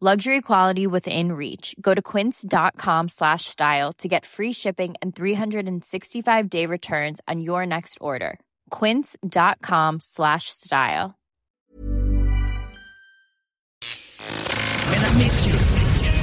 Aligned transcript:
Luxury 0.00 0.40
quality 0.42 0.86
within 0.86 1.32
reach. 1.32 1.74
Go 1.80 1.92
to 1.92 2.00
quince.com 2.00 3.08
slash 3.08 3.46
style 3.46 3.92
to 3.94 4.06
get 4.06 4.24
free 4.24 4.52
shipping 4.52 4.94
and 5.02 5.12
365 5.12 6.48
day 6.48 6.66
returns 6.66 7.20
on 7.26 7.40
your 7.40 7.66
next 7.66 7.98
order. 8.00 8.38
Quince.com 8.70 9.98
slash 9.98 10.50
style. 10.50 11.16
Mesdames, 14.92 15.18
Messieurs, 15.18 15.58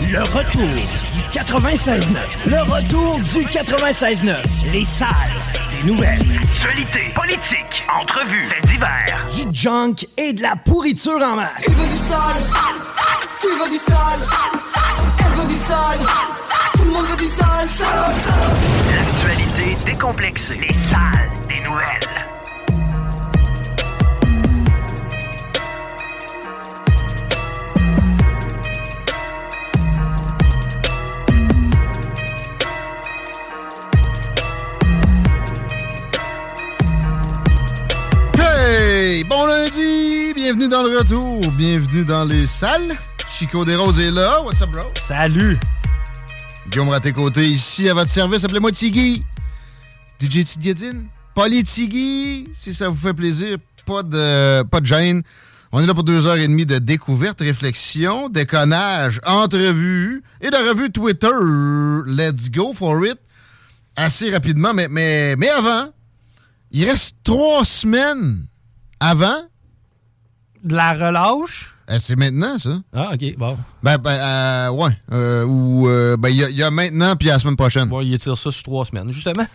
le 0.10 0.23
retour 0.23 0.70
du 0.72 1.38
96.9. 1.38 2.50
Le 2.50 2.62
retour 2.72 3.17
du 3.34 3.45
96.9. 3.45 4.72
Les 4.72 4.86
salles 4.86 5.10
des 5.70 5.92
nouvelles. 5.92 6.22
Actualité, 6.42 7.12
politique, 7.14 7.84
entrevues, 7.94 8.48
faits 8.48 8.67
divers. 8.67 9.28
Du 9.36 9.54
junk 9.54 10.08
et 10.16 10.32
de 10.32 10.42
la 10.42 10.56
pourriture 10.56 11.22
en 11.22 11.36
masse. 11.36 11.66
Tu 11.66 11.72
veux 11.72 11.88
du 11.88 11.95
sale 11.98 12.42
Tu 13.46 13.52
veux 13.52 13.70
du 13.70 13.78
sale 13.78 14.28
Elle 15.20 15.40
veut 15.40 15.48
du 15.48 15.56
sale 15.68 16.00
Tout 16.74 16.84
le 16.84 16.90
monde 16.90 17.06
veut 17.06 17.16
du 17.16 17.26
sale, 17.26 17.70
sale, 17.70 18.14
sale. 18.26 18.56
L'actualité 18.96 19.78
décomplexée. 19.86 20.56
Les 20.56 20.76
salles 20.90 21.30
des 21.48 21.60
nouvelles. 21.62 22.00
Hey! 38.40 39.23
Bon 39.26 39.46
lundi! 39.46 40.34
Bienvenue 40.34 40.68
dans 40.68 40.82
le 40.82 40.98
retour. 40.98 41.42
Bienvenue 41.52 42.06
dans 42.06 42.26
les 42.26 42.48
salles. 42.48 42.96
Chico 43.38 43.66
Desroses 43.66 44.00
est 44.00 44.11
là. 44.11 44.41
What's 44.44 44.61
up, 44.61 44.69
bro? 44.69 44.83
Salut! 44.95 45.59
Guillaume 46.69 46.97
côtés 47.14 47.45
ici 47.45 47.89
à 47.89 47.94
votre 47.94 48.09
service. 48.09 48.45
Appelez-moi 48.45 48.72
Tiggy. 48.72 49.25
DJ 50.22 50.45
Tigedine. 50.45 51.09
Polly 51.33 51.66
Tiggy, 51.66 52.47
si 52.53 52.73
ça 52.73 52.88
vous 52.88 52.95
fait 52.95 53.14
plaisir. 53.14 53.58
Pas 53.86 54.03
de, 54.03 54.64
pas 54.64 54.80
de 54.80 54.86
gêne. 54.86 55.22
On 55.73 55.81
est 55.81 55.86
là 55.86 55.94
pour 55.94 56.05
deux 56.05 56.25
heures 56.27 56.38
et 56.38 56.47
demie 56.47 56.65
de 56.65 56.77
découverte, 56.77 57.42
réflexion, 57.42 58.30
déconnage, 58.30 59.20
entrevue 59.26 60.23
et 60.39 60.49
de 60.49 60.70
revue 60.70 60.89
Twitter. 60.89 61.27
Let's 62.08 62.49
go 62.49 62.71
for 62.73 63.05
it. 63.05 63.20
Assez 63.98 64.31
rapidement, 64.31 64.73
mais, 64.73 64.87
mais, 64.87 65.36
mais 65.36 65.49
avant, 65.49 65.89
il 66.71 66.89
reste 66.89 67.17
trois 67.26 67.65
semaines 67.65 68.45
avant. 69.02 69.42
De 70.64 70.73
la 70.73 70.93
relâche? 70.93 71.74
Euh, 71.90 71.98
c'est 72.00 72.16
maintenant, 72.16 72.58
ça. 72.58 72.80
Ah, 72.96 73.12
OK, 73.14 73.38
bon. 73.38 73.58
Ben, 73.84 73.98
ben 74.00 74.10
euh, 74.12 74.70
ouais. 74.70 74.98
Euh, 75.14 75.46
ou, 75.46 75.88
euh, 75.88 76.18
ben, 76.18 76.30
il 76.30 76.38
y, 76.38 76.44
a- 76.44 76.50
il 76.50 76.56
y 76.58 76.64
a 76.64 76.72
maintenant 76.72 77.16
puis 77.16 77.28
la 77.28 77.38
semaine 77.38 77.56
prochaine. 77.56 77.88
Bon, 77.90 78.02
il 78.02 78.14
étire 78.14 78.36
ça 78.36 78.50
sur 78.50 78.64
trois 78.64 78.86
semaines, 78.86 79.12
justement. 79.12 79.46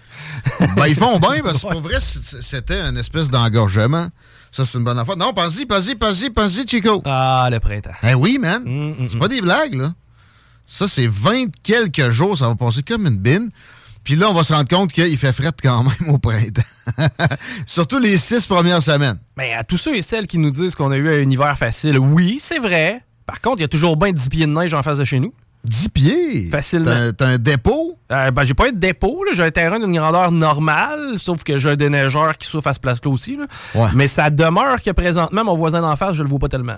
Ben, 0.77 0.87
ils 0.87 0.95
font 0.95 1.19
bien, 1.19 1.41
parce 1.43 1.63
que 1.63 1.69
pour 1.73 1.81
vrai, 1.81 1.97
c'était 2.01 2.81
une 2.83 2.97
espèce 2.97 3.31
d'engorgement. 3.31 4.09
Ça, 4.53 4.65
c'est 4.65 4.79
une 4.79 4.85
bonne 4.85 4.99
affaire. 4.99 5.17
Non, 5.17 5.33
pense-y, 5.33 5.67
pense-y, 5.67 5.95
pense-y, 5.97 6.31
pense-y, 6.31 6.67
Chico. 6.69 7.03
Ah, 7.05 7.49
le 7.51 7.59
printemps. 7.61 7.91
Eh 8.05 8.15
oui, 8.15 8.39
man. 8.39 8.63
Mm, 8.65 9.09
c'est 9.09 9.19
pas 9.19 9.29
des 9.29 9.41
blagues, 9.41 9.75
là. 9.75 9.93
Ça, 10.67 10.87
c'est 10.87 11.09
20 11.09 11.47
quelques 11.65 12.11
jours, 12.11 12.39
ça 12.39 12.47
va 12.47 12.55
passer 12.55 12.83
comme 12.85 13.07
une 13.07 13.19
bine. 13.19 13.51
Puis 14.05 14.17
là, 14.17 14.29
on 14.31 14.35
va 14.35 14.43
se 14.45 14.53
rendre 14.53 14.69
compte 14.69 14.93
qu'il 14.93 15.17
fait 15.19 15.33
fret 15.33 15.53
quand 15.63 15.83
même 15.85 16.09
au 16.15 16.19
printemps. 16.19 16.63
Surtout 17.67 17.99
les 17.99 18.17
six 18.19 18.47
premières 18.47 18.83
semaines. 18.83 19.19
Mais 19.37 19.53
à 19.53 19.63
tous 19.65 19.77
ceux 19.77 19.95
et 19.97 20.03
celles 20.03 20.27
qui 20.27 20.39
nous 20.39 20.51
disent 20.51 20.75
qu'on 20.75 20.91
a 20.91 20.97
eu 20.97 21.23
un 21.25 21.31
hiver 21.31 21.57
facile, 21.57 21.99
oui, 21.99 22.39
c'est 22.41 22.59
vrai. 22.59 23.03
Par 23.27 23.41
contre, 23.41 23.59
il 23.59 23.63
y 23.63 23.65
a 23.65 23.69
toujours 23.69 23.97
bien 23.97 24.11
10 24.13 24.29
pieds 24.29 24.47
de 24.47 24.51
neige 24.53 24.75
en 24.75 24.83
face 24.83 24.99
de 24.99 25.05
chez 25.05 25.21
nous. 25.21 25.33
10 25.65 25.89
pieds? 25.91 26.49
Facilement. 26.51 27.13
T'as- 27.17 27.27
un 27.29 27.39
dépôt? 27.39 27.99
Euh, 28.11 28.31
ben, 28.31 28.45
j'ai 28.45 28.55
pas 28.55 28.71
de 28.73 28.77
dépôt, 28.79 29.23
j'ai 29.33 29.43
un 29.43 29.51
terrain 29.51 29.79
d'une 29.79 29.93
grandeur 29.95 30.33
normale, 30.33 31.19
sauf 31.19 31.45
que 31.45 31.59
j'ai 31.59 31.71
un 31.71 31.77
déneigeur 31.77 32.37
qui 32.39 32.49
souffre 32.49 32.69
à 32.69 32.73
ce 32.73 32.81
place-là 32.81 33.11
aussi. 33.11 33.37
là. 33.37 33.45
Ouais. 33.75 33.91
Mais 33.95 34.09
ça 34.09 34.31
demeure 34.31 34.81
que 34.83 34.91
présentement, 34.91 35.45
mon 35.45 35.55
voisin 35.55 35.83
d'en 35.83 35.95
face, 35.97 36.15
je 36.17 36.23
le 36.23 36.31
vois 36.31 36.39
pas 36.39 36.49
tellement. 36.49 36.77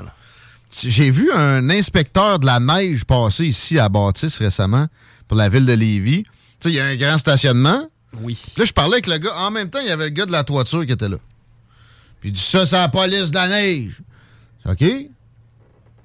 J'ai 0.73 1.11
vu 1.11 1.31
un 1.33 1.71
inspecteur 1.71 2.39
de 2.41 2.47
la 2.47 2.59
neige 2.59 3.05
passer 3.05 3.45
ici 3.45 3.79
à 3.79 3.89
Bâtisse 3.89 4.39
récemment 4.39 4.87
pour 5.29 5.37
la 5.37 5.49
ville 5.49 5.65
de 5.67 5.75
Lévis. 5.75 6.25
Tu 6.63 6.69
sais, 6.69 6.75
il 6.75 6.77
y 6.77 6.81
a 6.81 6.85
un 6.87 6.97
grand 6.97 7.19
stationnement. 7.19 7.89
Oui. 8.21 8.39
Puis 8.41 8.61
là, 8.61 8.65
je 8.65 8.73
parlais 8.73 8.95
avec 8.95 9.07
le 9.09 9.19
gars. 9.19 9.35
En 9.37 9.51
même 9.51 9.69
temps, 9.69 9.81
il 9.81 9.89
y 9.89 9.91
avait 9.91 10.05
le 10.05 10.11
gars 10.11 10.27
de 10.27 10.33
la 10.33 10.45
toiture 10.45 10.87
qui 10.87 10.93
était 10.93 11.09
là. 11.09 11.17
Puis 12.21 12.29
il 12.29 12.33
dit 12.33 12.41
Ça, 12.41 12.65
c'est 12.67 12.77
la 12.77 12.89
police 12.89 13.31
de 13.31 13.35
la 13.35 13.49
neige. 13.49 14.01
OK? 14.67 14.85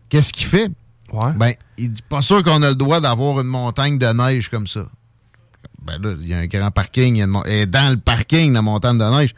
Qu'est-ce 0.09 0.33
qu'il 0.33 0.47
fait? 0.47 0.69
Ouais. 1.13 1.31
Ben, 1.35 1.53
il 1.77 1.91
dit 1.91 2.01
Pas 2.09 2.21
sûr 2.21 2.41
qu'on 2.43 2.61
a 2.63 2.69
le 2.69 2.75
droit 2.75 2.99
d'avoir 2.99 3.39
une 3.41 3.47
montagne 3.47 3.97
de 3.99 4.07
neige 4.07 4.49
comme 4.49 4.67
ça. 4.67 4.87
Ben 5.83 6.01
là, 6.01 6.13
il 6.19 6.27
y 6.27 6.33
a 6.33 6.39
un 6.39 6.47
grand 6.47 6.71
parking. 6.71 7.15
il 7.15 7.19
y 7.19 7.21
a 7.21 7.25
une 7.25 7.31
mon- 7.31 7.43
Et 7.45 7.65
dans 7.65 7.91
le 7.91 7.97
parking, 7.97 8.53
la 8.53 8.61
montagne 8.61 8.97
de 8.97 9.03
neige. 9.05 9.35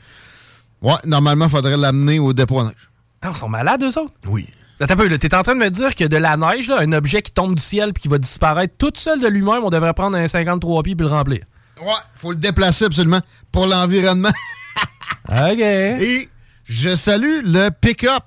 Ouais, 0.81 0.93
normalement, 1.05 1.45
il 1.45 1.51
faudrait 1.51 1.75
l'amener 1.77 2.17
au 2.19 2.31
dépôt 2.33 2.59
à 2.61 2.63
neige. 2.65 2.89
Ah, 3.21 3.31
ils 3.33 3.35
sont 3.37 3.49
malades, 3.49 3.81
eux 3.83 3.99
autres? 3.99 4.13
Oui. 4.27 4.47
Attends 4.81 4.93
un 4.93 4.97
peu, 4.97 5.17
t'es 5.17 5.35
en 5.35 5.43
train 5.43 5.55
de 5.55 5.59
me 5.59 5.69
dire 5.69 5.93
que 5.93 6.05
de 6.05 6.15
la 6.17 6.37
neige, 6.37 6.69
là, 6.69 6.79
un 6.79 6.91
objet 6.93 7.21
qui 7.21 7.31
tombe 7.31 7.55
du 7.55 7.61
ciel 7.61 7.91
puis 7.91 8.03
qui 8.03 8.07
va 8.07 8.17
disparaître 8.17 8.75
toute 8.77 8.97
seule 8.97 9.19
de 9.19 9.27
lui-même, 9.27 9.63
on 9.63 9.69
devrait 9.69 9.93
prendre 9.93 10.15
un 10.17 10.27
53 10.27 10.83
pieds 10.83 10.95
puis 10.95 11.05
le 11.05 11.11
remplir? 11.11 11.41
Ouais, 11.81 11.91
faut 12.15 12.31
le 12.31 12.37
déplacer 12.37 12.85
absolument 12.85 13.21
pour 13.51 13.67
l'environnement. 13.67 14.31
OK. 15.29 15.59
Et 15.59 16.29
je 16.65 16.95
salue 16.95 17.41
le 17.43 17.69
pick-up 17.69 18.23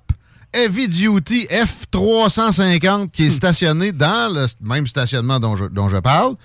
Heavy 0.52 0.88
Duty 0.88 1.46
F350 1.50 3.10
qui 3.10 3.26
est 3.26 3.30
stationné 3.30 3.92
dans 3.92 4.32
le 4.34 4.46
même 4.60 4.86
stationnement 4.86 5.40
dont 5.40 5.56
je, 5.56 5.64
dont 5.64 5.88
je 5.88 5.96
parle 5.96 6.36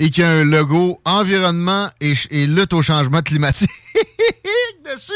et 0.00 0.10
qui 0.10 0.22
a 0.22 0.30
un 0.30 0.44
logo 0.44 1.00
environnement 1.04 1.88
et, 2.00 2.14
et 2.30 2.46
lutte 2.46 2.72
au 2.72 2.82
changement 2.82 3.22
climatique 3.22 3.70
dessus. 4.84 5.12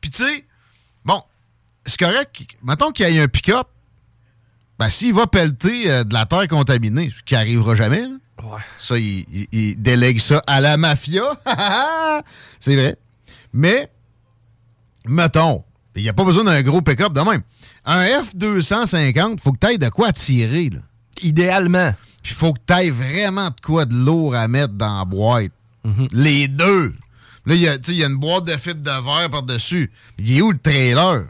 Puis 0.00 0.10
tu 0.10 0.22
sais, 0.22 0.46
bon, 1.04 1.22
c'est 1.84 1.98
correct. 1.98 2.42
Mettons 2.62 2.92
qu'il 2.92 3.08
y 3.10 3.18
ait 3.18 3.20
un 3.20 3.28
pick-up, 3.28 3.68
ben 4.82 4.90
s'il 4.90 5.14
va 5.14 5.26
pelleter 5.26 5.90
euh, 5.90 6.04
de 6.04 6.12
la 6.14 6.26
terre 6.26 6.48
contaminée, 6.48 7.12
ce 7.16 7.22
qui 7.22 7.34
arrivera 7.36 7.74
jamais, 7.74 8.02
là, 8.02 8.08
Ouais. 8.42 8.60
ça, 8.78 8.98
il, 8.98 9.24
il- 9.32 9.48
il 9.52 9.80
délègue 9.82 10.18
ça 10.18 10.42
à 10.48 10.60
la 10.60 10.76
mafia. 10.76 11.22
c'est 12.60 12.74
vrai. 12.74 12.96
Mais, 13.52 13.88
mettons, 15.06 15.64
il 15.94 16.02
n'y 16.02 16.08
a 16.08 16.12
pas 16.12 16.24
besoin 16.24 16.44
d'un 16.44 16.62
gros 16.62 16.82
pick-up 16.82 17.12
de 17.12 17.20
même. 17.20 17.42
Un 17.84 18.02
F-250, 18.22 19.38
faut 19.40 19.52
que 19.52 19.58
tu 19.60 19.66
ailles 19.66 19.78
de 19.78 19.88
quoi 19.88 20.12
tirer. 20.12 20.70
Là. 20.70 20.80
Idéalement. 21.22 21.94
Puis 22.22 22.34
faut 22.34 22.52
que 22.52 22.60
tu 22.66 22.72
ailles 22.72 22.90
vraiment 22.90 23.48
de 23.50 23.60
quoi 23.62 23.84
de 23.84 23.94
lourd 23.94 24.34
à 24.34 24.48
mettre 24.48 24.74
dans 24.74 24.98
la 24.98 25.04
boîte. 25.04 25.52
Les 26.12 26.48
deux. 26.48 26.94
Là, 27.46 27.54
il 27.54 27.60
y, 27.62 27.66
il 27.90 27.94
y 27.96 28.04
a 28.04 28.06
une 28.06 28.16
boîte 28.16 28.44
de 28.44 28.52
fibres 28.56 28.82
de 28.82 29.04
verre 29.04 29.28
par-dessus. 29.30 29.90
Il 30.18 30.36
est 30.38 30.40
où 30.42 30.52
le 30.52 30.58
trailer? 30.58 31.24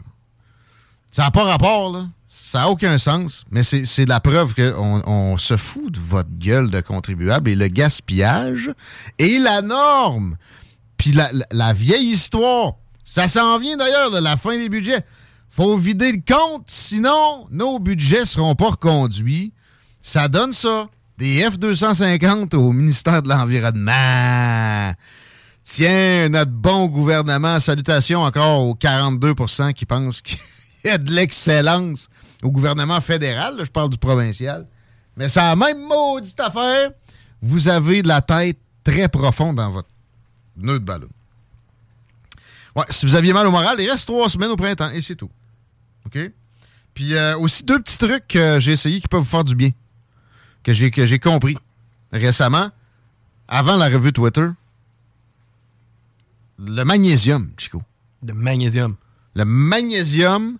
Ça 1.11 1.23
n'a 1.23 1.31
pas 1.31 1.43
rapport, 1.43 1.91
là. 1.91 2.07
Ça 2.53 2.59
n'a 2.59 2.69
aucun 2.69 2.99
sens, 2.99 3.45
mais 3.49 3.63
c'est 3.63 4.05
la 4.07 4.19
preuve 4.19 4.53
qu'on 4.53 5.01
on 5.07 5.37
se 5.39 5.57
fout 5.57 5.91
de 5.91 5.99
votre 5.99 6.29
gueule 6.37 6.69
de 6.69 6.81
contribuable 6.81 7.49
et 7.49 7.55
le 7.55 7.67
gaspillage 7.67 8.71
est 9.17 9.39
la 9.39 9.63
norme. 9.63 10.37
Puis 10.97 11.13
la, 11.13 11.31
la- 11.51 11.73
vieille 11.73 12.09
histoire, 12.11 12.73
ça 13.03 13.27
s'en 13.27 13.57
vient 13.57 13.75
d'ailleurs, 13.75 14.11
là, 14.11 14.21
la 14.21 14.37
fin 14.37 14.55
des 14.55 14.69
budgets. 14.69 15.01
Faut 15.49 15.75
vider 15.79 16.11
le 16.11 16.21
compte, 16.31 16.65
sinon 16.67 17.47
nos 17.49 17.79
budgets 17.79 18.27
seront 18.27 18.53
pas 18.53 18.69
reconduits. 18.69 19.51
Ça 19.99 20.27
donne 20.27 20.53
ça. 20.53 20.89
des 21.17 21.41
F-250 21.49 22.55
au 22.55 22.71
ministère 22.71 23.23
de 23.23 23.29
l'Environnement. 23.29 24.93
Tiens, 25.63 26.29
notre 26.29 26.51
bon 26.51 26.85
gouvernement. 26.85 27.59
Salutations 27.59 28.21
encore 28.21 28.59
aux 28.61 28.75
42% 28.75 29.73
qui 29.73 29.87
pensent 29.87 30.21
qu'il 30.21 30.37
y 30.85 30.89
a 30.89 30.99
de 30.99 31.09
l'excellence 31.09 32.09
au 32.43 32.51
gouvernement 32.51 33.01
fédéral. 33.01 33.57
là, 33.57 33.63
je 33.63 33.71
parle 33.71 33.89
du 33.89 33.97
provincial. 33.97 34.67
Mais 35.17 35.29
c'est 35.29 35.39
la 35.39 35.55
même 35.55 35.81
maudite 35.81 36.39
affaire. 36.39 36.91
Vous 37.41 37.67
avez 37.67 38.01
de 38.01 38.07
la 38.07 38.21
tête 38.21 38.59
très 38.83 39.07
profonde 39.07 39.57
dans 39.57 39.69
votre 39.71 39.89
nœud 40.57 40.79
de 40.79 40.85
ballon. 40.85 41.07
Ouais, 42.75 42.85
si 42.89 43.05
vous 43.05 43.15
aviez 43.15 43.33
mal 43.33 43.45
au 43.47 43.51
moral, 43.51 43.77
il 43.79 43.89
reste 43.89 44.07
trois 44.07 44.29
semaines 44.29 44.49
au 44.49 44.55
printemps 44.55 44.89
et 44.89 45.01
c'est 45.01 45.15
tout. 45.15 45.29
OK? 46.05 46.17
Puis 46.93 47.15
euh, 47.15 47.37
aussi 47.37 47.63
deux 47.63 47.79
petits 47.79 47.97
trucs 47.97 48.27
que 48.27 48.59
j'ai 48.59 48.73
essayé 48.73 48.99
qui 48.99 49.07
peuvent 49.07 49.21
vous 49.21 49.29
faire 49.29 49.43
du 49.43 49.55
bien. 49.55 49.71
Que 50.63 50.73
j'ai, 50.73 50.91
que 50.91 51.05
j'ai 51.05 51.19
compris 51.19 51.57
récemment, 52.11 52.69
avant 53.47 53.75
la 53.75 53.89
revue 53.89 54.13
Twitter. 54.13 54.47
Le 56.59 56.83
magnésium, 56.83 57.51
Chico. 57.57 57.81
De 58.21 58.33
magnésium. 58.33 58.95
Le 59.35 59.45
magnésium. 59.45 60.57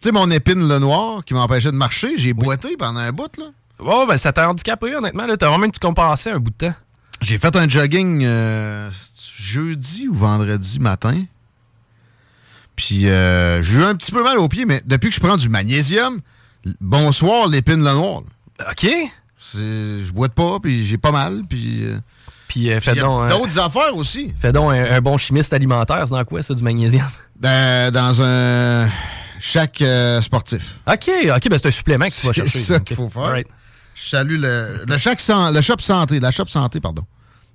Tu 0.00 0.08
sais, 0.08 0.12
mon 0.12 0.30
épine 0.30 0.68
le 0.68 0.78
noir 0.78 1.24
qui 1.24 1.34
m'empêchait 1.34 1.72
de 1.72 1.76
marcher, 1.76 2.16
j'ai 2.16 2.32
boité 2.32 2.76
pendant 2.78 3.00
un 3.00 3.10
bout, 3.12 3.36
là. 3.36 3.46
Oh, 3.80 4.04
ben 4.08 4.16
ça 4.16 4.32
t'a 4.32 4.48
handicapé, 4.48 4.94
honnêtement. 4.94 5.26
Là. 5.26 5.36
T'as 5.36 5.48
vraiment 5.48 5.66
que 5.66 5.72
tu 5.74 5.80
compensais 5.80 6.30
un 6.30 6.38
bout 6.38 6.50
de 6.50 6.66
temps. 6.68 6.74
J'ai 7.20 7.38
fait 7.38 7.54
un 7.56 7.68
jogging 7.68 8.22
euh, 8.24 8.90
jeudi 9.36 10.08
ou 10.08 10.14
vendredi 10.14 10.78
matin. 10.80 11.20
Puis 12.76 13.08
euh, 13.08 13.60
j'ai 13.62 13.78
eu 13.80 13.82
un 13.84 13.94
petit 13.96 14.12
peu 14.12 14.22
mal 14.22 14.38
aux 14.38 14.48
pieds, 14.48 14.64
mais 14.66 14.82
depuis 14.86 15.08
que 15.08 15.14
je 15.14 15.20
prends 15.20 15.36
du 15.36 15.48
magnésium, 15.48 16.20
bonsoir 16.80 17.48
l'épine 17.48 17.82
le 17.84 17.92
noir. 17.92 18.22
OK. 18.70 18.86
Je 19.54 20.12
boite 20.12 20.32
pas, 20.34 20.58
puis 20.60 20.86
j'ai 20.86 20.98
pas 20.98 21.10
mal, 21.12 21.42
puis... 21.48 21.84
euh, 21.84 21.98
Puis 22.48 22.70
euh, 22.70 22.78
fais 22.80 22.94
donc, 22.94 23.24
un, 23.24 23.28
d'autres 23.28 23.58
affaires 23.58 23.96
aussi. 23.96 24.32
fais 24.38 24.52
donc 24.52 24.72
un, 24.72 24.96
un 24.96 25.00
bon 25.00 25.16
chimiste 25.16 25.52
alimentaire. 25.52 26.02
C'est 26.06 26.14
dans 26.14 26.24
quoi, 26.24 26.42
ça, 26.42 26.54
du 26.54 26.62
magnésium? 26.62 27.06
Dans, 27.36 27.92
dans 27.92 28.22
un... 28.22 28.88
Chaque 29.40 29.80
euh, 29.82 30.20
sportif. 30.20 30.78
OK, 30.86 31.10
OK, 31.34 31.48
ben 31.48 31.58
c'est 31.58 31.68
un 31.68 31.70
supplément 31.70 32.06
que 32.06 32.12
tu 32.12 32.26
vas 32.26 32.32
C'est 32.32 32.40
chercher. 32.42 32.58
ça 32.60 32.76
OK. 32.76 32.84
qu'il 32.84 32.96
faut 32.96 33.08
faire. 33.08 33.22
Alright. 33.22 33.46
Je 33.94 34.08
salue 34.08 34.38
le, 34.40 34.84
le, 34.86 34.98
chaque 34.98 35.20
san- 35.20 35.52
le 35.52 35.60
shop 35.60 35.78
santé. 35.80 36.20
La 36.20 36.30
shop 36.30 36.46
santé, 36.46 36.80
pardon. 36.80 37.04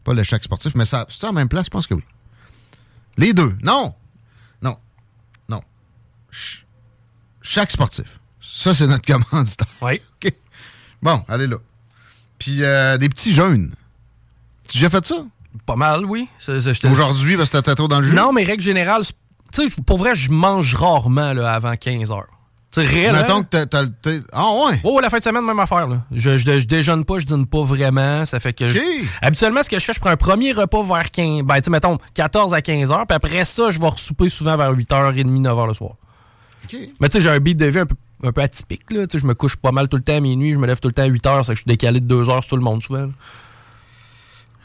Pas 0.03 0.13
le 0.13 0.23
chaque 0.23 0.43
sportif, 0.43 0.73
mais 0.75 0.85
ça, 0.85 1.05
c'est 1.09 1.25
en 1.25 1.31
même 1.33 1.47
place, 1.47 1.65
je 1.65 1.69
pense 1.69 1.87
que 1.87 1.93
oui. 1.93 2.03
Les 3.17 3.33
deux. 3.33 3.55
Non. 3.61 3.93
Non. 4.61 4.77
Non. 5.47 5.61
Ch- 6.31 6.65
chaque 7.41 7.71
sportif. 7.71 8.19
Ça, 8.41 8.73
c'est 8.73 8.87
notre 8.87 9.05
commanditaire. 9.29 9.67
Oui. 9.81 10.01
OK. 10.23 10.33
Bon, 11.01 11.23
allez 11.27 11.47
là. 11.47 11.57
Puis 12.39 12.63
euh, 12.63 12.97
des 12.97 13.07
petits 13.09 13.31
jeunes. 13.33 13.73
Tu 14.67 14.77
as 14.77 14.79
déjà 14.81 14.89
fait 14.89 15.05
ça? 15.05 15.25
Pas 15.65 15.75
mal, 15.75 16.03
oui. 16.05 16.27
Ça, 16.39 16.59
ça, 16.59 16.71
Aujourd'hui, 16.89 17.37
parce 17.37 17.49
que 17.49 17.57
trop 17.73 17.87
dans 17.87 17.99
le 17.99 18.07
jeu? 18.09 18.15
Non, 18.15 18.33
mais 18.33 18.43
règle 18.43 18.63
générale, 18.63 19.05
c'est- 19.05 19.13
tu 19.53 19.67
sais, 19.69 19.75
pour 19.85 19.97
vrai, 19.97 20.15
je 20.15 20.31
mange 20.31 20.73
rarement 20.75 21.33
là, 21.33 21.53
avant 21.53 21.75
15 21.75 22.11
heures. 22.11 22.27
Tu 22.71 22.81
sais, 22.81 22.87
réel, 22.87 23.13
Mettons 23.13 23.43
que 23.43 23.63
t'as- 23.65 23.83
le... 23.83 24.23
Ah 24.31 24.49
ouais? 24.65 24.81
Oh, 24.83 24.99
la 24.99 25.11
fin 25.11 25.19
de 25.19 25.23
semaine, 25.23 25.45
même 25.45 25.59
affaire. 25.59 25.85
Là. 25.87 26.03
Je, 26.11 26.37
je, 26.37 26.57
je 26.57 26.65
déjeune 26.65 27.05
pas, 27.05 27.19
je 27.19 27.25
dîne 27.25 27.45
pas 27.45 27.61
vraiment. 27.61 28.25
Ça 28.25 28.39
fait 28.39 28.51
que. 28.51 28.67
je-. 28.67 28.79
Habituellement, 29.21 29.61
ce 29.61 29.69
que 29.69 29.77
je 29.77 29.85
fais, 29.85 29.93
je 29.93 29.99
prends 29.99 30.09
un 30.09 30.17
premier 30.17 30.53
repas 30.53 30.81
vers 30.81 31.11
15. 31.11 31.43
Ben, 31.43 31.57
tu 31.57 31.65
sais, 31.65 31.69
mettons, 31.69 31.99
14 32.15 32.51
à 32.55 32.63
15 32.63 32.91
heures. 32.91 33.05
Puis 33.05 33.15
après 33.15 33.45
ça, 33.45 33.69
je 33.69 33.79
vais 33.79 33.87
ressouper 33.87 34.27
souvent 34.29 34.57
vers 34.57 34.73
8h30, 34.73 35.23
9h 35.23 35.67
le 35.67 35.73
soir. 35.75 35.91
Mais 36.99 37.09
tu 37.09 37.17
sais, 37.17 37.21
j'ai 37.21 37.29
un 37.29 37.39
beat 37.39 37.57
de 37.59 37.67
vie 37.67 37.77
un 37.79 37.85
peu, 37.85 37.95
un 38.23 38.31
peu 38.31 38.41
atypique. 38.41 38.91
Là. 38.91 39.05
Tu 39.05 39.17
sais, 39.17 39.21
je 39.21 39.27
me 39.27 39.35
couche 39.35 39.55
pas 39.55 39.71
mal 39.71 39.87
tout 39.87 39.97
le 39.97 40.03
temps 40.03 40.15
à 40.15 40.19
minuit. 40.19 40.53
Je 40.53 40.57
me 40.57 40.65
lève 40.65 40.79
tout 40.79 40.87
le 40.87 40.95
temps 40.95 41.03
à 41.03 41.05
8 41.05 41.25
heures. 41.27 41.45
Ça 41.45 41.51
fait 41.51 41.53
que 41.53 41.57
je 41.57 41.61
suis 41.61 41.69
décalé 41.69 41.99
de 41.99 42.07
2 42.07 42.27
heures 42.27 42.41
sur 42.41 42.49
tout 42.51 42.55
le 42.57 42.63
monde 42.63 42.81
souvent. 42.81 43.01
là. 43.01 43.09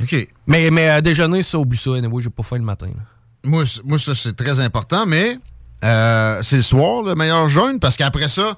OK. 0.00 0.28
Mais, 0.46 0.70
mais 0.70 0.88
à 0.88 1.02
déjeuner, 1.02 1.42
ça, 1.42 1.58
oublie 1.58 1.76
ça. 1.76 1.90
Anyway, 1.94 2.22
j'ai 2.22 2.30
pas 2.30 2.42
faim 2.42 2.56
le 2.56 2.62
matin. 2.62 2.86
là. 2.86 3.02
Moi, 3.44 3.64
ça, 3.66 4.14
c'est 4.14 4.36
très 4.36 4.60
important, 4.60 5.06
mais 5.06 5.38
euh, 5.84 6.40
c'est 6.42 6.56
le 6.56 6.62
soir, 6.62 7.02
le 7.02 7.14
meilleur 7.14 7.48
jeûne, 7.48 7.78
parce 7.78 7.96
qu'après 7.96 8.28
ça, 8.28 8.56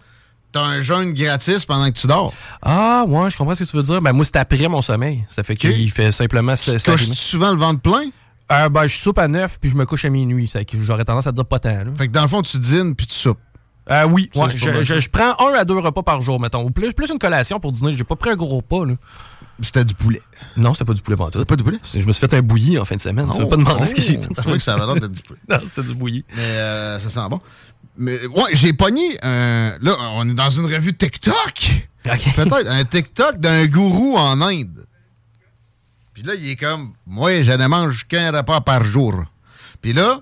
t'as 0.53 0.63
un 0.63 0.81
jeûne 0.81 1.13
gratis 1.13 1.65
pendant 1.65 1.87
que 1.91 1.99
tu 1.99 2.07
dors. 2.07 2.33
Ah, 2.63 3.05
ouais, 3.07 3.31
je 3.31 3.37
comprends 3.37 3.55
ce 3.55 3.65
que 3.65 3.71
tu 3.71 3.77
veux 3.77 3.83
dire. 3.83 4.01
Ben, 4.01 4.13
moi, 4.13 4.25
c'est 4.25 4.37
après 4.37 4.69
mon 4.69 4.83
sommeil. 4.83 5.25
Ça 5.29 5.43
fait 5.43 5.57
qu'il 5.57 5.91
fait 5.91 6.13
simplement 6.13 6.55
Tu 6.55 6.77
touches 6.77 7.11
souvent 7.13 7.53
le 7.53 7.59
ventre 7.59 7.81
plein? 7.81 8.11
Euh, 8.53 8.69
ben, 8.69 8.87
je 8.87 8.97
soupe 8.97 9.19
à 9.19 9.29
9 9.29 9.61
puis 9.61 9.71
je 9.71 9.77
me 9.77 9.87
couche 9.87 10.05
à 10.05 10.09
minuit. 10.09 10.51
J'aurais 10.85 11.05
tendance 11.05 11.27
à 11.27 11.33
dire 11.33 11.45
pas 11.45 11.61
tant. 11.61 11.69
là. 11.69 11.85
Fait 11.97 12.09
que 12.09 12.13
dans 12.13 12.23
le 12.23 12.29
fond, 12.29 12.43
tu 12.43 12.59
dînes 12.59 12.97
puis 12.97 13.07
tu 13.07 13.15
soupes. 13.15 13.39
Euh, 13.91 14.07
oui, 14.07 14.31
ouais, 14.37 14.49
je, 14.55 15.09
prends 15.11 15.35
un 15.49 15.55
à 15.55 15.65
deux 15.65 15.79
repas 15.79 16.03
par 16.03 16.21
jour, 16.21 16.39
mettons. 16.39 16.63
Ou 16.63 16.71
plus, 16.71 16.93
plus 16.93 17.11
une 17.11 17.19
collation 17.19 17.59
pour 17.59 17.73
dîner. 17.73 17.93
J'ai 17.93 18.05
pas 18.05 18.15
pris 18.15 18.31
un 18.31 18.37
gros 18.37 18.57
repas. 18.57 18.85
Là. 18.85 18.95
C'était 19.63 19.85
du 19.85 19.95
poulet. 19.95 20.23
Non, 20.57 20.73
c'était 20.75 20.85
pas 20.87 20.95
du 20.95 21.03
poulet 21.03 21.17
pantoute. 21.17 21.47
Pas 21.47 21.57
du 21.57 21.63
poulet? 21.65 21.79
Je 21.93 21.99
me 22.07 22.13
suis 22.13 22.21
fait 22.27 22.35
un 22.35 22.43
bouilli 22.43 22.79
en 22.79 22.85
fin 22.85 22.95
de 22.95 23.01
semaine. 23.01 23.29
tu 23.31 23.39
veux 23.41 23.49
pas 23.49 23.57
demander 23.57 23.87
ce 23.87 23.95
que 23.95 24.01
j'ai 24.03 24.19
fait? 24.19 24.29
Je 24.37 24.51
que 24.53 24.59
ça 24.59 24.75
avait 24.75 24.87
l'air 24.87 24.95
d'être 24.95 25.13
du 25.13 25.23
poulet. 25.23 25.41
Non, 25.49 25.59
c'était 25.67 25.83
du 25.89 25.95
bouilli. 25.95 26.25
Mais 26.37 26.43
euh, 26.43 27.01
ça 27.01 27.11
sent 27.11 27.29
bon. 27.31 27.41
Mais 27.97 28.27
ouais, 28.27 28.51
j'ai 28.53 28.73
pogné. 28.73 29.19
un- 29.23 29.77
là, 29.81 29.95
on 30.15 30.29
est 30.29 30.35
dans 30.35 30.51
une 30.51 30.65
revue 30.67 30.95
TikTok. 30.95 31.35
OK. 32.07 32.35
Peut-être 32.37 32.71
un 32.71 32.85
TikTok 32.85 33.39
d'un 33.39 33.67
gourou 33.67 34.17
en 34.17 34.41
Inde. 34.41 34.87
Puis 36.15 36.23
là, 36.23 36.35
il 36.35 36.49
est 36.51 36.57
comme, 36.57 36.93
moi, 37.07 37.43
je 37.43 37.53
ne 37.53 37.67
mange 37.67 38.07
qu'un 38.07 38.31
repas 38.33 38.61
par 38.63 38.85
jour. 38.85 39.25
Puis 39.83 39.93
là, 39.93 40.21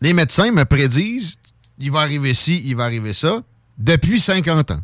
les 0.00 0.12
médecins 0.12 0.50
me 0.52 0.64
prédisent, 0.64 1.38
il 1.78 1.90
va 1.90 2.00
arriver 2.00 2.34
ci, 2.34 2.60
il 2.64 2.76
va 2.76 2.84
arriver 2.84 3.12
ça, 3.12 3.42
depuis 3.78 4.20
50 4.20 4.70
ans. 4.72 4.80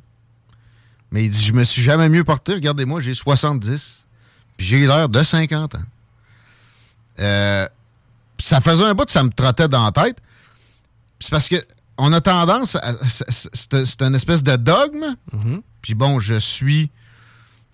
Mais 1.13 1.25
il 1.25 1.31
dit, 1.31 1.43
je 1.43 1.53
me 1.53 1.65
suis 1.65 1.83
jamais 1.83 2.09
mieux 2.09 2.25
porté. 2.25 2.55
Regardez-moi, 2.55 3.01
j'ai 3.01 3.15
70. 3.15 4.05
Puis 4.57 4.67
j'ai 4.67 4.87
l'air 4.87 5.09
de 5.09 5.23
50 5.23 5.75
ans. 5.75 5.79
Euh, 7.19 7.69
ça 8.41 8.61
faisait 8.61 8.85
un 8.85 8.95
bout 8.95 9.05
que 9.05 9.11
ça 9.11 9.23
me 9.23 9.31
trottait 9.31 9.69
dans 9.69 9.85
la 9.85 9.93
tête. 9.93 10.19
C'est 11.19 11.31
parce 11.31 11.49
que 11.49 11.57
on 11.99 12.13
a 12.13 12.21
tendance 12.21 12.77
à. 12.77 12.95
c'est- 13.09 14.01
une 14.03 14.15
espèce 14.15 14.43
de 14.43 14.57
dogme. 14.57 15.17
Puis 15.83 15.95
bon, 15.95 16.21
je 16.21 16.35
suis 16.37 16.91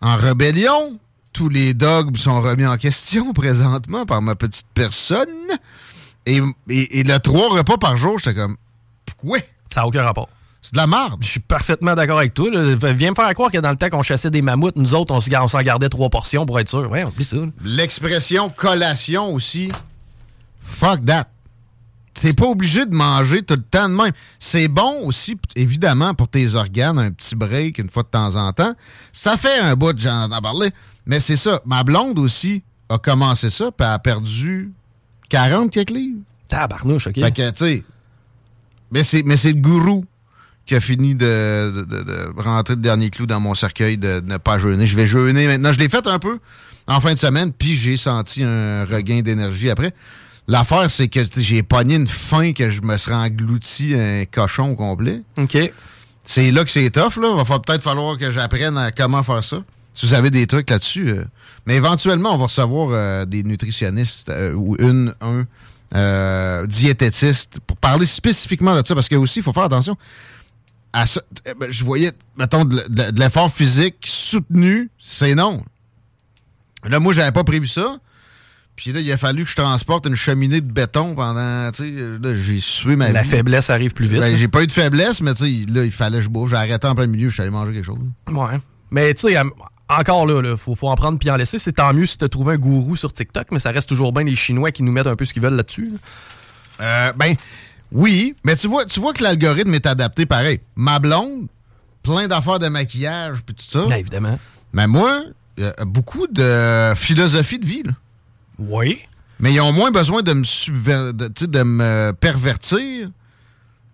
en 0.00 0.16
rébellion. 0.16 0.98
Tous 1.32 1.48
les 1.48 1.74
dogmes 1.74 2.16
sont 2.16 2.40
remis 2.40 2.66
en 2.66 2.76
question 2.78 3.32
présentement 3.34 4.06
par 4.06 4.22
ma 4.22 4.34
petite 4.34 4.66
personne. 4.74 5.28
Et, 6.24 6.40
et- 6.68 7.00
et 7.00 7.02
le 7.04 7.18
trois 7.20 7.50
repas 7.50 7.76
par 7.76 7.96
jour, 7.96 8.18
j'étais 8.18 8.34
comme, 8.34 8.56
pourquoi? 9.04 9.38
Ça 9.72 9.80
n'a 9.82 9.86
aucun 9.86 10.02
rapport. 10.02 10.28
C'est 10.66 10.72
de 10.72 10.78
la 10.78 10.88
merde. 10.88 11.18
Je 11.20 11.28
suis 11.28 11.38
parfaitement 11.38 11.94
d'accord 11.94 12.18
avec 12.18 12.34
toi. 12.34 12.50
là. 12.50 12.74
Viens 12.92 13.10
me 13.10 13.14
faire 13.14 13.32
croire 13.34 13.52
que 13.52 13.58
dans 13.58 13.70
le 13.70 13.76
temps 13.76 13.88
qu'on 13.88 14.02
chassait 14.02 14.30
des 14.30 14.42
mammouths, 14.42 14.74
nous 14.74 14.96
autres, 14.96 15.14
on 15.14 15.20
on 15.40 15.46
s'en 15.48 15.62
gardait 15.62 15.88
trois 15.88 16.10
portions 16.10 16.44
pour 16.44 16.58
être 16.58 16.68
sûr. 16.68 16.90
Ouais, 16.90 17.04
oublie 17.04 17.24
ça. 17.24 17.36
L'expression 17.62 18.48
collation 18.50 19.32
aussi, 19.32 19.70
fuck 20.60 21.04
that. 21.04 21.28
T'es 22.14 22.32
pas 22.32 22.46
obligé 22.46 22.84
de 22.84 22.92
manger 22.96 23.44
tout 23.44 23.54
le 23.54 23.62
temps 23.62 23.88
de 23.88 23.94
même. 23.94 24.10
C'est 24.40 24.66
bon 24.66 25.02
aussi, 25.04 25.38
évidemment, 25.54 26.14
pour 26.14 26.26
tes 26.26 26.56
organes, 26.56 26.98
un 26.98 27.12
petit 27.12 27.36
break 27.36 27.78
une 27.78 27.88
fois 27.88 28.02
de 28.02 28.08
temps 28.08 28.34
en 28.34 28.52
temps. 28.52 28.74
Ça 29.12 29.36
fait 29.36 29.60
un 29.60 29.76
bout 29.76 29.92
de 29.92 30.00
j'en 30.00 30.36
ai 30.36 30.42
parlé. 30.42 30.70
Mais 31.04 31.20
c'est 31.20 31.36
ça. 31.36 31.60
Ma 31.64 31.84
blonde 31.84 32.18
aussi 32.18 32.64
a 32.88 32.98
commencé 32.98 33.50
ça, 33.50 33.70
puis 33.70 33.86
a 33.86 34.00
perdu 34.00 34.72
40 35.28 35.70
quelques 35.70 35.90
livres. 35.90 36.18
Tabarnouche, 36.48 37.06
OK? 37.06 37.14
Fait 37.14 37.30
que, 37.30 37.50
tu 37.50 37.56
sais. 37.56 37.84
Mais 38.90 39.04
c'est 39.04 39.52
le 39.52 39.60
gourou 39.60 40.04
qui 40.66 40.74
a 40.74 40.80
fini 40.80 41.14
de, 41.14 41.72
de- 41.76 41.82
de- 41.84 42.02
de 42.02 42.42
rentrer 42.42 42.74
le 42.74 42.80
dernier 42.80 43.08
clou 43.10 43.24
dans 43.26 43.40
mon 43.40 43.54
cercueil 43.54 43.96
de, 43.98 44.20
ne 44.24 44.36
pas 44.36 44.58
jeûner. 44.58 44.86
Je 44.86 44.96
vais 44.96 45.06
jeûner 45.06 45.46
maintenant. 45.46 45.72
Je 45.72 45.78
l'ai 45.78 45.88
fait 45.88 46.06
un 46.06 46.18
peu 46.18 46.38
en 46.88 47.00
fin 47.00 47.14
de 47.14 47.18
semaine, 47.18 47.52
puis 47.52 47.74
j'ai 47.76 47.96
senti 47.96 48.42
un 48.44 48.84
regain 48.84 49.20
d'énergie 49.20 49.70
après. 49.70 49.92
L'affaire, 50.48 50.88
c'est 50.90 51.08
que 51.08 51.20
j'ai 51.38 51.62
pogné 51.64 51.96
une 51.96 52.06
faim 52.06 52.52
que 52.52 52.70
je 52.70 52.80
me 52.82 52.96
serais 52.98 53.14
englouti 53.16 53.94
un 53.96 54.24
cochon 54.26 54.70
au 54.70 54.74
complet. 54.76 55.22
OK. 55.38 55.56
C'est 56.24 56.50
là 56.50 56.64
que 56.64 56.70
c'est 56.70 56.90
tough, 56.90 57.16
là. 57.20 57.42
Va 57.42 57.58
peut-être 57.58 57.82
falloir 57.82 58.16
que 58.18 58.30
j'apprenne 58.30 58.76
à 58.78 58.90
comment 58.92 59.22
faire 59.22 59.42
ça. 59.44 59.62
Si 59.94 60.06
vous 60.06 60.14
avez 60.14 60.30
des 60.30 60.46
trucs 60.46 60.68
là-dessus. 60.70 61.08
euh. 61.10 61.24
Mais 61.66 61.76
éventuellement, 61.76 62.34
on 62.34 62.38
va 62.38 62.44
recevoir 62.44 62.88
euh, 62.92 63.24
des 63.24 63.42
nutritionnistes 63.42 64.28
euh, 64.28 64.52
ou 64.52 64.76
une, 64.78 65.14
un 65.20 65.44
euh, 65.94 66.66
diététiste 66.66 67.60
pour 67.66 67.76
parler 67.76 68.06
spécifiquement 68.06 68.80
de 68.80 68.86
ça. 68.86 68.94
Parce 68.94 69.08
que 69.08 69.16
aussi, 69.16 69.38
il 69.40 69.42
faut 69.42 69.52
faire 69.52 69.64
attention 69.64 69.96
à 71.00 71.06
ça. 71.06 71.20
Eh 71.44 71.54
ben, 71.54 71.70
je 71.70 71.84
voyais, 71.84 72.12
mettons, 72.38 72.64
de, 72.64 72.78
l- 72.78 72.86
de- 72.88 73.10
de 73.10 73.20
l'effort 73.20 73.52
physique 73.52 73.96
soutenu, 74.04 74.90
c'est 75.00 75.34
non. 75.34 75.62
Là, 76.84 77.00
moi, 77.00 77.12
j'avais 77.12 77.32
pas 77.32 77.44
prévu 77.44 77.66
ça. 77.66 77.98
Puis 78.76 78.92
là, 78.92 79.00
il 79.00 79.10
a 79.10 79.16
fallu 79.16 79.44
que 79.44 79.50
je 79.50 79.56
transporte 79.56 80.06
une 80.06 80.14
cheminée 80.16 80.60
de 80.60 80.70
béton 80.70 81.14
pendant, 81.14 81.70
tu 81.72 81.84
sais, 81.96 82.04
là, 82.20 82.36
j'ai 82.36 82.60
sué 82.60 82.94
ma 82.94 83.10
La 83.10 83.22
vie. 83.22 83.28
faiblesse 83.28 83.70
arrive 83.70 83.92
plus 83.94 84.06
vite. 84.06 84.20
Ben, 84.20 84.36
j'ai 84.36 84.48
pas 84.48 84.62
eu 84.62 84.66
de 84.66 84.72
faiblesse, 84.72 85.20
mais 85.22 85.34
tu 85.34 85.44
sais, 85.64 85.72
là, 85.72 85.82
il 85.84 85.90
fallait 85.92 86.18
que 86.18 86.24
je 86.24 86.28
bouge. 86.28 86.50
J'ai 86.50 86.56
arrêté 86.56 86.86
en 86.86 86.94
plein 86.94 87.06
milieu, 87.06 87.28
je 87.28 87.32
suis 87.34 87.42
allé 87.42 87.50
manger 87.50 87.72
quelque 87.72 87.86
chose. 87.86 87.98
Ouais. 88.28 88.58
Mais 88.90 89.14
tu 89.14 89.28
sais, 89.28 89.36
euh, 89.38 89.44
encore 89.88 90.26
là, 90.26 90.42
il 90.44 90.56
faut, 90.58 90.74
faut 90.74 90.88
en 90.88 90.94
prendre 90.94 91.18
puis 91.18 91.30
en 91.30 91.36
laisser. 91.36 91.58
C'est 91.58 91.72
tant 91.72 91.92
mieux 91.94 92.06
si 92.06 92.18
tu 92.18 92.24
as 92.26 92.28
trouvé 92.28 92.54
un 92.54 92.58
gourou 92.58 92.96
sur 92.96 93.12
TikTok, 93.12 93.46
mais 93.50 93.58
ça 93.60 93.70
reste 93.70 93.88
toujours 93.88 94.12
bien 94.12 94.24
les 94.24 94.34
Chinois 94.34 94.70
qui 94.72 94.82
nous 94.82 94.92
mettent 94.92 95.06
un 95.06 95.16
peu 95.16 95.24
ce 95.24 95.32
qu'ils 95.32 95.42
veulent 95.42 95.54
là-dessus. 95.56 95.92
là. 95.92 95.98
Euh, 96.78 97.12
ben, 97.14 97.34
oui, 97.92 98.34
mais 98.44 98.56
tu 98.56 98.66
vois, 98.68 98.84
tu 98.84 99.00
vois 99.00 99.12
que 99.12 99.22
l'algorithme 99.22 99.72
est 99.74 99.86
adapté 99.86 100.26
pareil. 100.26 100.60
Ma 100.74 100.98
blonde, 100.98 101.46
plein 102.02 102.26
d'affaires 102.28 102.58
de 102.58 102.68
maquillage 102.68 103.38
puis 103.44 103.54
tout 103.54 103.64
ça. 103.64 103.86
Ben, 103.86 103.96
évidemment. 103.96 104.38
Mais 104.72 104.86
moi, 104.86 105.22
beaucoup 105.86 106.26
de 106.26 106.92
philosophie 106.96 107.58
de 107.58 107.66
vie. 107.66 107.82
Là. 107.84 107.92
Oui. 108.58 109.00
Mais 109.38 109.52
ils 109.52 109.60
ont 109.60 109.72
moins 109.72 109.90
besoin 109.90 110.22
de 110.22 110.32
me, 110.32 110.44
subver- 110.44 111.12
de, 111.12 111.62
me 111.62 112.12
pervertir. 112.12 113.08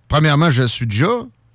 Premièrement, 0.09 0.51
je 0.51 0.67
suis 0.67 0.87
déjà. 0.87 1.09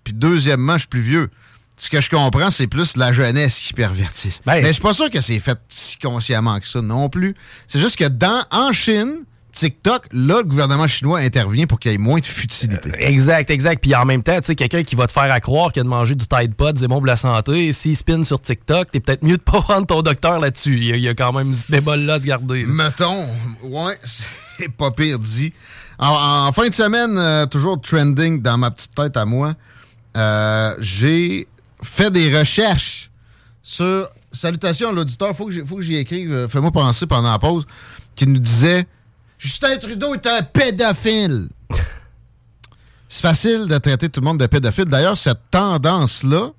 Puis 0.04 0.14
deuxièmement, 0.14 0.74
je 0.74 0.80
suis 0.80 0.88
plus 0.88 1.02
vieux. 1.02 1.30
Ce 1.78 1.90
que 1.90 2.02
je 2.02 2.10
comprends, 2.10 2.50
c'est 2.50 2.68
plus 2.68 2.98
la 2.98 3.12
jeunesse 3.12 3.60
qui 3.60 3.74
pervertisse. 3.74 4.42
Ben- 4.46 4.62
Mais 4.62 4.70
je 4.70 4.74
suis 4.74 4.82
pas 4.82 4.94
sûr 4.94 5.10
que 5.12 5.22
c'est 5.22 5.40
fait 5.40 5.60
si 5.70 5.98
consciemment 6.00 6.60
que 6.60 6.68
ça 6.68 6.82
non 6.82 7.08
plus. 7.10 7.36
C'est 7.68 7.80
juste 7.80 7.98
que 7.98 8.06
dans 8.08 8.44
en 8.52 8.74
Chine, 8.74 9.24
TikTok, 9.60 10.06
là, 10.12 10.38
le 10.38 10.44
gouvernement 10.44 10.86
chinois 10.88 11.20
intervient 11.20 11.66
pour 11.66 11.80
qu'il 11.80 11.92
y 11.92 11.96
ait 11.96 11.98
moins 11.98 12.20
de 12.20 12.26
futilité. 12.26 12.92
Exact, 13.00 13.50
exact. 13.50 13.82
Puis 13.82 13.96
en 13.96 14.06
même 14.06 14.22
temps, 14.22 14.36
tu 14.40 14.46
sais, 14.46 14.56
quelqu'un 14.56 14.84
qui 14.84 14.96
va 14.96 15.08
te 15.08 15.12
faire 15.12 15.32
à 15.32 15.40
croire 15.40 15.72
que 15.74 15.80
de 15.80 15.88
manger 15.88 16.14
du 16.16 16.28
Tide 16.28 16.54
Pod, 16.56 16.78
c'est 16.78 16.88
bon 16.88 16.98
pour 16.98 17.06
la 17.08 17.16
santé. 17.16 17.74
S'il 17.74 17.98
spin 17.98 18.24
sur 18.24 18.40
TikTok, 18.40 18.92
t'es 18.92 19.00
peut-être 19.00 19.24
mieux 19.24 19.38
de 19.38 19.42
pas 19.42 19.62
prendre 19.62 19.88
ton 19.88 20.02
docteur 20.04 20.40
là-dessus. 20.40 20.78
Il 20.78 20.84
y, 20.86 20.94
a- 20.94 20.96
il 20.98 21.02
y 21.02 21.08
a 21.10 21.16
quand 21.16 21.34
même 21.34 21.54
ce 21.56 21.72
bémol-là 21.72 22.14
à 22.16 22.22
se 22.22 22.26
garder. 22.26 22.66
là. 22.66 22.72
Mettons, 22.72 23.26
ouais, 23.64 23.98
c'est 24.60 24.70
pas 24.72 24.92
pire 24.92 25.18
dit. 25.20 25.54
En, 26.00 26.48
en 26.48 26.52
fin 26.52 26.68
de 26.70 26.74
semaine, 26.76 27.18
euh, 27.18 27.46
toujours 27.48 27.82
trending 27.82 28.42
dans 28.42 28.58
ma 28.58 28.70
petite 28.70 28.94
tête 28.94 29.18
à 29.18 29.26
moi, 29.26 29.56
euh, 30.16 30.76
j'ai 30.80 31.48
fait 31.82 32.12
des 32.12 32.38
recherches 32.38 33.10
sur. 33.64 34.08
Salutations 34.30 34.90
à 34.90 34.92
l'auditeur, 34.92 35.36
faut 35.36 35.46
que 35.46 35.52
j'y- 35.54 35.66
faut 35.66 35.78
que 35.78 35.82
j'y 35.82 35.96
écrive, 35.96 36.32
euh, 36.32 36.48
fais-moi 36.50 36.70
penser 36.70 37.08
pendant 37.08 37.32
la 37.32 37.40
pause, 37.40 37.66
qui 38.14 38.28
nous 38.28 38.38
disait 38.40 38.86
Justin 39.38 39.78
Trudeau 39.78 40.16
est 40.16 40.26
un 40.26 40.42
pédophile. 40.44 41.50
C'est 43.10 43.22
facile 43.22 43.68
de 43.68 43.78
traiter 43.78 44.10
tout 44.10 44.20
le 44.20 44.26
monde 44.26 44.40
de 44.40 44.48
pédophile. 44.48 44.86
D'ailleurs, 44.86 45.18
cette 45.18 45.50
tendance-là, 45.52 46.52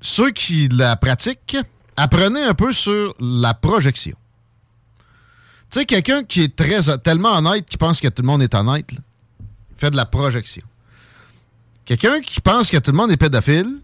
ceux 0.00 0.30
qui 0.30 0.68
la 0.68 0.96
pratiquent, 0.96 1.58
apprenez 1.96 2.42
un 2.42 2.54
peu 2.54 2.72
sur 2.72 3.14
la 3.20 3.52
projection. 3.54 4.16
Tu 5.70 5.80
sais, 5.80 5.86
quelqu'un 5.86 6.22
qui 6.24 6.42
est 6.42 6.56
très 6.56 6.98
tellement 6.98 7.36
honnête 7.36 7.68
qui 7.68 7.76
pense 7.76 8.00
que 8.00 8.08
tout 8.08 8.22
le 8.22 8.26
monde 8.26 8.42
est 8.42 8.54
honnête, 8.54 8.90
là, 8.92 8.98
fait 9.76 9.90
de 9.90 9.96
la 9.96 10.06
projection. 10.06 10.62
Quelqu'un 11.84 12.20
qui 12.20 12.40
pense 12.40 12.70
que 12.70 12.78
tout 12.78 12.90
le 12.92 12.96
monde 12.96 13.10
est 13.10 13.16
pédophile, 13.16 13.80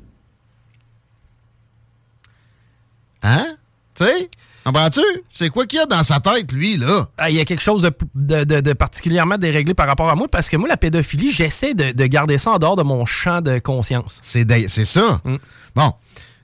hein? 3.23 3.57
Tu 3.95 4.05
sais? 4.05 4.31
Comprends-tu? 4.64 5.00
C'est 5.30 5.50
quoi 5.50 5.66
qu'il 5.66 5.78
y 5.78 5.83
a 5.83 5.87
dans 5.87 6.02
sa 6.02 6.21
tête, 6.21 6.50
lui, 6.52 6.76
là? 6.76 7.09
Ah, 7.18 7.28
Il 7.30 7.37
y 7.37 7.40
a 7.40 7.44
quelque 7.44 7.62
chose 7.62 7.83
de, 7.83 7.92
de- 8.14 8.44
de- 8.44 8.61
de 8.61 8.73
particulièrement 8.73 9.37
déréglé 9.37 9.75
par 9.75 9.87
rapport 9.87 10.09
à 10.09 10.14
moi, 10.14 10.26
parce 10.28 10.49
que 10.49 10.56
moi, 10.56 10.68
la 10.68 10.76
pédophilie, 10.78 11.30
j'essaie 11.30 11.75
de, 11.75 11.92
de 11.92 12.06
garder 12.06 12.38
ça 12.38 12.52
en 12.52 12.59
dehors 12.59 12.76
de 12.76 12.83
mon 12.83 13.04
champ 13.04 13.40
de 13.42 13.59
conscience. 13.59 14.21
C'est 14.23 14.47
ça. 14.85 15.21
Mm. 15.25 15.37
Bon. 15.75 15.92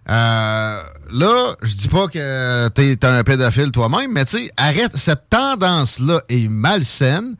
Euh, 0.08 0.82
là, 1.12 1.54
je 1.62 1.74
dis 1.76 1.88
pas 1.88 2.08
que 2.08 2.68
t'es 2.68 2.96
t'es 2.96 3.06
un 3.06 3.22
pédophile 3.22 3.70
toi-même, 3.70 4.10
mais 4.12 4.24
tu 4.24 4.38
sais, 4.38 4.50
arrête. 4.56 4.96
Cette 4.96 5.30
tendance-là 5.30 6.20
est 6.28 6.48
malsaine. 6.48 7.36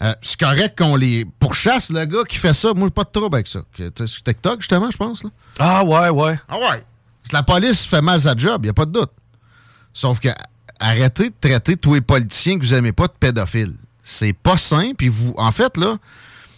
Euh, 0.00 0.14
c'est 0.22 0.38
correct 0.38 0.78
qu'on 0.78 0.96
les 0.96 1.26
pourchasse, 1.38 1.90
le 1.90 2.04
gars 2.06 2.22
qui 2.28 2.38
fait 2.38 2.54
ça. 2.54 2.72
Moi, 2.74 2.86
j'ai 2.86 2.92
pas 2.92 3.04
de 3.04 3.10
trouble 3.10 3.34
avec 3.36 3.48
ça. 3.48 3.60
Sur 4.06 4.22
TikTok, 4.22 4.60
justement, 4.60 4.90
je 4.90 4.96
pense. 4.96 5.24
Là. 5.24 5.30
Ah 5.58 5.84
ouais, 5.84 6.08
ouais. 6.08 6.38
Ah 6.48 6.56
ouais. 6.56 6.84
Si 7.24 7.32
la 7.32 7.42
police 7.42 7.84
fait 7.84 8.00
mal 8.00 8.20
sa 8.20 8.36
job, 8.36 8.64
il 8.64 8.70
a 8.70 8.74
pas 8.74 8.86
de 8.86 8.92
doute. 8.92 9.10
Sauf 9.92 10.20
que 10.20 10.28
arrêtez 10.80 11.30
de 11.30 11.34
traiter 11.40 11.76
tous 11.76 11.94
les 11.94 12.00
politiciens 12.00 12.58
que 12.58 12.64
vous 12.64 12.74
aimez 12.74 12.92
pas 12.92 13.08
de 13.08 13.12
pédophiles. 13.18 13.76
C'est 14.02 14.32
pas 14.32 14.56
sain. 14.56 14.92
Puis 14.96 15.08
vous, 15.08 15.34
en 15.36 15.52
fait, 15.52 15.76
là, 15.76 15.98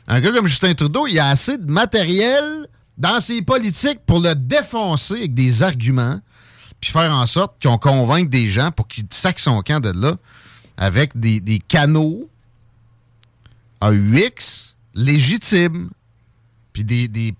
un 0.09 0.21
gars 0.21 0.33
comme 0.33 0.47
Justin 0.47 0.75
Trudeau, 0.75 1.07
il 1.07 1.19
a 1.19 1.29
assez 1.29 1.57
de 1.59 1.71
matériel 1.71 2.67
dans 2.99 3.21
ses 3.21 3.43
politiques 3.43 4.01
pour 4.07 4.21
le 4.21 4.35
défoncer 4.35 5.15
avec 5.15 5.35
des 5.35 5.63
arguments, 5.63 6.21
puis 6.81 6.91
faire 6.91 7.13
en 7.13 7.27
sorte 7.27 7.63
qu'on 7.63 7.79
convainque 7.79 8.29
des 8.29 8.49
gens 8.49 8.71
pour 8.71 8.89
qu'ils 8.89 9.07
sacent 9.11 9.39
son 9.39 9.63
camp 9.63 9.81
de 9.81 9.91
là 9.91 10.17
avec 10.77 11.19
des, 11.19 11.41
des 11.41 11.59
canaux 11.59 12.29
AUX 13.81 14.77
légitimes, 14.95 15.91
puis 16.73 16.85
des, 16.85 17.09
des, 17.09 17.35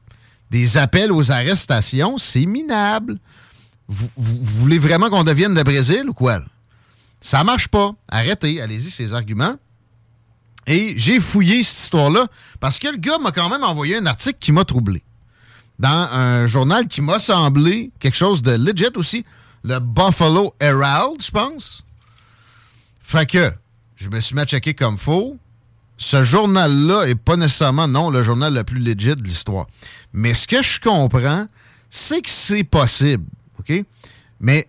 des 0.51 0.77
appels 0.77 1.13
aux 1.13 1.31
arrestations, 1.31 2.19
c'est 2.19 2.47
minable. 2.47 3.19
Vous, 3.91 4.09
voulez 4.17 4.79
vraiment 4.79 5.11
qu'on 5.11 5.25
devienne 5.25 5.53
le 5.53 5.65
Brésil 5.65 6.05
ou 6.09 6.13
quoi? 6.13 6.41
Ça 7.21 7.43
marche 7.43 7.67
pas. 7.67 7.93
Arrêtez, 8.09 8.61
allez-y, 8.61 8.89
ces 8.89 9.15
arguments. 9.15 9.57
Et 10.69 10.95
j'ai 10.97 11.19
fouillé 11.19 11.65
cette 11.65 11.85
histoire-là 11.85 12.29
parce 12.61 12.79
que 12.79 12.87
le 12.87 12.99
gars 12.99 13.19
m'a 13.19 13.33
quand 13.33 13.49
même 13.49 13.65
envoyé 13.65 13.97
un 13.97 14.07
article 14.07 14.39
qui 14.39 14.53
m'a 14.53 14.65
troublé. 14.65 15.03
Dans 15.81 16.09
un 16.13 16.47
journal 16.47 16.87
qui 16.87 17.01
m'a 17.01 17.19
semblé 17.19 17.91
quelque 17.99 18.17
chose 18.17 18.43
de 18.43 18.53
legit 18.53 18.95
aussi, 18.95 19.25
le 19.65 19.81
Buffalo 19.81 20.55
Herald, 20.61 21.21
je 21.21 21.31
pense. 21.33 21.83
Fait 23.03 23.27
que 23.27 23.53
je 23.97 24.09
me 24.09 24.21
suis 24.21 24.37
mis 24.37 24.43
à 24.43 24.47
checker 24.47 24.75
comme 24.75 24.99
faux. 24.99 25.37
Ce 25.97 26.23
journal-là 26.23 27.09
est 27.09 27.17
pas 27.17 27.37
nécessairement, 27.37 27.89
non, 27.89 28.09
le 28.09 28.23
journal 28.23 28.55
le 28.55 28.63
plus 28.63 28.79
legit 28.79 29.17
de 29.17 29.23
l'histoire. 29.25 29.67
Mais 30.13 30.35
ce 30.35 30.47
que 30.47 30.63
je 30.63 30.79
comprends, 30.79 31.49
c'est 31.91 32.23
que 32.23 32.31
c'est 32.31 32.63
possible. 32.63 33.25
Mais 34.41 34.69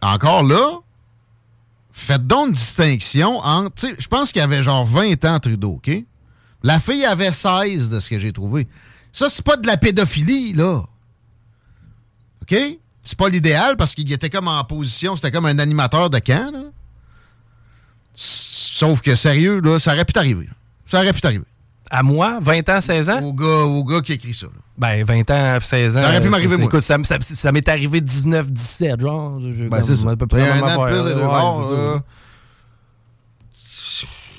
encore 0.00 0.42
là, 0.42 0.78
faites 1.92 2.26
donc 2.26 2.48
une 2.48 2.52
distinction 2.54 3.38
entre. 3.38 3.88
Je 3.98 4.08
pense 4.08 4.32
qu'il 4.32 4.42
avait 4.42 4.62
genre 4.62 4.84
20 4.84 5.24
ans, 5.24 5.38
Trudeau, 5.38 5.72
OK? 5.74 5.90
La 6.62 6.80
fille 6.80 7.04
avait 7.04 7.32
16 7.32 7.90
de 7.90 8.00
ce 8.00 8.10
que 8.10 8.18
j'ai 8.18 8.32
trouvé. 8.32 8.66
Ça, 9.12 9.30
c'est 9.30 9.44
pas 9.44 9.56
de 9.56 9.66
la 9.66 9.76
pédophilie, 9.76 10.52
là. 10.52 10.82
OK? 12.42 12.56
C'est 13.02 13.18
pas 13.18 13.28
l'idéal 13.28 13.76
parce 13.76 13.94
qu'il 13.94 14.10
était 14.12 14.30
comme 14.30 14.48
en 14.48 14.62
position, 14.64 15.16
c'était 15.16 15.30
comme 15.30 15.46
un 15.46 15.58
animateur 15.58 16.10
de 16.10 16.18
camp. 16.18 16.72
Sauf 18.14 19.00
que, 19.00 19.14
sérieux, 19.14 19.60
là, 19.60 19.78
ça 19.78 19.94
aurait 19.94 20.04
pu 20.04 20.12
t'arriver. 20.12 20.48
Ça 20.86 21.00
aurait 21.00 21.12
pu 21.12 21.20
t'arriver. 21.20 21.44
À 21.92 22.02
moi, 22.04 22.38
20 22.40 22.68
ans, 22.68 22.80
16 22.80 23.10
ans? 23.10 23.20
Au 23.22 23.34
gars, 23.34 23.46
au 23.64 23.82
gars 23.84 24.00
qui 24.00 24.12
écrit 24.12 24.32
ça. 24.32 24.46
là. 24.46 24.52
Ben, 24.78 25.04
20 25.04 25.28
ans, 25.30 25.58
16 25.60 25.96
ans. 25.96 26.02
Ça 26.02 26.08
aurait 26.08 26.20
pu 26.22 26.28
m'arriver, 26.28 26.56
moi. 26.56 26.66
Écoute, 26.66 26.80
ça, 26.82 26.96
ça- 27.02 27.16
ça 27.20 27.50
m'est 27.52 27.68
arrivé 27.68 28.00
19, 28.00 28.50
17, 28.52 29.00
genre. 29.00 29.40
Je- 29.40 29.64
Ben, 29.64 29.82
c'est 29.82 29.96
ça. 29.96 30.08
à 30.10 30.16
peu 30.16 30.26
près 30.28 30.48
un 30.48 30.62
an 30.62 30.84
plus 30.86 30.94
deux 30.94 31.16
euh, 31.18 31.98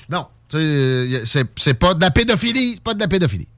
Non. 0.08 0.26
euh, 0.54 1.22
C'est 1.26 1.46
c'est 1.56 1.74
pas 1.74 1.94
de 1.94 2.00
la 2.00 2.10
pédophilie. 2.10 2.74
C'est 2.74 2.82
pas 2.82 2.94
de 2.94 3.00
la 3.00 3.08
pédophilie. 3.08 3.48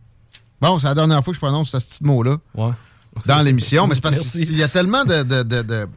Bon, 0.61 0.79
c'est 0.79 0.87
la 0.87 0.95
dernière 0.95 1.23
fois 1.23 1.33
que 1.33 1.37
je 1.37 1.41
prononce 1.41 1.71
ce 1.71 1.77
petit 1.79 2.05
mot-là 2.05 2.37
Ouais. 2.55 2.71
dans 3.27 3.43
l'émission, 3.43 3.87
mais 3.87 3.95
c'est 3.95 4.01
parce 4.01 4.19
qu'il 4.33 4.57
y 4.57 4.63
a 4.63 4.69
tellement 4.69 5.05
de, 5.05 5.23
de, 5.23 5.43
de, 5.43 5.63
de- 5.63 5.89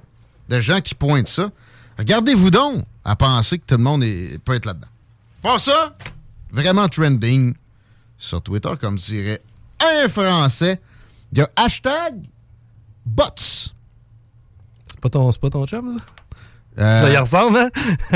de 0.50 0.60
gens 0.60 0.82
qui 0.82 0.96
pointent 0.96 1.28
ça. 1.28 1.50
Regardez-vous 1.98 2.52
donc 2.52 2.84
à 3.04 3.16
penser 3.16 3.58
que 3.60 3.64
tout 3.66 3.78
le 3.78 3.84
monde 3.84 4.04
est- 4.04 4.38
peut 4.44 4.54
être 4.54 4.66
là-dedans. 4.66 4.88
Pas 5.42 5.60
ça, 5.60 5.96
vraiment 6.52 6.88
trending 6.88 7.54
sur 8.18 8.42
Twitter, 8.42 8.70
comme 8.80 8.96
dirait 8.98 9.42
un 9.80 10.08
Français. 10.10 10.80
Il 11.34 11.40
y 11.40 11.42
a 11.42 11.50
hashtag 11.56 12.16
bots. 13.06 13.24
C'est 14.88 15.00
pas 15.02 15.10
ton, 15.10 15.32
c'est 15.32 15.42
pas 15.42 15.50
ton 15.50 15.66
chum, 15.66 15.98
ça? 15.98 16.04
Euh, 16.80 17.02
Ça 17.02 17.10
y 17.12 17.18
ressemble, 17.18 17.58
hein? 17.58 17.70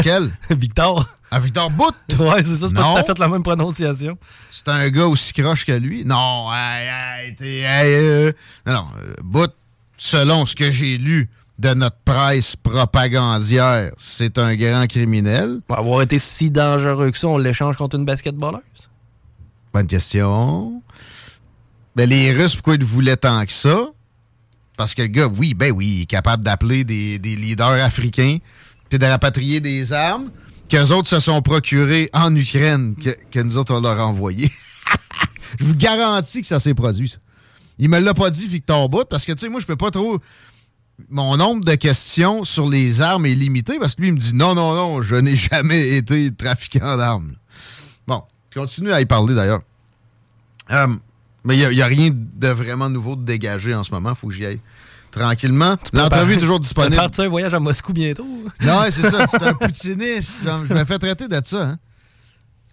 Quel? 0.04 0.32
Victor. 0.58 1.08
À 1.32 1.40
Victor 1.40 1.70
Bout? 1.72 1.94
Ouais, 2.20 2.44
c'est 2.44 2.58
ça, 2.58 2.68
c'est 2.68 2.74
pas 2.76 2.82
tout 2.82 2.98
à 3.00 3.04
fait 3.04 3.20
la 3.20 3.28
même 3.28 3.42
prononciation. 3.44 4.18
C'est 4.52 4.68
un 4.68 4.90
gars 4.90 5.08
aussi 5.08 5.34
croche 5.34 5.66
que 5.66 5.72
lui? 5.72 6.04
Non, 6.06 6.50
hey, 6.54 6.88
hey, 7.28 7.36
t'es- 7.36 7.60
hey, 7.62 7.94
euh, 7.96 8.32
non, 8.66 8.74
non. 8.74 8.86
euh, 9.02 9.14
Bout, 9.24 9.52
selon 9.98 10.46
ce 10.46 10.56
que 10.56 10.70
j'ai 10.72 10.98
lu 10.98 11.30
de 11.58 11.74
notre 11.74 11.98
presse 12.04 12.56
propagandière, 12.56 13.92
c'est 13.98 14.38
un 14.38 14.56
grand 14.56 14.88
criminel. 14.88 15.60
Pour 15.68 15.78
avoir 15.80 16.02
été 16.02 16.20
si 16.20 16.50
dangereux 16.52 17.12
que 17.12 17.18
ça, 17.18 17.28
on 17.30 17.38
l'échange 17.38 17.78
contre 17.78 17.98
une 17.98 18.06
basketballeuse. 18.06 18.62
Bonne 19.74 19.88
question. 19.88 20.82
Ben, 21.96 22.10
les 22.10 22.32
Russes, 22.34 22.56
pourquoi 22.56 22.76
ils 22.76 22.84
voulaient 22.84 23.18
tant 23.18 23.46
que 23.46 23.54
ça? 23.54 23.88
Parce 24.78 24.96
que 24.96 25.02
le 25.02 25.10
gars, 25.10 25.28
oui, 25.28 25.54
ben 25.54 25.72
oui, 25.72 25.88
il 25.88 26.02
est 26.04 26.06
capable 26.06 26.44
d'appeler 26.44 26.84
des, 26.84 27.20
des 27.20 27.36
leaders 27.36 27.84
africains 27.84 28.38
puis 28.90 29.00
de 29.00 29.06
rapatrier 29.06 29.62
des 29.62 29.94
armes 29.94 30.30
qu'eux 30.70 30.92
autres 30.92 31.08
se 31.08 31.20
sont 31.20 31.42
procurés 31.42 32.10
en 32.14 32.36
Ukraine, 32.36 32.96
que, 32.96 33.10
que 33.32 33.40
nous 33.40 33.58
autres, 33.58 33.74
on 33.74 33.82
leur 33.82 34.00
a 34.00 34.08
envoyé. 34.08 34.50
je 35.60 35.66
vous 35.66 35.76
garantis 35.76 36.42
que 36.42 36.48
ça 36.48 36.60
s'est 36.60 36.74
produit, 36.74 37.10
ça. 37.10 37.18
Il 37.78 37.90
me 37.90 38.00
l'a 38.00 38.14
pas 38.14 38.30
dit, 38.30 38.48
Victor 38.48 38.88
Bout, 38.90 39.06
parce 39.10 39.26
que, 39.26 39.32
tu 39.32 39.40
sais, 39.40 39.50
moi, 39.50 39.60
je 39.60 39.66
peux 39.66 39.76
pas 39.76 39.92
trop... 39.92 40.20
Mon 41.10 41.36
nombre 41.36 41.66
de 41.66 41.74
questions 41.76 42.46
sur 42.46 42.70
les 42.70 43.02
armes 43.02 43.26
est 43.26 43.34
limité, 43.34 43.80
parce 43.80 43.96
que 43.96 44.02
lui, 44.02 44.10
il 44.10 44.14
me 44.14 44.20
dit, 44.20 44.34
non, 44.34 44.54
non, 44.54 44.76
non, 44.76 45.02
je 45.02 45.16
n'ai 45.16 45.36
jamais 45.52 45.98
été 45.98 46.32
trafiquant 46.34 46.96
d'armes. 46.96 47.36
Bon, 48.08 48.24
continue 48.54 48.92
à 48.92 49.02
y 49.02 49.06
parler, 49.06 49.36
d'ailleurs. 49.36 49.62
Euh, 50.72 50.88
mais 51.44 51.58
il 51.58 51.70
n'y 51.70 51.82
a, 51.82 51.86
rien 51.88 52.12
de 52.14 52.48
vraiment 52.48 52.90
nouveau 52.90 53.16
de 53.16 53.24
dégagé 53.24 53.74
en 53.74 53.84
ce 53.84 53.92
moment. 53.92 54.14
faut 54.16 54.28
que 54.28 54.34
j'y 54.34 54.46
aille 54.46 54.60
tranquillement. 55.12 55.76
L'entrevue 55.92 56.36
est 56.36 56.38
toujours 56.40 56.60
disponible. 56.60 56.96
partir 56.96 57.26
un 57.26 57.28
voyage 57.28 57.54
à 57.54 57.60
Moscou 57.60 57.92
bientôt. 57.94 58.26
Non, 58.62 58.80
ouais, 58.82 58.92
c'est 58.92 59.10
ça. 59.10 59.26
C'est 59.32 59.44
un 59.44 59.54
poutiniste. 59.54 60.44
Je 60.70 60.74
me 60.74 60.86
fais 60.86 61.00
traiter 61.00 61.28
de 61.28 61.42
ça. 61.44 61.64
Hein? 61.64 61.80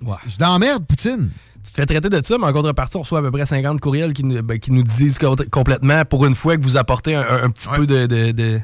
Ouais. 0.02 0.14
Je 0.28 0.36
l'emmerde, 0.38 0.86
Poutine. 0.86 1.30
Tu 1.64 1.72
te 1.72 1.76
fais 1.76 1.86
traiter 1.86 2.08
de 2.08 2.22
ça, 2.24 2.38
mais 2.38 2.44
en 2.44 2.52
contrepartie, 2.52 2.96
on 2.96 3.00
reçoit 3.00 3.18
à 3.18 3.22
peu 3.22 3.32
près 3.32 3.44
50 3.44 3.80
courriels 3.80 4.12
qui 4.12 4.22
nous, 4.22 4.40
ben, 4.42 4.58
qui 4.60 4.70
nous 4.70 4.84
disent 4.84 5.18
co- 5.18 5.34
complètement, 5.50 6.04
pour 6.04 6.24
une 6.26 6.34
fois, 6.36 6.56
que 6.56 6.62
vous 6.62 6.76
apportez 6.76 7.16
un, 7.16 7.22
un 7.44 7.50
petit 7.50 7.68
Ouais. 7.68 7.76
peu 7.78 7.86
de, 7.86 8.06
de, 8.06 8.30
de, 8.30 8.60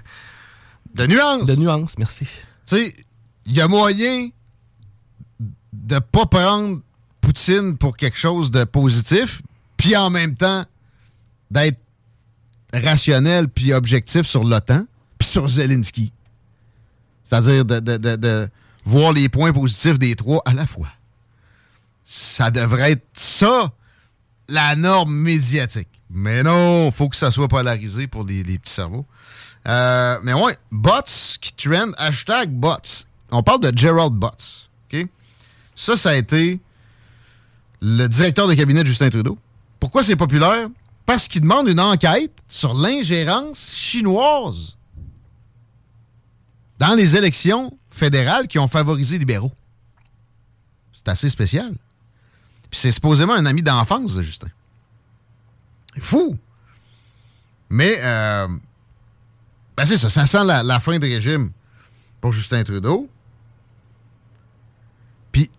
De 0.94 1.06
nuance. 1.06 1.44
de 1.46 1.56
nuance. 1.56 1.98
Merci. 1.98 2.26
Tu 2.26 2.76
sais, 2.76 2.94
il 3.46 3.56
y 3.56 3.60
a 3.60 3.66
moyen 3.66 4.28
de 5.72 5.98
pas 5.98 6.26
prendre 6.26 6.78
Poutine 7.24 7.78
pour 7.78 7.96
quelque 7.96 8.18
chose 8.18 8.50
de 8.50 8.64
positif, 8.64 9.40
puis 9.78 9.96
en 9.96 10.10
même 10.10 10.36
temps 10.36 10.66
d'être 11.50 11.78
rationnel 12.74 13.48
puis 13.48 13.72
objectif 13.72 14.26
sur 14.26 14.44
l'OTAN, 14.44 14.84
puis 15.16 15.26
sur 15.26 15.48
Zelensky. 15.48 16.12
C'est-à-dire 17.22 17.64
de, 17.64 18.50
voir 18.84 19.12
les 19.12 19.30
points 19.30 19.54
positifs 19.54 19.98
des 19.98 20.14
trois 20.16 20.42
à 20.44 20.52
la 20.52 20.66
fois. 20.66 20.88
Ça 22.04 22.50
devrait 22.50 22.92
être 22.92 23.06
ça, 23.14 23.72
la 24.48 24.76
norme 24.76 25.14
médiatique. 25.14 25.88
Mais 26.10 26.42
non, 26.42 26.90
faut 26.90 27.08
que 27.08 27.16
ça 27.16 27.30
soit 27.30 27.48
polarisé 27.48 28.06
pour 28.06 28.24
les, 28.24 28.42
les 28.42 28.58
petits 28.58 28.74
cerveaux. 28.74 29.06
Euh, 29.66 30.18
mais 30.22 30.34
ouais, 30.34 30.58
bots 30.70 30.90
qui 31.40 31.54
trend, 31.54 31.92
hashtag 31.96 32.50
bots. 32.50 33.06
On 33.30 33.42
parle 33.42 33.60
de 33.60 33.72
Gerald 33.74 34.12
Bots. 34.12 34.68
OK? 34.92 35.06
Ça, 35.74 35.96
ça 35.96 36.10
a 36.10 36.14
été 36.16 36.60
le 37.86 38.06
directeur 38.06 38.48
de 38.48 38.54
cabinet 38.54 38.82
de 38.82 38.88
Justin 38.88 39.10
Trudeau. 39.10 39.38
Pourquoi 39.78 40.02
c'est 40.02 40.16
populaire? 40.16 40.68
Parce 41.04 41.28
qu'il 41.28 41.42
demande 41.42 41.68
une 41.68 41.80
enquête 41.80 42.32
sur 42.48 42.72
l'ingérence 42.72 43.74
chinoise 43.74 44.78
dans 46.78 46.94
les 46.94 47.14
élections 47.14 47.76
fédérales 47.90 48.48
qui 48.48 48.58
ont 48.58 48.68
favorisé 48.68 49.16
les 49.16 49.18
libéraux. 49.18 49.52
C'est 50.94 51.08
assez 51.08 51.28
spécial. 51.28 51.74
Puis 52.70 52.80
c'est 52.80 52.90
supposément 52.90 53.34
un 53.34 53.44
ami 53.44 53.62
d'enfance 53.62 54.14
de 54.14 54.22
Justin. 54.22 54.48
Fou. 56.00 56.38
Mais, 57.68 57.98
euh, 57.98 58.48
ben 59.76 59.84
c'est 59.84 59.98
ça, 59.98 60.08
ça 60.08 60.24
sent 60.24 60.44
la, 60.44 60.80
fin 60.80 60.98
de 60.98 61.04
régime 61.04 61.50
pour 62.22 62.32
Justin 62.32 62.64
Trudeau. 62.64 63.10
Puis, 65.32 65.50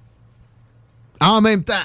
en 1.22 1.40
même 1.42 1.64
temps, 1.64 1.84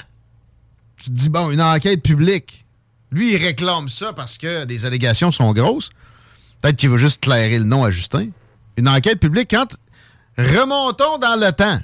tu 1.01 1.09
te 1.09 1.15
dis, 1.15 1.29
bon, 1.29 1.49
une 1.49 1.61
enquête 1.61 2.03
publique. 2.03 2.63
Lui, 3.11 3.33
il 3.33 3.37
réclame 3.37 3.89
ça 3.89 4.13
parce 4.13 4.37
que 4.37 4.65
les 4.65 4.85
allégations 4.85 5.31
sont 5.31 5.51
grosses. 5.51 5.89
Peut-être 6.61 6.75
qu'il 6.75 6.89
veut 6.89 6.97
juste 6.97 7.21
clairer 7.21 7.57
le 7.57 7.65
nom 7.65 7.83
à 7.83 7.89
Justin. 7.89 8.27
Une 8.77 8.87
enquête 8.87 9.19
publique, 9.19 9.49
quand. 9.49 9.75
Remontons 10.37 11.17
dans 11.17 11.39
le 11.39 11.51
temps. 11.51 11.79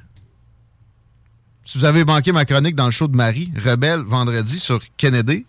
Si 1.65 1.79
vous 1.79 1.85
avez 1.85 2.05
manqué 2.05 2.31
ma 2.31 2.45
chronique 2.45 2.75
dans 2.75 2.85
le 2.85 2.91
show 2.91 3.07
de 3.07 3.15
Marie, 3.15 3.51
Rebelle, 3.57 4.01
vendredi, 4.01 4.59
sur 4.59 4.79
Kennedy, 4.97 5.45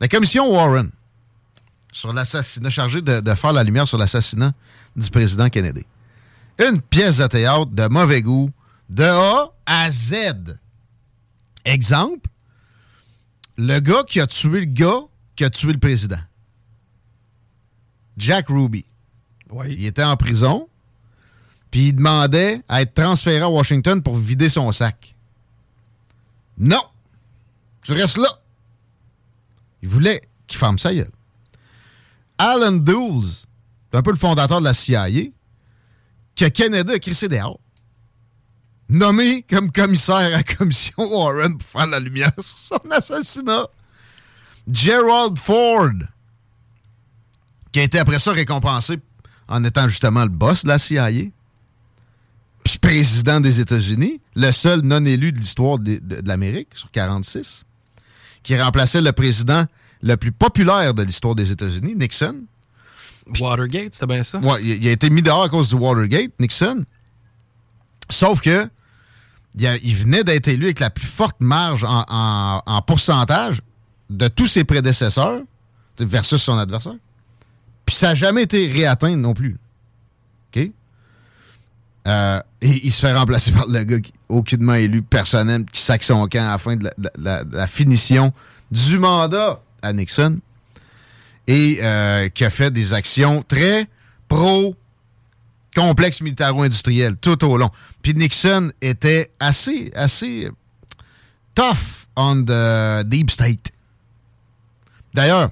la 0.00 0.06
commission 0.06 0.50
Warren, 0.50 0.90
sur 1.92 2.12
l'assassinat, 2.12 2.70
chargée 2.70 3.02
de, 3.02 3.20
de 3.20 3.34
faire 3.34 3.52
la 3.52 3.64
lumière 3.64 3.88
sur 3.88 3.98
l'assassinat 3.98 4.52
du 4.94 5.10
président 5.10 5.48
Kennedy. 5.50 5.84
Une 6.60 6.80
pièce 6.80 7.18
de 7.18 7.26
théâtre 7.26 7.66
de 7.66 7.88
mauvais 7.88 8.22
goût, 8.22 8.50
de 8.88 9.02
A 9.02 9.50
à 9.66 9.90
Z. 9.90 10.56
Exemple, 11.64 12.28
le 13.58 13.80
gars 13.80 14.04
qui 14.04 14.20
a 14.20 14.26
tué 14.26 14.60
le 14.60 14.66
gars 14.66 15.00
qui 15.36 15.44
a 15.44 15.50
tué 15.50 15.72
le 15.72 15.78
président. 15.78 16.20
Jack 18.16 18.48
Ruby. 18.48 18.84
Oui. 19.50 19.74
Il 19.78 19.86
était 19.86 20.04
en 20.04 20.16
prison, 20.16 20.68
puis 21.70 21.88
il 21.88 21.94
demandait 21.94 22.62
à 22.68 22.82
être 22.82 22.94
transféré 22.94 23.40
à 23.40 23.48
Washington 23.48 24.02
pour 24.02 24.16
vider 24.16 24.48
son 24.48 24.70
sac. 24.72 25.14
Non! 26.56 26.82
Tu 27.82 27.92
restes 27.92 28.16
là! 28.16 28.28
Il 29.82 29.88
voulait 29.88 30.22
qu'il 30.46 30.58
ferme 30.58 30.78
sa 30.78 30.94
gueule. 30.94 31.10
Alan 32.36 32.72
Dulles, 32.72 33.46
un 33.92 34.02
peu 34.02 34.10
le 34.10 34.16
fondateur 34.16 34.60
de 34.60 34.64
la 34.64 34.74
CIA, 34.74 35.08
que 36.36 36.46
Kennedy 36.46 36.92
a 36.92 36.98
crissé 36.98 37.28
dehors. 37.28 37.60
Nommé 38.88 39.42
comme 39.42 39.70
commissaire 39.70 40.16
à 40.16 40.28
la 40.30 40.42
commission 40.42 40.94
Warren 40.98 41.58
pour 41.58 41.68
faire 41.68 41.86
la 41.86 42.00
lumière 42.00 42.32
sur 42.40 42.44
son 42.82 42.90
assassinat. 42.90 43.66
Gerald 44.70 45.38
Ford, 45.38 45.90
qui 47.72 47.80
a 47.80 47.82
été 47.82 47.98
après 47.98 48.18
ça 48.18 48.32
récompensé 48.32 48.98
en 49.48 49.64
étant 49.64 49.88
justement 49.88 50.22
le 50.24 50.30
boss 50.30 50.62
de 50.64 50.68
la 50.68 50.78
CIA, 50.78 51.10
puis 52.64 52.78
président 52.78 53.40
des 53.40 53.60
États-Unis, 53.60 54.20
le 54.36 54.50
seul 54.52 54.80
non 54.82 55.04
élu 55.04 55.32
de 55.32 55.38
l'histoire 55.38 55.78
de, 55.78 55.98
de- 55.98 56.20
de 56.20 56.28
l'Amérique, 56.28 56.68
sur 56.74 56.90
46, 56.90 57.64
qui 58.42 58.58
remplaçait 58.60 59.00
le 59.00 59.12
président 59.12 59.64
le 60.02 60.16
plus 60.16 60.32
populaire 60.32 60.92
de 60.94 61.02
l'histoire 61.02 61.34
des 61.34 61.50
États-Unis, 61.50 61.94
Nixon. 61.96 62.42
Watergate, 63.40 63.94
c'était 63.94 64.06
bien 64.06 64.22
ça? 64.22 64.38
Ouais, 64.38 64.62
il, 64.62 64.82
il 64.82 64.88
a 64.88 64.92
été 64.92 65.08
mis 65.10 65.22
dehors 65.22 65.42
à 65.44 65.48
cause 65.48 65.70
du 65.70 65.74
Watergate, 65.76 66.32
Nixon. 66.38 66.84
Sauf 68.10 68.40
que 68.40 68.68
il, 69.56 69.96
venait 69.96 70.24
d'être 70.24 70.48
élu 70.48 70.64
avec 70.66 70.80
la 70.80 70.90
plus 70.90 71.06
forte 71.06 71.36
marge 71.40 71.84
en, 71.84 72.04
en- 72.08 72.62
en 72.64 72.82
pourcentage 72.82 73.60
de 74.10 74.28
tous 74.28 74.46
ses 74.46 74.64
prédécesseurs 74.64 75.40
versus 76.00 76.40
son 76.42 76.58
adversaire. 76.58 76.94
Puis 77.84 77.96
ça 77.96 78.08
n'a 78.08 78.14
jamais 78.14 78.42
été 78.42 78.68
réatteint 78.68 79.16
non 79.16 79.34
plus. 79.34 79.56
OK? 80.54 80.70
Euh, 82.06 82.40
et 82.62 82.86
il 82.86 82.92
se 82.92 83.00
fait 83.00 83.12
remplacer 83.12 83.52
par 83.52 83.66
le 83.66 83.84
gars 83.84 84.00
qui, 84.00 84.12
aucunement 84.28 84.74
élu 84.74 85.02
personnel, 85.02 85.64
qui 85.66 85.80
sac 85.82 86.02
son 86.02 86.26
camp 86.28 86.46
à 86.46 86.52
la 86.52 86.58
fin 86.58 86.76
de 86.76 86.88
la, 87.18 87.44
la 87.50 87.66
finition 87.66 88.32
du 88.70 88.98
mandat 88.98 89.60
à 89.82 89.92
Nixon 89.92 90.38
et 91.46 91.78
euh, 91.82 92.28
qui 92.28 92.44
a 92.44 92.50
fait 92.50 92.70
des 92.70 92.94
actions 92.94 93.42
très 93.46 93.88
pro 94.28 94.74
complexe 95.74 96.20
militaro-industriel 96.20 97.16
tout 97.16 97.44
au 97.44 97.56
long. 97.56 97.70
Puis 98.02 98.14
Nixon 98.14 98.70
était 98.80 99.32
assez, 99.40 99.90
assez 99.94 100.50
tough 101.54 102.06
on 102.16 102.44
the 102.44 103.04
deep 103.04 103.30
state. 103.30 103.70
D'ailleurs, 105.14 105.50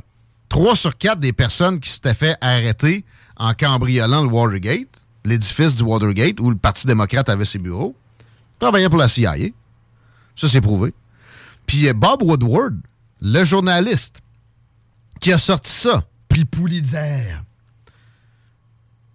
3 0.48 0.76
sur 0.76 0.96
4 0.96 1.20
des 1.20 1.32
personnes 1.32 1.80
qui 1.80 1.90
s'étaient 1.90 2.14
fait 2.14 2.36
arrêter 2.40 3.04
en 3.36 3.54
cambriolant 3.54 4.22
le 4.22 4.28
Watergate, 4.28 4.88
l'édifice 5.24 5.76
du 5.76 5.82
Watergate 5.82 6.40
où 6.40 6.50
le 6.50 6.56
Parti 6.56 6.86
démocrate 6.86 7.28
avait 7.28 7.44
ses 7.44 7.58
bureaux, 7.58 7.96
travaillaient 8.58 8.88
pour 8.88 8.98
la 8.98 9.08
CIA. 9.08 9.34
Ça, 10.34 10.48
c'est 10.48 10.60
prouvé. 10.60 10.92
Puis 11.66 11.88
euh, 11.88 11.92
Bob 11.92 12.22
Woodward, 12.22 12.76
le 13.20 13.44
journaliste 13.44 14.22
qui 15.20 15.32
a 15.32 15.38
sorti 15.38 15.70
ça, 15.70 16.04
prix 16.28 16.44
Pulitzer, 16.44 17.40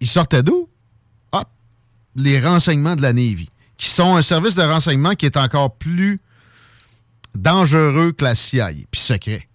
il 0.00 0.08
sortait 0.08 0.42
d'où? 0.42 0.68
Les 2.14 2.40
renseignements 2.40 2.96
de 2.96 3.02
la 3.02 3.12
Navy, 3.12 3.48
qui 3.78 3.88
sont 3.88 4.16
un 4.16 4.22
service 4.22 4.54
de 4.54 4.62
renseignement 4.62 5.14
qui 5.14 5.26
est 5.26 5.36
encore 5.36 5.74
plus 5.76 6.20
dangereux 7.34 8.12
que 8.12 8.24
la 8.24 8.34
CIA, 8.34 8.70
puis 8.90 9.00
secret. 9.00 9.48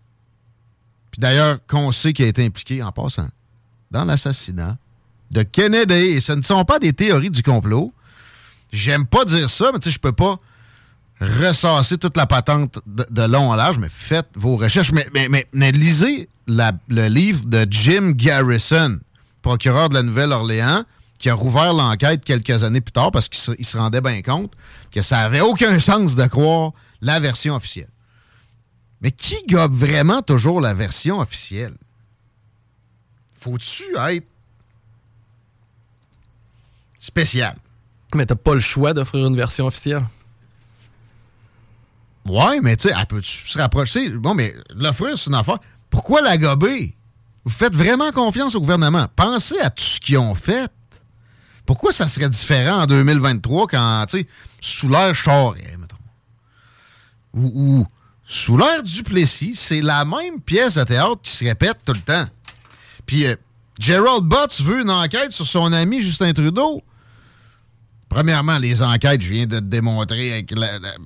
Puis 1.11 1.19
d'ailleurs, 1.19 1.59
qu'on 1.67 1.91
sait 1.91 2.13
qu'il 2.13 2.25
a 2.25 2.27
été 2.27 2.43
impliqué, 2.43 2.81
en 2.81 2.91
passant, 2.91 3.27
dans 3.91 4.05
l'assassinat 4.05 4.77
de 5.31 5.43
Kennedy. 5.43 6.21
Ce 6.21 6.31
ne 6.31 6.41
sont 6.41 6.65
pas 6.65 6.79
des 6.79 6.93
théories 6.93 7.29
du 7.29 7.43
complot. 7.43 7.93
J'aime 8.71 9.05
pas 9.05 9.25
dire 9.25 9.49
ça, 9.49 9.71
mais 9.73 9.79
tu 9.79 9.89
sais, 9.89 9.91
je 9.91 9.99
peux 9.99 10.11
pas 10.11 10.37
ressasser 11.19 11.97
toute 11.97 12.15
la 12.15 12.27
patente 12.27 12.79
de, 12.85 13.23
long 13.23 13.49
en 13.49 13.55
large, 13.55 13.77
mais 13.79 13.89
faites 13.89 14.27
vos 14.35 14.57
recherches. 14.57 14.91
Mais, 14.91 15.07
mais, 15.53 15.71
lisez 15.71 16.29
le 16.47 17.07
livre 17.07 17.45
de 17.45 17.65
Jim 17.69 18.11
Garrison, 18.13 18.99
procureur 19.41 19.89
de 19.89 19.95
la 19.95 20.03
Nouvelle-Orléans, 20.03 20.83
qui 21.17 21.29
a 21.29 21.33
rouvert 21.33 21.73
l'enquête 21.73 22.23
quelques 22.23 22.63
années 22.63 22.81
plus 22.81 22.91
tard 22.91 23.11
parce 23.11 23.29
qu'il 23.29 23.65
se, 23.65 23.77
rendait 23.77 24.01
bien 24.01 24.21
compte 24.21 24.53
que 24.91 25.01
ça 25.01 25.19
avait 25.19 25.41
aucun 25.41 25.79
sens 25.79 26.15
de 26.15 26.25
croire 26.25 26.71
la 27.01 27.19
version 27.19 27.55
officielle. 27.55 27.89
Mais 29.01 29.11
qui 29.11 29.37
gobe 29.47 29.75
vraiment 29.75 30.21
toujours 30.21 30.61
la 30.61 30.73
version 30.73 31.19
officielle? 31.19 31.75
Faut-tu 33.39 33.83
être 33.97 34.27
spécial? 36.99 37.55
Mais 38.15 38.25
t'as 38.25 38.35
pas 38.35 38.53
le 38.53 38.59
choix 38.59 38.93
d'offrir 38.93 39.27
une 39.27 39.35
version 39.35 39.67
officielle. 39.67 40.05
Ouais, 42.25 42.59
mais 42.61 42.75
tu 42.75 42.89
sais, 42.89 42.95
elle 42.97 43.05
peut-tu 43.05 43.47
se 43.47 43.57
rapprocher? 43.57 44.09
Bon, 44.09 44.33
mais 44.33 44.53
l'offrir, 44.75 45.17
c'est 45.17 45.29
une 45.29 45.35
affaire. 45.35 45.59
Pourquoi 45.89 46.21
la 46.21 46.37
gober? 46.37 46.95
Vous 47.45 47.51
faites 47.51 47.73
vraiment 47.73 48.11
confiance 48.11 48.55
au 48.55 48.59
gouvernement. 48.59 49.07
Pensez 49.15 49.57
à 49.59 49.69
tout 49.69 49.83
ce 49.83 49.99
qu'ils 49.99 50.17
ont 50.17 50.35
fait. 50.35 50.69
Pourquoi 51.67 51.91
ça 51.91 52.07
serait 52.07 52.29
différent 52.29 52.83
en 52.83 52.85
2023 52.87 53.67
quand, 53.67 54.05
tu 54.09 54.19
sais, 54.19 54.27
sous 54.61 54.87
l'air 54.87 55.13
Charest, 55.13 55.77
mettons, 55.77 55.97
ou, 57.33 57.51
ou 57.53 57.85
sous 58.25 58.57
l'air 58.57 58.81
Duplessis, 58.83 59.53
c'est 59.55 59.81
la 59.81 60.05
même 60.05 60.41
pièce 60.41 60.75
de 60.75 60.83
théâtre 60.85 61.19
qui 61.21 61.31
se 61.31 61.43
répète 61.43 61.77
tout 61.85 61.93
le 61.93 61.99
temps. 61.99 62.25
Puis 63.05 63.25
euh, 63.25 63.35
Gerald 63.79 64.23
Butts 64.23 64.61
veut 64.61 64.81
une 64.81 64.89
enquête 64.89 65.33
sur 65.33 65.45
son 65.45 65.71
ami 65.73 66.01
Justin 66.01 66.31
Trudeau. 66.31 66.81
Premièrement, 68.07 68.57
les 68.57 68.81
enquêtes, 68.81 69.21
je 69.21 69.29
viens 69.29 69.45
de 69.45 69.59
te 69.59 69.65
démontrer 69.65 70.45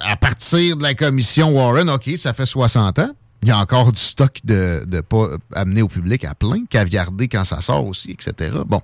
à 0.02 0.16
partir 0.16 0.78
de 0.78 0.84
la 0.84 0.94
commission 0.94 1.52
Warren, 1.52 1.90
OK, 1.90 2.12
ça 2.18 2.34
fait 2.34 2.46
60 2.46 3.00
ans. 3.00 3.16
Il 3.42 3.50
y 3.50 3.52
a 3.52 3.58
encore 3.58 3.92
du 3.92 4.00
stock 4.00 4.38
de, 4.44 4.84
de 4.86 5.02
pas 5.02 5.30
amené 5.56 5.82
au 5.82 5.88
public 5.88 6.24
à 6.26 6.36
plein, 6.36 6.66
caviardé 6.70 7.28
quand 7.28 7.44
ça 7.44 7.62
sort 7.62 7.88
aussi, 7.88 8.12
etc. 8.12 8.52
Bon. 8.68 8.84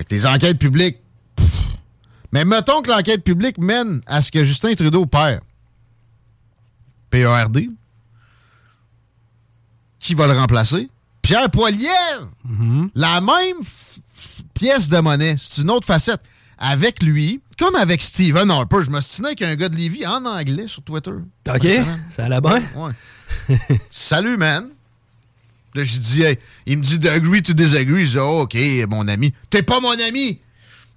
Fait 0.00 0.04
que 0.06 0.14
les 0.14 0.26
enquêtes 0.26 0.58
publiques. 0.58 0.96
pff. 1.36 1.76
Mais 2.32 2.46
mettons 2.46 2.80
que 2.80 2.88
l'enquête 2.90 3.22
publique 3.22 3.58
mène 3.58 4.00
à 4.06 4.22
ce 4.22 4.30
que 4.30 4.46
Justin 4.46 4.72
Trudeau 4.74 5.04
perd. 5.04 5.42
PARD. 7.10 7.66
Qui 9.98 10.14
va 10.14 10.26
le 10.26 10.32
remplacer? 10.32 10.88
Pierre 11.20 11.50
Poilievre! 11.50 12.30
La 12.94 13.20
même 13.20 13.58
pièce 14.54 14.88
de 14.88 15.00
monnaie. 15.00 15.36
C'est 15.38 15.60
une 15.60 15.70
autre 15.70 15.86
facette. 15.86 16.22
Avec 16.56 17.02
lui, 17.02 17.42
comme 17.58 17.74
avec 17.74 18.00
Steven 18.00 18.50
Harper, 18.50 18.78
je 18.84 18.90
me 18.90 19.02
suis 19.02 19.22
avec 19.22 19.42
un 19.42 19.54
gars 19.54 19.68
de 19.68 19.76
Lévis 19.76 20.06
en 20.06 20.24
anglais 20.24 20.66
sur 20.66 20.82
Twitter. 20.82 21.10
OK, 21.10 21.68
ça 22.08 22.24
allait 22.24 22.40
bien. 22.40 22.62
Ouais. 22.74 23.58
Salut, 23.90 24.38
man. 24.38 24.70
Là, 25.74 25.84
je 25.84 25.98
dis, 25.98 26.22
il 26.66 26.78
me 26.78 26.82
dit 26.82 26.98
d'agree 26.98 27.42
to 27.42 27.52
disagree. 27.52 28.04
Je 28.06 28.10
dis, 28.12 28.18
oh, 28.18 28.40
OK, 28.42 28.56
mon 28.88 29.06
ami. 29.08 29.32
T'es 29.50 29.62
pas 29.62 29.80
mon 29.80 29.92
ami. 30.00 30.40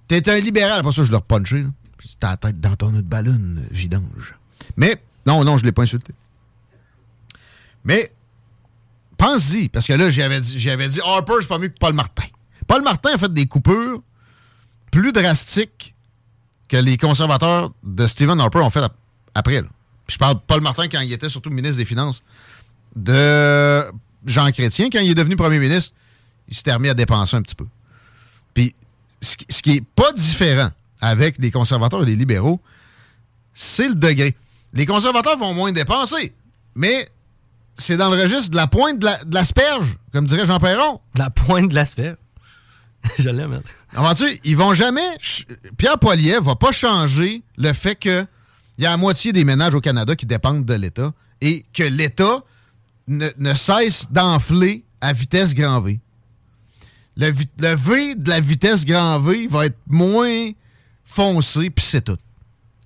T'es 0.08 0.28
un 0.28 0.38
libéral. 0.40 0.80
Après 0.80 0.92
ça, 0.92 1.04
je 1.04 1.10
l'ai 1.10 1.16
repunché. 1.16 1.62
là. 1.62 1.68
Je 2.00 2.08
dis, 2.08 2.16
t'as 2.18 2.30
la 2.30 2.36
tête 2.36 2.60
dans 2.60 2.74
ton 2.76 2.88
autre 2.88 3.02
ballon, 3.06 3.38
vidange. 3.70 4.34
Mais, 4.76 5.00
non, 5.26 5.44
non, 5.44 5.56
je 5.58 5.64
l'ai 5.64 5.72
pas 5.72 5.82
insulté. 5.82 6.12
Mais, 7.84 8.12
pense-y, 9.16 9.68
parce 9.68 9.86
que 9.86 9.92
là, 9.92 10.10
j'avais 10.10 10.40
dit, 10.40 10.56
dit 10.56 11.00
Harper, 11.04 11.34
c'est 11.40 11.48
pas 11.48 11.58
mieux 11.58 11.68
que 11.68 11.78
Paul 11.78 11.92
Martin. 11.94 12.24
Paul 12.66 12.82
Martin 12.82 13.10
a 13.14 13.18
fait 13.18 13.32
des 13.32 13.46
coupures 13.46 14.02
plus 14.90 15.12
drastiques 15.12 15.94
que 16.68 16.76
les 16.78 16.96
conservateurs 16.96 17.72
de 17.82 18.06
Stephen 18.06 18.40
Harper 18.40 18.58
ont 18.60 18.70
fait 18.70 18.82
ap- 18.82 18.96
après. 19.34 19.62
je 20.08 20.16
parle 20.16 20.34
de 20.36 20.40
Paul 20.46 20.60
Martin 20.62 20.88
quand 20.88 21.00
il 21.00 21.12
était 21.12 21.28
surtout 21.28 21.50
ministre 21.50 21.76
des 21.76 21.84
Finances. 21.84 22.22
De 22.96 23.84
Jean 24.24 24.50
Chrétien, 24.52 24.88
quand 24.90 25.00
il 25.00 25.10
est 25.10 25.14
devenu 25.14 25.36
premier 25.36 25.58
ministre, 25.58 25.94
il 26.48 26.54
s'était 26.56 26.72
remis 26.74 26.88
à 26.88 26.94
dépenser 26.94 27.36
un 27.36 27.42
petit 27.42 27.54
peu. 27.54 27.66
Puis 28.54 28.74
ce 29.20 29.36
qui- 29.36 29.46
ce 29.48 29.62
qui 29.62 29.70
est 29.72 29.84
pas 29.96 30.12
différent 30.12 30.70
avec 31.00 31.36
les 31.38 31.50
conservateurs 31.50 32.02
et 32.02 32.06
les 32.06 32.16
libéraux, 32.16 32.60
c'est 33.52 33.88
le 33.88 33.94
degré. 33.94 34.36
Les 34.72 34.86
conservateurs 34.86 35.38
vont 35.38 35.54
moins 35.54 35.72
dépenser, 35.72 36.32
mais 36.74 37.08
c'est 37.76 37.96
dans 37.96 38.10
le 38.10 38.20
registre 38.20 38.50
de 38.50 38.56
la 38.56 38.66
pointe 38.66 38.98
de 38.98 39.04
la- 39.04 39.22
de 39.24 39.34
l'asperge, 39.34 39.96
comme 40.12 40.26
dirait 40.26 40.46
Jean 40.46 40.58
Perron. 40.58 41.00
La 41.16 41.30
pointe 41.30 41.68
de 41.70 41.74
l'aspect. 41.74 42.14
Je 43.18 43.28
l'aime. 43.28 43.52
hein. 43.52 43.62
Comment-tu? 43.94 44.40
Ils 44.44 44.56
vont 44.56 44.72
jamais. 44.74 45.06
Pierre 45.76 45.98
Poilievre 45.98 46.42
va 46.44 46.56
pas 46.56 46.72
changer 46.72 47.42
le 47.58 47.72
fait 47.72 47.94
que 47.96 48.26
il 48.78 48.82
y 48.84 48.86
a 48.86 48.90
la 48.90 48.96
moitié 48.96 49.32
des 49.32 49.44
ménages 49.44 49.74
au 49.74 49.80
Canada 49.80 50.16
qui 50.16 50.26
dépendent 50.26 50.64
de 50.64 50.74
l'État 50.74 51.12
et 51.40 51.64
que 51.72 51.84
l'État 51.84 52.40
ne, 53.08 53.28
ne 53.38 53.54
cesse 53.54 54.10
d'enfler 54.10 54.84
à 55.00 55.12
vitesse 55.12 55.54
grand 55.54 55.80
V. 55.80 56.00
Le, 57.16 57.30
V 57.30 58.14
de 58.16 58.28
la 58.28 58.40
vitesse 58.40 58.84
grand 58.84 59.20
V 59.20 59.46
va 59.48 59.66
être 59.66 59.78
moins 59.86 60.50
foncé, 61.04 61.70
puis 61.70 61.84
c'est 61.84 62.02
tout. 62.02 62.16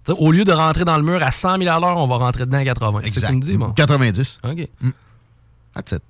T'sais, 0.05 0.13
au 0.13 0.31
lieu 0.33 0.45
de 0.45 0.53
rentrer 0.53 0.85
dans 0.85 0.97
le 0.97 1.03
mur 1.03 1.23
à 1.23 1.31
100 1.31 1.59
000 1.59 1.75
à 1.75 1.81
l'heure, 1.81 1.97
on 1.97 2.07
va 2.07 2.17
rentrer 2.17 2.45
dedans 2.45 2.59
à 2.59 2.65
80. 2.65 3.01
C'est 3.05 3.11
ce 3.11 3.21
que 3.21 3.27
tu 3.27 3.33
me 3.33 3.41
dis, 3.41 3.57
bon. 3.57 3.71
90. 3.71 4.41
OK. 4.45 4.69
That's 5.75 5.93
it. 5.93 6.03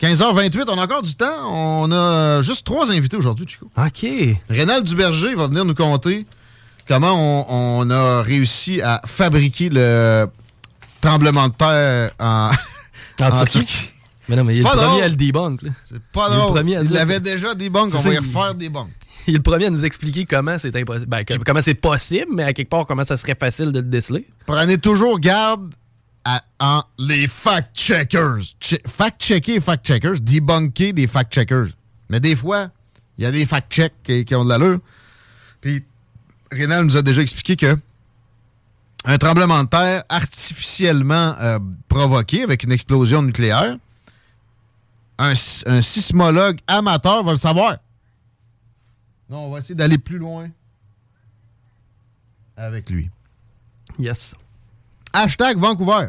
15h28, 0.00 0.64
on 0.68 0.78
a 0.78 0.84
encore 0.84 1.02
du 1.02 1.14
temps. 1.14 1.26
On 1.50 1.90
a 1.90 2.42
juste 2.42 2.64
trois 2.64 2.90
invités 2.92 3.16
aujourd'hui, 3.16 3.46
Chico. 3.48 3.70
OK. 3.76 4.06
Rénal 4.48 4.84
Duberger 4.84 5.34
va 5.34 5.48
venir 5.48 5.64
nous 5.64 5.74
conter 5.74 6.26
comment 6.86 7.14
on, 7.48 7.82
on 7.82 7.90
a 7.90 8.22
réussi 8.22 8.80
à 8.80 9.00
fabriquer 9.06 9.68
le 9.70 10.26
tremblement 11.00 11.48
de 11.48 11.54
terre 11.54 12.12
en, 12.18 12.50
En 13.20 13.26
en 13.30 13.44
Turquie? 13.44 13.88
Mais 14.28 14.36
non, 14.36 14.44
mais 14.44 14.54
il 14.56 14.60
est 14.60 14.62
le 14.62 14.68
premier 14.68 15.02
à 15.02 15.08
le 15.08 15.16
debunk. 15.16 15.60
C'est 15.90 16.02
pas 16.12 16.28
Il 16.30 16.36
drôle. 16.36 16.52
premier 16.52 16.76
à 16.76 16.82
Il 16.82 16.96
avait 16.98 17.20
déjà 17.20 17.54
banques, 17.70 17.90
on 17.94 18.00
va 18.00 18.10
y 18.10 18.12
il- 18.14 18.18
refaire 18.18 18.54
des 18.54 18.68
banques. 18.68 18.90
Il 19.26 19.34
est 19.34 19.36
le 19.38 19.42
premier 19.42 19.66
à 19.66 19.70
nous 19.70 19.84
expliquer 19.84 20.24
comment 20.26 20.58
c'est 20.58 20.74
impossible. 20.76 21.06
Ben, 21.10 21.24
comment 21.44 21.60
c'est 21.62 21.74
possible, 21.74 22.26
mais 22.34 22.42
à 22.44 22.52
quelque 22.52 22.68
part, 22.68 22.86
comment 22.86 23.04
ça 23.04 23.16
serait 23.16 23.34
facile 23.34 23.72
de 23.72 23.80
le 23.80 23.86
déceler. 23.88 24.26
Prenez 24.46 24.78
toujours 24.78 25.18
garde 25.18 25.72
à, 26.24 26.42
en 26.60 26.82
les 26.98 27.26
fact-checkers. 27.26 28.38
Che- 28.60 28.80
Fact-checker 28.86 29.54
les 29.54 29.60
fact-checkers, 29.60 30.20
debunker 30.20 30.92
les 30.92 31.06
fact-checkers. 31.06 31.68
Mais 32.10 32.20
des 32.20 32.36
fois, 32.36 32.68
il 33.18 33.24
y 33.24 33.26
a 33.26 33.30
des 33.30 33.46
fact-checks 33.46 33.94
qui, 34.04 34.24
qui 34.24 34.34
ont 34.34 34.44
de 34.44 34.50
l'allure. 34.50 34.78
Puis, 35.60 35.82
Rénal 36.52 36.84
nous 36.84 36.96
a 36.96 37.02
déjà 37.02 37.20
expliqué 37.22 37.56
que 37.56 37.76
un 39.04 39.18
tremblement 39.18 39.62
de 39.64 39.68
terre 39.68 40.04
artificiellement 40.08 41.34
euh, 41.40 41.58
provoqué 41.88 42.42
avec 42.42 42.64
une 42.64 42.72
explosion 42.72 43.22
nucléaire, 43.22 43.76
un, 45.18 45.34
sismologue 45.34 46.60
amateur 46.66 47.24
va 47.24 47.32
le 47.32 47.38
savoir. 47.38 47.78
Non, 49.28 49.46
on 49.46 49.50
va 49.50 49.58
essayer 49.58 49.74
d'aller 49.74 49.98
plus 49.98 50.18
loin 50.18 50.48
avec 52.56 52.88
lui. 52.88 53.10
Yes. 53.98 54.34
Hashtag 55.12 55.58
Vancouver. 55.58 56.08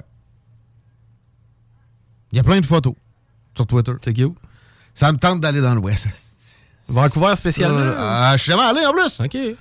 Il 2.32 2.38
y 2.38 2.40
a 2.40 2.44
plein 2.44 2.62
de 2.62 2.66
photos 2.66 2.94
sur 3.56 3.66
Twitter. 3.66 3.94
C'est 4.04 4.14
cute. 4.14 4.36
Ça 4.94 5.12
me 5.12 5.18
tente 5.18 5.42
d'aller 5.42 5.62
dans 5.62 5.74
l'Ouest. 5.74 6.08
Vancouver 6.88 7.36
spécialement. 7.36 7.80
Euh, 7.80 8.32
je 8.34 8.38
suis 8.38 8.52
jamais 8.52 8.64
allé 8.64 8.86
en 8.86 8.94
plus. 8.94 9.20
OK. 9.20 9.32
T'es 9.32 9.58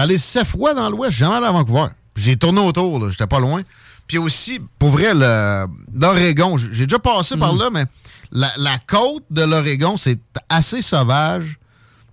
allé 0.00 0.18
sept 0.18 0.46
fois 0.46 0.74
dans 0.74 0.88
l'Ouest, 0.88 1.12
jamais 1.16 1.36
allé 1.36 1.46
à 1.46 1.52
Vancouver. 1.52 1.88
J'ai 2.16 2.36
tourné 2.36 2.60
autour, 2.60 2.98
là, 2.98 3.10
j'étais 3.10 3.26
pas 3.26 3.40
loin. 3.40 3.62
Puis 4.06 4.18
aussi, 4.18 4.60
pour 4.78 4.90
vrai, 4.90 5.14
l'Oregon, 5.14 6.56
j'ai 6.58 6.86
déjà 6.86 6.98
passé 6.98 7.36
par 7.36 7.54
là, 7.54 7.70
mais 7.70 7.84
la, 8.30 8.52
la 8.56 8.78
côte 8.78 9.24
de 9.30 9.42
l'Oregon, 9.42 9.96
c'est 9.96 10.18
assez 10.48 10.82
sauvage. 10.82 11.58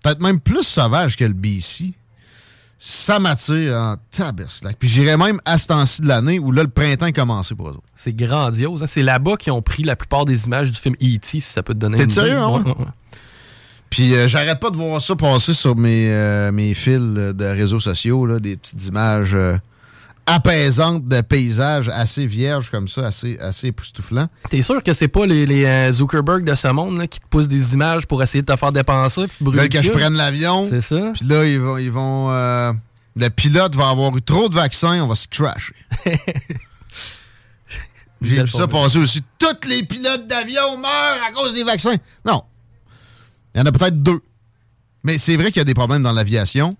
Peut-être 0.04 0.22
même 0.22 0.40
plus 0.40 0.64
sauvage 0.64 1.18
que 1.18 1.26
le 1.26 1.34
BC. 1.34 1.94
Ça 2.82 3.20
m'attire 3.20 3.76
en 3.76 3.96
tabernacle. 4.10 4.78
Puis 4.80 4.88
j'irais 4.88 5.18
même 5.18 5.42
à 5.44 5.58
ce 5.58 5.68
temps-ci 5.68 6.02
de 6.02 6.08
l'année 6.08 6.40
où 6.40 6.54
là, 6.54 6.64
le 6.64 6.70
printemps 6.70 7.08
est 7.08 7.12
commencé 7.14 7.54
pour 7.54 7.68
eux 7.68 7.72
autres. 7.72 7.84
C'est 7.94 8.14
grandiose. 8.14 8.84
hein. 8.84 8.86
C'est 8.86 9.02
là-bas 9.04 9.36
qu'ils 9.36 9.52
ont 9.52 9.62
pris 9.62 9.84
la 9.84 9.98
plupart 9.98 10.24
des 10.24 10.46
images 10.46 10.72
du 10.72 10.78
film 10.78 10.96
E.T., 10.96 11.20
si 11.22 11.42
ça 11.42 11.62
peut 11.62 11.74
te 11.74 11.80
donner 11.80 11.98
T'es 11.98 12.04
une 12.06 12.12
idée. 12.12 12.22
sérieux, 12.22 12.38
hein, 12.38 12.48
Ouais, 12.50 12.62
ouais? 12.72 12.86
Puis 13.90 14.14
euh, 14.16 14.30
j'arrête 14.30 14.62
pas 14.62 14.70
de 14.70 14.78
voir 14.78 15.02
ça 15.02 15.14
passer 15.18 15.54
sur 15.54 15.76
mes, 15.76 16.10
euh, 16.10 16.54
mes 16.54 16.74
fils 16.74 17.00
de 17.02 17.46
réseaux 17.46 17.82
sociaux, 17.82 18.26
là, 18.26 18.40
des 18.40 18.56
petites 18.56 18.86
images 18.86 19.32
euh, 19.34 19.58
apaisantes 20.30 21.08
de 21.08 21.22
paysages 21.22 21.90
assez 21.90 22.26
vierges 22.26 22.70
comme 22.70 22.88
ça, 22.88 23.08
assez, 23.08 23.38
assez 23.40 23.68
époustouflants. 23.68 24.28
T'es 24.50 24.62
sûr 24.62 24.84
que 24.84 24.94
c'est 24.94 25.08
pas 25.08 25.26
les, 25.26 25.46
les, 25.46 25.66
euh, 25.66 25.92
Zuckerberg 25.92 26.44
de 26.44 26.54
ce 26.56 26.68
monde 26.68 26.98
là, 26.98 27.08
qui 27.08 27.20
te 27.20 27.26
poussent 27.28 27.48
des 27.48 27.74
images 27.74 28.06
pour 28.06 28.22
essayer 28.22 28.42
de 28.42 28.46
te 28.52 28.56
faire 28.56 28.72
dépenser 28.72 29.28
puis 29.28 29.38
Là, 29.40 29.46
brûler 29.46 29.70
que 29.70 29.78
le 29.78 29.84
je 29.84 29.92
prenne 29.92 30.14
l'avion, 30.14 30.64
C'est 30.64 30.82
ça? 30.82 31.12
puis 31.16 31.26
là, 31.26 31.46
ils 31.46 31.60
vont... 31.60 31.78
Ils 31.78 31.92
vont 31.92 32.32
euh, 32.32 32.72
le 33.16 33.30
pilote 33.30 33.76
va 33.76 33.90
avoir 33.90 34.16
eu 34.16 34.22
trop 34.22 34.48
de 34.50 34.56
vaccins, 34.56 35.02
on 35.04 35.08
va 35.08 35.16
se 35.16 35.28
crasher. 35.28 35.74
J'ai 38.22 38.44
vu 38.44 38.50
ça 38.50 38.68
passer 38.68 38.98
aussi. 38.98 39.24
Tous 39.38 39.68
les 39.68 39.84
pilotes 39.84 40.28
d'avion 40.28 40.78
meurent 40.78 41.24
à 41.28 41.32
cause 41.34 41.54
des 41.54 41.64
vaccins. 41.64 41.96
Non. 42.26 42.44
Il 43.56 43.60
y 43.60 43.62
en 43.62 43.66
a 43.66 43.72
peut-être 43.72 44.02
deux. 44.02 44.22
Mais 45.04 45.18
c'est 45.18 45.36
vrai 45.38 45.48
qu'il 45.48 45.58
y 45.58 45.62
a 45.62 45.66
des 45.66 45.74
problèmes 45.74 46.04
dans 46.04 46.12
l'aviation 46.12 46.78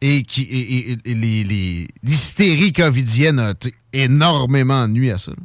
et 0.00 0.22
qui 0.24 0.42
et- 0.42 0.90
et- 0.92 0.96
et 1.04 1.14
les- 1.14 1.44
les- 1.44 1.88
l'hystérie 2.02 2.72
covidienne 2.72 3.38
a 3.38 3.54
énormément 3.92 4.86
nuit 4.88 5.10
à 5.10 5.18
ça. 5.18 5.30
là. 5.32 5.36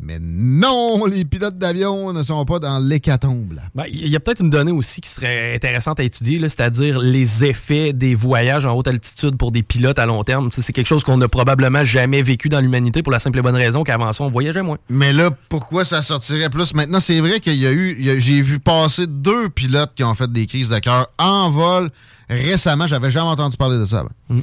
Mais 0.00 0.18
non, 0.18 1.04
les 1.04 1.26
pilotes 1.26 1.58
d'avion 1.58 2.14
ne 2.14 2.22
sont 2.22 2.42
pas 2.46 2.58
dans 2.58 2.78
l'hécatombe. 2.78 3.58
Ben, 3.74 3.84
Il 3.90 4.08
y 4.08 4.16
a 4.16 4.20
peut-être 4.20 4.40
une 4.40 4.48
donnée 4.48 4.72
aussi 4.72 5.02
qui 5.02 5.10
serait 5.10 5.54
intéressante 5.54 6.00
à 6.00 6.02
étudier, 6.02 6.38
là, 6.38 6.48
c'est-à-dire 6.48 6.98
les 6.98 7.44
effets 7.44 7.92
des 7.92 8.14
voyages 8.14 8.64
en 8.64 8.72
haute 8.74 8.88
altitude 8.88 9.36
pour 9.36 9.52
des 9.52 9.62
pilotes 9.62 9.98
à 9.98 10.06
long 10.06 10.24
terme. 10.24 10.48
C'est 10.50 10.72
quelque 10.72 10.86
chose 10.86 11.04
qu'on 11.04 11.18
n'a 11.18 11.28
probablement 11.28 11.84
jamais 11.84 12.22
vécu 12.22 12.48
dans 12.48 12.60
l'humanité 12.60 13.02
pour 13.02 13.12
la 13.12 13.18
simple 13.18 13.38
et 13.38 13.42
bonne 13.42 13.54
raison 13.54 13.84
qu'avant 13.84 14.12
ça, 14.14 14.24
on 14.24 14.30
voyageait 14.30 14.62
moins. 14.62 14.78
Mais 14.88 15.12
là, 15.12 15.30
pourquoi 15.50 15.84
ça 15.84 16.00
sortirait 16.00 16.48
plus 16.48 16.72
maintenant? 16.74 16.98
C'est 16.98 17.20
vrai 17.20 17.40
qu'il 17.40 17.56
y 17.60 17.66
a 17.66 17.72
eu, 17.72 17.94
il 17.98 18.06
y 18.06 18.10
a- 18.10 18.18
j'ai 18.18 18.40
vu 18.40 18.60
passer 18.60 19.06
deux 19.06 19.50
pilotes 19.50 19.92
qui 19.94 20.04
ont 20.04 20.14
fait 20.14 20.32
des 20.32 20.46
crises 20.46 20.70
de 20.70 20.78
cœur 20.78 21.10
en 21.18 21.50
vol 21.50 21.90
récemment. 22.28 22.86
J'avais 22.86 23.10
jamais 23.10 23.28
entendu 23.30 23.56
parler 23.56 23.78
de 23.78 23.86
ça 23.86 24.00
avant. 24.00 24.40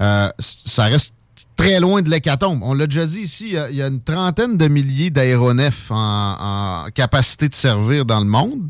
Euh, 0.00 0.30
ça 0.38 0.84
reste 0.84 1.14
très 1.56 1.80
loin 1.80 2.02
de 2.02 2.08
l'hécatombe. 2.10 2.60
On 2.62 2.74
l'a 2.74 2.86
déjà 2.86 3.06
dit 3.06 3.20
ici, 3.20 3.44
il 3.48 3.52
y 3.54 3.58
a- 3.58 3.70
il 3.70 3.76
y, 3.76 3.82
a 3.82 3.86
une 3.88 4.00
trentaine 4.02 4.56
de 4.56 4.68
milliers 4.68 5.10
d'aéronefs 5.10 5.90
en, 5.90 6.84
en 6.86 6.90
capacité 6.94 7.48
de 7.48 7.54
servir 7.54 8.04
dans 8.04 8.20
le 8.20 8.26
monde. 8.26 8.68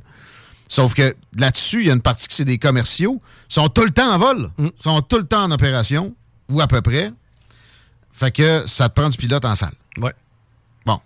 Sauf 0.69 0.95
que 0.95 1.15
là-dessus, 1.37 1.81
il 1.83 1.87
y 1.87 1.91
a 1.91 1.93
une 1.95 2.01
partie 2.01 2.27
qui 2.29 2.35
c'est 2.35 2.45
des 2.45 2.59
commerciaux. 2.59 3.21
Ils 3.51 3.55
sont 3.55 3.69
tout 3.69 3.85
le 3.85 3.91
temps 3.91 4.11
en 4.13 4.19
vol. 4.19 4.51
Ils 4.59 4.71
sont 4.77 5.01
tout 5.03 5.19
le 5.19 5.27
temps 5.27 5.45
en 5.45 5.51
opération, 5.51 6.15
ou 6.51 6.61
à 6.61 6.67
peu 6.67 6.81
près. 6.81 7.13
Fait 8.13 8.31
que 8.31 8.65
ça 8.67 8.89
te 8.89 8.99
prend 9.01 9.09
du 9.11 9.17
pilote 9.19 9.45
en 9.45 9.55
salle. 9.55 9.75
Ouais. 10.01 10.15
Bon. 10.87 10.99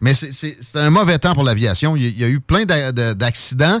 Mais 0.00 0.14
c'est- 0.14 0.56
un 0.74 0.90
mauvais 0.90 1.18
temps 1.18 1.34
pour 1.34 1.42
l'aviation. 1.44 1.96
Il 1.96 2.02
y 2.02 2.06
a- 2.06 2.08
il 2.10 2.18
y 2.20 2.24
a 2.24 2.28
eu 2.28 2.40
plein 2.40 2.64
d'a- 2.64 2.92
de- 2.92 3.12
d'accidents 3.12 3.80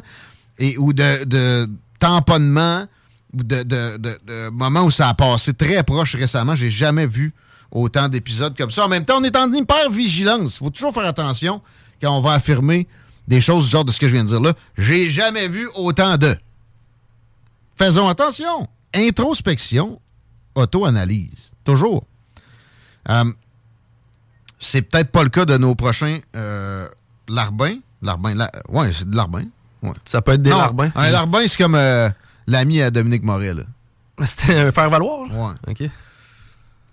et 0.58 0.76
ou 0.78 0.92
de, 0.92 1.24
de 1.24 1.68
tamponnements 2.00 2.86
de, 3.34 3.62
de- 3.62 3.96
de- 3.98 4.18
de 4.26 4.48
moments 4.50 4.82
où 4.84 4.90
ça 4.90 5.08
a 5.08 5.14
passé 5.14 5.52
très 5.54 5.82
proche 5.82 6.14
récemment. 6.16 6.54
J'ai 6.54 6.70
jamais 6.70 7.06
vu 7.06 7.32
autant 7.70 8.08
d'épisodes 8.08 8.56
comme 8.56 8.70
ça. 8.70 8.86
En 8.86 8.88
même 8.88 9.04
temps, 9.04 9.18
on 9.20 9.24
est 9.24 9.36
en 9.36 9.52
hyper 9.52 9.90
vigilance. 9.90 10.56
Il 10.56 10.58
faut 10.58 10.70
toujours 10.70 10.94
faire 10.94 11.04
attention 11.06 11.60
quand 12.00 12.16
on 12.16 12.20
va 12.20 12.32
affirmer 12.34 12.86
des 13.26 13.40
choses 13.40 13.64
du 13.64 13.70
genre 13.70 13.84
de 13.84 13.92
ce 13.92 14.00
que 14.00 14.08
je 14.08 14.14
viens 14.14 14.24
de 14.24 14.28
dire 14.28 14.40
là. 14.40 14.54
J'ai 14.78 15.10
jamais 15.10 15.48
vu 15.48 15.68
autant 15.74 16.16
de. 16.16 16.34
Faisons 17.76 18.08
attention. 18.08 18.68
Introspection, 18.94 20.00
auto-analyse. 20.54 21.52
Toujours. 21.64 22.04
Euh, 23.10 23.24
c'est 24.58 24.82
peut-être 24.82 25.10
pas 25.12 25.22
le 25.22 25.28
cas 25.28 25.44
de 25.44 25.56
nos 25.56 25.74
prochains 25.74 26.18
euh, 26.34 26.88
larbins. 27.28 27.76
Larbin, 28.02 28.34
la- 28.34 28.50
ouais, 28.70 28.92
c'est 28.92 29.08
de 29.08 29.14
larbin. 29.14 29.44
Ouais. 29.82 29.92
Ça 30.04 30.22
peut 30.22 30.32
être 30.32 30.42
des 30.42 30.50
Non, 30.50 30.58
larbins. 30.58 30.90
Un 30.96 31.10
larbin, 31.10 31.46
c'est 31.46 31.56
comme 31.58 31.74
euh, 31.74 32.08
l'ami 32.48 32.82
à 32.82 32.90
Dominique 32.90 33.22
Moret. 33.22 33.54
là. 33.54 33.62
C'était 34.24 34.56
un 34.58 34.70
faire-valoir. 34.72 35.30
Ouais. 35.30 35.54
OK. 35.68 35.90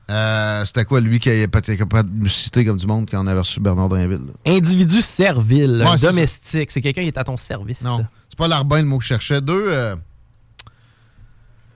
Euh, 0.07 0.65
C'était 0.65 0.85
quoi, 0.85 1.01
lui, 1.01 1.19
qui 1.19 1.31
a 1.31 1.47
capable 1.47 2.13
de 2.13 2.19
nous 2.21 2.27
citer 2.27 2.63
comme 2.63 2.77
du 2.77 2.85
monde 2.85 3.07
quand 3.09 3.23
on 3.23 3.25
avait 3.25 3.39
reçu 3.39 3.59
Bernard 3.59 3.89
Drinville? 3.89 4.27
là? 4.27 4.51
Individu 4.53 5.01
servile, 5.01 5.83
Ouais, 5.83 5.97
domestique. 5.97 6.71
C'est 6.71 6.81
quelqu'un 6.81 7.01
qui 7.01 7.07
est 7.07 7.17
à 7.17 7.23
ton 7.23 7.37
service. 7.37 7.81
Non, 7.81 8.05
c'est 8.29 8.37
pas 8.37 8.47
larbin 8.47 8.77
le 8.81 8.85
mot 8.85 8.99
que 8.99 9.03
je 9.03 9.07
cherchais. 9.09 9.41
Deux, 9.41 9.65
euh, 9.67 9.95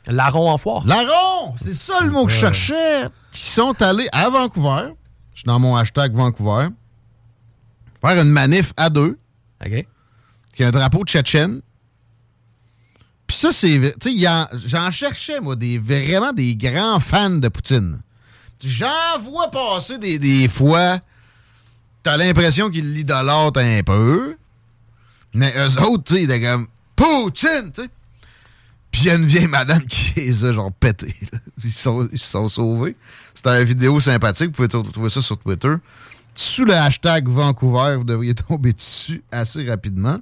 Larron 0.07 0.49
en 0.51 0.57
foire. 0.57 0.85
larron! 0.85 1.55
C'est 1.61 1.73
ça 1.73 2.03
le 2.03 2.11
mot 2.11 2.25
que 2.25 2.31
je 2.31 2.37
cherchais. 2.37 3.07
Qui 3.31 3.41
sont 3.41 3.79
allés 3.81 4.07
à 4.11 4.29
Vancouver. 4.29 4.93
Je 5.33 5.39
suis 5.39 5.45
dans 5.47 5.59
mon 5.59 5.75
hashtag 5.75 6.13
Vancouver. 6.13 6.67
Faire 8.01 8.21
une 8.21 8.29
manif 8.29 8.73
à 8.77 8.89
deux. 8.89 9.17
OK. 9.65 9.81
qui 10.55 10.63
a 10.63 10.67
un 10.67 10.71
drapeau 10.71 11.03
tchétchène. 11.03 11.61
Puis 13.29 13.37
ça, 13.37 13.51
c'est. 13.51 13.93
Tu 14.01 14.19
sais, 14.19 14.27
j'en 14.65 14.89
cherchais, 14.89 15.39
moi, 15.39 15.55
des, 15.55 15.77
vraiment 15.77 16.33
des 16.33 16.55
grands 16.55 16.99
fans 16.99 17.29
de 17.29 17.47
Poutine. 17.47 18.01
J'en 18.65 19.19
vois 19.21 19.51
passer 19.51 19.99
des, 19.99 20.17
des 20.17 20.47
fois. 20.47 20.97
T'as 22.01 22.17
l'impression 22.17 22.71
qu'ils 22.71 22.91
l'idolâtrent 22.91 23.59
un 23.59 23.83
peu. 23.83 24.35
Mais 25.35 25.53
eux 25.55 25.79
autres, 25.83 26.05
tu 26.05 26.15
sais, 26.15 26.23
ils 26.23 26.31
étaient 26.31 26.41
comme 26.41 26.65
Poutine, 26.95 27.71
tu 27.71 27.83
sais. 27.83 27.89
Puis 28.89 29.01
il 29.01 29.05
y 29.05 29.09
a 29.11 29.13
une 29.13 29.27
vieille 29.27 29.45
madame 29.45 29.85
qui 29.85 30.11
les 30.15 30.45
a 30.45 30.51
genre 30.51 30.71
pété. 30.71 31.13
là. 31.31 31.37
Ils 31.63 31.71
se 31.71 31.83
sont, 31.83 32.09
sont 32.15 32.49
sauvés. 32.49 32.95
C'était 33.35 33.61
une 33.61 33.67
vidéo 33.67 33.99
sympathique. 33.99 34.47
Vous 34.57 34.67
pouvez 34.67 34.91
trouver 34.91 35.11
ça 35.11 35.21
sur 35.21 35.37
Twitter. 35.37 35.75
Sous 36.33 36.65
le 36.65 36.73
hashtag 36.73 37.27
Vancouver, 37.27 37.97
vous 37.97 38.05
devriez 38.05 38.33
tomber 38.49 38.73
dessus 38.73 39.21
assez 39.31 39.69
rapidement. 39.69 40.17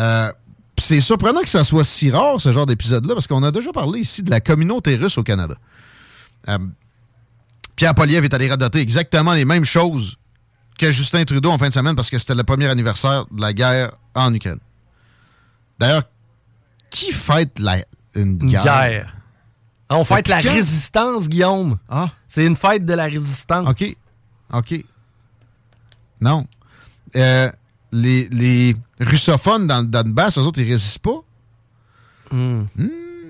Euh, 0.00 0.32
c'est 0.80 1.00
surprenant 1.00 1.40
que 1.42 1.48
ça 1.48 1.64
soit 1.64 1.84
si 1.84 2.10
rare, 2.10 2.40
ce 2.40 2.52
genre 2.52 2.66
d'épisode-là, 2.66 3.14
parce 3.14 3.26
qu'on 3.26 3.42
a 3.42 3.50
déjà 3.50 3.72
parlé 3.72 4.00
ici 4.00 4.22
de 4.22 4.30
la 4.30 4.40
communauté 4.40 4.96
russe 4.96 5.18
au 5.18 5.22
Canada. 5.22 5.54
Euh, 6.48 6.58
Pierre 7.76 7.94
Poliev 7.94 8.24
est 8.24 8.34
allé 8.34 8.48
radoter 8.48 8.80
exactement 8.80 9.34
les 9.34 9.44
mêmes 9.44 9.64
choses 9.64 10.16
que 10.78 10.90
Justin 10.92 11.24
Trudeau 11.24 11.50
en 11.50 11.58
fin 11.58 11.68
de 11.68 11.74
semaine 11.74 11.94
parce 11.94 12.10
que 12.10 12.18
c'était 12.18 12.34
le 12.34 12.44
premier 12.44 12.66
anniversaire 12.66 13.26
de 13.30 13.40
la 13.40 13.52
guerre 13.52 13.92
en 14.14 14.32
Ukraine. 14.34 14.58
D'ailleurs, 15.78 16.02
qui 16.90 17.12
fête 17.12 17.58
la, 17.58 17.76
une, 18.14 18.38
Une 18.42 18.48
guerre? 18.48 18.62
guerre. 18.64 19.14
On 19.90 20.04
fête 20.04 20.18
Depuis 20.26 20.30
la 20.30 20.42
quand? 20.42 20.50
résistance, 20.54 21.28
Guillaume. 21.28 21.78
Ah, 21.88 22.10
C'est 22.26 22.44
une 22.44 22.56
fête 22.56 22.84
de 22.84 22.94
la 22.94 23.04
résistance. 23.04 23.68
OK. 23.68 23.84
OK. 24.52 24.84
Non. 26.20 26.46
Euh, 27.16 27.50
les, 27.92 28.28
les 28.30 28.76
russophones 29.00 29.66
dans 29.66 29.80
le 29.80 29.86
Donbass, 29.86 30.38
eux 30.38 30.42
autres, 30.42 30.60
ils 30.60 30.70
résistent 30.72 30.98
pas. 31.00 31.20
Hmm. 32.30 32.64
Hmm, 32.76 32.88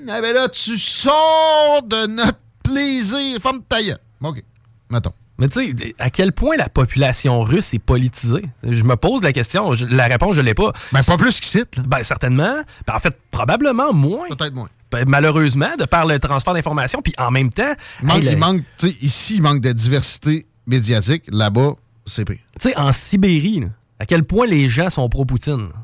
eh 0.08 0.20
ben 0.20 0.34
là, 0.34 0.48
tu 0.48 0.76
sors 0.78 1.82
de 1.86 2.06
notre 2.06 2.38
plaisir. 2.62 3.40
Femme 3.40 3.62
ta 3.68 3.82
gueule. 3.82 3.98
OK. 4.22 4.42
Mettons. 4.90 5.12
Mais 5.40 5.46
tu 5.48 5.70
sais, 5.76 5.94
à 6.00 6.10
quel 6.10 6.32
point 6.32 6.56
la 6.56 6.68
population 6.68 7.40
russe 7.42 7.72
est 7.72 7.78
politisée? 7.78 8.42
Je 8.64 8.82
me 8.82 8.96
pose 8.96 9.22
la 9.22 9.32
question. 9.32 9.72
Je- 9.74 9.86
la 9.86 10.06
réponse, 10.06 10.34
je 10.34 10.40
l'ai 10.40 10.54
pas. 10.54 10.72
Ben, 10.92 11.04
pas 11.04 11.16
plus 11.16 11.38
qu'ici. 11.38 11.62
Ben, 11.86 12.02
certainement. 12.02 12.60
Ben, 12.88 12.94
en 12.94 12.98
fait, 12.98 13.16
probablement 13.30 13.92
moins. 13.92 14.26
Peut-être 14.30 14.54
moins. 14.54 14.68
Ben, 14.90 15.04
malheureusement, 15.06 15.76
de 15.78 15.84
par 15.84 16.06
le 16.06 16.18
transfert 16.18 16.54
d'informations. 16.54 17.02
Puis 17.02 17.12
en 17.18 17.30
même 17.30 17.50
temps, 17.52 17.72
Il 18.00 18.06
manque, 18.08 18.16
hey, 18.18 18.24
le- 18.24 18.30
il 18.32 18.38
manque, 18.38 18.62
ici, 19.00 19.36
il 19.36 19.42
manque 19.42 19.60
de 19.60 19.70
diversité 19.70 20.46
médiatique. 20.66 21.22
Là-bas, 21.28 21.74
c'est 22.06 22.24
pire. 22.24 22.38
tu 22.58 22.70
sais, 22.70 22.76
en 22.76 22.90
Sibérie, 22.90 23.60
là, 23.60 23.66
à 23.98 24.06
quel 24.06 24.24
point 24.24 24.46
les 24.46 24.68
gens 24.68 24.90
sont 24.90 25.08
pro-Poutine? 25.08 25.70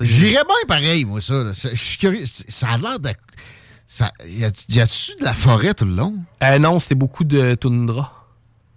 J'irais 0.00 0.44
bien 0.44 0.54
pareil, 0.66 1.04
moi, 1.04 1.20
ça. 1.20 1.52
Je 1.52 1.76
suis 1.76 1.98
curieux. 1.98 2.24
Ça 2.26 2.70
a 2.70 2.78
l'air 2.78 2.98
de. 3.00 3.10
Ça, 3.86 4.12
y 4.26 4.44
a- 4.44 4.50
y 4.68 4.80
a-tu 4.80 5.16
de 5.18 5.24
la 5.24 5.34
forêt 5.34 5.74
tout 5.74 5.84
le 5.84 5.94
long? 5.94 6.14
Euh, 6.42 6.58
non, 6.58 6.78
c'est 6.78 6.94
beaucoup 6.94 7.24
de 7.24 7.54
toundra. 7.54 8.19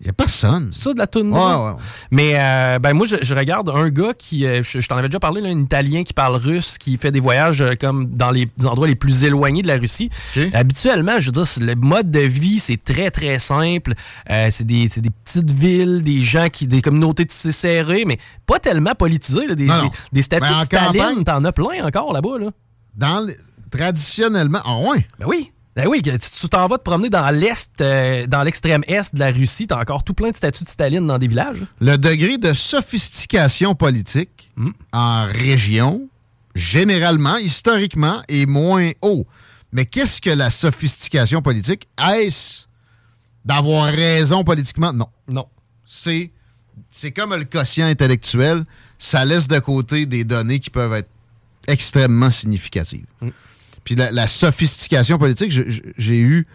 Y 0.06 0.10
a 0.10 0.14
personne. 0.14 0.70
C'est 0.74 0.82
ça, 0.84 0.94
de 0.94 0.98
la 1.00 1.08
toundra? 1.08 1.58
Ouais, 1.60 1.66
ouais, 1.66 1.72
ouais. 1.76 1.82
Mais 2.12 2.32
euh, 2.36 2.80
ben 2.80 2.94
moi, 2.94 3.06
je, 3.08 3.16
je 3.22 3.34
regarde 3.36 3.70
un 3.70 3.90
gars 3.90 4.14
qui, 4.18 4.46
euh, 4.46 4.62
je, 4.62 4.82
je 4.82 4.88
t'en 4.88 4.98
avais 4.98 5.08
déjà 5.08 5.20
parlé, 5.20 5.40
là, 5.40 5.48
un 5.50 5.62
Italien 5.62 6.04
qui 6.04 6.14
parle 6.14 6.36
russe, 6.36 6.78
qui 6.78 6.98
fait 6.98 7.12
des 7.12 7.22
voyages 7.22 7.62
euh, 7.62 7.74
comme 7.80 8.08
dans 8.14 8.30
les 8.32 8.48
endroits 8.66 8.88
les 8.88 8.96
plus 8.96 9.24
éloignés 9.24 9.62
de 9.62 9.68
la 9.68 9.78
Russie. 9.78 10.10
Habituellement, 10.54 11.20
je 11.20 11.28
veux 11.28 11.32
dire, 11.32 11.46
le 11.62 11.76
mode 11.76 12.12
de 12.12 12.20
vie, 12.20 12.60
c'est 12.60 12.84
très, 12.84 13.12
très 13.12 13.40
simple. 13.40 13.94
Euh, 14.30 14.50
c'est 14.52 14.66
des, 14.66 14.88
des 14.88 15.10
petites 15.10 15.52
villes, 15.52 16.04
des 16.04 16.22
gens 16.22 16.50
qui, 16.50 16.68
des 16.68 16.82
communautés 16.82 17.26
tissées 17.26 17.52
serrées, 17.54 18.04
mais 18.06 18.20
pas 18.46 18.60
tellement 18.60 18.96
politisées. 18.96 19.48
là. 19.48 19.56
des, 19.56 19.66
Non, 19.68 19.76
non. 19.76 19.84
des, 19.84 19.90
des 20.14 20.22
statues 20.22 20.48
de 20.60 20.66
Staline, 20.66 21.24
t'en 21.24 21.44
as 21.46 21.52
plein 21.54 21.86
encore 21.86 22.12
là-bas. 22.12 22.40
Là. 22.40 22.50
Dans 22.96 23.22
le- 23.26 23.36
traditionnellement. 23.72 24.60
Ah 24.66 24.78
ouais. 24.80 25.06
Ben 25.20 25.26
oui. 25.28 25.52
Ben 25.76 25.88
oui, 25.88 26.02
tu 26.04 26.48
t'en 26.50 26.68
vas 26.68 26.78
te 26.78 26.84
promener 26.84 27.10
dans 27.10 27.30
l'est, 27.32 27.82
euh, 27.82 28.28
dans 28.28 28.44
l'extrême 28.44 28.84
est 28.88 29.14
de 29.16 29.20
la 29.20 29.32
Russie, 29.32 29.66
t'as 29.66 29.80
encore 29.82 30.04
tout 30.04 30.14
plein 30.14 30.30
de 30.30 30.36
statues 30.36 30.64
de 30.64 30.70
Staline 30.70 31.08
dans 31.08 31.18
des 31.18 31.28
villages. 31.28 31.58
Le 31.82 31.98
degré 31.98 32.38
de 32.38 32.54
sophistication 32.54 33.74
politique 33.74 34.52
Hmm. 34.56 34.70
en 34.92 35.26
région, 35.26 36.08
généralement, 36.54 37.38
historiquement, 37.38 38.22
est 38.28 38.46
moins 38.46 38.92
haut. 39.02 39.26
Mais 39.72 39.88
qu'est-ce 39.88 40.22
que 40.22 40.30
la 40.30 40.52
sophistication 40.52 41.42
politique? 41.42 41.88
Est-ce 42.00 42.68
d'avoir 43.44 43.92
raison 43.92 44.44
politiquement? 44.44 44.94
Non. 44.94 45.08
Non. 45.28 45.48
C'est, 45.88 46.32
c'est 46.92 47.12
comme 47.12 47.34
le 47.34 47.46
quotient 47.46 47.88
intellectuel. 47.88 48.64
Ça 49.00 49.26
laisse 49.26 49.48
de 49.48 49.58
côté 49.58 50.06
des 50.06 50.24
données 50.24 50.60
qui 50.60 50.70
peuvent 50.70 50.94
être 50.94 51.10
extrêmement 51.68 52.30
significatives. 52.30 53.06
Puis 53.84 53.96
la, 53.96 54.28
sophistication 54.28 55.18
politique, 55.18 55.52
j'ai 55.98 56.20
eu 56.20 56.48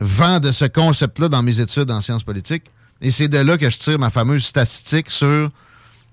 vent 0.00 0.40
de 0.40 0.52
ce 0.52 0.64
concept-là 0.64 1.28
dans 1.28 1.42
mes 1.42 1.60
études 1.60 1.90
en 1.90 2.00
sciences 2.00 2.24
politiques. 2.24 2.64
Et 3.00 3.10
c'est 3.10 3.28
de 3.28 3.38
là 3.38 3.58
que 3.58 3.68
je 3.68 3.78
tire 3.78 3.98
ma 3.98 4.10
fameuse 4.10 4.44
statistique 4.44 5.10
sur 5.10 5.50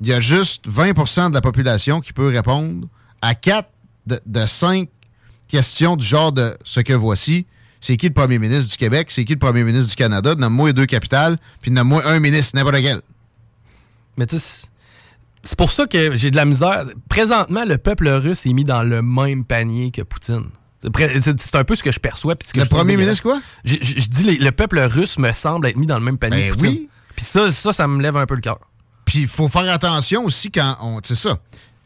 il 0.02 0.08
y 0.08 0.14
a 0.14 0.20
juste 0.20 0.68
20% 0.70 1.30
de 1.30 1.34
la 1.34 1.42
population 1.42 2.02
qui 2.02 2.12
peut 2.12 2.28
répondre 2.28 2.88
à 3.22 3.36
4 3.36 3.70
de, 4.06 4.20
de 4.26 4.46
5 4.46 4.90
questions 5.48 5.96
du 5.96 6.06
genre 6.06 6.32
de 6.32 6.58
ce 6.66 6.82
que 6.82 6.94
voici. 6.94 7.46
C'est 7.80 7.98
qui 7.98 8.08
le 8.08 8.14
premier 8.14 8.40
ministre 8.40 8.72
du 8.72 8.78
Québec? 8.78 9.12
C'est 9.12 9.26
qui 9.26 9.34
le 9.34 9.40
premier 9.40 9.64
ministre 9.64 9.90
du 9.90 9.96
Canada? 9.96 10.36
Nomme-moi 10.36 10.74
deux 10.74 10.86
capitales, 10.86 11.38
puis 11.62 11.70
nomme-moi 11.70 12.02
un 12.06 12.20
ministre, 12.20 12.56
n'importe 12.56 12.82
quel. 12.82 13.02
Mais 14.18 14.26
tu 14.26 14.40
sais, 14.40 14.68
c'est- 15.44 15.50
c'est 15.50 15.58
pour 15.58 15.72
ça 15.72 15.86
que 15.86 16.16
j'ai 16.16 16.32
de 16.32 16.36
la 16.36 16.46
misère. 16.46 16.86
Présentement, 17.10 17.66
le 17.66 17.78
peuple 17.78 18.08
russe 18.10 18.46
est 18.46 18.54
mis 18.54 18.64
dans 18.64 18.84
le 18.84 19.02
même 19.02 19.46
panier 19.46 19.92
que 19.92 20.02
Poutine. 20.02 20.46
C'est 20.82 21.22
C'est 21.22 21.40
c'est 21.40 21.56
un 21.56 21.64
peu 21.64 21.76
ce 21.76 21.84
que 21.84 21.92
je 21.92 22.00
perçois. 22.00 22.36
puis 22.36 22.48
ce 22.50 22.54
que 22.54 22.60
Le 22.60 22.66
je 22.66 22.70
premier 22.70 22.98
ministre, 22.98 23.24
quoi? 23.24 23.40
Je, 23.64 23.76
je- 23.82 24.00
je 24.00 24.10
dis 24.10 24.24
les- 24.24 24.38
le 24.38 24.52
peuple 24.52 24.80
russe 24.80 25.18
me 25.18 25.32
semble 25.32 25.68
être 25.68 25.78
mis 25.78 25.88
dans 25.88 25.98
le 25.98 26.04
même 26.04 26.18
panier 26.18 26.42
Ben 26.42 26.50
que 26.50 26.56
Poutine. 26.56 26.70
oui. 26.70 26.90
Puis 27.16 27.26
ça, 27.26 27.52
ça, 27.52 27.72
ça 27.72 27.88
me 27.88 28.02
lève 28.02 28.18
un 28.18 28.26
peu 28.26 28.36
le 28.36 28.42
cœur. 28.42 28.60
Puis 29.06 29.20
il 29.22 29.28
faut 29.28 29.48
faire 29.48 29.72
attention 29.72 30.26
aussi 30.26 30.52
quand 30.52 30.78
on. 30.82 31.00
Tu 31.00 31.16
sais 31.16 31.30
ça. 31.30 31.38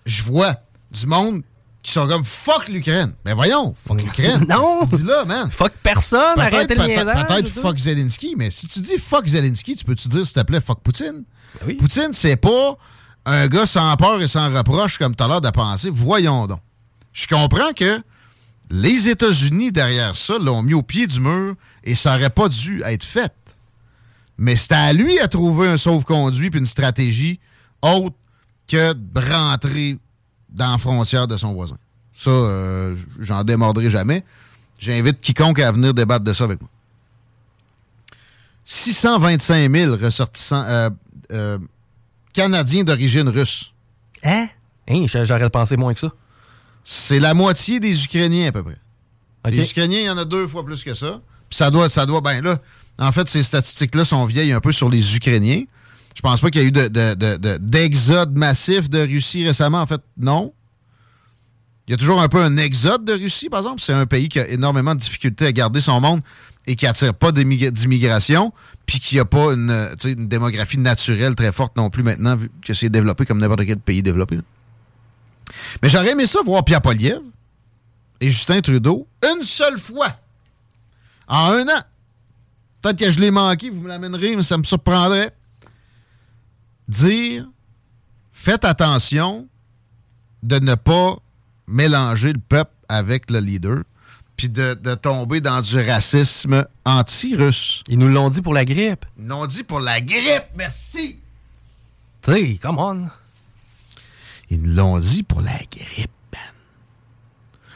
Je 0.05 0.23
vois 0.23 0.55
du 0.91 1.05
monde 1.05 1.41
qui 1.83 1.91
sont 1.91 2.07
comme 2.07 2.23
fuck 2.23 2.67
l'Ukraine. 2.69 3.13
Ben 3.23 3.35
voyons, 3.35 3.75
fuck 3.85 4.01
l'Ukraine. 4.01 4.45
Non! 4.49 4.83
Dis-là, 4.85 5.25
man. 5.25 5.49
Fuck 5.51 5.73
personne, 5.83 6.39
arrêtez 6.39 6.73
le 6.75 6.81
peut-être- 6.81 7.49
fuck 7.49 7.77
Zelensky, 7.77 8.35
mais 8.37 8.49
si 8.51 8.67
tu 8.67 8.79
dis 8.79 8.97
fuck 8.97 9.27
Zelensky, 9.27 9.75
tu 9.75 9.83
peux-tu 9.85 10.07
dire, 10.07 10.25
s'il 10.25 10.33
te 10.35 10.41
plaît, 10.41 10.59
fuck 10.61 10.79
Poutine? 10.81 11.23
Ben 11.59 11.67
oui. 11.67 11.73
Poutine, 11.75 12.09
c'est 12.13 12.35
pas 12.35 12.77
un 13.27 13.47
gars 13.47 13.65
sans 13.65 13.95
peur 13.97 14.21
et 14.21 14.27
sans 14.27 14.51
reproche 14.53 14.97
comme 14.97 15.13
tu 15.13 15.21
as 15.21 15.27
l'air 15.27 15.41
de 15.41 15.49
penser. 15.49 15.89
Voyons 15.91 16.47
donc. 16.47 16.61
Je 17.11 17.27
comprends 17.27 17.73
que 17.73 18.01
les 18.69 19.09
États-Unis, 19.09 19.71
derrière 19.71 20.15
ça, 20.15 20.37
l'ont 20.39 20.63
mis 20.63 20.73
au 20.73 20.81
pied 20.81 21.07
du 21.07 21.19
mur 21.19 21.55
et 21.83 21.93
ça 21.93 22.13
n'aurait 22.13 22.29
pas 22.29 22.47
dû 22.47 22.81
être 22.85 23.03
fait. 23.03 23.33
Mais 24.37 24.55
c'est 24.55 24.71
à 24.71 24.93
lui 24.93 25.19
à 25.19 25.27
trouver 25.27 25.67
un 25.67 25.77
sauve-conduit 25.77 26.49
puis 26.49 26.59
une 26.59 26.65
stratégie 26.65 27.39
autre 27.81 28.15
que 28.67 28.93
de 28.93 29.19
rentrer 29.19 29.97
dans 30.49 30.71
la 30.71 30.77
frontière 30.77 31.27
de 31.27 31.35
son 31.35 31.53
voisin. 31.53 31.77
Ça, 32.13 32.29
euh, 32.29 32.95
j'en 33.19 33.43
démordrai 33.43 33.89
jamais. 33.89 34.23
J'invite 34.79 35.19
quiconque 35.19 35.59
à 35.59 35.71
venir 35.71 35.93
débattre 35.93 36.23
de 36.23 36.33
ça 36.33 36.45
avec 36.45 36.61
moi. 36.61 36.69
625 38.63 39.71
000 39.71 39.95
ressortissants 39.97 40.63
euh, 40.65 40.89
euh, 41.31 41.57
Canadiens 42.41 42.83
d'origine 42.83 43.27
russe. 43.29 43.73
Hein? 44.23 44.47
Hein, 44.87 45.05
j'a- 45.07 45.23
J'aurais 45.23 45.49
pensé 45.49 45.75
moins 45.75 45.95
que 45.95 45.99
ça. 45.99 46.11
c'est 46.83 47.19
la 47.19 47.33
moitié 47.33 47.79
des 47.79 48.03
Ukrainiens 48.05 48.49
à 48.49 48.51
peu 48.51 48.61
près. 48.63 48.77
Les 49.49 49.69
Ukrainiens, 49.71 49.99
il 50.01 50.05
y 50.05 50.09
en 50.09 50.17
a 50.19 50.25
deux 50.25 50.47
fois 50.47 50.63
plus 50.63 50.83
que 50.83 50.93
ça. 50.93 51.19
Puis 51.49 51.57
ça 51.57 51.71
doit, 51.71 51.89
ça 51.89 52.05
doit, 52.05 52.21
ben 52.21 52.41
là, 52.43 52.59
en 52.99 53.11
fait, 53.11 53.27
ces 53.27 53.41
statistiques-là 53.41 54.05
sont 54.05 54.23
vieilles 54.25 54.51
un 54.51 54.59
peu 54.61 54.71
sur 54.71 54.87
les 54.87 55.15
Ukrainiens. 55.15 55.63
Je 56.15 56.21
pense 56.21 56.39
pas 56.39 56.51
qu'il 56.51 56.61
y 56.61 56.65
a 56.65 56.67
eu 56.67 56.71
de- 56.71 56.87
de- 56.89 57.15
de- 57.15 57.37
de- 57.37 57.57
d'exode 57.57 58.35
massif 58.37 58.87
de 58.87 58.99
Russie 58.99 59.43
récemment. 59.45 59.81
En 59.81 59.87
fait, 59.87 60.01
non. 60.17 60.53
Il 61.87 61.91
y 61.91 61.93
a 61.93 61.97
toujours 61.97 62.21
un 62.21 62.27
peu 62.27 62.41
un 62.41 62.57
exode 62.57 63.05
de 63.05 63.13
Russie, 63.13 63.49
par 63.49 63.59
exemple. 63.59 63.81
C'est 63.81 63.93
un 63.93 64.05
pays 64.05 64.27
qui 64.27 64.39
a 64.39 64.47
énormément 64.47 64.93
de 64.93 64.99
difficultés 64.99 65.45
à 65.45 65.51
garder 65.53 65.79
son 65.79 66.01
monde 66.01 66.21
et 66.65 66.75
qui 66.75 66.85
attire 66.85 67.13
pas 67.13 67.31
d'immigration, 67.31 68.51
puis 68.85 68.99
qui 68.99 69.19
a 69.19 69.25
pas 69.25 69.53
une, 69.53 69.95
démographie 70.27 70.77
naturelle 70.77 71.33
très 71.33 71.53
forte 71.53 71.77
non 71.77 71.89
plus 71.89 72.03
maintenant, 72.03 72.35
vu 72.35 72.51
que 72.61 72.73
c'est 72.73 72.89
développé 72.89 73.25
comme 73.25 73.39
n'importe 73.39 73.65
quel 73.65 73.79
pays 73.79 74.03
développé. 74.03 74.37
Mais 75.81 75.87
j'aurais 75.87 76.11
aimé 76.11 76.27
ça 76.27 76.39
voir 76.45 76.65
Pierre 76.65 76.81
Poliev 76.81 77.21
et 78.19 78.29
Justin 78.29 78.59
Trudeau 78.59 79.07
une 79.23 79.45
seule 79.45 79.79
fois 79.79 80.09
en 81.29 81.53
un 81.53 81.63
an. 81.69 81.81
Peut-être 82.81 82.99
que 82.99 83.11
je 83.11 83.19
l'ai 83.19 83.31
manqué, 83.31 83.69
vous 83.69 83.81
me 83.81 83.87
l'amènerez, 83.87 84.35
mais 84.35 84.43
ça 84.43 84.57
me 84.57 84.63
surprendrait. 84.63 85.33
Dire 86.89 87.47
faites 88.33 88.65
attention 88.65 89.47
de 90.43 90.59
ne 90.59 90.75
pas 90.75 91.17
mélanger 91.67 92.33
le 92.33 92.39
peuple 92.39 92.71
avec 92.89 93.29
le 93.29 93.39
leader, 93.39 93.79
puis 94.35 94.49
de, 94.49 94.73
de 94.75 94.95
tomber 94.95 95.41
dans 95.41 95.61
du 95.61 95.77
racisme 95.79 96.65
anti-russe. 96.85 97.83
Ils 97.89 97.97
nous 97.99 98.07
l'ont 98.07 98.29
dit 98.29 98.41
pour 98.41 98.53
la 98.53 98.65
grippe. 98.65 99.05
Ils 99.17 99.27
l'ont 99.27 99.45
dit 99.47 99.63
pour 99.63 99.79
la 99.79 99.99
grippe, 99.99 100.45
merci. 100.55 101.19
Tu 102.21 102.31
sais, 102.33 102.59
come 102.61 102.77
on. 102.79 103.09
Ils 104.49 104.61
nous 104.61 104.73
l'ont 104.75 104.99
dit 104.99 105.23
pour 105.23 105.41
la 105.41 105.51
grippe. 105.71 106.11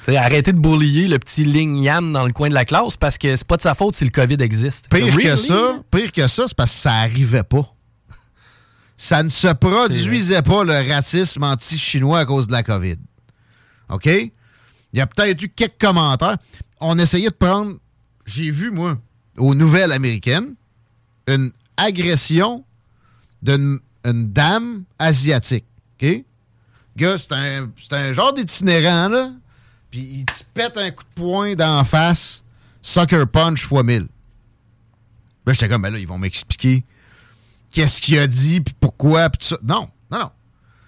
Tu 0.03 0.11
sais, 0.13 0.17
arrêtez 0.17 0.51
de 0.51 0.57
bullier 0.57 1.07
le 1.07 1.19
petit 1.19 1.43
Ling 1.43 1.77
Yam 1.77 2.11
dans 2.11 2.25
le 2.25 2.33
coin 2.33 2.49
de 2.49 2.55
la 2.55 2.65
classe 2.65 2.97
parce 2.97 3.17
que 3.19 3.35
c'est 3.35 3.45
pas 3.45 3.57
de 3.57 3.61
sa 3.61 3.75
faute 3.75 3.93
si 3.93 4.03
le 4.03 4.09
COVID 4.09 4.37
existe. 4.39 4.87
Pire 4.89 5.05
que 5.07 5.11
Really? 5.15 5.37
ça, 5.37 5.73
pire 5.91 6.11
que 6.11 6.27
ça, 6.27 6.45
c'est 6.47 6.57
parce 6.57 6.71
que 6.73 6.77
ça 6.79 6.93
arrivait 6.93 7.43
pas. 7.43 7.71
Ça 8.97 9.21
ne 9.21 9.29
se 9.29 9.47
produisait 9.53 10.41
pas 10.41 10.63
le 10.63 10.73
racisme 10.91 11.43
anti-chinois 11.43 12.19
à 12.19 12.25
cause 12.25 12.47
de 12.47 12.51
la 12.51 12.63
COVID. 12.63 12.95
OK? 13.91 14.05
Il 14.07 14.31
y 14.97 15.01
a 15.01 15.07
peut-être 15.07 15.41
eu 15.41 15.49
quelques 15.49 15.79
commentaires. 15.79 16.37
On 16.79 16.97
essayait 16.97 17.29
de 17.29 17.35
prendre, 17.35 17.75
j'ai 18.25 18.51
vu, 18.51 18.71
moi, 18.71 18.97
aux 19.37 19.55
nouvelles 19.55 19.91
américaines, 19.91 20.55
une 21.27 21.51
agression 21.77 22.65
d'une 23.41 23.79
une 24.03 24.31
dame 24.31 24.83
asiatique. 24.99 25.65
OK? 26.01 26.23
Gars, 26.97 27.17
c'est 27.17 27.33
un, 27.33 27.69
un 27.91 28.13
genre 28.13 28.33
d'itinérant, 28.33 29.09
là. 29.09 29.31
Puis 29.89 29.99
il 29.99 30.25
te 30.25 30.43
pète 30.53 30.77
un 30.77 30.91
coup 30.91 31.03
de 31.03 31.21
poing 31.21 31.55
d'en 31.55 31.83
face, 31.83 32.43
sucker 32.81 33.25
punch 33.31 33.65
fois 33.65 33.83
1000. 33.83 34.07
Ben, 35.45 35.53
j'étais 35.53 35.67
comme, 35.67 35.81
ben 35.81 35.91
là, 35.91 35.99
ils 35.99 36.07
vont 36.07 36.17
m'expliquer 36.17 36.83
qu'est-ce 37.71 38.01
qu'il 38.01 38.17
a 38.19 38.27
dit, 38.27 38.61
puis 38.61 38.73
pourquoi, 38.79 39.29
puis 39.29 39.39
tout 39.39 39.55
ça. 39.55 39.59
Non, 39.63 39.89
non, 40.09 40.19
non. 40.19 40.31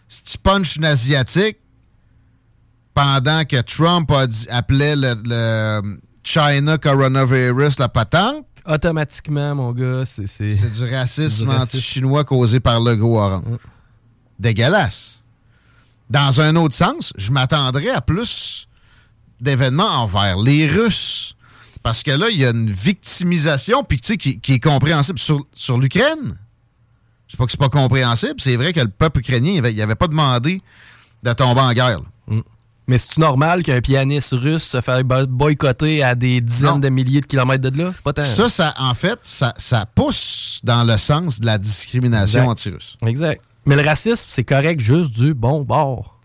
Si 0.08 0.24
tu 0.24 0.38
punches 0.38 0.76
une 0.76 0.86
Asiatique 0.86 1.58
pendant 2.94 3.44
que 3.46 3.60
Trump 3.62 4.10
a 4.12 4.28
dit- 4.28 4.48
appelait 4.50 4.96
le, 4.96 5.16
le 5.26 6.00
China 6.24 6.78
coronavirus 6.78 7.80
la 7.80 7.90
patente, 7.90 8.46
Automatiquement, 8.66 9.56
mon 9.56 9.74
gars, 9.74 10.06
c'est. 10.06 10.26
C'est 10.26 10.56
du 10.72 10.86
racisme 10.90 11.50
anti-chinois 11.50 12.24
causé 12.24 12.62
par 12.62 12.80
le 12.80 12.96
gros 12.96 13.20
orange. 13.20 13.58
Dégueulasse. 14.40 15.22
Dans 16.10 16.40
un 16.40 16.56
autre 16.56 16.74
sens, 16.74 17.12
je 17.18 17.32
m'attendrais 17.32 17.90
à 17.90 18.00
plus 18.00 18.68
d'événements 19.42 20.04
envers 20.04 20.38
les 20.38 20.66
Russes. 20.68 21.36
Parce 21.82 22.04
que 22.04 22.12
là, 22.12 22.28
il 22.30 22.38
y 22.38 22.46
a 22.46 22.52
une 22.52 22.72
victimisation 22.72 23.84
puis, 23.84 24.00
tu 24.00 24.14
sais, 24.14 24.18
qui, 24.18 24.40
qui 24.40 24.54
est 24.54 24.60
compréhensible 24.64 25.20
sur, 25.20 25.46
sur 25.54 25.78
l'Ukraine. 25.78 26.38
C'est 27.28 27.36
pas 27.38 27.46
que 27.46 27.52
c'est 27.52 27.60
pas 27.60 27.68
compréhensible. 27.68 28.36
C'est 28.40 28.56
vrai 28.56 28.72
que 28.72 28.80
le 28.80 28.88
peuple 28.88 29.20
ukrainien, 29.20 29.52
il 29.52 29.58
avait, 29.58 29.74
il 29.74 29.82
avait 29.82 29.96
pas 29.96 30.08
demandé 30.08 30.62
de 31.24 31.34
tomber 31.34 31.60
en 31.60 31.74
guerre. 31.74 32.00
Mais 32.88 32.98
c'est 32.98 33.18
normal 33.18 33.64
qu'un 33.64 33.80
pianiste 33.80 34.34
russe 34.34 34.64
se 34.64 34.82
fasse 34.82 35.04
bo- 35.04 35.26
boycotter 35.26 36.04
à 36.04 36.16
des 36.16 36.42
dizaines 36.42 36.72
Non. 36.72 36.80
de 36.80 36.90
milliers 36.90 37.22
de 37.22 37.26
kilomètres 37.26 37.70
de 37.70 37.78
là? 37.82 37.94
Pas 38.04 38.12
tant. 38.14 38.22
Ça, 38.22 38.50
ça, 38.50 38.74
en 38.78 38.94
fait, 38.94 39.20
ça, 39.24 39.54
ça 39.58 39.86
pousse 39.86 40.60
dans 40.64 40.84
le 40.84 40.98
sens 40.98 41.40
de 41.40 41.46
la 41.46 41.58
discrimination 41.58 42.48
anti-russe. 42.48 42.98
Exact. 43.06 43.42
Mais 43.66 43.78
le 43.78 43.84
racisme, 43.84 44.26
c'est 44.28 44.44
correct 44.44 44.82
juste 44.82 45.14
du 45.14 45.34
bon 45.34 45.64
bord. 45.64 46.20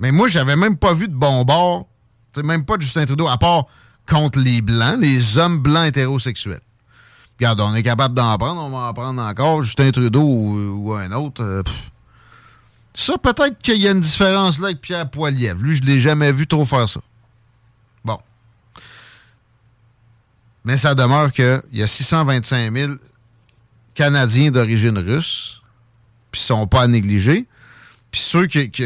Mais 0.00 0.10
moi, 0.10 0.26
j'avais 0.28 0.56
même 0.56 0.76
pas 0.76 0.94
vu 0.94 1.06
de 1.06 1.14
bon 1.14 1.44
bord, 1.44 1.86
sais, 2.34 2.42
même 2.42 2.64
pas 2.64 2.76
de 2.76 2.82
Justin 2.82 3.06
Trudeau, 3.06 3.28
à 3.28 3.38
part 3.38 3.66
contre 4.08 4.40
les 4.40 4.60
Blancs, 4.62 4.96
les 4.98 5.38
hommes 5.38 5.60
blancs 5.60 5.86
hétérosexuels. 5.86 6.60
Regarde, 7.38 7.60
on 7.60 7.74
est 7.74 7.82
capable 7.84 8.14
d'en 8.14 8.36
prendre, 8.36 8.60
on 8.62 8.70
va 8.70 8.88
en 8.88 8.92
prendre 8.92 9.22
encore, 9.22 9.62
Justin 9.62 9.92
Trudeau 9.92 10.22
ou, 10.22 10.88
ou 10.88 10.94
un 10.94 11.12
autre. 11.12 11.42
euh, 11.44 11.62
pff. 11.62 11.90
Ça, 13.00 13.18
peut-être 13.18 13.58
qu'il 13.62 13.80
y 13.80 13.88
a 13.88 13.92
une 13.92 14.00
différence 14.00 14.58
là 14.58 14.66
avec 14.66 14.80
Pierre 14.80 15.08
Poilievre. 15.08 15.60
Lui, 15.60 15.76
je 15.76 15.82
l'ai 15.82 16.00
jamais 16.00 16.32
vu 16.32 16.46
trop 16.46 16.64
faire 16.64 16.88
ça. 16.88 17.00
Bon. 18.04 18.18
Mais 20.64 20.76
ça 20.76 20.94
demeure 20.94 21.32
qu'il 21.32 21.62
y 21.72 21.82
a 21.82 21.86
625 21.86 22.72
000 22.72 22.92
Canadiens 23.94 24.50
d'origine 24.50 24.98
russe, 24.98 25.60
puis 26.30 26.40
ils 26.40 26.44
sont 26.44 26.66
pas 26.66 26.82
à 26.82 26.86
négliger. 26.86 27.46
Puis 28.10 28.20
ceux 28.20 28.46
qui, 28.46 28.70
qui, 28.70 28.84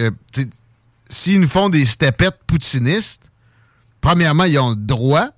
s'ils 1.08 1.40
nous 1.40 1.48
font 1.48 1.68
des 1.68 1.84
stepettes 1.84 2.40
poutinistes, 2.46 3.22
premièrement, 4.00 4.44
ils 4.44 4.58
ont 4.58 4.70
le 4.70 4.76
droit. 4.76 5.28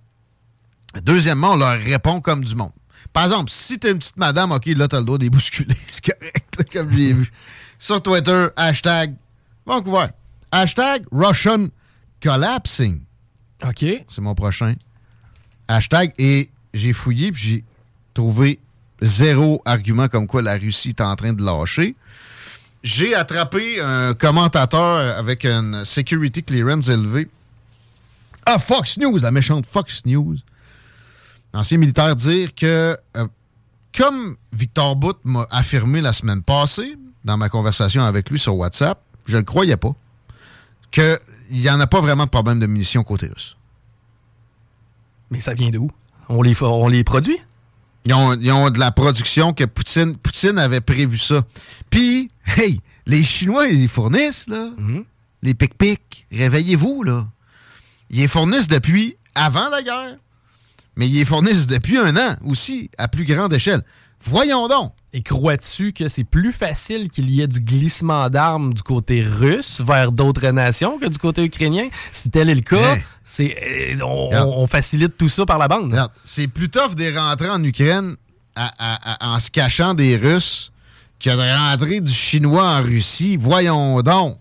Deuxièmement, 1.02 1.52
on 1.52 1.56
leur 1.56 1.78
répond 1.78 2.20
comme 2.20 2.44
du 2.44 2.54
monde. 2.54 2.72
Par 3.12 3.24
exemple, 3.24 3.50
si 3.50 3.78
t'es 3.78 3.90
une 3.90 3.98
petite 3.98 4.16
madame, 4.16 4.52
OK, 4.52 4.66
là, 4.66 4.88
t'as 4.88 4.98
le 4.98 5.04
droit 5.04 5.18
de 5.18 5.24
les 5.24 5.30
bousculer. 5.30 5.74
C'est 5.88 6.04
correct, 6.04 6.54
là, 6.58 6.64
comme 6.72 6.90
j'ai 6.90 7.12
vu. 7.12 7.30
Sur 7.78 8.02
Twitter, 8.02 8.48
hashtag 8.56 9.14
Vancouver. 9.66 10.06
Hashtag 10.50 11.04
Russian 11.12 11.68
Collapsing. 12.22 13.02
OK. 13.64 13.84
C'est 14.08 14.20
mon 14.20 14.34
prochain 14.34 14.74
hashtag. 15.68 16.12
Et 16.18 16.50
j'ai 16.74 16.92
fouillé, 16.92 17.32
puis 17.32 17.42
j'ai 17.42 17.64
trouvé 18.14 18.58
zéro 19.00 19.60
argument 19.64 20.08
comme 20.08 20.26
quoi 20.26 20.42
la 20.42 20.56
Russie 20.56 20.90
est 20.90 21.00
en 21.00 21.14
train 21.16 21.32
de 21.32 21.44
lâcher. 21.44 21.94
J'ai 22.82 23.14
attrapé 23.14 23.80
un 23.80 24.14
commentateur 24.14 25.18
avec 25.18 25.44
une 25.44 25.84
security 25.84 26.42
clearance 26.42 26.88
élevée 26.88 27.28
à 28.44 28.58
Fox 28.58 28.96
News, 28.98 29.18
la 29.18 29.32
méchante 29.32 29.66
Fox 29.66 30.06
News. 30.06 30.36
Ancien 31.52 31.78
militaire 31.78 32.14
dire 32.14 32.54
que, 32.54 32.96
euh, 33.16 33.26
comme 33.96 34.36
Victor 34.52 34.94
Bout 34.94 35.16
m'a 35.24 35.46
affirmé 35.50 36.00
la 36.00 36.12
semaine 36.12 36.42
passée, 36.42 36.96
dans 37.26 37.36
ma 37.36 37.50
conversation 37.50 38.02
avec 38.02 38.30
lui 38.30 38.38
sur 38.38 38.56
WhatsApp, 38.56 39.02
je 39.26 39.36
le 39.36 39.42
croyais 39.42 39.76
pas, 39.76 39.94
qu'il 40.92 41.18
n'y 41.50 41.68
en 41.68 41.78
a 41.80 41.86
pas 41.86 42.00
vraiment 42.00 42.24
de 42.24 42.30
problème 42.30 42.60
de 42.60 42.66
munitions 42.66 43.02
côté 43.02 43.26
russe. 43.26 43.56
Mais 45.30 45.40
ça 45.40 45.52
vient 45.52 45.70
d'où? 45.70 45.90
On 46.28 46.40
les, 46.40 46.62
on 46.62 46.88
les 46.88 47.04
produit? 47.04 47.36
Ils 48.04 48.14
ont, 48.14 48.34
ils 48.34 48.52
ont 48.52 48.70
de 48.70 48.78
la 48.78 48.92
production 48.92 49.52
que 49.52 49.64
Poutine, 49.64 50.16
Poutine 50.16 50.56
avait 50.56 50.80
prévu 50.80 51.18
ça. 51.18 51.42
Puis, 51.90 52.30
hey, 52.56 52.80
les 53.06 53.24
Chinois, 53.24 53.66
ils 53.66 53.80
les 53.80 53.88
fournissent, 53.88 54.46
là. 54.46 54.70
Les 55.42 55.54
pic-pic, 55.54 56.26
réveillez-vous, 56.30 57.02
là. 57.02 57.26
Ils 58.10 58.20
les 58.20 58.28
fournissent 58.28 58.68
depuis 58.68 59.16
avant 59.34 59.68
la 59.68 59.82
guerre, 59.82 60.16
mais 60.94 61.08
ils 61.08 61.14
les 61.14 61.24
fournissent 61.24 61.66
depuis 61.66 61.98
un 61.98 62.16
an 62.16 62.36
aussi, 62.44 62.88
à 62.98 63.08
plus 63.08 63.24
grande 63.24 63.52
échelle. 63.52 63.82
Voyons 64.22 64.68
donc. 64.68 64.92
Et 65.12 65.22
crois-tu 65.22 65.92
que 65.92 66.08
c'est 66.08 66.24
plus 66.24 66.52
facile 66.52 67.08
qu'il 67.08 67.30
y 67.30 67.40
ait 67.40 67.46
du 67.46 67.60
glissement 67.60 68.28
d'armes 68.28 68.74
du 68.74 68.82
côté 68.82 69.22
russe 69.22 69.80
vers 69.80 70.12
d'autres 70.12 70.48
nations 70.48 70.98
que 70.98 71.06
du 71.06 71.16
côté 71.18 71.42
ukrainien? 71.44 71.88
Si 72.12 72.28
tel 72.28 72.50
est 72.50 72.54
le 72.54 72.60
cas, 72.60 72.96
c'est, 73.24 73.56
euh, 74.00 74.04
on, 74.04 74.66
facilite 74.66 75.16
tout 75.16 75.28
ça 75.30 75.46
par 75.46 75.58
la 75.58 75.68
bande. 75.68 75.96
C'est 76.24 76.48
plus 76.48 76.68
tough 76.68 76.94
de 76.94 77.16
rentrer 77.16 77.48
en 77.48 77.62
Ukraine 77.64 78.16
à- 78.54 78.70
à- 78.78 79.14
à- 79.30 79.34
en 79.34 79.40
se 79.40 79.50
cachant 79.50 79.94
des 79.94 80.16
Russes 80.16 80.70
que 81.18 81.30
de 81.30 81.70
rentrer 81.70 82.00
du 82.00 82.12
Chinois 82.12 82.64
en 82.64 82.82
Russie. 82.82 83.38
Voyons 83.38 84.02
donc. 84.02 84.36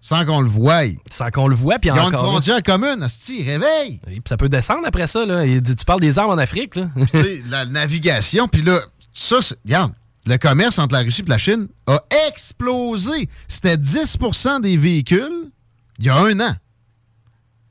Sans 0.00 0.24
qu'on 0.24 0.40
le 0.40 0.48
voie. 0.48 0.84
Ils 0.84 0.96
Sans 1.10 1.30
qu'on 1.30 1.48
le 1.48 1.54
voit, 1.56 1.78
puis 1.80 1.90
ont 1.90 1.94
une 1.94 2.00
encore. 2.00 2.22
là. 2.24 2.28
frontière 2.30 2.62
commune, 2.62 3.02
asti, 3.02 3.42
réveille. 3.42 4.00
Et 4.08 4.12
puis 4.14 4.22
ça 4.28 4.36
peut 4.36 4.48
descendre 4.48 4.82
après 4.86 5.06
ça. 5.08 5.26
Là. 5.26 5.44
Et 5.44 5.60
tu 5.60 5.84
parles 5.84 6.00
des 6.00 6.18
armes 6.18 6.30
en 6.30 6.38
Afrique. 6.38 6.76
Là. 6.76 6.88
tu 6.96 7.06
sais, 7.18 7.42
la 7.48 7.66
navigation. 7.66 8.46
Puis 8.46 8.62
là, 8.62 8.80
ça, 9.16 9.40
c'est- 9.42 9.56
regarde, 9.64 9.92
le 10.26 10.36
commerce 10.38 10.78
entre 10.78 10.94
la 10.94 11.00
Russie 11.00 11.22
et 11.22 11.28
la 11.28 11.38
Chine 11.38 11.68
a 11.86 12.02
explosé. 12.28 13.28
C'était 13.48 13.76
10% 13.76 14.60
des 14.60 14.76
véhicules 14.76 15.50
il 15.98 16.04
y 16.06 16.08
a 16.10 16.16
un 16.16 16.38
an. 16.40 16.54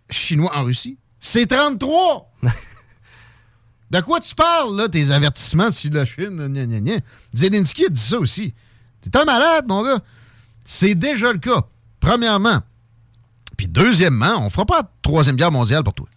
Chinois 0.09 0.51
en 0.55 0.63
Russie. 0.63 0.97
C'est 1.19 1.47
33! 1.47 2.31
de 3.91 3.99
quoi 4.01 4.19
tu 4.19 4.33
parles, 4.35 4.75
là, 4.77 4.89
tes 4.89 5.11
avertissements 5.11 5.71
si 5.71 5.89
la 5.89 6.05
Chine, 6.05 6.47
gna, 6.47 6.65
gna, 6.65 6.79
gna. 6.79 6.99
Zelensky 7.33 7.85
a 7.85 7.89
dit 7.89 8.01
ça 8.01 8.17
aussi. 8.19 8.53
T'es 9.01 9.15
un 9.17 9.25
malade, 9.25 9.65
mon 9.67 9.83
gars. 9.83 9.99
C'est 10.63 10.95
déjà 10.95 11.31
le 11.31 11.39
cas. 11.39 11.61
Premièrement, 11.99 12.61
Puis 13.57 13.67
deuxièmement, 13.67 14.37
on 14.45 14.49
fera 14.49 14.65
pas 14.65 14.81
de 14.83 14.87
troisième 15.01 15.35
guerre 15.35 15.51
mondiale 15.51 15.83
pour 15.83 15.93
toi. 15.93 16.07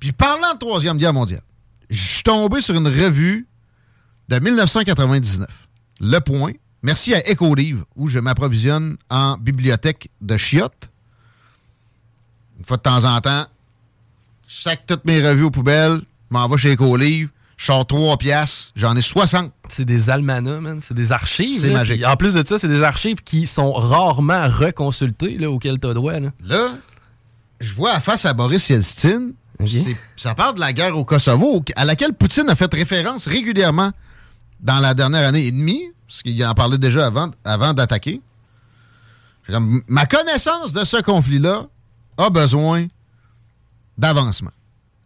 Puis 0.00 0.12
parlant 0.12 0.54
de 0.54 0.58
troisième 0.58 0.98
guerre 0.98 1.12
mondiale, 1.12 1.42
je 1.90 2.00
suis 2.00 2.22
tombé 2.22 2.60
sur 2.60 2.74
une 2.74 2.86
revue 2.88 3.46
de 4.28 4.38
1999. 4.38 5.46
Le 6.00 6.18
Point. 6.20 6.52
Merci 6.82 7.14
à 7.14 7.20
Ecolive, 7.30 7.84
où 7.96 8.08
je 8.08 8.18
m'approvisionne 8.18 8.96
en 9.10 9.36
bibliothèque 9.36 10.10
de 10.20 10.36
chiottes. 10.36 10.90
Une 12.58 12.64
fois 12.64 12.76
de 12.76 12.82
temps 12.82 13.04
en 13.04 13.20
temps, 13.20 13.46
je 14.48 14.60
sac 14.60 14.82
toutes 14.86 15.04
mes 15.04 15.26
revues 15.26 15.44
aux 15.44 15.50
poubelles, 15.50 16.00
je 16.30 16.36
m'en 16.36 16.48
vais 16.48 16.56
chez 16.56 16.74
Ecolive, 16.74 17.28
je 17.56 17.64
sors 17.64 17.86
3 17.86 18.18
piastres, 18.18 18.72
j'en 18.76 18.94
ai 18.94 19.02
60. 19.02 19.52
C'est 19.68 19.84
des 19.84 20.10
almanachs, 20.10 20.60
man. 20.60 20.80
C'est 20.80 20.94
des 20.94 21.10
archives. 21.12 21.60
C'est 21.62 21.68
là. 21.68 21.78
magique. 21.78 21.96
Puis 21.96 22.06
En 22.06 22.16
plus 22.16 22.34
de 22.34 22.44
ça, 22.44 22.58
c'est 22.58 22.68
des 22.68 22.82
archives 22.82 23.22
qui 23.24 23.46
sont 23.46 23.72
rarement 23.72 24.46
reconsultées, 24.48 25.38
là, 25.38 25.50
auxquelles 25.50 25.80
tu 25.80 25.88
as 25.88 25.94
droit. 25.94 26.20
Là. 26.20 26.30
Là, 26.44 26.68
je 27.60 27.74
vois 27.74 27.92
à 27.92 28.00
face 28.00 28.26
à 28.26 28.32
Boris 28.32 28.68
Yeltsin, 28.68 29.30
ça 30.16 30.34
parle 30.34 30.56
de 30.56 30.60
la 30.60 30.72
guerre 30.72 30.96
au 30.96 31.04
Kosovo, 31.04 31.64
à 31.76 31.84
laquelle 31.84 32.12
Poutine 32.12 32.48
a 32.48 32.54
fait 32.54 32.72
référence 32.72 33.26
régulièrement 33.26 33.90
dans 34.60 34.80
la 34.80 34.94
dernière 34.94 35.28
année 35.28 35.46
et 35.46 35.52
demie, 35.52 35.90
parce 36.06 36.22
qu'il 36.22 36.44
en 36.44 36.54
parlait 36.54 36.78
déjà 36.78 37.06
avant, 37.06 37.30
avant 37.44 37.72
d'attaquer. 37.74 38.20
Ma 39.48 40.06
connaissance 40.06 40.72
de 40.72 40.84
ce 40.84 41.00
conflit-là 41.00 41.66
a 42.18 42.30
besoin 42.30 42.86
d'avancement. 43.96 44.50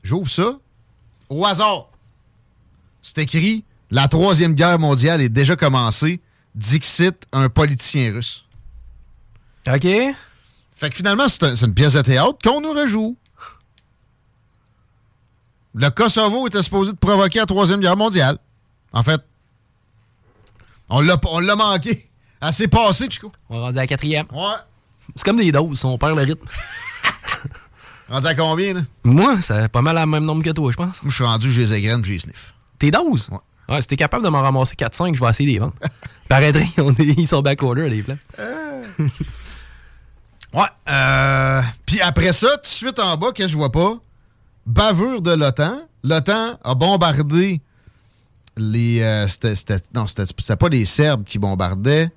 J'ouvre 0.02 0.30
ça. 0.30 0.52
Au 1.28 1.44
hasard, 1.44 1.88
c'est 3.02 3.18
écrit 3.18 3.64
La 3.90 4.08
Troisième 4.08 4.54
Guerre 4.54 4.78
mondiale 4.78 5.20
est 5.20 5.28
déjà 5.28 5.56
commencée. 5.56 6.20
Dixit, 6.54 7.14
un 7.32 7.48
politicien 7.48 8.12
russe. 8.12 8.44
OK? 9.68 9.82
Fait 10.76 10.90
que 10.90 10.96
finalement, 10.96 11.28
c'est 11.28 11.42
un- 11.44 11.56
c'est 11.56 11.66
une 11.66 11.74
pièce 11.74 11.92
de 11.92 12.00
théâtre 12.02 12.38
qu'on 12.42 12.60
nous 12.60 12.72
rejoue. 12.72 13.16
Le 15.74 15.88
Kosovo 15.90 16.46
était 16.46 16.62
supposé 16.62 16.92
de 16.92 16.96
provoquer 16.96 17.38
la 17.40 17.46
Troisième 17.46 17.80
Guerre 17.80 17.96
mondiale. 17.96 18.38
En 18.92 19.02
fait, 19.02 19.20
on 20.90 21.00
l'a 21.00 21.16
on 21.28 21.40
l'a 21.40 21.56
manqué. 21.56 22.06
Assez 22.40 22.68
passé, 22.68 23.08
Chico. 23.10 23.30
On 23.48 23.56
va 23.56 23.66
rendu 23.66 23.78
à 23.78 23.82
la 23.82 23.86
quatrième. 23.86 24.26
Ouais. 24.32 24.56
C'est 25.16 25.24
comme 25.24 25.36
des 25.36 25.52
doses, 25.52 25.84
on 25.84 25.98
perd 25.98 26.16
le 26.16 26.22
rythme. 26.22 26.46
Rendu 28.08 28.26
à 28.26 28.34
combien, 28.34 28.74
là? 28.74 28.80
Moi, 29.04 29.40
c'est 29.40 29.68
pas 29.68 29.82
mal 29.82 29.96
à 29.96 30.00
le 30.04 30.10
même 30.10 30.24
nombre 30.24 30.42
que 30.42 30.50
toi, 30.50 30.70
je 30.72 30.76
pense. 30.76 31.00
Moi, 31.02 31.10
je 31.10 31.14
suis 31.14 31.24
rendu, 31.24 31.52
j'ai 31.52 31.62
les 31.62 31.74
égrènes, 31.74 32.04
j'ai 32.04 32.14
les 32.14 32.18
sniff. 32.18 32.54
Tes 32.78 32.90
doses? 32.90 33.28
Ouais. 33.30 33.38
Ouais, 33.68 33.80
si 33.80 33.86
t'es 33.86 33.94
capable 33.96 34.24
de 34.24 34.28
m'en 34.28 34.42
ramasser 34.42 34.74
4-5, 34.74 35.14
je 35.14 35.20
vais 35.20 35.30
essayer 35.30 35.48
de 35.48 35.52
les 35.52 35.58
vendre. 35.60 35.74
Paraîtrait, 36.28 36.66
on 36.78 36.92
est, 36.94 37.04
ils 37.04 37.28
sont 37.28 37.40
back-order 37.40 37.84
à 37.84 37.88
des 37.88 38.02
places. 38.02 38.18
Ouais. 40.52 40.62
Euh, 40.88 41.62
Puis 41.86 42.00
après 42.00 42.32
ça, 42.32 42.48
tout 42.56 42.62
de 42.62 42.66
suite 42.66 42.98
en 42.98 43.16
bas, 43.16 43.28
qu'est-ce 43.32 43.46
que 43.48 43.52
je 43.52 43.56
vois 43.56 43.70
pas? 43.70 43.94
Bavure 44.66 45.22
de 45.22 45.32
l'OTAN. 45.32 45.76
L'OTAN 46.02 46.58
a 46.64 46.74
bombardé 46.74 47.60
les. 48.56 49.00
euh, 49.02 49.28
c'était- 49.28 49.54
c'était- 49.54 49.82
non, 49.94 50.06
c'était 50.06 50.56
pas 50.56 50.68
les 50.68 50.84
Serbes 50.84 51.24
qui 51.24 51.38
bombardaient. 51.38 52.10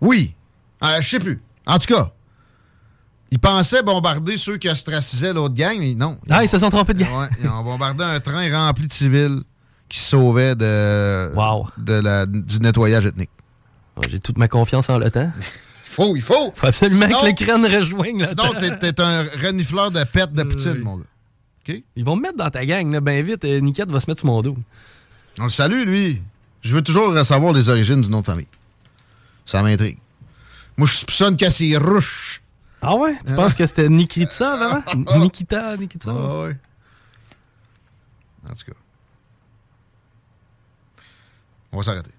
Oui. 0.00 0.34
Euh, 0.82 1.00
je 1.00 1.08
sais 1.08 1.20
plus. 1.20 1.40
En 1.66 1.78
tout 1.78 1.86
cas, 1.94 2.12
ils 3.30 3.38
pensaient 3.38 3.82
bombarder 3.82 4.36
ceux 4.36 4.56
qui 4.58 4.68
ostracisaient 4.68 5.32
l'autre 5.32 5.54
gang, 5.54 5.76
mais 5.78 5.94
non. 5.94 6.18
Ah, 6.30 6.42
ils 6.44 6.48
se 6.48 6.58
sont 6.58 6.68
trompés 6.68 6.94
de 6.94 7.00
gang. 7.00 7.20
Ouais, 7.20 7.28
ils 7.42 7.48
ont 7.48 7.62
bombardé 7.62 8.04
un 8.04 8.20
train 8.20 8.48
rempli 8.66 8.86
de 8.86 8.92
civils 8.92 9.40
qui 9.88 9.98
se 9.98 10.10
sauvaient 10.10 10.54
de, 10.54 11.32
Wow. 11.34 11.68
de 11.78 11.94
la- 11.94 12.26
du 12.26 12.58
nettoyage 12.60 13.06
ethnique. 13.06 13.30
Ah, 13.96 14.00
J'ai 14.08 14.20
toute 14.20 14.38
ma 14.38 14.48
confiance 14.48 14.90
en 14.90 14.98
l'OTAN. 14.98 15.30
Il 15.96 15.96
faut, 15.96 16.16
il 16.16 16.22
faut. 16.22 16.52
Faut 16.56 16.66
absolument 16.66 17.06
Sinon- 17.06 17.20
que 17.20 17.26
l'Ukraine 17.26 17.64
rejoigne 17.66 18.26
Sinon, 18.26 18.46
l'OTAN. 18.46 18.76
t'es 18.80 18.92
t'es 18.92 19.00
un 19.00 19.22
renifleur 19.40 19.92
de 19.92 20.02
pète 20.02 20.32
de 20.34 20.42
Poutine, 20.42 20.72
oui. 20.78 20.82
mon 20.82 20.96
gars. 20.98 21.74
Ils 21.94 22.04
vont 22.04 22.16
me 22.16 22.22
mettre 22.22 22.36
dans 22.36 22.50
ta 22.50 22.66
gang, 22.66 22.90
là, 22.92 23.00
bien 23.00 23.22
vite. 23.22 23.44
Euh, 23.44 23.60
Niket 23.60 23.88
va 23.88 24.00
se 24.00 24.10
mettre 24.10 24.18
sur 24.18 24.26
mon 24.26 24.42
dos. 24.42 24.56
On 25.38 25.44
le 25.44 25.50
salue, 25.50 25.84
lui. 25.84 26.22
Je 26.62 26.74
veux 26.74 26.82
toujours 26.82 27.16
savoir 27.26 27.52
les 27.52 27.68
origines 27.68 28.00
d'une 28.00 28.14
autre 28.14 28.26
famille. 28.26 28.46
Ça 29.46 29.62
m'intrigue. 29.62 29.98
Moi, 30.76 30.86
je 30.86 30.94
soupçonne 30.96 31.36
que 31.36 31.48
c'est 31.50 31.76
ruche. 31.76 32.42
Ah 32.80 32.94
ouais? 32.96 33.16
Tu 33.26 33.34
penses 33.34 33.54
que 33.54 33.64
c'était 33.66 33.88
Nikita, 33.88 34.56
vraiment? 34.56 35.18
Nikita, 35.18 35.76
Nikita? 35.76 36.10
Ah 36.10 36.42
ouais. 36.42 36.56
En 38.48 38.54
tout 38.54 38.64
cas. 38.66 38.72
On 41.72 41.76
va 41.78 41.82
s'arrêter. 41.82 42.10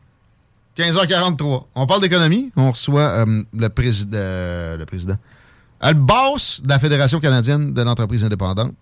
15h43. 0.78 1.66
On 1.76 1.88
parle 1.88 2.02
d'économie. 2.02 2.52
On 2.56 2.72
reçoit 2.72 3.26
euh, 3.26 3.44
le, 3.54 3.70
président, 3.70 4.18
le 4.78 4.84
président. 4.86 5.18
euh, 5.84 5.90
Le 5.90 5.94
boss 5.94 6.62
de 6.62 6.68
la 6.70 6.80
Fédération 6.80 7.20
canadienne 7.20 7.74
de 7.74 7.82
l'entreprise 7.82 8.24
indépendante 8.26 8.74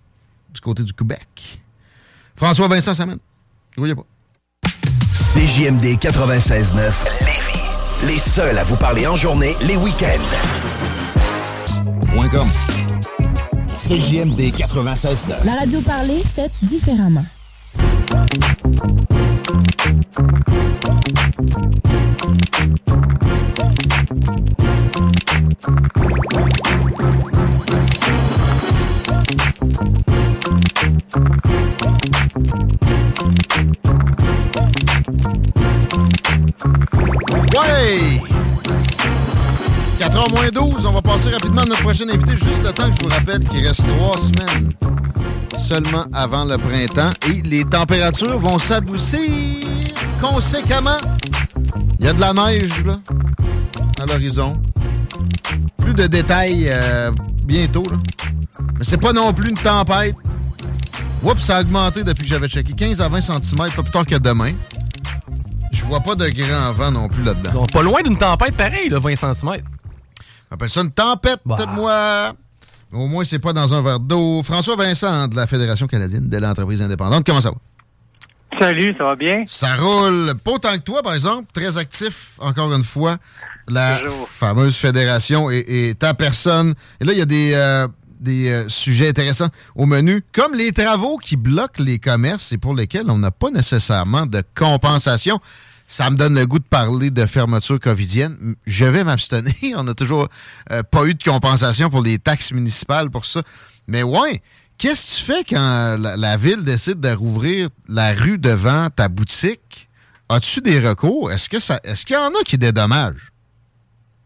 du 0.54 0.62
côté 0.62 0.84
du 0.84 0.94
Québec. 0.94 1.62
François 2.36 2.68
Vincent 2.68 2.94
Samen. 2.96 3.20
Voyez 3.78 3.94
pas. 3.96 4.06
CJMD 5.34 5.98
96.9. 5.98 6.94
Les 8.06 8.20
seuls 8.20 8.56
à 8.56 8.64
vous 8.64 8.76
parler 8.76 9.08
en 9.08 9.16
journée, 9.16 9.56
les 9.62 9.76
week-ends. 9.78 10.22
Point 12.14 12.30
com. 12.30 12.48
CJMD 13.76 14.54
96.9. 14.56 15.44
La 15.44 15.56
radio 15.56 15.82
parlée, 15.82 16.22
faite 16.22 16.52
différemment. 16.62 17.26
Ouais! 37.54 38.20
4h 40.00 40.32
moins 40.32 40.50
12, 40.50 40.86
on 40.86 40.92
va 40.92 41.02
passer 41.02 41.30
rapidement 41.30 41.62
à 41.62 41.66
notre 41.66 41.84
prochain 41.84 42.06
invité. 42.10 42.32
Juste 42.36 42.64
le 42.64 42.74
temps 42.74 42.90
que 42.90 42.98
je 42.98 43.04
vous 43.04 43.10
rappelle 43.10 43.40
qu'il 43.48 43.66
reste 43.66 43.86
trois 43.88 44.18
semaines 44.18 44.72
seulement 45.58 46.06
avant 46.14 46.46
le 46.46 46.58
printemps 46.58 47.12
et 47.30 47.42
les 47.44 47.64
températures 47.64 48.40
vont 48.40 48.58
s'adoucir 48.58 49.68
conséquemment. 50.20 50.98
Il 52.00 52.06
y 52.06 52.10
a 52.10 52.14
de 52.14 52.20
la 52.20 52.34
neige 52.34 52.84
là, 52.86 53.00
à 54.02 54.06
l'horizon. 54.06 54.54
Plus 55.78 55.94
de 55.94 56.08
détails 56.08 56.66
euh, 56.68 57.12
bientôt. 57.46 57.84
Là. 57.84 57.98
Mais 58.78 58.84
c'est 58.84 59.00
pas 59.00 59.14
non 59.14 59.32
plus 59.32 59.52
une 59.52 59.58
tempête. 59.58 60.16
Oups, 61.24 61.42
ça 61.42 61.58
a 61.58 61.62
augmenté 61.62 62.04
depuis 62.04 62.24
que 62.24 62.30
j'avais 62.30 62.50
checké. 62.50 62.74
15 62.74 63.00
à 63.00 63.08
20 63.08 63.22
cm, 63.22 63.58
pas 63.58 63.84
plus 63.84 63.92
tard 63.92 64.06
que 64.06 64.16
demain. 64.16 64.54
Je 65.74 65.84
vois 65.86 66.00
pas 66.02 66.16
de 66.16 66.30
grand 66.30 66.74
vent 66.74 66.92
non 66.92 67.08
plus 67.08 67.24
là-dedans. 67.24 67.50
Ils 67.50 67.54
sont 67.54 67.66
pas 67.66 67.82
loin 67.82 68.02
d'une 68.04 68.18
tempête 68.18 68.56
pareille, 68.56 68.90
là, 68.90 69.00
20 69.00 69.16
cm. 69.16 69.50
On 70.52 70.54
appelle 70.56 70.70
ça 70.70 70.82
une 70.82 70.92
tempête, 70.92 71.40
Bah. 71.46 71.58
moi. 71.74 72.34
Au 72.92 73.08
moins, 73.08 73.26
c'est 73.26 73.40
pas 73.40 73.54
dans 73.54 73.74
un 73.74 73.82
verre 73.82 74.00
d'eau. 74.00 74.44
François 74.44 74.76
Vincent 74.76 75.28
de 75.28 75.36
la 75.36 75.48
Fédération 75.48 75.88
canadienne 75.88 76.30
de 76.30 76.38
l'entreprise 76.38 76.80
indépendante. 76.82 77.24
Comment 77.26 77.42
ça 77.42 77.50
va? 77.50 77.58
Salut, 78.62 78.94
ça 79.00 79.04
va 79.06 79.16
bien? 79.16 79.44
Ça 79.48 79.74
roule. 79.76 80.36
Pas 80.44 80.52
autant 80.52 80.74
que 80.74 80.84
toi, 80.84 81.02
par 81.02 81.16
exemple. 81.16 81.46
Très 81.54 81.76
actif, 81.80 82.34
encore 82.40 82.72
une 82.72 82.84
fois. 82.84 83.18
La 83.68 84.00
fameuse 84.28 84.76
fédération 84.76 85.50
et, 85.50 85.66
et 85.90 85.96
ta 85.96 86.14
personne. 86.14 86.76
Et 87.02 87.06
là, 87.06 87.14
il 87.14 87.18
y 87.18 87.22
a 87.22 87.26
des, 87.26 87.54
euh, 87.56 87.88
des 88.24 88.50
euh, 88.50 88.70
sujets 88.70 89.10
intéressants 89.10 89.50
au 89.76 89.86
menu, 89.86 90.22
comme 90.32 90.56
les 90.56 90.72
travaux 90.72 91.18
qui 91.18 91.36
bloquent 91.36 91.84
les 91.84 92.00
commerces 92.00 92.52
et 92.54 92.58
pour 92.58 92.74
lesquels 92.74 93.10
on 93.10 93.18
n'a 93.18 93.32
pas 93.32 93.52
nécessairement 93.52 94.26
de 94.26 94.42
compensation. 94.56 95.40
Ça 95.86 96.10
me 96.10 96.16
donne 96.16 96.36
le 96.36 96.48
goût 96.48 96.60
de 96.60 96.64
parler 96.64 97.12
de 97.12 97.26
fermeture 97.26 97.80
covidienne. 97.80 98.56
Je 98.66 98.86
vais 98.86 99.04
m'abstenir. 99.04 99.54
On 99.78 99.84
n'a 99.84 99.94
toujours 99.94 100.28
euh, 100.72 100.82
pas 100.82 101.06
eu 101.06 101.14
de 101.14 101.22
compensation 101.22 101.90
pour 101.90 102.02
les 102.02 102.18
taxes 102.18 102.52
municipales 102.52 103.12
pour 103.12 103.26
ça. 103.26 103.44
Mais 103.88 104.02
ouais, 104.02 104.42
qu'est-ce 104.78 105.18
que 105.18 105.20
tu 105.20 105.32
fais 105.32 105.44
quand 105.44 105.98
la, 106.00 106.38
ville 106.38 106.64
décide 106.64 107.00
de 107.00 107.14
rouvrir 107.14 107.70
la 107.88 108.14
rue 108.14 108.38
devant 108.38 108.90
ta 108.90 109.10
boutique? 109.10 109.90
As-tu 110.30 110.62
des 110.62 110.80
recours? 110.80 111.32
Est-ce 111.32 111.50
que 111.50 111.60
ça, 111.60 111.80
est-ce 111.84 112.06
qu'il 112.06 112.16
y 112.16 112.20
en 112.20 112.30
a 112.30 112.44
qui 112.46 112.58
dédommagent? 112.58 113.32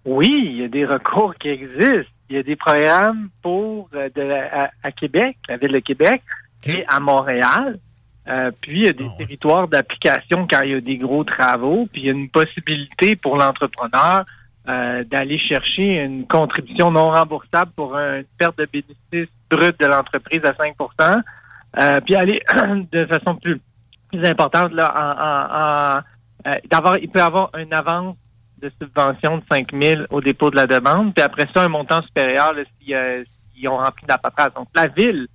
Oui, 0.05 0.29
il 0.29 0.57
y 0.59 0.63
a 0.63 0.69
des 0.69 0.85
recours 0.85 1.33
qui 1.35 1.49
existent. 1.49 2.13
Il 2.29 2.35
y 2.35 2.39
a 2.39 2.43
des 2.43 2.55
programmes 2.55 3.29
pour 3.41 3.89
euh, 3.95 4.09
de 4.15 4.21
à, 4.21 4.69
à 4.83 4.91
Québec, 4.91 5.37
la 5.47 5.57
ville 5.57 5.71
de 5.71 5.79
Québec, 5.79 6.21
et 6.65 6.85
à 6.87 6.99
Montréal. 6.99 7.79
Euh, 8.29 8.51
puis 8.61 8.71
il 8.81 8.85
y 8.85 8.87
a 8.89 8.91
des 8.91 9.05
Ah 9.05 9.07
ouais. 9.11 9.17
territoires 9.25 9.67
d'application 9.69 10.45
quand 10.49 10.61
il 10.61 10.71
y 10.71 10.73
a 10.73 10.81
des 10.81 10.97
gros 10.97 11.23
travaux. 11.23 11.87
Puis 11.91 12.01
il 12.01 12.05
y 12.07 12.09
a 12.09 12.13
une 12.13 12.29
possibilité 12.29 13.15
pour 13.15 13.37
l'entrepreneur 13.37 14.25
euh, 14.67 15.03
d'aller 15.05 15.37
chercher 15.37 16.03
une 16.03 16.27
contribution 16.27 16.91
non 16.91 17.11
remboursable 17.11 17.71
pour 17.75 17.95
une 17.97 18.25
perte 18.37 18.57
de 18.57 18.65
bénéfice 18.65 19.33
brut 19.49 19.79
de 19.79 19.85
l'entreprise 19.85 20.43
à 20.43 20.51
5% 20.51 21.21
euh, 21.79 22.01
Puis 22.01 22.15
aller 22.15 22.41
de 22.91 23.05
façon 23.05 23.35
plus, 23.35 23.61
plus 24.11 24.25
importante 24.25 24.73
là, 24.73 24.93
en, 24.93 25.11
en- 25.23 25.99
en, 25.99 26.51
euh, 26.51 26.59
d'avoir, 26.69 26.97
il 26.97 27.07
peut 27.09 27.21
avoir 27.21 27.49
une 27.57 27.73
avance 27.73 28.11
de 28.61 28.71
subvention 28.81 29.37
de 29.37 29.43
5 29.49 29.71
000 29.73 30.01
au 30.09 30.21
dépôt 30.21 30.49
de 30.49 30.55
la 30.55 30.67
demande. 30.67 31.13
Puis 31.13 31.23
après 31.23 31.47
ça, 31.53 31.63
un 31.63 31.69
montant 31.69 32.01
supérieur 32.01 32.53
là, 32.53 32.63
s'il 32.79 32.89
y 32.89 32.95
a, 32.95 33.23
s'il 33.23 33.63
ils 33.63 33.67
ont 33.67 33.77
rempli 33.77 34.05
la 34.07 34.17
paperasse. 34.17 34.53
Donc, 34.53 34.67
la 34.75 34.87
ville 34.87 35.27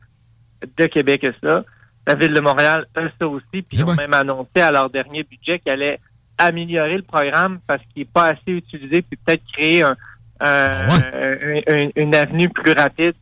de 0.79 0.87
Québec 0.87 1.25
a 1.25 1.33
ça. 1.43 1.65
La 2.07 2.15
ville 2.15 2.33
de 2.35 2.41
Montréal 2.41 2.87
a 2.97 3.03
ça 3.19 3.27
aussi. 3.29 3.63
Puis, 3.63 3.67
ils 3.73 3.85
ont 3.85 3.95
même 3.95 4.15
annoncé 4.15 4.61
à 4.61 4.71
leur 4.73 4.91
dernier 4.91 5.23
budget 5.25 5.59
qu'ils 5.59 5.73
allaient 5.73 5.99
améliorer 6.39 6.97
le 6.97 7.03
programme 7.03 7.59
parce 7.67 7.83
qu'il 7.93 8.03
n'est 8.03 8.09
pas 8.13 8.27
assez 8.29 8.51
utilisé, 8.53 9.03
puis 9.03 9.17
peut-être 9.25 9.43
créer 9.53 9.83
un, 9.83 9.97
un- 10.41 10.89
un- 10.89 11.61
un- 11.69 11.89
une 11.97 12.15
avenue 12.15 12.49
plus 12.49 12.73
rapide 12.73 13.15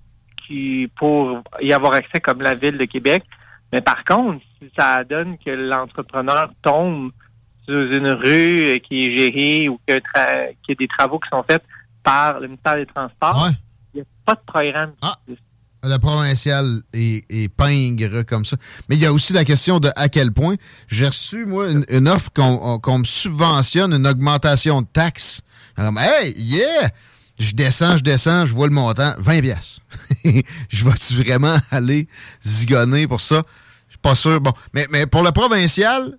qui 0.47 0.91
pour 0.97 1.43
y 1.61 1.73
avoir 1.73 1.95
accès 1.95 2.21
comme 2.21 2.41
la 2.41 2.55
ville 2.55 2.79
de 2.79 2.85
Québec. 2.87 3.23
Mais 3.73 3.81
par 3.81 4.05
contre, 4.05 4.43
si 4.59 4.71
ça 4.79 5.05
donne 5.05 5.37
que 5.39 5.51
l'entrepreneur 5.51 6.51
tombe 6.63 7.11
une 7.71 8.11
rue 8.11 8.69
euh, 8.69 8.79
qui 8.79 9.07
est 9.07 9.17
gérée 9.17 9.69
ou 9.69 9.79
qu'il 9.87 9.97
y, 9.97 10.73
a 10.73 10.75
des 10.75 10.89
travaux 10.89 11.19
qui 11.19 11.29
sont 11.31 11.43
faits 11.43 11.63
par 12.03 12.41
le 12.41 12.49
ministère 12.49 12.77
des 12.77 12.87
Transports, 12.87 13.51
il 13.95 13.97
n'y 13.97 14.01
a 14.03 14.05
pas 14.25 14.35
de 14.35 14.41
programme. 14.47 14.93
qui 15.01 15.09
existe. 15.29 15.45
Le 15.83 15.97
provincial 15.97 16.83
est, 16.93 17.25
est 17.31 17.49
pingre 17.49 18.23
comme 18.27 18.45
ça. 18.45 18.57
Mais 18.89 18.97
il 18.97 19.03
y 19.03 19.07
a 19.07 19.13
aussi 19.15 19.33
la 19.33 19.47
question 19.47 19.81
de 19.81 19.89
à 19.97 20.11
quel 20.11 20.31
point 20.31 20.57
j'ai 20.89 21.07
reçu, 21.07 21.47
moi, 21.47 21.71
une, 21.71 21.85
une 21.89 22.07
offre 22.07 22.31
qu'on 22.35 22.99
me 22.99 23.05
subventionne, 23.05 23.95
une 23.95 24.07
augmentation 24.07 24.83
de 24.83 24.87
taxes. 24.87 25.41
Alors, 25.77 25.99
hey, 25.99 26.35
yeah! 26.37 26.91
Je 27.39 27.55
descends, 27.55 27.97
je 27.97 28.03
descends, 28.03 28.47
je 28.47 28.53
vois 28.53 28.67
le 28.67 28.75
montant, 28.75 29.15
20 29.19 29.41
pièces. 29.41 29.79
je 30.69 30.85
vais-tu 30.85 31.15
vraiment 31.15 31.57
aller 31.71 32.07
zigonner 32.43 33.07
pour 33.07 33.23
ça? 33.23 33.43
Je 33.89 33.93
suis 33.93 34.01
pas 34.03 34.15
sûr. 34.15 34.43
Bon, 34.43 34.53
mais, 34.75 34.87
mais 34.91 35.07
pour 35.07 35.23
le 35.23 35.33
provincial, 35.33 36.19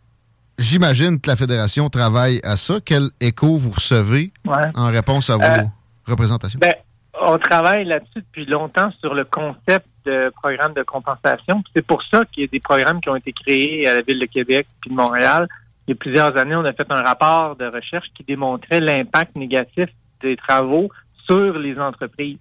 j'imagine 0.61 1.19
que 1.19 1.29
la 1.29 1.35
fédération 1.35 1.89
travaille 1.89 2.39
à 2.43 2.55
ça. 2.57 2.75
Quel 2.85 3.09
écho 3.19 3.57
vous 3.57 3.71
recevez 3.71 4.31
Ouais. 4.45 4.57
en 4.75 4.87
réponse 4.87 5.29
à 5.29 5.37
vos 5.37 5.43
Euh, 5.43 5.63
représentations? 6.07 6.59
Ben, 6.61 6.73
on 7.21 7.37
travaille 7.37 7.85
là-dessus 7.85 8.21
depuis 8.21 8.45
longtemps 8.45 8.91
sur 9.01 9.13
le 9.13 9.25
concept 9.25 9.85
de 10.05 10.31
programme 10.41 10.73
de 10.73 10.83
compensation. 10.83 11.63
C'est 11.75 11.85
pour 11.85 12.01
ça 12.03 12.23
qu'il 12.31 12.43
y 12.43 12.45
a 12.45 12.47
des 12.47 12.59
programmes 12.59 13.01
qui 13.01 13.09
ont 13.09 13.15
été 13.15 13.33
créés 13.33 13.87
à 13.87 13.95
la 13.95 14.01
Ville 14.01 14.19
de 14.19 14.25
Québec 14.25 14.65
puis 14.81 14.89
de 14.91 14.95
Montréal. 14.95 15.47
Il 15.87 15.91
y 15.91 15.93
a 15.93 15.95
plusieurs 15.95 16.35
années, 16.37 16.55
on 16.55 16.65
a 16.65 16.73
fait 16.73 16.89
un 16.91 17.01
rapport 17.01 17.55
de 17.55 17.65
recherche 17.65 18.07
qui 18.15 18.23
démontrait 18.23 18.79
l'impact 18.79 19.35
négatif 19.35 19.89
des 20.21 20.35
travaux 20.37 20.89
sur 21.25 21.57
les 21.59 21.77
entreprises. 21.79 22.37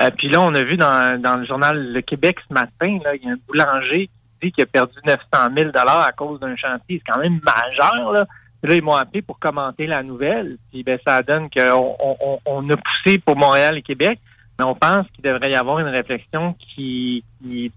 Euh, 0.00 0.10
puis 0.16 0.28
là, 0.28 0.40
on 0.40 0.54
a 0.54 0.62
vu 0.62 0.76
dans, 0.76 1.20
dans 1.20 1.36
le 1.36 1.44
journal 1.46 1.92
Le 1.92 2.00
Québec 2.00 2.38
ce 2.48 2.52
matin, 2.54 2.98
là, 3.04 3.14
il 3.14 3.24
y 3.24 3.28
a 3.28 3.32
un 3.32 3.36
boulanger 3.48 4.10
dit 4.44 4.52
qu'il 4.52 4.64
a 4.64 4.66
perdu 4.66 4.94
900 5.06 5.20
000 5.56 5.70
à 5.74 6.12
cause 6.12 6.40
d'un 6.40 6.56
chantier. 6.56 7.00
C'est 7.04 7.12
quand 7.12 7.18
même 7.20 7.38
majeur. 7.44 8.12
Là. 8.12 8.26
Puis 8.62 8.70
Là, 8.70 8.76
ils 8.76 8.82
m'ont 8.82 8.94
appelé 8.94 9.22
pour 9.22 9.38
commenter 9.38 9.86
la 9.86 10.02
nouvelle. 10.02 10.56
Puis 10.70 10.82
ben, 10.82 10.98
ça 11.06 11.22
donne 11.22 11.48
qu'on 11.50 11.96
on, 12.00 12.16
on- 12.20 12.38
on 12.46 12.70
a 12.70 12.76
poussé 12.76 13.18
pour 13.18 13.36
Montréal 13.36 13.76
et 13.78 13.82
Québec, 13.82 14.18
mais 14.58 14.64
on 14.64 14.74
pense 14.74 15.06
qu'il 15.14 15.24
devrait 15.24 15.50
y 15.50 15.54
avoir 15.54 15.78
une 15.80 15.88
réflexion 15.88 16.48
qui, 16.58 17.24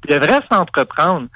devrait 0.08 0.42
s'entreprendre 0.50 1.28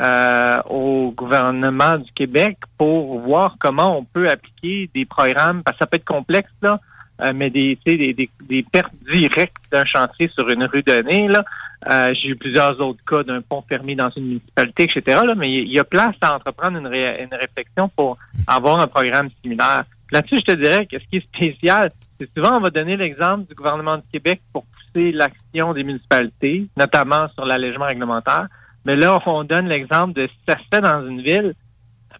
euh, 0.00 0.58
au 0.68 1.10
gouvernement 1.10 1.96
du 1.98 2.10
Québec 2.12 2.58
pour 2.78 3.18
voir 3.20 3.56
comment 3.58 3.98
on 3.98 4.04
peut 4.04 4.28
appliquer 4.28 4.88
des 4.94 5.04
programmes, 5.04 5.62
parce 5.64 5.76
que 5.76 5.84
ça 5.84 5.86
peut 5.88 5.96
être 5.96 6.04
complexe, 6.04 6.52
là, 6.62 6.78
euh, 7.22 7.32
mais 7.34 7.50
des, 7.50 7.76
des 7.84 8.62
pertes 8.70 8.94
directes 9.12 9.56
d'un 9.72 9.84
chantier 9.84 10.28
sur 10.28 10.48
une 10.48 10.64
rue 10.64 10.82
donnée. 10.82 11.26
Là. 11.28 11.44
Euh, 11.88 12.12
J'ai 12.14 12.28
eu 12.28 12.36
plusieurs 12.36 12.78
autres 12.80 13.02
cas 13.06 13.22
d'un 13.22 13.40
pont 13.40 13.62
fermé 13.66 13.94
dans 13.94 14.10
une 14.10 14.24
municipalité, 14.26 14.82
etc. 14.84 15.20
Là, 15.24 15.34
mais 15.34 15.50
il 15.50 15.72
y 15.72 15.78
a 15.78 15.84
place 15.84 16.14
à 16.20 16.34
entreprendre 16.36 16.76
une, 16.78 16.86
ré- 16.86 17.22
une 17.22 17.34
réflexion 17.38 17.88
pour 17.88 18.18
avoir 18.46 18.78
un 18.80 18.86
programme 18.86 19.28
similaire. 19.42 19.84
Là-dessus, 20.12 20.40
je 20.40 20.52
te 20.52 20.56
dirais 20.56 20.86
que 20.86 20.98
ce 20.98 21.04
qui 21.06 21.16
est 21.18 21.26
spécial, 21.26 21.90
c'est 22.18 22.28
souvent 22.36 22.58
on 22.58 22.60
va 22.60 22.70
donner 22.70 22.96
l'exemple 22.96 23.46
du 23.48 23.54
gouvernement 23.54 23.96
du 23.96 24.02
Québec 24.12 24.42
pour 24.52 24.64
pousser 24.66 25.12
l'action 25.12 25.72
des 25.72 25.84
municipalités, 25.84 26.66
notamment 26.76 27.28
sur 27.34 27.46
l'allègement 27.46 27.86
réglementaire. 27.86 28.48
Mais 28.84 28.96
là, 28.96 29.18
on 29.26 29.44
donne 29.44 29.66
l'exemple 29.68 30.12
de 30.14 30.26
si 30.26 30.34
ça 30.48 30.56
se 30.58 30.64
fait 30.74 30.80
dans 30.82 31.06
une 31.06 31.22
ville, 31.22 31.54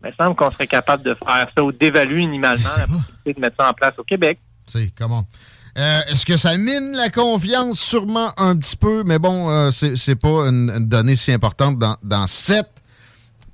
il 0.02 0.06
me 0.08 0.12
semble 0.14 0.34
qu'on 0.36 0.50
serait 0.50 0.66
capable 0.68 1.02
de 1.02 1.12
faire 1.14 1.48
ça 1.54 1.62
ou 1.62 1.72
d'évaluer 1.72 2.24
minimalement 2.26 2.62
la 2.78 2.86
possibilité 2.86 3.34
de 3.34 3.40
mettre 3.40 3.56
ça 3.58 3.68
en 3.68 3.74
place 3.74 3.92
au 3.98 4.04
Québec. 4.04 4.38
C'est 4.64 4.90
comment? 4.96 5.24
Euh, 5.78 6.00
Est-ce 6.10 6.26
que 6.26 6.36
ça 6.36 6.56
mine 6.56 6.92
la 6.96 7.10
confiance? 7.10 7.80
Sûrement 7.80 8.30
un 8.36 8.56
petit 8.56 8.76
peu, 8.76 9.02
mais 9.04 9.18
bon, 9.18 9.48
euh, 9.50 9.70
c'est 9.70 10.16
pas 10.16 10.48
une, 10.48 10.70
une 10.70 10.88
donnée 10.88 11.16
si 11.16 11.32
importante 11.32 11.78
dans, 11.78 11.96
dans 12.02 12.26
cette 12.26 12.70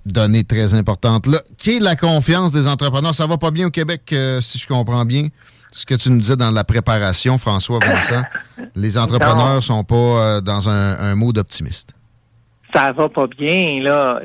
donnée 0.06 0.44
très 0.44 0.72
importante 0.74 1.26
là. 1.26 1.38
Qui 1.58 1.76
est 1.76 1.80
la 1.80 1.96
confiance 1.96 2.52
des 2.52 2.68
entrepreneurs? 2.68 3.14
Ça 3.14 3.26
va 3.26 3.36
pas 3.38 3.50
bien 3.50 3.66
au 3.66 3.70
Québec, 3.70 4.02
euh, 4.12 4.40
si 4.40 4.58
je 4.58 4.66
comprends 4.66 5.04
bien. 5.04 5.28
Ce 5.72 5.84
que 5.84 5.94
tu 5.94 6.10
nous 6.10 6.18
disais 6.20 6.36
dans 6.36 6.50
la 6.52 6.64
préparation, 6.64 7.36
François 7.38 7.80
Vincent, 7.80 8.22
les 8.76 8.96
entrepreneurs 8.96 9.62
sont 9.62 9.84
pas 9.84 10.40
dans 10.40 10.68
un, 10.70 10.98
un 10.98 11.14
mode 11.16 11.36
optimiste. 11.38 11.92
ça 12.72 12.92
va 12.92 13.08
pas 13.10 13.26
bien 13.26 13.82
là. 13.82 14.20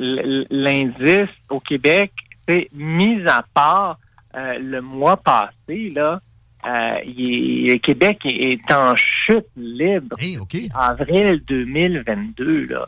L'indice 0.50 1.30
au 1.50 1.60
Québec, 1.60 2.14
c'est 2.48 2.70
mis 2.74 3.26
à 3.28 3.44
part 3.54 3.98
le 4.34 4.80
mois 4.80 5.18
passé 5.18 5.92
là, 5.94 6.22
euh, 6.66 6.96
il 7.06 7.72
est- 7.72 7.80
Québec 7.80 8.20
est 8.26 8.72
en 8.72 8.96
chute 8.96 9.46
libre. 9.58 10.16
Avril 10.74 11.42
2022 11.48 12.66
là. 12.70 12.88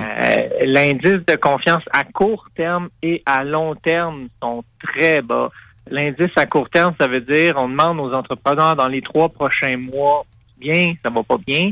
Euh, 0.00 0.48
L'indice 0.66 1.24
de 1.26 1.36
confiance 1.36 1.82
à 1.92 2.04
court 2.04 2.46
terme 2.54 2.88
et 3.02 3.22
à 3.24 3.44
long 3.44 3.74
terme 3.74 4.28
sont 4.42 4.62
très 4.82 5.22
bas. 5.22 5.50
L'indice 5.90 6.30
à 6.36 6.44
court 6.46 6.68
terme, 6.68 6.94
ça 7.00 7.06
veut 7.06 7.22
dire 7.22 7.54
on 7.56 7.68
demande 7.68 7.98
aux 8.00 8.12
entrepreneurs 8.12 8.76
dans 8.76 8.88
les 8.88 9.00
trois 9.00 9.28
prochains 9.30 9.76
mois, 9.78 10.24
bien, 10.58 10.92
ça 11.02 11.08
va 11.10 11.22
pas 11.22 11.38
bien. 11.38 11.70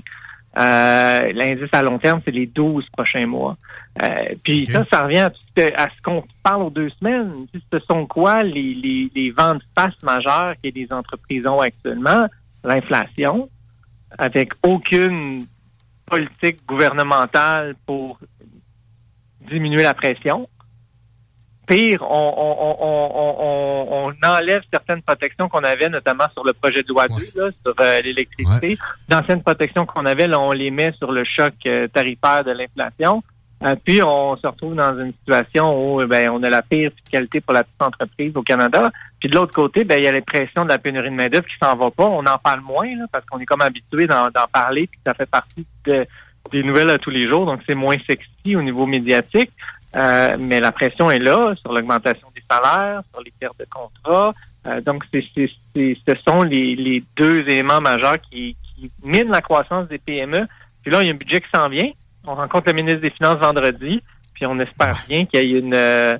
Euh, 0.59 1.33
L'indice 1.35 1.69
à 1.73 1.83
long 1.83 1.99
terme, 1.99 2.21
c'est 2.25 2.31
les 2.33 2.47
12 2.47 2.87
prochains 2.91 3.27
mois. 3.27 3.57
Euh, 4.03 4.35
puis 4.43 4.67
ça, 4.67 4.85
ça 4.91 5.03
revient 5.03 5.19
à, 5.19 5.31
à 5.77 5.89
ce 5.89 6.03
qu'on 6.03 6.25
parle 6.43 6.63
aux 6.65 6.71
deux 6.71 6.91
semaines. 6.91 7.47
Ce 7.73 7.79
sont 7.81 8.07
quoi 8.07 8.43
les, 8.43 8.75
les, 8.75 9.11
les 9.15 9.31
ventes 9.31 9.63
face 9.77 9.95
majeures 10.03 10.55
que 10.63 10.69
les 10.75 10.89
entreprises 10.93 11.47
ont 11.47 11.61
actuellement? 11.61 12.27
L'inflation, 12.65 13.49
avec 14.19 14.53
aucune 14.65 15.47
politique 16.07 16.67
gouvernementale 16.67 17.77
pour 17.87 18.19
diminuer 19.49 19.83
la 19.83 19.95
pression. 19.95 20.49
Pire, 21.69 22.03
on, 22.03 22.35
on, 22.37 22.77
on, 22.81 24.09
on, 24.09 24.27
enlève 24.27 24.63
certaines 24.73 25.03
protections 25.03 25.49
qu'on 25.51 25.63
avait, 25.65 25.89
notamment 25.91 26.25
sur 26.33 26.43
le 26.45 26.53
projet 26.55 26.83
de 26.83 26.89
loi 26.89 27.07
2, 27.09 27.15
là, 27.41 27.51
sur 27.63 27.75
euh, 27.79 28.01
l'électricité. 28.03 28.79
D'anciennes 29.09 29.43
protections 29.43 29.85
qu'on 29.85 30.07
avait, 30.07 30.27
là, 30.29 30.41
on 30.41 30.53
les 30.53 30.71
met 30.71 30.93
sur 30.99 31.13
le 31.13 31.25
choc 31.25 31.53
euh, 31.67 31.87
tarifaire 31.89 32.43
de 32.45 32.53
l'inflation. 32.53 33.23
Euh, 33.65 33.75
puis 33.85 34.01
on 34.03 34.37
se 34.37 34.47
retrouve 34.47 34.77
dans 34.77 34.99
une 34.99 35.13
situation 35.13 35.95
où 35.97 36.07
ben, 36.07 36.31
on 36.31 36.43
a 36.45 36.49
la 36.49 36.63
pire 36.63 36.91
fiscalité 37.03 37.41
pour 37.41 37.53
la 37.55 37.65
petite 37.65 37.83
entreprise 37.83 38.33
au 38.37 38.43
Canada. 38.43 38.91
Puis 39.21 39.29
de 39.29 39.35
l'autre 39.35 39.53
côté, 39.53 39.85
ben, 39.85 39.99
il 39.99 40.05
y 40.05 40.09
a 40.09 40.13
l'impression 40.13 40.65
de 40.65 40.69
la 40.71 40.79
pénurie 40.79 41.11
de 41.11 41.15
main-d'œuvre 41.17 41.47
qui 41.47 41.57
s'en 41.61 41.75
va 41.77 41.91
pas. 41.91 42.05
On 42.07 42.25
en 42.25 42.39
parle 42.39 42.61
moins 42.61 42.87
là, 42.97 43.05
parce 43.13 43.27
qu'on 43.27 43.39
est 43.41 43.47
comme 43.47 43.61
habitué 43.63 44.07
d'en 44.07 44.31
d'en 44.31 44.47
parler, 44.53 44.87
puis 44.87 45.01
ça 45.05 45.13
fait 45.13 45.29
partie 45.29 45.67
de- 45.85 46.07
des 46.53 46.63
nouvelles 46.63 46.89
à 46.91 46.99
tous 46.99 47.11
les 47.11 47.29
jours, 47.29 47.45
donc 47.45 47.61
c'est 47.67 47.75
moins 47.75 47.97
sexy 48.09 48.57
au 48.57 48.63
niveau 48.63 48.87
médiatique. 48.87 49.51
Euh, 49.97 50.37
mais 50.39 50.61
la 50.61 50.71
pression 50.73 51.11
est 51.11 51.19
là 51.19 51.55
sur 51.61 51.73
l'augmentation 51.73 52.29
des 52.35 52.43
salaires, 52.51 53.03
sur 53.13 53.23
les 53.23 53.33
pertes 53.39 53.59
de 53.59 53.67
contrats. 53.71 54.35
Euh, 54.67 54.81
donc, 54.83 55.05
c'est, 55.13 55.25
c'est, 55.35 55.51
c'est- 55.75 55.97
ce 56.07 56.15
sont 56.27 56.43
les, 56.43 56.77
les 56.77 57.03
deux 57.17 57.41
éléments 57.49 57.81
majeurs 57.81 58.21
qui, 58.31 58.55
qui 58.77 58.91
minent 59.03 59.31
la 59.31 59.41
croissance 59.41 59.89
des 59.89 59.99
PME. 59.99 60.47
Puis 60.83 60.91
là, 60.93 61.03
il 61.03 61.07
y 61.07 61.11
a 61.11 61.15
un 61.15 61.17
budget 61.17 61.41
qui 61.41 61.49
s'en 61.55 61.69
vient. 61.69 61.91
On 62.27 62.35
rencontre 62.35 62.67
le 62.69 62.75
ministre 62.75 63.01
des 63.01 63.11
Finances 63.11 63.39
vendredi, 63.41 64.03
puis 64.35 64.45
on 64.45 64.59
espère 64.61 65.03
bien 65.09 65.25
qu'il 65.25 65.41
y 65.43 65.55
ait 65.57 65.59
une, 65.59 65.73
euh, 65.75 66.19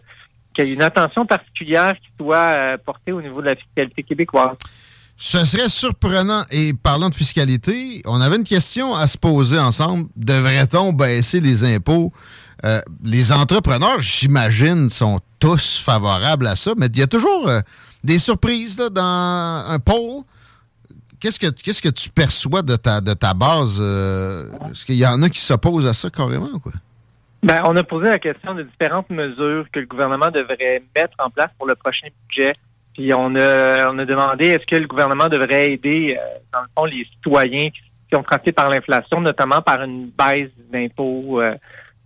qu'il 0.55 0.65
y 0.65 0.71
ait 0.71 0.75
une 0.75 0.83
attention 0.83 1.27
particulière 1.27 1.95
qui 1.95 2.09
soit 2.19 2.79
portée 2.87 3.13
au 3.13 3.21
niveau 3.21 3.43
de 3.43 3.49
la 3.51 3.57
fiscalité 3.57 4.03
québécoise. 4.03 4.57
Ce 5.21 5.45
serait 5.45 5.69
surprenant. 5.69 6.45
Et 6.51 6.73
parlant 6.73 7.11
de 7.11 7.15
fiscalité, 7.15 8.03
on 8.07 8.21
avait 8.21 8.37
une 8.37 8.45
question 8.45 8.95
à 8.95 9.07
se 9.07 9.19
poser 9.19 9.59
ensemble. 9.59 10.09
Devrait-on 10.17 10.93
baisser 10.93 11.41
les 11.41 11.65
impôts? 11.75 12.13
Euh, 12.65 12.81
les 13.05 13.31
entrepreneurs, 13.31 14.01
j'imagine, 14.01 14.91
sont 14.91 15.21
tous 15.39 15.79
favorables 15.79 16.47
à 16.47 16.57
ça, 16.57 16.73
mais 16.77 16.87
il 16.87 16.99
y 16.99 17.03
a 17.03 17.07
toujours 17.07 17.49
euh, 17.49 17.61
des 18.03 18.19
surprises 18.19 18.77
dans 18.77 19.65
un 19.69 19.79
poll. 19.79 20.25
Qu'est-ce 21.21 21.39
que 21.39 21.49
que 21.51 21.89
tu 21.89 22.11
perçois 22.11 22.63
de 22.63 22.77
ta 22.77 23.01
de 23.01 23.15
ta 23.15 23.35
base? 23.35 23.79
euh, 23.81 24.47
Est-ce 24.71 24.85
qu'il 24.85 24.97
y 24.97 25.07
en 25.07 25.23
a 25.23 25.29
qui 25.29 25.41
s'opposent 25.41 25.87
à 25.87 25.95
ça 25.95 26.11
carrément 26.11 26.51
ou 26.53 26.59
quoi? 26.59 26.73
Ben, 27.43 27.63
on 27.67 27.77
a 27.77 27.85
posé 27.85 28.11
la 28.11 28.19
question 28.19 28.55
de 28.55 28.65
différentes 28.65 29.11
mesures 29.11 29.67
que 29.73 29.79
le 29.79 29.87
gouvernement 29.87 30.31
devrait 30.31 30.83
mettre 30.97 31.15
en 31.21 31.31
place 31.31 31.51
pour 31.57 31.69
le 31.69 31.77
prochain 31.77 32.09
budget. 32.27 32.55
Puis 32.95 33.15
on 33.15 33.37
a, 33.37 33.93
on 33.93 33.99
a 34.01 34.05
demandé 34.05 34.47
est-ce 34.47 34.67
que 34.67 34.75
le 34.75 34.89
gouvernement 34.89 35.29
devrait 35.29 35.73
aider, 35.73 36.19
dans 36.53 36.63
le 36.63 36.67
fond, 36.77 36.85
les 36.87 37.07
citoyens 37.15 37.67
qui, 37.71 37.81
qui 38.11 38.17
ont 38.17 38.25
frappé 38.25 38.51
par 38.51 38.69
l'inflation, 38.69 39.21
notamment 39.21 39.63
par 39.63 39.83
une 39.85 40.11
baisse 40.11 40.51
d'impôts 40.73 41.41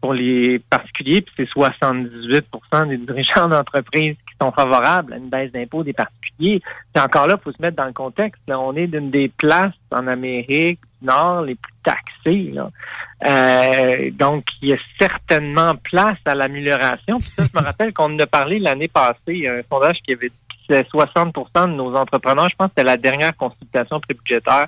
pour 0.03 0.12
les 0.12 0.59
particuliers. 0.59 1.22
Puis 1.22 1.32
c'est 1.38 1.48
78% 1.59 2.88
des 2.88 2.98
dirigeants 2.98 3.48
d'entreprise 3.48 4.16
qui 4.16 4.36
sont 4.38 4.53
favorables 4.53 5.14
à 5.14 5.16
une 5.16 5.30
baisse 5.30 5.53
d'impôts 5.53 5.84
des 5.84 5.94
particuliers. 5.94 6.61
Puis 6.92 7.03
encore 7.03 7.28
là, 7.28 7.36
il 7.38 7.42
faut 7.42 7.53
se 7.53 7.62
mettre 7.62 7.76
dans 7.76 7.86
le 7.86 7.92
contexte. 7.92 8.42
on 8.48 8.76
est 8.76 8.88
d'une 8.88 9.11
des 9.11 9.28
places 9.28 9.72
en 9.92 10.07
Amérique 10.09 10.80
du 11.00 11.07
Nord 11.07 11.42
les 11.42 11.55
plus 11.55 11.72
taxées. 11.84 12.53
là. 12.53 12.70
Euh, 13.24 14.11
donc, 14.11 14.44
il 14.61 14.70
y 14.70 14.72
a 14.72 14.78
certainement 14.98 15.76
place 15.76 16.18
à 16.26 16.34
l'amélioration. 16.34 17.18
Puis 17.18 17.28
ça, 17.28 17.44
je 17.50 17.59
me 17.59 17.64
rappelle 17.64 17.92
qu'on 17.92 18.12
en 18.14 18.18
a 18.18 18.26
parlé 18.26 18.59
l'année 18.59 18.88
passée. 18.88 19.16
Il 19.28 19.38
y 19.38 19.46
a 19.46 19.55
un 19.55 19.62
sondage 19.70 20.00
qui 20.03 20.12
avait 20.12 20.28
dit 20.28 20.34
que 20.68 20.74
c'est 20.74 20.88
60% 20.88 21.70
de 21.70 21.74
nos 21.74 21.94
entrepreneurs, 21.94 22.48
je 22.50 22.57
pense 22.57 22.68
que 22.68 22.74
c'était 22.76 22.88
la 22.88 22.96
dernière 22.96 23.36
consultation 23.36 24.00
prébudgétaire, 24.00 24.66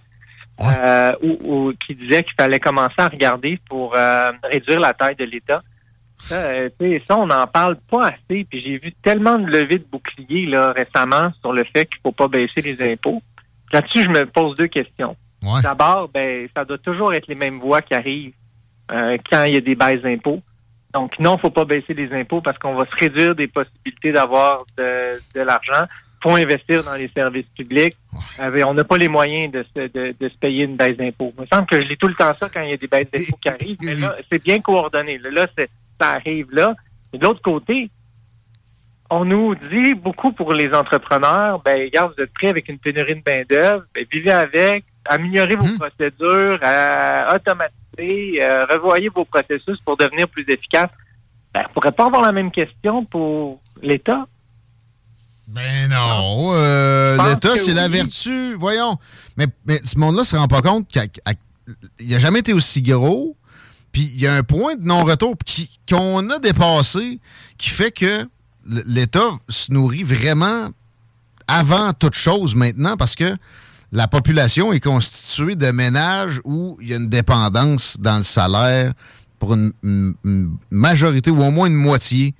euh, 0.60 1.12
où- 1.22 1.72
qui 1.84 1.94
disait 1.94 2.22
qu'il 2.22 2.34
fallait 2.38 2.60
commencer 2.60 2.94
à 2.98 3.08
regarder 3.08 3.58
pour 3.68 3.94
euh, 3.96 4.30
réduire 4.44 4.80
la 4.80 4.92
taille 4.94 5.16
de 5.16 5.24
l'État. 5.24 5.62
Ça, 6.18 6.36
euh, 6.36 6.68
ça, 7.06 7.18
on 7.18 7.26
n'en 7.26 7.46
parle 7.46 7.76
pas 7.90 8.06
assez. 8.08 8.44
Puis 8.44 8.60
j'ai 8.64 8.78
vu 8.78 8.92
tellement 9.02 9.38
de 9.38 9.46
levées 9.46 9.78
de 9.78 9.86
boucliers 9.90 10.46
là, 10.46 10.72
récemment 10.72 11.28
sur 11.40 11.52
le 11.52 11.64
fait 11.64 11.86
qu'il 11.86 11.98
faut 12.02 12.12
pas 12.12 12.28
baisser 12.28 12.60
les 12.60 12.92
impôts. 12.92 13.20
Là-dessus, 13.72 14.04
je 14.04 14.08
me 14.10 14.24
pose 14.24 14.56
deux 14.56 14.68
questions. 14.68 15.16
Ouais. 15.42 15.60
D'abord, 15.62 16.08
ben, 16.08 16.48
ça 16.56 16.64
doit 16.64 16.78
toujours 16.78 17.12
être 17.12 17.26
les 17.26 17.34
mêmes 17.34 17.58
voix 17.58 17.82
qui 17.82 17.94
arrivent 17.94 18.32
quand 18.88 19.44
il 19.44 19.54
y 19.54 19.56
a 19.56 19.60
des 19.60 19.74
baisses 19.74 20.02
d'impôts. 20.02 20.40
Donc, 20.92 21.18
non, 21.18 21.36
faut 21.38 21.50
pas 21.50 21.64
baisser 21.64 21.92
les 21.92 22.12
impôts 22.14 22.40
parce 22.40 22.56
qu'on 22.58 22.74
va 22.76 22.86
se 22.86 22.94
réduire 22.96 23.34
des 23.34 23.48
possibilités 23.48 24.12
d'avoir 24.12 24.64
de, 24.78 25.10
de 25.34 25.40
l'argent. 25.40 25.86
Faut 26.24 26.34
investir 26.36 26.82
dans 26.82 26.94
les 26.94 27.10
services 27.14 27.46
publics. 27.54 27.94
Euh, 28.40 28.64
on 28.66 28.72
n'a 28.72 28.84
pas 28.84 28.96
les 28.96 29.08
moyens 29.08 29.52
de 29.52 29.62
se, 29.62 29.80
de, 29.88 30.14
de 30.18 30.28
se 30.28 30.36
payer 30.38 30.64
une 30.64 30.76
baisse 30.76 30.96
d'impôts. 30.96 31.34
Il 31.36 31.42
me 31.42 31.46
semble 31.46 31.66
que 31.66 31.76
je 31.82 31.86
lis 31.86 31.98
tout 31.98 32.08
le 32.08 32.14
temps 32.14 32.32
ça 32.40 32.48
quand 32.48 32.62
il 32.62 32.70
y 32.70 32.72
a 32.72 32.78
des 32.78 32.86
baisses 32.86 33.10
d'impôts 33.10 33.36
qui 33.42 33.48
arrivent, 33.50 33.78
mais 33.82 33.94
là, 33.94 34.16
c'est 34.32 34.42
bien 34.42 34.58
coordonné. 34.60 35.18
Là, 35.18 35.46
ça 36.00 36.12
arrive 36.12 36.46
là. 36.50 36.74
Et 37.12 37.18
de 37.18 37.24
l'autre 37.24 37.42
côté, 37.42 37.90
on 39.10 39.26
nous 39.26 39.54
dit 39.54 39.92
beaucoup 39.94 40.32
pour 40.32 40.54
les 40.54 40.72
entrepreneurs, 40.72 41.60
ben, 41.62 41.76
regarde, 41.82 42.14
vous 42.16 42.22
êtes 42.22 42.32
prêts 42.32 42.48
avec 42.48 42.70
une 42.70 42.78
pénurie 42.78 43.16
de 43.16 43.22
main-d'œuvre, 43.26 43.84
ben, 43.94 44.06
vivez 44.10 44.32
avec, 44.32 44.84
améliorez 45.04 45.56
vos 45.56 45.78
procédures, 45.78 46.58
euh, 46.64 47.34
automatisez, 47.34 48.42
euh, 48.42 48.64
revoyez 48.64 49.10
vos 49.10 49.26
processus 49.26 49.78
pour 49.84 49.98
devenir 49.98 50.26
plus 50.28 50.46
efficace. 50.48 50.90
Ben, 51.52 51.64
on 51.68 51.72
pourrait 51.74 51.92
pas 51.92 52.06
avoir 52.06 52.22
la 52.22 52.32
même 52.32 52.50
question 52.50 53.04
pour 53.04 53.60
l'État. 53.82 54.26
Ben 55.48 55.88
non. 55.90 56.52
euh, 56.54 57.16
L'État, 57.28 57.56
c'est 57.58 57.74
la 57.74 57.88
vertu. 57.88 58.54
Voyons. 58.54 58.98
Mais, 59.36 59.46
mais 59.66 59.80
ce 59.84 59.98
monde-là 59.98 60.24
se 60.24 60.36
rend 60.36 60.48
pas 60.48 60.62
compte 60.62 60.88
qu'il 60.88 62.08
n'a 62.08 62.18
jamais 62.18 62.40
été 62.40 62.52
aussi 62.52 62.82
gros. 62.82 63.36
Puis 63.92 64.10
il 64.14 64.20
y 64.20 64.26
a 64.26 64.34
un 64.34 64.42
point 64.42 64.74
de 64.74 64.84
non-retour 64.84 65.36
qu'on 65.88 66.28
a 66.30 66.38
dépassé 66.40 67.20
qui 67.58 67.70
fait 67.70 67.92
que 67.92 68.28
l'État 68.66 69.30
se 69.48 69.72
nourrit 69.72 70.02
vraiment 70.02 70.70
avant 71.46 71.92
toute 71.92 72.14
chose 72.14 72.54
maintenant 72.54 72.96
parce 72.96 73.14
que 73.14 73.36
la 73.92 74.08
population 74.08 74.72
est 74.72 74.80
constituée 74.80 75.54
de 75.54 75.70
ménages 75.70 76.40
où 76.44 76.76
il 76.80 76.88
y 76.88 76.92
a 76.92 76.96
une 76.96 77.08
dépendance 77.10 77.96
dans 78.00 78.16
le 78.16 78.22
salaire 78.24 78.94
pour 79.38 79.54
une 79.54 80.16
majorité 80.70 81.30
ou 81.30 81.40
au 81.42 81.50
moins 81.52 81.68
une 81.68 81.74
moitié 81.74 82.34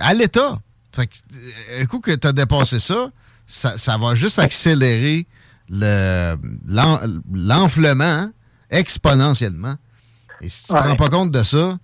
à 0.00 0.14
l'État. 0.14 0.58
Fait 0.94 1.06
que, 1.06 1.14
euh, 1.34 1.82
un 1.82 1.86
coup 1.86 2.00
que 2.00 2.12
tu 2.14 2.26
as 2.26 2.32
dépassé 2.32 2.78
ça, 2.78 3.10
ça, 3.46 3.76
ça 3.78 3.98
va 3.98 4.14
juste 4.14 4.38
accélérer 4.38 5.26
le- 5.68 6.36
l'en- 6.68 7.00
l'enflement 7.32 8.30
exponentiellement. 8.70 9.74
Et 10.40 10.48
si 10.48 10.62
tu 10.62 10.68
te 10.68 10.72
Ouais. 10.74 10.80
rends 10.80 10.96
pas 10.96 11.08
compte 11.08 11.30
de 11.30 11.42
ça, 11.42 11.78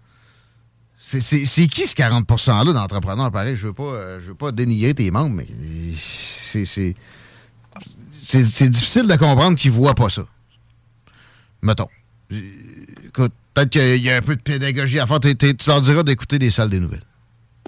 c'est- 0.98 1.66
qui 1.68 1.86
ce 1.86 1.94
40 1.94 2.26
%-là 2.26 2.72
d'entrepreneurs? 2.72 3.30
Pareil, 3.32 3.56
je 3.56 3.66
veux 3.68 3.72
pas, 3.72 3.82
euh, 3.84 4.20
je 4.22 4.26
veux 4.28 4.34
pas 4.34 4.52
dénigrer 4.52 4.94
tes 4.94 5.10
membres, 5.10 5.34
mais 5.36 5.46
euh, 5.50 5.92
c'est 8.22 8.68
difficile 8.68 9.06
de 9.06 9.16
comprendre 9.16 9.56
qu'ils 9.56 9.70
voient 9.70 9.94
pas 9.94 10.10
ça. 10.10 10.22
Mettons. 11.62 11.88
Écoute, 12.30 13.32
peut-être 13.54 13.70
qu'il 13.70 13.96
y 14.02 14.10
a 14.10 14.16
un 14.16 14.22
peu 14.22 14.36
de 14.36 14.40
pédagogie 14.42 15.00
à 15.00 15.06
faire. 15.06 15.20
Tu 15.20 15.36
leur 15.66 15.80
diras 15.80 16.02
d'écouter 16.02 16.38
des 16.38 16.50
salles 16.50 16.70
des 16.70 16.80
nouvelles. 16.80 17.02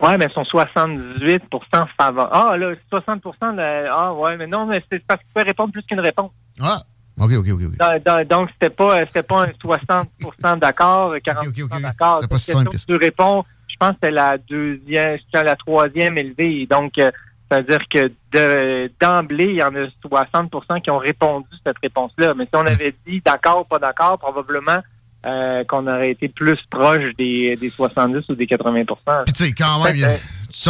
Ouais, 0.02 0.18
mais 0.18 0.26
ils 0.28 0.32
sont 0.32 0.42
78% 0.44 1.86
favorables. 1.98 2.30
Ah, 2.32 2.56
là, 2.56 2.74
60% 2.90 3.52
de- 3.54 3.88
Ah, 3.90 4.12
ouais, 4.14 4.36
mais 4.36 4.46
non, 4.46 4.66
mais 4.66 4.82
c'est 4.90 5.04
parce 5.06 5.20
qu'il 5.22 5.32
peut 5.32 5.44
répondre 5.46 5.72
plus 5.72 5.82
qu'une 5.82 6.00
réponse. 6.00 6.30
Ah! 6.60 6.78
OK, 7.20 7.30
OK, 7.38 7.46
OK. 7.50 8.24
Donc, 8.28 8.48
c'était 8.54 8.70
pas, 8.70 9.00
c'était 9.00 9.22
pas 9.22 9.44
un 9.44 9.46
60% 9.62 10.56
d'accord, 10.58 11.14
40% 11.18 11.80
d'accord. 11.82 12.16
C'était 12.22 12.28
pas 12.28 12.38
si 12.38 12.50
simple 12.52 12.70
tu 12.86 12.96
réponds, 12.96 13.44
je 13.68 13.76
pense 13.78 13.90
que 13.90 13.94
c'était 14.02 14.10
la 14.10 14.38
deuxième, 14.38 15.18
la 15.34 15.56
troisième 15.56 16.16
élevée. 16.18 16.66
Donc, 16.66 16.98
euh, 16.98 17.10
ça 17.50 17.58
veut 17.58 17.64
dire 17.64 17.80
que 17.90 18.10
de- 18.32 18.90
d'emblée, 19.00 19.44
il 19.44 19.56
y 19.56 19.62
en 19.62 19.74
a 19.76 19.86
60% 20.00 20.80
qui 20.80 20.90
ont 20.90 20.98
répondu 20.98 21.46
cette 21.64 21.76
réponse-là. 21.82 22.32
Mais 22.34 22.44
si 22.44 22.50
on 22.54 22.66
avait 22.66 22.94
dit 23.06 23.20
d'accord, 23.24 23.66
pas 23.66 23.78
d'accord, 23.78 24.18
probablement 24.18 24.78
euh, 25.26 25.64
qu'on 25.64 25.86
aurait 25.86 26.10
été 26.10 26.28
plus 26.28 26.58
proche 26.70 27.04
des, 27.18 27.56
des 27.56 27.68
70 27.70 28.28
ou 28.28 28.34
des 28.34 28.46
80 28.46 28.84
Puis 29.24 29.32
tu 29.34 29.44
sais, 29.46 29.52
quand 29.52 29.82
même, 29.84 29.94
il 29.96 30.00
y 30.00 30.04
a 30.04 30.16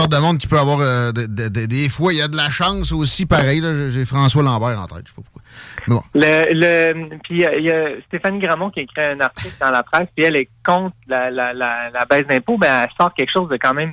de 0.06 0.16
monde 0.20 0.38
qui 0.38 0.46
peut 0.46 0.58
avoir... 0.58 0.80
euh, 0.80 1.10
de- 1.12 1.26
de- 1.26 1.48
de- 1.48 1.66
des 1.66 1.88
fois, 1.88 2.12
il 2.12 2.18
y 2.18 2.22
a 2.22 2.28
de 2.28 2.36
la 2.36 2.50
chance 2.50 2.92
aussi, 2.92 3.26
pareil. 3.26 3.62
J'ai 3.90 4.04
François 4.04 4.42
Lambert 4.42 4.80
en 4.80 4.86
tête, 4.86 5.04
je 5.04 5.08
sais 5.10 5.14
pas 5.16 5.22
pourquoi. 5.22 5.42
Mais 5.88 5.94
bon. 5.94 6.02
Le, 6.14 6.52
le, 6.52 7.08
puis 7.24 7.36
il 7.36 7.40
y 7.40 7.44
a- 7.46 7.56
il 7.58 7.64
y, 7.64 7.70
a 7.72 7.88
Stéphanie 8.06 8.38
Gramont 8.38 8.70
qui 8.70 8.80
a 8.80 8.82
écrit 8.84 9.02
un 9.04 9.20
article 9.20 9.54
dans 9.60 9.70
la 9.70 9.82
presse, 9.82 10.08
puis 10.14 10.24
elle 10.24 10.36
est 10.36 10.48
contre 10.64 10.94
la, 11.08 11.30
la, 11.30 11.52
la, 11.52 11.90
la 11.90 12.04
baisse 12.04 12.26
d'impôts, 12.26 12.58
mais 12.60 12.68
elle 12.68 12.88
sort 12.98 13.12
quelque 13.14 13.32
chose 13.32 13.48
de 13.48 13.56
quand 13.56 13.74
même 13.74 13.92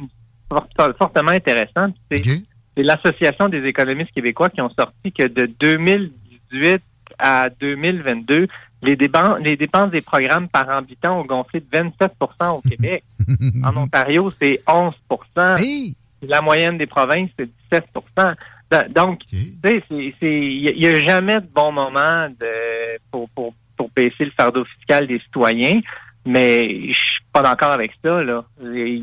fort- 0.49 0.67
fortement 0.97 1.31
intéressant. 1.31 1.87
c'est 2.11 2.83
l'Association 2.83 3.49
des 3.49 3.63
économistes 3.65 4.11
québécois 4.11 4.49
qui 4.49 4.61
ont 4.61 4.69
sorti 4.77 5.11
que 5.11 5.27
de 5.27 5.49
2018 5.59 6.81
à 7.17 7.49
2022, 7.49 8.47
les 8.81 8.95
dépenses, 8.95 9.39
les 9.41 9.57
dépenses 9.57 9.91
des 9.91 10.01
programmes 10.01 10.47
par 10.47 10.69
habitant 10.69 11.19
ont 11.19 11.25
gonflé 11.25 11.59
de 11.59 11.65
27% 11.77 12.57
au 12.57 12.61
Québec. 12.61 13.03
en 13.63 13.75
Ontario, 13.75 14.29
c'est 14.29 14.61
11% 14.67 15.57
La 16.21 16.41
moyenne 16.41 16.77
des 16.77 16.87
provinces, 16.87 17.29
c'est 17.37 17.49
17 17.71 17.85
Da- 18.69 18.87
Donc, 18.87 19.19
tu 19.25 19.35
sais, 19.63 19.83
il 20.21 20.75
n'y 20.77 20.87
a, 20.87 20.95
jamais 20.95 21.39
de 21.41 21.47
bon 21.53 21.71
moment 21.71 22.27
de, 22.29 22.97
pour, 23.11 23.29
pour, 23.29 23.53
pour 23.75 23.89
baisser 23.95 24.25
le 24.25 24.31
fardeau 24.31 24.63
fiscal 24.65 25.07
des 25.07 25.19
citoyens, 25.19 25.79
mais 26.25 26.87
je 26.91 26.97
suis 26.99 27.23
pas 27.33 27.41
d'accord 27.41 27.71
avec 27.71 27.91
ça. 28.03 28.21
Là. 28.21 28.45
Je 28.61 29.01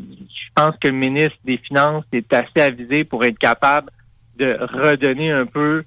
pense 0.55 0.75
que 0.79 0.87
le 0.87 0.93
ministre 0.93 1.37
des 1.43 1.57
Finances 1.57 2.05
est 2.13 2.31
assez 2.31 2.61
avisé 2.61 3.03
pour 3.03 3.25
être 3.25 3.37
capable 3.37 3.89
de 4.37 4.57
redonner 4.59 5.31
un 5.31 5.45
peu 5.45 5.83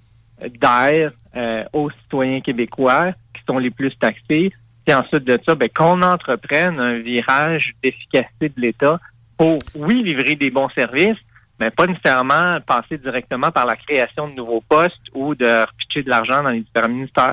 d'air 0.60 1.12
euh, 1.36 1.64
aux 1.72 1.90
citoyens 1.90 2.40
québécois 2.40 3.12
qui 3.34 3.42
sont 3.46 3.58
les 3.58 3.70
plus 3.70 3.94
taxés. 3.96 4.52
Puis 4.84 4.94
ensuite 4.94 5.24
de 5.24 5.38
ça, 5.44 5.54
ben, 5.54 5.68
qu'on 5.68 6.02
entreprenne 6.02 6.78
un 6.80 6.98
virage 6.98 7.74
d'efficacité 7.82 8.48
de 8.48 8.60
l'État 8.60 8.98
pour, 9.36 9.58
oui, 9.76 10.02
livrer 10.02 10.34
des 10.34 10.50
bons 10.50 10.68
services, 10.70 11.18
mais 11.58 11.70
pas 11.70 11.86
nécessairement 11.86 12.58
passer 12.66 12.98
directement 12.98 13.50
par 13.50 13.66
la 13.66 13.76
création 13.76 14.28
de 14.28 14.34
nouveaux 14.34 14.62
postes 14.66 15.08
ou 15.14 15.34
de 15.34 15.66
repitcher 15.66 16.02
de 16.02 16.10
l'argent 16.10 16.42
dans 16.42 16.50
les 16.50 16.60
différents 16.60 16.88
ministères. 16.88 17.32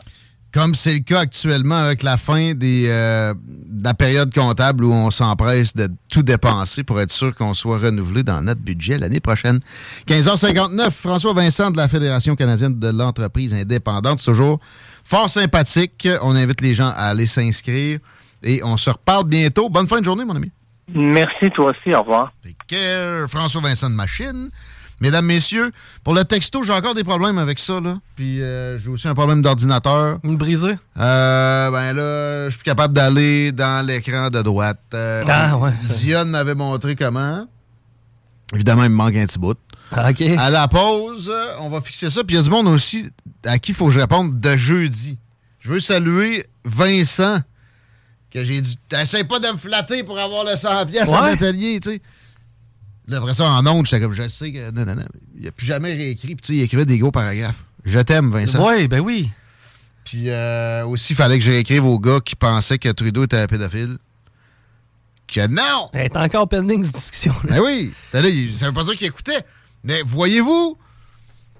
Comme 0.58 0.74
c'est 0.74 0.93
le 0.93 0.99
cas 1.01 1.20
actuellement 1.20 1.76
avec 1.76 2.01
la 2.01 2.18
fin 2.18 2.55
des, 2.55 2.88
euh, 2.88 3.36
de 3.36 3.84
la 3.84 3.93
période 3.93 4.34
comptable 4.34 4.86
où 4.86 4.91
on 4.91 5.12
s'empresse 5.12 5.76
de 5.76 5.88
tout 6.10 6.24
dépenser 6.24 6.84
pour 6.84 6.99
être 6.99 7.12
sûr 7.12 7.36
qu'on 7.36 7.53
soit 7.53 7.78
renouvelé 7.78 8.24
dans 8.24 8.41
notre 8.41 8.62
budget 8.62 8.97
l'année 8.97 9.20
prochaine. 9.20 9.60
15h59, 10.08 10.89
François 10.89 11.34
Vincent 11.34 11.70
de 11.70 11.78
la 11.78 11.88
Fédération 11.88 12.36
canadienne 12.36 12.80
de 12.80 12.89
l'entreprise 12.89 13.53
indépendante. 13.53 14.18
C'est 14.18 14.32
toujours 14.32 14.60
fort 15.03 15.30
sympathique. 15.30 16.08
On 16.24 16.36
invite 16.36 16.62
les 16.62 16.74
gens 16.74 16.89
à 16.89 17.10
aller 17.10 17.28
s'inscrire 17.28 17.99
et 18.41 18.64
on 18.64 18.78
se 18.78 18.89
reparle 18.89 19.28
bientôt. 19.28 19.70
Bonne 19.70 19.88
fin 19.88 19.99
de 19.99 20.05
journée, 20.05 20.26
mon 20.26 20.36
ami. 20.36 20.51
Merci, 20.91 21.51
toi 21.51 21.70
aussi. 21.70 21.93
Au 21.93 21.99
revoir. 21.99 22.34
Care, 22.68 23.30
François 23.30 23.62
Vincent 23.62 23.91
de 23.91 23.95
Machine. 23.95 24.49
Mesdames, 25.00 25.26
messieurs, 25.26 25.72
pour 26.04 26.16
le 26.16 26.26
texto, 26.26 26.64
j'ai 26.64 26.74
encore 26.74 26.95
des 26.95 27.04
problèmes 27.04 27.38
avec 27.38 27.60
ça, 27.60 27.80
là. 27.80 28.00
Puis 28.16 28.41
euh, 28.41 28.80
j'ai 28.80 28.89
aussi 28.89 29.08
un 29.08 29.14
problème 29.14 29.43
d'ordinateur. 29.43 30.18
Une 30.24 30.38
brisée? 30.38 30.76
Euh, 30.98 31.70
ben 31.72 31.93
là, 31.93 32.45
je 32.45 32.50
suis 32.50 32.58
plus 32.60 32.66
capable 32.66 32.93
d'aller 32.95 33.52
dans 33.52 33.86
l'écran 33.86 34.30
de 34.32 34.41
droite. 34.41 34.82
Euh, 34.95 35.24
Ah, 35.28 35.56
ouais, 35.58 36.24
m'avait 36.26 36.56
montré 36.56 36.95
comment. 36.95 37.45
Évidemment, 38.54 38.84
il 38.86 38.89
me 38.89 38.95
manque 38.95 39.16
un 39.16 39.26
petit 39.28 39.38
bout. 39.38 39.58
OK. 39.91 40.22
À 40.38 40.50
la 40.50 40.68
pause, 40.68 41.32
on 41.60 41.70
va 41.70 41.80
fixer 41.82 42.10
ça. 42.10 42.24
Puis 42.24 42.36
il 42.36 42.39
y 42.39 42.41
a 42.41 42.43
du 42.43 42.50
monde 42.50 42.68
aussi 42.68 43.06
à 43.45 43.60
qui 43.60 43.72
il 43.72 43.76
faut 43.76 43.88
que 43.88 43.93
je 43.93 44.00
réponde 44.00 44.39
de 44.39 44.56
jeudi. 44.58 45.18
Je 45.60 45.70
veux 45.70 45.80
saluer 45.80 46.45
Vincent, 46.66 47.39
que 48.32 48.43
j'ai 48.43 48.62
dit 48.62 48.80
Essaye 48.91 49.24
pas 49.26 49.39
de 49.39 49.48
me 49.48 49.58
flatter 49.58 50.04
pour 50.04 50.18
avoir 50.18 50.43
le 50.43 50.52
100$ 50.52 50.86
pièces 50.88 51.10
à 51.14 51.22
Ouais. 51.24 51.32
l'atelier, 51.32 51.80
tu 51.82 51.91
sais. 51.91 52.02
Là, 53.08 53.18
après 53.18 53.34
ça, 53.34 53.45
en 53.49 53.66
ondes, 53.68 53.86
j'étais 53.86 54.01
comme 54.01 54.14
Je 54.14 54.28
sais 54.28 54.51
que. 54.51 54.72
Non, 54.72 54.86
non, 54.86 54.95
non. 54.95 55.05
Il 55.39 55.47
a 55.47 55.51
plus 55.51 55.66
jamais 55.66 55.93
réécrit. 55.93 56.36
Puis 56.36 56.41
tu 56.41 56.47
sais, 56.53 56.60
il 56.60 56.62
écrivait 56.64 56.86
des 56.86 56.97
gros 56.97 57.12
paragraphes. 57.12 57.64
Je 57.86 57.99
t'aime, 57.99 58.30
Vincent. 58.30 58.66
Oui, 58.68 58.88
ben 58.88 58.99
oui. 58.99 59.30
Puis 60.03 60.24
euh, 60.30 60.86
aussi, 60.86 61.14
il 61.14 61.16
fallait 61.16 61.38
que 61.39 61.43
je 61.45 61.51
réécrive 61.51 61.86
aux 61.86 61.99
gars 61.99 62.20
qui 62.24 62.36
pensaient 62.36 62.78
que 62.80 62.89
Trudeau 62.89 63.24
était 63.24 63.38
un 63.38 63.47
pédophile. 63.47 63.97
Que 65.28 65.45
non! 65.47 65.89
Elle 65.93 66.05
est 66.05 66.16
encore 66.16 66.47
pending, 66.47 66.84
cette 66.84 66.95
discussion. 66.95 67.34
Ben 67.49 67.60
oui! 67.62 67.93
Ben 68.14 68.22
là, 68.22 68.30
il- 68.30 68.58
ça 68.58 68.68
veut 68.68 68.74
pas 68.74 68.84
dire 68.84 68.95
qu'il 68.95 69.08
écoutait. 69.08 69.41
Mais 69.84 70.01
voyez-vous, 70.05 70.78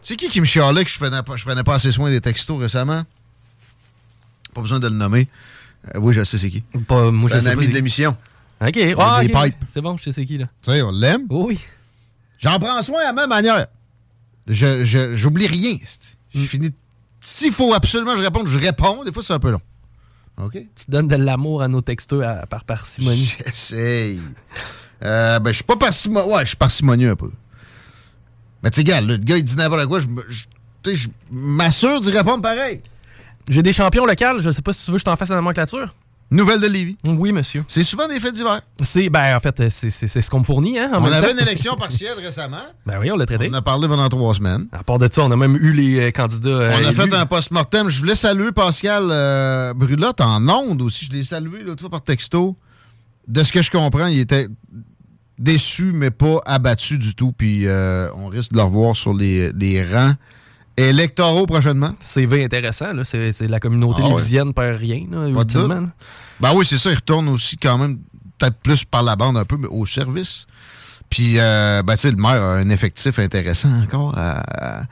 c'est 0.02 0.16
qui 0.16 0.30
qui 0.30 0.40
me 0.40 0.46
chialait 0.46 0.86
que 0.86 0.90
je 0.92 0.98
prenais 0.98 1.22
pas, 1.24 1.36
je 1.36 1.44
prenais 1.44 1.64
pas 1.64 1.76
assez 1.76 1.92
soin 1.92 2.10
des 2.10 2.22
textos 2.22 2.58
récemment? 2.60 3.04
Pas 4.54 4.62
besoin 4.62 4.80
de 4.80 4.88
le 4.88 4.96
nommer. 4.96 5.28
Euh, 5.96 6.00
oui, 6.00 6.14
je 6.14 6.24
sais 6.24 6.38
c'est 6.38 6.50
qui. 6.50 6.62
Pas, 6.88 7.12
moi, 7.12 7.30
je 7.30 7.36
un 7.36 7.42
pas 7.44 7.50
ami 7.52 7.64
c'est- 7.66 7.70
de 7.72 7.76
l'émission. 7.76 8.16
OK. 8.62 8.80
Ah, 8.98 9.24
des 9.24 9.34
ok. 9.34 9.44
pipes. 9.44 9.56
C'est 9.72 9.82
bon, 9.82 9.98
je 9.98 10.04
sais 10.04 10.12
c'est 10.12 10.26
qui, 10.26 10.38
là. 10.38 10.46
Tu 10.62 10.72
sais, 10.72 10.82
on 10.82 10.92
l'aime. 10.92 11.26
Oui. 11.30 11.60
J'en 12.40 12.60
prends 12.60 12.82
soin 12.84 13.02
à 13.08 13.14
ma 13.14 13.28
manière. 13.28 13.68
Je, 14.48 14.84
je- 14.84 15.16
j'oublie 15.16 15.48
rien. 15.48 15.78
Je 16.34 16.40
Mm. 16.40 16.44
finis. 16.46 16.72
S'il 17.22 17.52
faut 17.52 17.74
absolument 17.74 18.12
que 18.14 18.20
je 18.20 18.24
réponde, 18.24 18.48
je 18.48 18.58
réponds. 18.58 19.04
Des 19.04 19.12
fois, 19.12 19.22
c'est 19.24 19.34
un 19.34 19.40
peu 19.40 19.52
long. 19.52 19.62
OK? 20.42 20.54
Tu 20.54 20.86
donnes 20.88 21.08
de 21.08 21.16
l'amour 21.16 21.62
à 21.64 21.68
nos 21.68 21.82
textos 21.82 22.24
à- 22.24 22.46
par 22.46 22.64
parcimonie. 22.64 23.36
J'essaye. 23.46 24.22
Euh, 25.04 25.40
ben, 25.40 25.52
je 25.52 25.56
suis 25.56 25.64
pas 25.64 25.76
parcimonieux. 25.78 26.32
Ouais, 26.32 26.42
je 26.42 26.50
suis 26.50 26.58
parcimonieux 26.58 27.12
un 27.12 27.16
peu. 27.16 27.32
Mais 28.64 28.72
tu 28.72 28.84
sais, 28.86 29.02
le 29.02 29.18
gars, 29.18 29.38
il 29.38 29.44
dit 29.44 29.56
n'importe 29.56 29.86
quoi. 29.88 30.00
Je, 30.00 30.08
je- 30.30 30.44
tu 30.84 30.92
sais, 30.92 30.96
je 30.96 31.10
m'assure 31.32 32.00
d'y 32.02 32.12
répondre 32.12 32.42
pareil. 32.42 32.82
J'ai 33.50 33.62
des 33.64 33.72
champions 33.72 34.06
locaux. 34.06 34.40
Je 34.40 34.52
sais 34.52 34.62
pas 34.62 34.74
si 34.74 34.86
tu 34.86 34.92
veux 34.92 34.96
que 34.98 35.00
je 35.02 35.06
t'en 35.06 35.16
fasse 35.16 35.30
la 35.30 35.36
nomenclature. 35.36 35.94
Nouvelle 36.30 36.60
de 36.60 36.68
Lévis. 36.68 36.98
Oui, 37.06 37.32
monsieur. 37.32 37.64
C'est 37.70 37.84
souvent 37.84 38.06
des 38.08 38.20
faits 38.20 38.36
divers. 38.36 38.62
C'est, 38.82 39.10
ben, 39.10 39.36
en 39.36 39.40
fait, 39.40 39.70
c'est, 39.70 39.90
c'est- 39.90 40.08
c'est 40.08 40.20
ce 40.22 40.30
qu'on 40.30 40.40
me 40.40 40.44
fournit, 40.44 40.78
hein. 40.78 40.90
en 40.94 40.98
On 40.98 41.02
même 41.02 41.14
avait 41.14 41.28
temps. 41.28 41.34
une 41.34 41.40
élection 41.48 41.76
partielle 41.80 42.18
récemment. 42.18 42.58
Ben 42.86 43.00
oui, 43.00 43.10
on 43.12 43.16
l'a 43.16 43.26
traité. 43.26 43.48
On 43.50 43.54
a 43.54 43.62
parlé 43.62 43.88
pendant 43.88 44.10
trois 44.10 44.34
semaines. 44.34 44.68
À 44.74 44.84
part 44.84 45.00
de 45.00 45.08
ça, 45.10 45.24
on 45.24 45.32
a 45.32 45.38
même 45.38 45.56
eu 45.56 45.72
les 45.72 46.00
euh, 46.02 46.12
candidats. 46.12 46.50
euh, 46.50 46.72
On 46.74 46.86
a 46.86 46.92
élus. 46.92 46.96
fait 46.96 47.14
un 47.14 47.26
post-mortem. 47.26 47.88
Je 47.90 48.00
voulais 48.00 48.16
saluer 48.16 48.52
Pascal 48.52 49.08
euh, 49.10 49.74
Brulotte 49.74 50.20
en 50.20 50.46
ondes 50.50 50.82
aussi. 50.82 51.06
Je 51.06 51.14
l'ai 51.16 51.24
salué 51.24 51.64
l'autre 51.64 51.80
fois 51.82 51.90
par 51.90 52.04
texto. 52.04 52.58
De 53.30 53.42
ce 53.44 53.54
que 53.54 53.62
je 53.62 53.72
comprends, 53.72 54.08
il 54.08 54.20
était 54.20 54.48
déçu, 55.40 55.92
mais 55.94 56.12
pas 56.12 56.42
abattu 56.46 56.98
du 56.98 57.16
tout. 57.16 57.32
Puis 57.32 57.68
euh, 57.68 58.10
on 58.16 58.28
risque 58.28 58.52
de 58.52 58.58
le 58.58 58.64
revoir 58.64 58.98
sur 58.98 59.14
les, 59.14 59.52
les 59.54 59.84
rangs 59.86 60.14
électoraux 60.78 61.46
prochainement? 61.48 61.94
CV 62.02 62.44
intéressant, 62.44 62.94
là. 62.94 63.04
C'est, 63.04 63.34
la 63.42 63.60
communauté 63.60 64.02
Ah 64.06 64.10
ouais. 64.10 64.54
perd 64.54 64.78
rien, 64.80 65.06
là, 65.12 65.18
Pas 65.18 65.26
de 65.26 65.32
ultimement. 65.40 65.68
doute. 65.68 65.84
là. 65.84 65.90
Ben 66.40 66.54
oui, 66.54 66.66
c'est 66.70 66.78
ça. 66.78 66.92
Il 66.92 66.96
retourne 66.96 67.28
aussi 67.30 67.58
quand 67.58 67.78
même, 67.78 67.98
peut-être 68.38 68.58
plus 68.58 68.84
par 68.84 69.04
la 69.04 69.16
bande 69.16 69.38
un 69.38 69.46
peu, 69.46 69.58
mais 69.58 69.68
au 69.68 69.86
service. 69.86 70.46
Puis, 71.10 71.40
euh, 71.40 71.82
ben, 71.84 71.96
tu 71.96 72.02
sais, 72.02 72.12
le 72.12 72.18
maire 72.18 72.42
a 72.44 72.54
un 72.56 72.70
effectif 72.70 73.18
intéressant 73.20 73.72
encore 73.82 74.14
à, 74.18 74.42
à- 74.82 74.84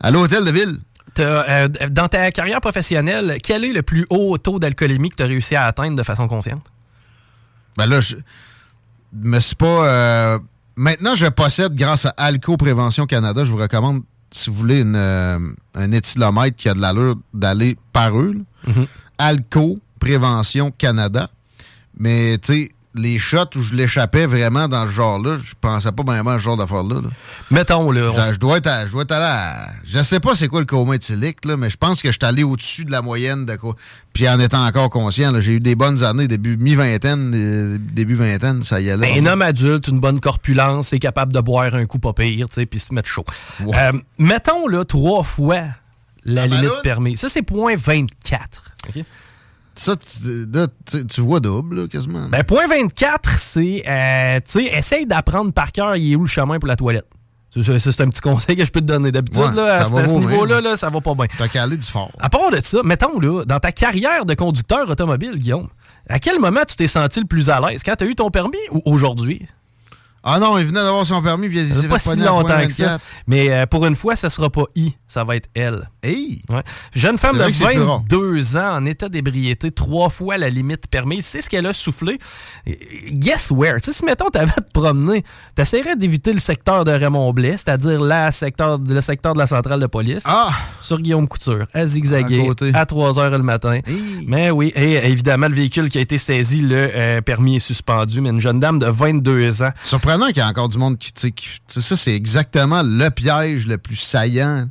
à 0.00 0.10
l'hôtel 0.10 0.44
de 0.44 0.50
ville. 0.50 0.76
Euh, 1.18 1.68
dans 1.90 2.08
ta 2.08 2.30
carrière 2.32 2.60
professionnelle, 2.60 3.38
quel 3.42 3.64
est 3.64 3.72
le 3.72 3.82
plus 3.82 4.04
haut 4.10 4.36
taux 4.38 4.58
d'alcoolémie 4.58 5.10
que 5.10 5.16
tu 5.16 5.22
as 5.22 5.26
réussi 5.26 5.54
à 5.56 5.66
atteindre 5.66 5.96
de 5.96 6.02
façon 6.02 6.26
consciente? 6.26 6.62
Ben 7.76 7.86
là, 7.86 8.00
je 8.00 8.16
me 9.12 9.38
suis 9.40 9.54
pas. 9.56 9.66
euh, 9.88 10.38
maintenant, 10.76 11.14
je 11.14 11.26
possède, 11.26 11.74
grâce 11.74 12.06
à 12.06 12.10
Alco 12.16 12.56
Prévention 12.56 13.06
Canada, 13.06 13.44
je 13.44 13.50
vous 13.50 13.56
recommande, 13.58 14.02
si 14.34 14.50
vous 14.50 14.56
voulez, 14.56 14.80
une, 14.80 14.96
euh, 14.96 15.38
un 15.74 15.92
éthylomètre 15.92 16.56
qui 16.56 16.68
a 16.68 16.74
de 16.74 16.80
l'allure 16.80 17.16
d'aller 17.32 17.78
par 17.92 18.18
eux. 18.18 18.34
Mhm. 18.66 18.86
Alco 19.18 19.78
Prévention 20.00 20.70
Canada. 20.70 21.30
Mais, 21.96 22.36
tu 22.38 22.52
sais, 22.52 22.73
les 22.96 23.18
shots 23.18 23.56
où 23.56 23.60
je 23.60 23.74
l'échappais 23.74 24.24
vraiment 24.26 24.68
dans 24.68 24.86
ce 24.86 24.92
genre-là, 24.92 25.38
je 25.44 25.52
pensais 25.60 25.90
pas 25.90 26.02
vraiment 26.04 26.30
à 26.30 26.38
ce 26.38 26.44
genre 26.44 26.56
d'affaire-là. 26.56 27.00
là. 27.02 27.08
Mettons, 27.50 27.90
là. 27.90 28.10
Je, 28.30 28.36
dois 28.36 28.58
être 28.58 28.68
à- 28.68 28.86
je 28.86 28.92
dois 28.92 29.02
être 29.02 29.10
allé 29.12 29.24
à- 29.24 29.68
Je 29.84 30.00
sais 30.02 30.20
pas 30.20 30.34
c'est 30.36 30.46
quoi 30.48 30.60
le 30.60 30.66
coma 30.66 30.94
éthylique, 30.94 31.44
là, 31.44 31.56
mais 31.56 31.70
je 31.70 31.76
pense 31.76 32.00
que 32.02 32.08
je 32.12 32.18
suis 32.20 32.24
allé 32.26 32.44
au-dessus 32.44 32.84
de 32.84 32.92
la 32.92 33.02
moyenne 33.02 33.46
de 33.46 33.56
quoi. 33.56 33.74
Puis 34.12 34.28
en 34.28 34.38
étant 34.38 34.64
encore 34.64 34.90
conscient, 34.90 35.32
là, 35.32 35.40
j'ai 35.40 35.54
eu 35.54 35.58
des 35.58 35.74
bonnes 35.74 36.04
années, 36.04 36.28
début 36.28 36.56
mi-vingtaine, 36.56 37.32
euh, 37.34 37.78
début 37.80 38.14
vingtaine, 38.14 38.62
ça 38.62 38.80
y 38.80 38.88
allait. 38.90 39.12
Ben, 39.14 39.26
un 39.26 39.32
homme 39.32 39.42
adulte, 39.42 39.88
une 39.88 39.98
bonne 39.98 40.20
corpulence, 40.20 40.92
est 40.92 41.00
capable 41.00 41.32
de 41.32 41.40
boire 41.40 41.74
un 41.74 41.86
coup 41.86 41.98
pas 41.98 42.12
pire, 42.12 42.48
tu 42.48 42.54
sais, 42.54 42.66
puis 42.66 42.78
se 42.78 42.94
mettre 42.94 43.08
chaud. 43.08 43.24
Euh, 43.74 43.92
mettons, 44.18 44.68
là, 44.68 44.84
trois 44.84 45.24
fois 45.24 45.62
la, 46.24 46.46
La 46.46 46.46
limite 46.46 46.82
permise. 46.82 47.18
Ça, 47.20 47.28
c'est 47.28 47.42
point 47.42 47.74
24. 47.76 48.62
OK? 48.88 49.04
Ça, 49.76 49.96
tu, 49.96 50.46
là, 50.52 50.68
tu- 50.90 51.06
tu 51.06 51.20
vois 51.20 51.40
double, 51.40 51.82
là, 51.82 51.88
quasiment. 51.88 52.28
Ben, 52.28 52.44
point 52.44 52.66
24, 52.66 53.28
c'est, 53.38 53.82
euh, 53.88 54.36
tu 54.44 54.52
sais, 54.52 54.64
essaye 54.66 55.06
d'apprendre 55.06 55.52
par 55.52 55.72
cœur, 55.72 55.96
il 55.96 56.12
est 56.12 56.16
où 56.16 56.22
le 56.22 56.26
chemin 56.28 56.58
pour 56.58 56.68
la 56.68 56.76
toilette. 56.76 57.06
C'est- 57.50 58.00
un 58.00 58.08
petit 58.08 58.20
conseil 58.20 58.56
que 58.56 58.64
je 58.64 58.70
peux 58.72 58.80
te 58.80 58.86
donner. 58.86 59.12
D'habitude, 59.12 59.40
Ouais, 59.42 59.54
là, 59.54 59.76
à 59.76 59.84
ça 59.84 59.90
ce, 59.90 59.94
à 60.14 60.18
niveau-là, 60.18 60.60
là, 60.60 60.74
ça 60.76 60.88
va 60.90 61.00
pas 61.00 61.14
bien. 61.14 61.26
T'as 61.38 61.46
calé 61.46 61.76
du 61.76 61.86
fort. 61.86 62.10
À 62.18 62.28
part 62.28 62.50
de 62.50 62.58
ça, 62.60 62.80
mettons, 62.82 63.20
là, 63.20 63.44
dans 63.44 63.60
ta 63.60 63.70
carrière 63.70 64.24
de 64.24 64.34
conducteur 64.34 64.88
automobile, 64.90 65.36
Guillaume, 65.38 65.68
à 66.08 66.18
quel 66.18 66.40
moment 66.40 66.62
tu 66.66 66.74
t'es 66.74 66.88
senti 66.88 67.20
le 67.20 67.26
plus 67.26 67.50
à 67.50 67.60
l'aise? 67.60 67.82
Quand 67.84 67.94
tu 67.94 68.04
as 68.04 68.06
eu 68.08 68.16
ton 68.16 68.30
permis 68.30 68.58
ou 68.72 68.82
aujourd'hui? 68.86 69.46
Ah 70.26 70.38
non, 70.40 70.56
il 70.58 70.64
venait 70.66 70.80
d'avoir 70.80 71.04
son 71.04 71.20
permis, 71.20 71.48
puis 71.48 71.60
il 71.60 71.74
s'est 71.74 71.86
pas 71.86 71.98
si 71.98 72.16
longtemps 72.16 72.66
que 72.66 72.72
ça. 72.72 72.84
24. 72.98 73.04
Mais 73.26 73.50
euh, 73.50 73.66
pour 73.66 73.84
une 73.84 73.94
fois, 73.94 74.16
ça 74.16 74.30
sera 74.30 74.48
pas 74.48 74.64
I, 74.74 74.96
ça 75.06 75.22
va 75.22 75.36
être 75.36 75.48
elle. 75.54 75.90
Hey! 76.02 76.40
Ouais. 76.48 76.62
Jeune 76.94 77.18
femme 77.18 77.34
de 77.36 77.42
vrai 77.42 77.50
que 77.52 77.56
c'est 77.58 77.66
plus 77.66 77.78
rare. 77.82 78.02
22 78.10 78.56
ans 78.56 78.76
en 78.76 78.86
état 78.86 79.08
d'ébriété, 79.10 79.70
trois 79.70 80.08
fois 80.08 80.38
la 80.38 80.48
limite 80.48 80.88
permise. 80.88 81.26
C'est 81.26 81.42
ce 81.42 81.50
qu'elle 81.50 81.66
a 81.66 81.74
soufflé. 81.74 82.18
Guess 83.10 83.50
where? 83.50 83.80
Tu 83.80 83.86
sais, 83.86 83.92
si 83.92 84.04
mettons, 84.04 84.30
t'avais 84.30 84.52
à 84.56 84.60
te 84.62 84.70
promener, 84.72 85.24
t'essaierais 85.54 85.96
d'éviter 85.96 86.32
le 86.32 86.38
secteur 86.40 86.84
de 86.84 86.90
Raymond-Blais, 86.92 87.56
c'est-à-dire 87.58 88.00
la 88.00 88.30
secteur, 88.30 88.78
le 88.86 89.00
secteur 89.02 89.34
de 89.34 89.38
la 89.38 89.46
centrale 89.46 89.80
de 89.80 89.86
police, 89.86 90.22
Ah! 90.26 90.52
sur 90.80 90.98
Guillaume 91.00 91.28
Couture, 91.28 91.66
à 91.74 91.84
zigzaguer, 91.84 92.50
À 92.72 92.80
à 92.80 92.86
3 92.86 93.18
heures 93.18 93.30
le 93.30 93.42
matin. 93.42 93.80
Hey. 93.86 94.24
Mais 94.26 94.50
oui, 94.50 94.72
et 94.74 94.94
évidemment, 95.10 95.48
le 95.48 95.54
véhicule 95.54 95.88
qui 95.88 95.98
a 95.98 96.00
été 96.00 96.16
saisi, 96.18 96.60
le 96.62 96.76
euh, 96.94 97.20
permis 97.20 97.56
est 97.56 97.60
suspendu, 97.60 98.20
mais 98.20 98.30
une 98.30 98.40
jeune 98.40 98.58
dame 98.58 98.78
de 98.78 98.86
22 98.86 99.62
ans. 99.62 99.70
Surprenant 99.84 100.13
qu'il 100.28 100.38
y 100.38 100.40
a 100.40 100.48
encore 100.48 100.68
du 100.68 100.78
monde 100.78 100.98
qui, 100.98 101.12
tu 101.12 101.20
sais, 101.20 101.30
qui- 101.32 101.48
ça, 101.68 101.96
c'est 101.96 102.14
exactement 102.14 102.82
le 102.84 103.08
piège 103.10 103.66
le 103.66 103.78
plus 103.78 103.96
saillant 103.96 104.68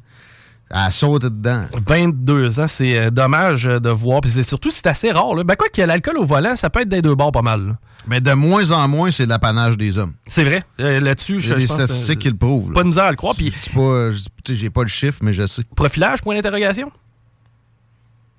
à 0.70 0.90
sauter 0.92 1.30
dedans. 1.30 1.66
22 1.88 2.60
ans, 2.60 2.68
c'est 2.68 2.98
euh, 2.98 3.10
dommage 3.12 3.68
euh, 3.68 3.80
de 3.80 3.90
voir. 3.90 4.22
Puis 4.22 4.32
c'est 4.32 4.44
surtout, 4.44 4.72
c'est 4.72 4.88
assez 4.88 5.12
rare. 5.12 5.36
Là. 5.36 5.44
Ben 5.44 5.56
quoi 5.56 5.68
que 5.70 5.82
l'alcool 5.82 6.18
au 6.18 6.26
volant, 6.26 6.56
ça 6.56 6.70
peut 6.70 6.82
être 6.82 6.90
des 6.90 7.02
deux 7.02 7.14
bords 7.16 7.32
pas 7.32 7.42
mal. 7.44 7.68
là. 7.68 7.74
Mais 8.08 8.20
de 8.20 8.34
moins 8.34 8.72
en 8.72 8.88
moins, 8.90 9.12
c'est 9.12 9.26
l'apanage 9.26 9.78
des 9.78 9.98
hommes. 9.98 10.14
C'est 10.28 10.44
vrai. 10.44 10.64
Euh, 10.82 11.00
Là-dessus, 11.00 11.38
y 11.38 11.42
je 11.42 11.54
pense 11.54 11.62
que, 11.62 11.74
statistiques 11.74 12.18
euh, 12.18 12.22
qui 12.22 12.30
le 12.30 12.36
prouvent. 12.36 12.70
là. 12.70 12.74
Pas 12.74 12.82
de 12.84 12.88
misère 12.88 13.04
à 13.06 13.12
le 13.12 13.16
croire. 13.16 13.36
Puis 13.36 13.52
pas, 13.74 14.10
sais, 14.46 14.56
j'ai 14.56 14.70
pas 14.70 14.82
le 14.82 14.90
chiffre, 14.90 15.20
mais 15.22 15.32
je 15.32 15.46
sais. 15.48 15.64
profilage, 15.76 16.22
point 16.22 16.36
d'interrogation? 16.36 16.92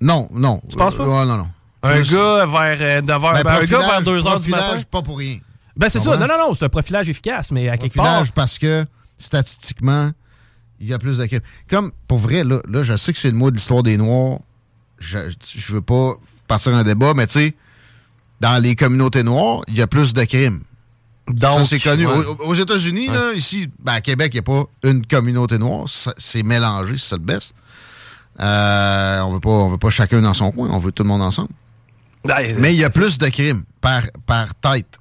Non, 0.01 0.27
non. 0.33 0.61
Tu 0.69 0.75
penses 0.77 0.95
pas? 0.95 1.03
Euh, 1.03 1.25
non, 1.25 1.37
non. 1.37 1.47
Un 1.83 2.01
gars 2.01 2.45
vers, 2.45 2.77
euh, 2.81 3.01
de- 3.01 3.07
vers- 3.07 3.19
Ben, 3.19 3.43
ben, 3.43 3.51
un 3.53 3.65
gars 3.65 3.77
vers 3.79 4.01
profilage- 4.01 4.03
2 4.03 4.27
heures 4.27 4.39
du 4.39 4.49
matin? 4.49 4.63
profilage, 4.63 4.85
pas 4.87 5.01
pour 5.01 5.17
rien. 5.19 5.37
Ben 5.77 5.89
c'est 5.89 5.99
ça. 5.99 6.15
Non, 6.17 6.27
non, 6.27 6.37
non, 6.37 6.53
c'est 6.53 6.65
un 6.65 6.69
profilage 6.69 7.09
efficace, 7.09 7.51
mais 7.51 7.67
à 7.69 7.77
quelque 7.77 7.95
part. 7.95 8.05
Profilage 8.05 8.31
parce 8.33 8.57
que 8.57 8.85
statistiquement, 9.17 10.11
il 10.79 10.87
y 10.87 10.93
a 10.93 10.99
plus 10.99 11.17
de 11.17 11.25
crimes. 11.25 11.41
Comme, 11.69 11.91
pour 12.07 12.17
vrai, 12.19 12.43
là, 12.43 12.61
là 12.67 12.83
je 12.83 12.95
sais 12.97 13.11
que 13.13 13.19
c'est 13.19 13.31
le 13.31 13.37
mot 13.37 13.49
de 13.51 13.55
l'histoire 13.55 13.83
des 13.83 13.97
Noirs. 13.97 14.39
Je, 14.99 15.19
je 15.55 15.73
veux 15.73 15.81
pas 15.81 16.13
partir 16.47 16.73
un 16.75 16.83
débat, 16.83 17.13
mais 17.13 17.27
tu 17.27 17.33
sais, 17.33 17.55
dans 18.39 18.61
les 18.61 18.75
communautés 18.75 19.23
noires, 19.23 19.61
il 19.67 19.75
y 19.77 19.81
a 19.81 19.87
plus 19.87 20.13
de 20.13 20.23
crimes. 20.23 20.61
Donc, 21.27 21.59
ça, 21.59 21.65
c'est 21.65 21.79
connu. 21.79 22.05
ouais. 22.05 22.13
Aux, 22.39 22.45
aux 22.49 22.53
États-Unis, 22.53 23.07
là, 23.07 23.33
ici, 23.33 23.67
ben, 23.79 23.93
à 23.93 24.01
Québec, 24.01 24.31
il 24.33 24.35
n'y 24.35 24.39
a 24.39 24.43
pas 24.43 24.65
une 24.83 25.05
communauté 25.05 25.57
noire. 25.57 25.89
Ça- 25.89 26.13
C'est 26.17 26.43
mélangé, 26.43 26.97
c'est 26.97 27.09
ça 27.09 27.15
le 27.15 27.23
best. 27.23 27.53
Euh, 28.39 29.21
on 29.21 29.33
veut 29.33 29.39
pas, 29.39 29.49
on 29.49 29.69
veut 29.69 29.77
pas 29.77 29.89
chacun 29.89 30.21
dans 30.21 30.33
son 30.33 30.51
coin, 30.51 30.69
on 30.71 30.77
veut 30.79 30.91
tout 30.91 31.03
le 31.03 31.09
monde 31.09 31.21
ensemble. 31.21 31.49
Ouais, 32.25 32.53
Mais 32.59 32.73
il 32.73 32.79
y 32.79 32.83
a 32.83 32.89
plus 32.89 33.17
de 33.17 33.27
crimes 33.29 33.63
par, 33.81 34.03
par 34.25 34.53
tête. 34.55 34.99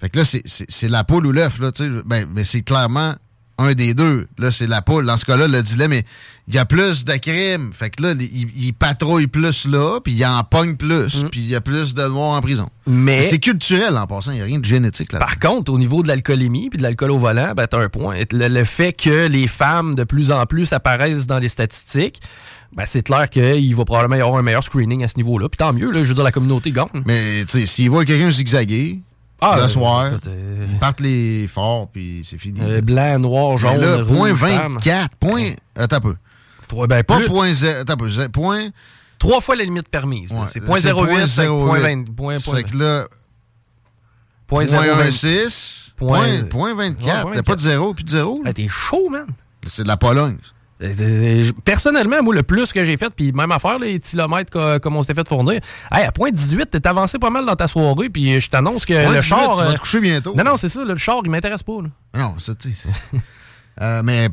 Fait 0.00 0.10
que 0.10 0.18
là, 0.18 0.24
c'est- 0.24 0.88
la 0.88 1.04
poule 1.04 1.26
ou 1.26 1.32
l'œuf, 1.32 1.58
là, 1.58 1.72
tu 1.72 1.84
sais. 1.84 1.90
Ben, 2.04 2.26
mais 2.32 2.44
c'est 2.44 2.62
clairement 2.62 3.14
un 3.58 3.72
des 3.72 3.94
deux. 3.94 4.28
Là, 4.36 4.50
c'est 4.52 4.66
la 4.66 4.82
poule. 4.82 5.06
Dans 5.06 5.16
ce 5.16 5.24
cas-là, 5.24 5.48
le 5.48 5.62
dilemme, 5.62 5.88
mais 5.90 6.04
il 6.46 6.54
y 6.54 6.58
a 6.58 6.66
plus 6.66 7.06
de 7.06 7.14
crimes. 7.16 7.70
Fait 7.72 7.88
que 7.88 8.02
là, 8.02 8.12
il, 8.12 8.50
il 8.54 8.74
patrouille 8.74 9.26
plus 9.28 9.66
là, 9.66 9.98
puis 10.04 10.12
il 10.12 10.26
en 10.26 10.44
pogne 10.44 10.76
plus, 10.76 11.24
puis 11.30 11.40
il 11.40 11.46
y 11.48 11.54
a 11.54 11.62
plus 11.62 11.94
de 11.94 12.06
noirs 12.06 12.32
en 12.36 12.40
prison. 12.42 12.68
Mais- 12.86 12.92
Mais 13.22 13.28
c'est 13.30 13.38
culturel 13.38 13.96
en 13.96 14.06
passant, 14.06 14.32
il 14.32 14.34
n'y 14.34 14.40
a 14.42 14.44
rien 14.44 14.58
de 14.58 14.64
génétique 14.66 15.12
là. 15.12 15.20
Par 15.20 15.38
contre, 15.38 15.72
au 15.72 15.78
niveau 15.78 16.02
de 16.02 16.08
l'alcoolémie 16.08 16.68
puis 16.68 16.76
de 16.76 16.82
l'alcool 16.82 17.10
au 17.12 17.18
volant, 17.18 17.54
ben, 17.56 17.66
t'as 17.66 17.78
un 17.82 17.88
point. 17.88 18.18
Le, 18.30 18.48
le 18.48 18.64
fait 18.64 18.92
que 18.92 19.26
les 19.28 19.46
femmes 19.48 19.94
de 19.94 20.04
plus 20.04 20.30
en 20.30 20.44
plus 20.44 20.74
apparaissent 20.74 21.26
dans 21.26 21.38
les 21.38 21.48
statistiques, 21.48 22.20
ben, 22.74 22.84
c'est 22.86 23.02
clair 23.02 23.30
qu'il 23.30 23.74
va 23.74 23.84
probablement 23.86 24.16
y 24.16 24.20
avoir 24.20 24.36
un 24.38 24.42
meilleur 24.42 24.62
screening 24.62 25.02
à 25.02 25.08
ce 25.08 25.16
niveau-là. 25.16 25.48
Puis 25.48 25.56
tant 25.56 25.72
mieux, 25.72 25.90
là, 25.90 26.02
je 26.02 26.08
veux 26.08 26.14
dire, 26.14 26.24
la 26.24 26.32
communauté 26.32 26.72
gagne. 26.72 26.88
Mais 27.06 27.46
tu 27.46 27.60
sais, 27.60 27.66
s'il 27.66 27.88
voit 27.88 28.04
quelqu'un 28.04 28.30
zigzaguer, 28.30 29.00
Ah, 29.40 29.56
le 29.56 29.62
euh, 29.64 29.68
soir, 29.68 30.06
écoute, 30.08 30.26
euh, 30.28 30.66
ils 30.70 30.78
partent 30.78 31.00
les 31.00 31.46
forts, 31.48 31.88
puis 31.88 32.26
c'est 32.28 32.38
fini. 32.38 32.58
euh, 32.62 32.80
blanc, 32.80 33.18
noir, 33.18 33.58
jaune, 33.58 33.80
là, 33.80 34.02
point 34.04 34.30
rouge, 34.30 34.40
femme. 34.40 34.72
24, 34.74 35.16
point... 35.16 35.52
Attends 35.76 35.96
un 35.96 36.00
peu. 36.00 36.14
Trois- 36.68 36.86
ben, 36.86 37.04
Pas 37.04 37.18
plus- 37.18 37.26
point... 37.26 37.52
zé- 37.52 37.80
Attends 37.80 37.92
un 37.92 37.96
peu. 37.96 38.28
Point... 38.30 38.68
Trois 39.18 39.40
fois 39.40 39.56
la 39.56 39.64
limite 39.64 39.88
permise. 39.88 40.32
Ouais, 40.32 40.46
c'est 40.46 40.60
point 40.60 40.80
c'est 40.80 40.88
08, 40.90 40.94
point 40.94 41.26
c'est 41.26 41.46
08. 41.46 41.48
point 41.66 41.78
20, 41.80 42.04
point, 42.14 42.40
point, 42.40 42.54
Fait 42.56 42.64
que 42.64 42.76
là, 42.76 43.06
point 44.46 44.64
point 44.66 44.82
0,20. 44.82 45.10
16, 45.10 45.92
Point- 45.96 46.42
point, 46.42 46.42
point 46.44 46.74
24. 46.74 47.28
Ouais, 47.28 47.36
T'as 47.36 47.42
pas 47.42 47.56
de 47.56 47.60
0 47.60 47.94
puis 47.94 48.04
de 48.04 48.10
0. 48.10 48.42
Hey, 48.44 48.52
T'es 48.54 48.68
chaud, 48.68 49.08
man. 49.10 49.26
C'est 49.66 49.82
de 49.82 49.88
la 49.88 49.96
Pologne. 49.96 50.38
Euh, 50.82 50.92
euh, 51.00 51.50
Personnellement, 51.64 52.22
moi, 52.22 52.34
le 52.34 52.42
plus 52.42 52.72
que 52.72 52.84
j'ai 52.84 52.96
fait, 52.98 53.08
puis 53.10 53.32
même 53.32 53.50
affaire, 53.50 53.78
les 53.78 53.98
kilomètres 53.98 54.50
co- 54.52 54.78
comme 54.78 54.96
on 54.96 55.02
s'était 55.02 55.14
fait 55.14 55.26
fournir, 55.28 55.60
hey, 55.90 56.04
à 56.04 56.12
point 56.12 56.30
18, 56.30 56.70
t'es 56.70 56.86
avancé 56.86 57.18
pas 57.18 57.30
mal 57.30 57.46
dans 57.46 57.56
ta 57.56 57.66
soirée, 57.66 58.10
puis 58.10 58.40
je 58.40 58.50
t'annonce 58.50 58.84
que 58.84 58.92
Point 58.92 59.12
le 59.14 59.20
18, 59.20 59.22
char. 59.28 59.52
tu 59.56 59.62
vas 59.62 59.70
euh, 59.70 59.72
te 59.74 59.78
coucher 59.80 60.00
bientôt. 60.00 60.34
Non, 60.36 60.44
non, 60.44 60.56
c'est 60.58 60.68
ça, 60.68 60.84
le 60.84 60.96
char, 60.96 61.20
il 61.24 61.30
m'intéresse 61.30 61.62
pas. 61.62 61.78
là. 61.82 61.88
Non, 62.18 62.38
ça, 62.38 62.54
tu 62.54 62.72
sais. 62.74 62.88
Euh, 63.82 64.00
mais 64.02 64.30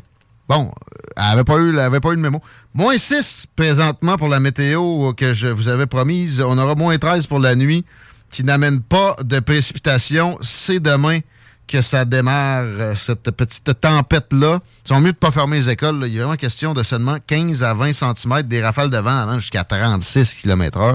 bon, 0.48 0.72
elle 1.18 1.22
n'avait 1.22 1.44
pas, 1.44 1.58
eu, 1.58 1.68
elle 1.68 1.78
avait 1.78 2.00
pas 2.00 2.08
eu 2.12 2.14
le 2.16 2.20
mémo. 2.22 2.40
Moins 2.72 2.96
6 2.96 3.46
présentement 3.54 4.16
pour 4.16 4.28
la 4.28 4.40
météo 4.40 5.12
que 5.12 5.34
je 5.34 5.48
vous 5.48 5.68
avais 5.68 5.84
promise. 5.84 6.40
On 6.40 6.56
aura 6.56 6.74
moins 6.74 6.96
13 6.96 7.26
pour 7.26 7.38
la 7.40 7.54
nuit 7.54 7.84
qui 8.30 8.42
n'amène 8.42 8.80
pas 8.80 9.14
de 9.22 9.40
précipitation. 9.40 10.38
C'est 10.40 10.80
demain 10.80 11.18
que 11.66 11.82
ça 11.82 12.04
démarre, 12.04 12.64
euh, 12.64 12.94
cette 12.94 13.30
petite 13.30 13.80
tempête-là. 13.80 14.60
Ils 14.84 14.88
sont 14.88 14.96
mieux 14.96 15.04
de 15.04 15.08
ne 15.08 15.12
pas 15.12 15.30
fermer 15.30 15.58
les 15.58 15.70
écoles. 15.70 16.04
Il 16.06 16.12
y 16.12 16.18
a 16.18 16.24
vraiment 16.24 16.36
question 16.36 16.74
de 16.74 16.82
seulement 16.82 17.16
15 17.26 17.62
à 17.64 17.74
20 17.74 17.92
cm 17.92 18.42
des 18.42 18.62
rafales 18.62 18.90
de 18.90 18.98
vent 18.98 19.22
allant 19.22 19.40
jusqu'à 19.40 19.64
36 19.64 20.34
km 20.34 20.78
h 20.78 20.94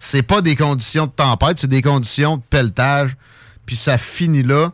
C'est 0.00 0.22
pas 0.22 0.40
des 0.40 0.56
conditions 0.56 1.06
de 1.06 1.12
tempête, 1.12 1.58
c'est 1.58 1.68
des 1.68 1.82
conditions 1.82 2.38
de 2.38 2.42
pelletage. 2.50 3.16
Puis 3.66 3.76
ça 3.76 3.98
finit 3.98 4.42
là. 4.42 4.70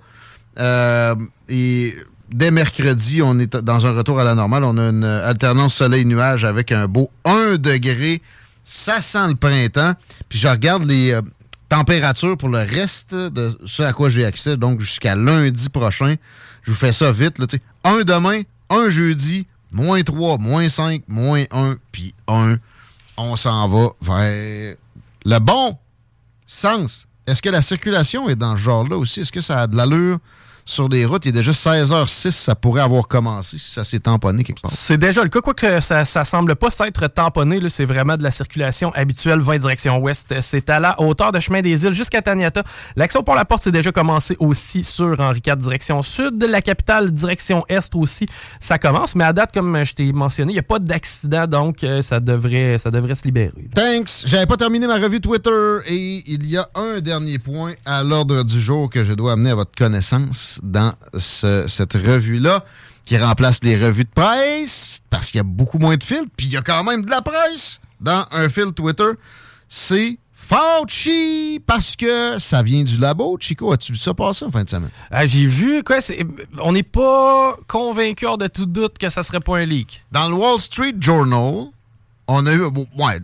Euh, 0.59 1.15
et 1.49 1.95
dès 2.33 2.51
mercredi, 2.51 3.23
on 3.23 3.39
est 3.39 3.57
dans 3.57 3.87
un 3.87 3.93
retour 3.93 4.21
à 4.21 4.25
la 4.25 4.35
normale. 4.35 4.65
On 4.65 4.79
a 4.79 4.89
une 4.89 5.05
alternance 5.05 5.75
soleil-nuage 5.75 6.45
avec 6.45 6.73
un 6.73 6.87
beau 6.87 7.11
1 7.25 7.57
degré. 7.57 8.23
Ça 8.65 9.03
sent 9.03 9.29
le 9.29 9.35
printemps. 9.35 9.93
Puis 10.29 10.39
je 10.39 10.49
regarde 10.49 10.85
les 10.85 11.19
températures 11.69 12.37
pour 12.37 12.49
le 12.49 12.59
reste 12.59 13.15
de 13.15 13.59
ce 13.67 13.83
à 13.83 13.93
quoi 13.93 14.09
j'ai 14.09 14.25
accès, 14.25 14.57
donc 14.57 14.81
jusqu'à 14.81 15.17
lundi 15.17 15.69
prochain. 15.69 16.17
Je 16.63 16.71
vous 16.71 16.77
fais 16.77 16.93
ça 16.93 17.13
vite. 17.13 17.39
Là, 17.39 17.47
un 17.85 18.03
demain, 18.05 18.43
un 18.71 18.89
jeudi, 18.89 19.47
moins 19.73 20.03
3, 20.03 20.39
moins 20.39 20.69
5, 20.69 21.03
moins 21.09 21.45
1, 21.51 21.77
puis 21.93 22.15
1. 22.29 22.57
On 23.17 23.37
s'en 23.37 23.69
va 23.69 23.91
vers 24.01 24.77
le 25.25 25.39
bon 25.39 25.79
sens. 26.47 27.07
Est-ce 27.27 27.41
que 27.41 27.49
la 27.51 27.63
circulation 27.63 28.29
est 28.29 28.37
dans 28.37 28.57
ce 28.57 28.63
genre-là 28.63 28.97
aussi? 28.97 29.21
Est-ce 29.21 29.33
que 29.33 29.41
ça 29.41 29.61
a 29.61 29.67
de 29.67 29.77
l'allure? 29.77 30.19
Sur 30.65 30.89
les 30.89 31.05
routes? 31.05 31.27
Il 31.27 31.31
est 31.31 31.33
déjà 31.33 31.53
16h06, 31.53 32.31
ça 32.31 32.55
pourrait 32.55 32.83
avoir 32.83 33.09
commencé 33.09 33.59
si 33.59 33.73
ça 33.73 33.85
s'est 33.85 33.99
tamponné 33.99 34.45
quelque 34.45 34.61
part. 34.61 34.71
C'est 34.75 34.99
déjà 34.99 35.23
le 35.23 35.29
cas, 35.29 35.41
quoique 35.41 35.81
ça, 35.81 36.05
ça 36.05 36.25
semble 36.25 36.57
pas 36.57 36.71
s'être 36.71 37.07
tamponné. 37.09 37.61
C'est 37.69 37.85
vraiment 37.85 38.17
de 38.17 38.23
la 38.23 38.31
circulation 38.31 38.93
habituelle 38.95 39.41
20 39.41 39.59
direction 39.59 39.99
ouest. 39.99 40.41
C'est 40.41 40.71
à 40.71 40.81
la 40.81 41.01
hauteur 41.01 41.33
de 41.33 41.41
chemin 41.41 41.61
des 41.61 41.85
îles 41.85 41.93
jusqu'à 41.93 42.23
Taniata. 42.23 42.63
L'action 42.97 43.23
pour 43.23 43.35
la 43.35 43.45
porte 43.45 43.63
s'est 43.63 43.73
déjà 43.73 43.93
commencé 43.93 44.37
aussi 44.39 44.85
sur 44.85 45.21
Henri 45.21 45.41
IV 45.47 45.57
direction 45.57 46.03
sud. 46.03 46.43
La 46.43 46.63
capitale 46.63 47.11
direction 47.11 47.65
est 47.69 47.95
aussi, 47.95 48.27
ça 48.61 48.79
commence. 48.79 49.15
Mais 49.15 49.25
à 49.25 49.33
date, 49.33 49.53
comme 49.53 49.85
je 49.85 49.95
t'ai 49.95 50.13
mentionné, 50.13 50.53
il 50.53 50.55
n'y 50.55 50.61
a 50.61 50.63
pas 50.63 50.79
d'accident, 50.79 51.47
donc 51.47 51.85
euh, 51.85 52.03
ça 52.03 52.21
devrait, 52.21 52.79
ça 52.79 52.91
devrait 52.91 53.15
se 53.15 53.25
libérer. 53.25 53.69
Thanks. 53.75 54.25
J'avais 54.27 54.47
pas 54.47 54.57
terminé 54.57 54.87
ma 54.87 54.97
revue 54.97 55.21
Twitter 55.21 55.79
et 55.87 56.23
il 56.27 56.47
y 56.47 56.57
a 56.57 56.69
un 56.75 57.01
dernier 57.01 57.39
point 57.39 57.73
à 57.85 58.03
l'ordre 58.03 58.43
du 58.43 58.61
jour 58.61 58.91
que 58.91 59.05
je 59.05 59.13
dois 59.13 59.33
amener 59.33 59.51
à 59.51 59.55
votre 59.55 59.75
connaissance 59.77 60.54
dans 60.63 60.93
ce- 61.19 61.67
cette 61.69 61.95
revue-là 61.95 62.65
qui 63.07 63.19
remplace 63.19 63.63
les 63.63 63.77
revues 63.77 64.05
de 64.05 64.11
presse 64.15 65.03
parce 65.11 65.27
qu'il 65.31 65.37
y 65.39 65.41
a 65.41 65.45
beaucoup 65.45 65.79
moins 65.79 65.97
de 65.97 66.03
fils, 66.05 66.25
puis 66.37 66.47
il 66.47 66.53
y 66.53 66.57
a 66.57 66.63
quand 66.63 66.83
même 66.85 67.05
de 67.05 67.11
la 67.11 67.21
presse 67.23 67.81
dans 68.01 68.25
un 68.31 68.49
fil 68.49 68.73
Twitter. 68.73 69.11
C'est 69.69 70.19
Fauci 70.35 71.61
parce 71.67 71.97
que 71.97 72.39
ça 72.39 72.63
vient 72.63 72.83
du 72.85 72.99
labo. 72.99 73.37
Chico, 73.41 73.73
as-tu 73.73 73.93
vu 73.93 73.99
ça 73.99 74.13
passer 74.15 74.45
en 74.45 74.51
fin 74.51 74.63
de 74.65 74.69
semaine? 74.71 74.91
Ah, 75.11 75.25
J'ai 75.27 75.47
vu, 75.47 75.83
quoi, 75.83 75.99
on 76.63 76.73
n'est 76.73 76.83
pas 76.83 77.57
convaincu 77.67 78.27
de 78.39 78.47
tout 78.47 78.67
doute 78.67 78.99
que 78.99 79.09
ça 79.09 79.23
serait 79.23 79.41
pas 79.41 79.59
un 79.59 79.65
leak. 79.65 80.05
Dans 80.13 80.29
le 80.29 80.35
Wall 80.35 80.61
Street 80.61 80.95
Journal, 81.01 81.67
on 82.27 82.47
a 82.47 82.53
eu. 82.55 82.63
Ouais, 82.63 83.21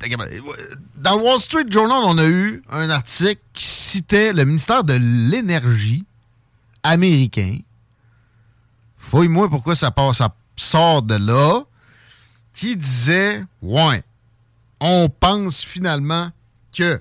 dans 0.97 1.17
le 1.17 1.23
Wall 1.23 1.41
Street 1.41 1.67
Journal, 1.69 1.99
on 2.05 2.19
a 2.19 2.27
eu 2.27 2.63
un 2.71 2.91
article 2.91 3.41
qui 3.55 3.65
citait 3.67 4.33
le 4.33 4.45
ministère 4.45 4.85
de 4.85 4.95
l'Énergie 5.01 6.05
américain. 6.83 7.59
Fouille-moi 8.97 9.49
pourquoi 9.49 9.75
ça, 9.75 9.91
passe, 9.91 10.19
ça 10.19 10.35
sort 10.57 11.03
de 11.03 11.15
là. 11.15 11.63
Qui 12.53 12.77
disait 12.77 13.45
Ouais, 13.63 14.03
on 14.81 15.09
pense 15.09 15.63
finalement 15.63 16.31
que. 16.77 17.01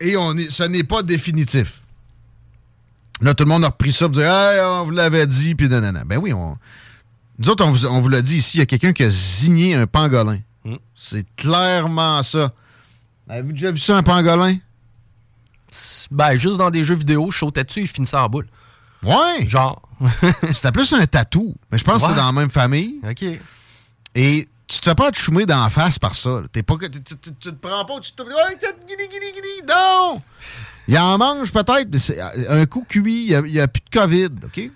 Et 0.00 0.16
on 0.16 0.36
est, 0.36 0.50
ce 0.50 0.64
n'est 0.64 0.84
pas 0.84 1.02
définitif. 1.02 1.80
Là, 3.22 3.32
tout 3.32 3.44
le 3.44 3.48
monde 3.48 3.64
a 3.64 3.68
repris 3.68 3.92
ça 3.92 4.06
pour 4.06 4.16
dire 4.16 4.30
Hey, 4.30 4.60
on 4.60 4.84
vous 4.84 4.90
l'avait 4.90 5.26
dit, 5.26 5.54
puis 5.54 5.68
nanana. 5.68 6.04
Ben 6.04 6.18
oui, 6.18 6.32
on. 6.32 6.56
Nous 7.38 7.48
autres, 7.48 7.64
on 7.64 7.70
vous, 7.70 7.86
on 7.86 8.00
vous 8.00 8.08
l'a 8.08 8.22
dit 8.22 8.36
ici, 8.36 8.58
il 8.58 8.60
y 8.60 8.62
a 8.62 8.66
quelqu'un 8.66 8.92
qui 8.92 9.04
a 9.04 9.10
zigné 9.10 9.74
un 9.74 9.86
pangolin. 9.86 10.40
C'est 10.94 11.26
clairement 11.36 12.22
ça. 12.22 12.52
Avez-vous 13.28 13.52
déjà 13.52 13.70
vu 13.70 13.78
ça, 13.78 13.96
un 13.96 14.02
pangolin? 14.02 14.56
Ben, 16.10 16.36
juste 16.36 16.56
dans 16.58 16.70
des 16.70 16.84
jeux 16.84 16.94
vidéo, 16.94 17.30
je 17.30 17.38
sautais 17.38 17.64
dessus 17.64 17.82
et 17.82 17.86
finissait 17.86 18.16
en 18.16 18.28
boule. 18.28 18.46
Ouais! 19.02 19.46
Genre. 19.46 19.80
C'était 20.54 20.72
plus 20.72 20.92
un 20.92 21.06
tatou. 21.06 21.54
Mais 21.70 21.78
je 21.78 21.84
pense 21.84 22.02
que 22.02 22.08
c'est 22.08 22.14
dans 22.16 22.26
la 22.26 22.32
même 22.32 22.50
famille. 22.50 23.00
OK. 23.08 23.24
Et 24.14 24.48
tu 24.66 24.80
te 24.80 24.84
fais 24.84 24.94
pas 24.94 25.10
choumer 25.12 25.46
dans 25.46 25.62
la 25.62 25.70
face 25.70 25.98
par 25.98 26.14
ça. 26.14 26.40
T'es 26.52 26.62
pas, 26.62 26.76
que- 26.76 26.86
tu, 26.86 27.02
tu- 27.02 27.16
tu- 27.16 27.34
tu 27.34 27.50
te 27.50 27.54
prends 27.68 27.84
pas, 27.84 28.00
tu 28.00 28.12
te... 28.12 28.22
Guili. 28.22 29.62
Non! 29.68 30.20
Il 30.88 30.98
en 30.98 31.18
mange 31.18 31.52
peut-être, 31.52 31.96
c'est 31.98 32.20
un 32.48 32.64
coup 32.66 32.84
cuit, 32.88 33.26
il 33.30 33.42
n'y 33.52 33.60
a, 33.60 33.68
plus 33.68 33.82
de 33.82 33.98
COVID, 33.98 34.28
OK? 34.44 34.70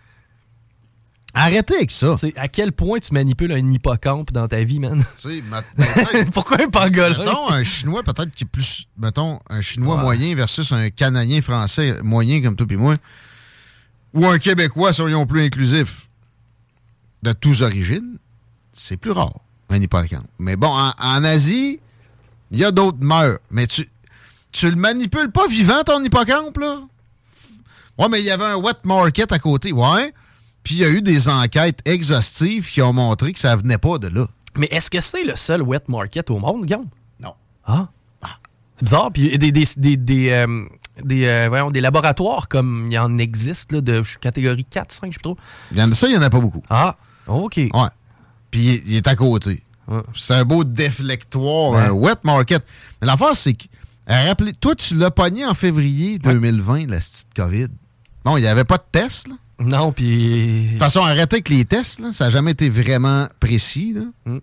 Arrêtez 1.32 1.76
avec 1.76 1.90
ça. 1.92 2.16
C'est 2.16 2.36
à 2.36 2.48
quel 2.48 2.72
point 2.72 2.98
tu 2.98 3.14
manipules 3.14 3.52
un 3.52 3.70
hippocampe 3.70 4.32
dans 4.32 4.48
ta 4.48 4.64
vie, 4.64 4.80
man? 4.80 5.02
Ma- 5.48 5.62
Pourquoi 6.32 6.60
un 6.60 6.68
pangolin? 6.68 7.18
Mettons 7.18 7.48
un 7.50 7.62
Chinois 7.62 8.02
peut-être 8.02 8.30
qui 8.34 8.44
est 8.44 8.46
plus. 8.48 8.86
Mettons 8.96 9.38
un 9.48 9.60
Chinois 9.60 9.94
Ouais. 9.96 10.02
moyen 10.02 10.34
versus 10.34 10.72
un 10.72 10.90
Canadien 10.90 11.40
français 11.40 11.96
moyen 12.02 12.42
comme 12.42 12.56
toi 12.56 12.66
et 12.68 12.76
moi. 12.76 12.96
Ou 14.14 14.26
un 14.26 14.38
Québécois, 14.40 14.92
soyons 14.92 15.24
plus 15.26 15.44
inclusifs. 15.44 16.08
De 17.22 17.32
tous 17.32 17.62
origines, 17.62 18.16
c'est 18.72 18.96
plus 18.96 19.10
rare, 19.12 19.38
un 19.68 19.80
hippocampe. 19.80 20.26
Mais 20.38 20.56
bon, 20.56 20.68
en, 20.68 20.92
en 20.98 21.22
Asie, 21.24 21.78
il 22.50 22.58
y 22.58 22.64
a 22.64 22.72
d'autres 22.72 22.98
mœurs. 23.02 23.38
Mais 23.50 23.66
tu, 23.68 23.88
tu 24.52 24.68
le 24.70 24.74
manipules 24.76 25.30
pas 25.30 25.46
vivant, 25.46 25.82
ton 25.84 26.02
hippocampe, 26.02 26.56
là? 26.58 26.80
Ouais, 27.98 28.08
mais 28.08 28.20
il 28.20 28.24
y 28.24 28.30
avait 28.30 28.46
un 28.46 28.56
wet 28.56 28.72
market 28.84 29.30
à 29.32 29.38
côté, 29.38 29.70
ouais. 29.72 30.12
Puis 30.62 30.76
il 30.76 30.80
y 30.80 30.84
a 30.84 30.90
eu 30.90 31.02
des 31.02 31.28
enquêtes 31.28 31.80
exhaustives 31.84 32.68
qui 32.68 32.82
ont 32.82 32.92
montré 32.92 33.32
que 33.32 33.38
ça 33.38 33.56
venait 33.56 33.78
pas 33.78 33.98
de 33.98 34.08
là. 34.08 34.26
Mais 34.56 34.68
est-ce 34.70 34.90
que 34.90 35.00
c'est 35.00 35.24
le 35.24 35.36
seul 35.36 35.62
wet 35.62 35.82
market 35.88 36.30
au 36.30 36.38
monde, 36.38 36.66
Guillaume? 36.66 36.86
Non. 37.20 37.34
Ah. 37.64 37.88
C'est 38.80 38.84
bizarre. 38.84 39.10
Puis 39.12 39.36
des, 39.36 39.52
des, 39.52 39.64
des, 39.76 39.96
des, 39.98 40.30
euh, 40.30 40.64
des, 41.04 41.26
euh, 41.26 41.48
voyons, 41.50 41.70
des 41.70 41.80
laboratoires 41.80 42.48
comme 42.48 42.86
il 42.90 42.94
y 42.94 42.98
en 42.98 43.18
existe 43.18 43.72
là, 43.72 43.82
de 43.82 44.02
catégorie 44.20 44.64
4, 44.64 44.90
5, 44.90 45.06
je 45.06 45.12
sais 45.12 45.18
pas 45.18 45.28
trop. 45.28 45.36
Il 45.72 45.78
y 45.78 45.82
en 45.82 45.90
a 45.90 45.94
ça, 45.94 46.08
il 46.08 46.14
y 46.14 46.16
en 46.16 46.22
a 46.22 46.30
pas 46.30 46.40
beaucoup. 46.40 46.62
Ah, 46.70 46.96
OK. 47.26 47.56
Ouais. 47.56 47.70
Puis 48.50 48.82
il, 48.86 48.96
est 48.96 49.06
à 49.06 49.14
côté. 49.14 49.62
C'est 50.14 50.34
un 50.34 50.44
beau 50.44 50.64
déflectoire, 50.64 51.74
un 51.74 51.90
wet 51.90 52.16
market. 52.24 52.64
Mais 53.00 53.06
l'affaire, 53.06 53.36
c'est 53.36 53.52
que, 53.52 53.64
euh, 54.08 54.28
rappelez, 54.28 54.52
toi, 54.52 54.74
tu 54.74 54.94
l'as 54.94 55.10
pogné 55.10 55.44
en 55.44 55.54
février 55.54 56.18
2020, 56.18 56.88
la 56.88 56.98
petite 56.98 57.34
COVID. 57.36 57.68
Bon, 58.24 58.36
il 58.36 58.42
n'y 58.42 58.46
avait 58.46 58.64
pas 58.64 58.78
de 58.78 58.84
test, 58.90 59.28
là. 59.28 59.34
Non, 59.60 59.92
puis. 59.92 60.64
De 60.64 60.70
toute 60.70 60.78
façon, 60.78 61.00
arrêtez 61.02 61.36
avec 61.36 61.48
les 61.48 61.64
tests, 61.64 62.00
là. 62.00 62.12
Ça 62.12 62.24
n'a 62.24 62.30
jamais 62.30 62.52
été 62.52 62.68
vraiment 62.68 63.28
précis, 63.38 63.94
là. 63.94 64.02
Mm. 64.32 64.38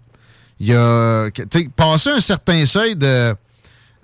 Il 0.60 0.68
y 0.68 0.74
a, 0.74 1.30
tu 1.32 1.44
sais, 1.52 1.70
passé 1.76 2.10
un 2.10 2.20
certain 2.22 2.66
seuil 2.66 2.96
de, 2.96 3.36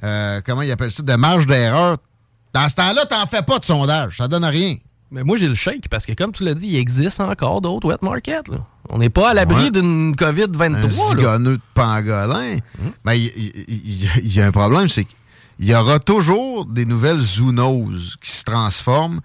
euh, 0.03 0.41
comment 0.45 0.61
il 0.61 0.71
appelle 0.71 0.91
ça, 0.91 1.01
de 1.03 1.15
marge 1.15 1.47
d'erreur. 1.47 1.97
Dans 2.53 2.69
ce 2.69 2.75
temps-là, 2.75 3.05
t'en 3.07 3.25
fais 3.25 3.41
pas 3.41 3.57
de 3.59 3.65
sondage. 3.65 4.17
Ça 4.17 4.27
donne 4.27 4.45
rien. 4.45 4.75
Mais 5.09 5.23
moi, 5.23 5.37
j'ai 5.37 5.47
le 5.47 5.53
shake 5.55 5.89
parce 5.89 6.05
que, 6.05 6.13
comme 6.13 6.31
tu 6.31 6.43
l'as 6.43 6.53
dit, 6.53 6.67
il 6.67 6.75
existe 6.77 7.19
encore 7.21 7.61
d'autres 7.61 7.87
wet 7.87 7.97
markets. 8.01 8.47
là. 8.49 8.57
On 8.89 8.97
n'est 8.99 9.09
pas 9.09 9.29
à 9.31 9.33
l'abri 9.33 9.65
Ouais. 9.65 9.71
d'une 9.71 10.09
un 10.09 10.11
COVID-23. 10.11 10.71
là. 10.81 10.89
zigonneux 10.89 11.57
de 11.57 11.61
pangolin. 11.73 12.57
Mais 13.05 13.19
il 13.19 13.25
il- 13.35 13.65
il- 13.67 14.11
il 14.23 14.35
y, 14.35 14.41
a 14.41 14.45
un 14.47 14.51
problème, 14.51 14.89
c'est 14.89 15.05
qu'il 15.05 15.67
y 15.67 15.73
aura 15.75 15.99
toujours 15.99 16.65
des 16.65 16.85
nouvelles 16.85 17.19
zoonoses 17.19 18.17
qui 18.21 18.31
se 18.31 18.43
transforment 18.43 19.21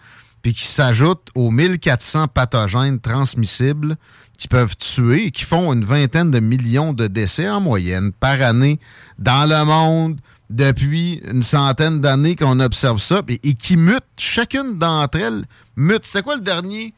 puis 0.49 0.55
qui 0.55 0.67
s'ajoutent 0.67 1.29
aux 1.35 1.51
1400 1.51 2.29
pathogènes 2.29 3.01
transmissibles 3.01 3.97
qui 4.39 4.49
peuvent 4.49 4.77
tuer 4.79 5.27
et 5.27 5.31
qui 5.31 5.45
font 5.45 5.75
une 5.75 5.85
vingtaine 5.85 6.31
de 6.31 6.41
millions 6.41 6.95
de 6.95 7.07
décès 7.07 7.51
en 7.51 7.61
moyenne 7.61 8.13
par 8.13 8.41
année 8.41 8.81
dans 9.19 9.47
le 9.47 9.63
monde 9.67 10.19
depuis 10.49 11.21
une 11.31 11.43
centaine 11.43 12.01
d'années 12.01 12.35
qu'on 12.35 12.61
observe 12.61 12.99
ça 12.99 13.21
et, 13.29 13.39
et 13.47 13.53
qui 13.55 13.77
mutent. 13.77 14.05
Chacune 14.17 14.79
d'entre 14.79 15.19
elles 15.19 15.45
mute. 15.77 16.07
C'était 16.07 16.23
quoi 16.23 16.37
le 16.37 16.41
dernier 16.41 16.95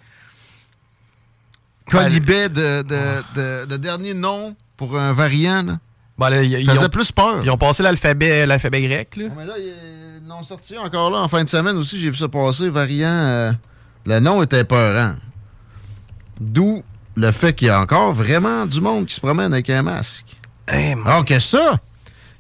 colibet 1.86 2.48
de, 2.51 2.82
de- 2.82 3.24
de- 3.34 3.66
le 3.68 3.78
dernier 3.78 4.14
nom 4.14 4.55
pour 4.76 4.96
un 4.96 5.12
variant? 5.12 5.64
Là? 5.64 5.78
Bon, 6.21 6.29
là, 6.29 6.43
ils- 6.43 6.71
ont- 6.71 6.89
plus 6.91 7.11
peur. 7.12 7.41
Ils 7.43 7.51
ont 7.51 7.57
passé 7.57 7.83
l'alphabet 7.83 8.45
l'alphabet 8.47 8.83
grec. 8.83 9.16
Là. 9.16 9.25
Mais 9.37 9.47
là, 9.47 9.55
ils 9.59 10.27
n'ont 10.27 10.43
sorti 10.43 10.77
encore 10.77 11.11
là 11.11 11.18
en 11.18 11.29
fin 11.29 11.43
de 11.43 11.49
semaine 11.49 11.77
aussi. 11.77 11.99
J'ai 11.99 12.11
vu 12.11 12.16
ça 12.16 12.29
passer, 12.29 12.68
variant. 12.68 13.09
euh, 13.09 13.53
le 14.05 14.21
nom 14.21 14.43
était 14.43 14.64
peurant. 14.64 15.14
D'où 16.41 16.83
le 17.16 17.33
fait 17.33 17.55
qu'il 17.55 17.68
y 17.68 17.71
a 17.71 17.81
encore 17.81 18.12
vraiment 18.12 18.66
du 18.66 18.81
monde 18.81 19.07
qui 19.07 19.14
se 19.14 19.21
promène 19.21 19.53
avec 19.53 19.68
un 19.71 19.83
masque. 19.83 20.27
Hey. 20.68 20.95
Alors 21.05 21.25
que 21.25 21.39
ça, 21.39 21.79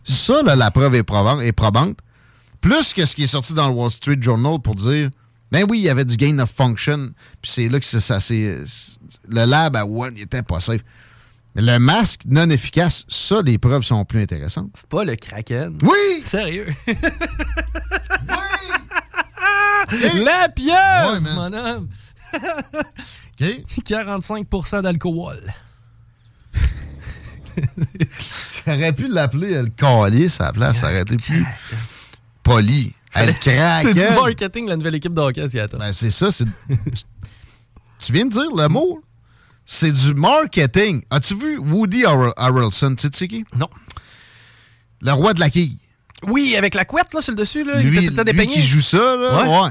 ça, 0.04 0.42
là, 0.42 0.56
la 0.56 0.70
preuve 0.70 0.94
est 0.94 1.02
probante, 1.02 1.40
est 1.40 1.52
probante. 1.52 1.96
Plus 2.60 2.92
que 2.94 3.04
ce 3.06 3.16
qui 3.16 3.24
est 3.24 3.28
sorti 3.28 3.54
dans 3.54 3.66
le 3.68 3.72
Wall 3.74 3.90
Street 3.90 4.18
Journal 4.20 4.58
pour 4.60 4.74
dire 4.74 5.10
Ben 5.50 5.64
oui, 5.68 5.78
il 5.78 5.84
y 5.84 5.88
avait 5.88 6.04
du 6.04 6.16
gain 6.16 6.38
of 6.38 6.50
function. 6.50 7.10
Puis 7.42 7.50
c'est 7.50 7.68
là 7.68 7.80
que 7.80 7.86
ça, 7.86 8.00
ça 8.00 8.20
c'est. 8.20 8.58
Le 9.28 9.44
lab 9.46 9.74
à 9.76 9.84
One, 9.86 10.12
il 10.16 10.22
était 10.22 10.42
pas 10.42 10.60
safe. 10.60 10.82
Mais 11.54 11.62
le 11.62 11.78
masque 11.78 12.22
non 12.26 12.48
efficace, 12.50 13.04
ça, 13.08 13.42
les 13.42 13.58
preuves 13.58 13.82
sont 13.82 14.04
plus 14.04 14.22
intéressantes. 14.22 14.70
C'est 14.74 14.88
pas 14.88 15.04
le 15.04 15.16
Kraken. 15.16 15.78
Oui! 15.82 16.20
Sérieux? 16.22 16.72
oui! 16.86 16.94
La 20.24 20.48
pieuvre, 20.48 21.12
Ouais, 21.14 21.20
mon 21.20 21.52
homme. 21.52 21.88
OK? 22.32 23.40
45% 23.84 24.82
d'alcool. 24.82 25.40
J'aurais 28.66 28.92
pu 28.92 29.08
l'appeler 29.08 29.60
le 29.60 29.68
calice 29.68 30.40
à 30.40 30.44
la 30.46 30.52
place. 30.52 30.78
Ça 30.78 30.90
aurait 30.90 31.02
été 31.02 31.16
plus 31.16 31.44
poli. 32.42 32.94
Elle 33.14 33.34
craque. 33.34 33.86
C'est 33.86 33.94
du 33.94 34.00
marketing, 34.14 34.68
la 34.68 34.76
nouvelle 34.76 34.94
équipe 34.94 35.12
Seattle. 35.48 35.78
Ben, 35.78 35.92
c'est 35.92 36.10
ça. 36.12 36.30
c'est- 36.30 36.44
tu 37.98 38.12
viens 38.12 38.24
de 38.26 38.30
dire 38.30 38.54
le 38.54 38.68
mot. 38.68 39.02
C'est 39.72 39.92
du 39.92 40.14
marketing. 40.14 41.00
As-tu 41.10 41.36
vu 41.36 41.56
Woody 41.58 42.02
Harrel- 42.04 42.32
Harrelson? 42.36 42.96
Tu 42.96 43.08
sais 43.12 43.28
qui? 43.28 43.44
Non. 43.56 43.68
Le 45.00 45.12
roi 45.12 45.32
de 45.32 45.38
la 45.38 45.48
quille. 45.48 45.78
Oui, 46.26 46.56
avec 46.56 46.74
la 46.74 46.84
couette, 46.84 47.14
là, 47.14 47.20
sur 47.20 47.30
le 47.32 47.36
dessus, 47.36 47.62
là. 47.62 47.74
il 47.80 47.86
Lui, 47.88 47.98
était 47.98 48.06
tout 48.06 48.10
le 48.10 48.16
temps 48.16 48.22
lui 48.24 48.32
dépeigné. 48.32 48.54
qui 48.56 48.66
joue 48.66 48.80
ça, 48.80 48.96
là. 49.16 49.44
Ouais. 49.44 49.48
Ouais. 49.60 49.70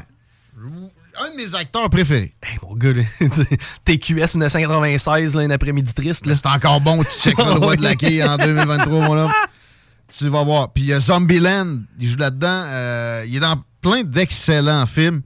Un 1.21 1.31
de 1.31 1.35
mes 1.35 1.53
acteurs 1.53 1.89
préférés. 1.89 2.33
Hey, 2.41 2.57
mon 2.63 2.75
gars, 2.75 2.93
là, 2.93 3.03
TQS 3.83 4.35
1996, 4.35 5.35
là, 5.35 5.41
un 5.41 5.49
après-midi 5.49 5.93
triste, 5.93 6.25
là. 6.27 6.33
C'est 6.35 6.47
encore 6.47 6.79
bon, 6.79 7.03
tu 7.03 7.19
checkes 7.19 7.37
le 7.37 7.43
roi 7.59 7.75
de 7.75 7.83
la 7.83 7.95
quille 7.97 8.23
en 8.23 8.37
2023, 8.37 8.99
mon 9.05 9.17
homme. 9.17 9.31
Tu 10.07 10.29
vas 10.29 10.43
voir. 10.45 10.71
Puis 10.71 10.83
il 10.85 10.87
y 10.89 10.93
a 10.93 11.01
Zombieland, 11.01 11.79
il 11.99 12.09
joue 12.09 12.15
là-dedans. 12.17 12.63
euh, 12.67 13.25
il 13.27 13.35
est 13.35 13.39
dans 13.41 13.61
plein 13.81 14.03
d'excellents 14.03 14.85
films. 14.85 15.23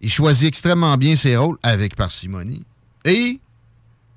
Il 0.00 0.08
choisit 0.10 0.46
extrêmement 0.46 0.96
bien 0.96 1.16
ses 1.16 1.36
rôles 1.36 1.58
avec 1.64 1.96
parcimonie. 1.96 2.62
Et 3.04 3.40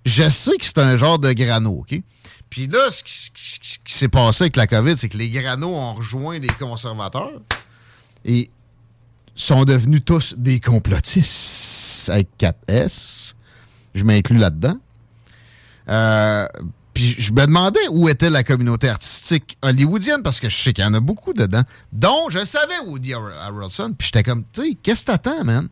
je 0.05 0.29
sais 0.29 0.57
que 0.57 0.65
c'est 0.65 0.79
un 0.79 0.97
genre 0.97 1.19
de 1.19 1.31
grano, 1.33 1.79
OK? 1.81 2.01
Puis 2.49 2.67
là, 2.67 2.79
ce 2.91 3.03
qui, 3.03 3.93
s'est 3.93 4.09
passé 4.09 4.43
avec 4.43 4.57
la 4.57 4.67
COVID, 4.67 4.97
c'est 4.97 5.07
que 5.09 5.17
les 5.17 5.29
granos 5.29 5.73
ont 5.73 5.93
rejoint 5.93 6.37
les 6.37 6.47
conservateurs 6.49 7.41
et 8.25 8.49
sont 9.35 9.63
devenus 9.63 10.01
tous 10.03 10.33
des 10.37 10.59
complotistes 10.59 12.09
avec 12.09 12.27
4S. 12.37 13.35
Je 13.95 14.03
m'inclus 14.03 14.37
là-dedans. 14.37 14.77
Euh, 15.87 16.47
puis 16.93 17.15
je 17.17 17.31
me 17.31 17.45
demandais 17.45 17.79
où 17.89 18.09
était 18.09 18.29
la 18.29 18.43
communauté 18.43 18.89
artistique 18.89 19.57
hollywoodienne, 19.61 20.21
parce 20.21 20.39
que 20.39 20.49
je 20.49 20.55
sais 20.57 20.73
qu'il 20.73 20.83
y 20.83 20.87
en 20.87 20.93
a 20.93 20.99
beaucoup 20.99 21.33
dedans, 21.33 21.63
dont 21.93 22.29
je 22.29 22.43
savais 22.43 22.79
Woody 22.85 23.13
Har- 23.13 23.31
Harrelson, 23.47 23.93
puis 23.97 24.07
j'étais 24.07 24.23
comme, 24.23 24.43
tu 24.51 24.75
qu'est-ce 24.75 25.01
que 25.01 25.11
t'attends, 25.11 25.43
man? 25.45 25.69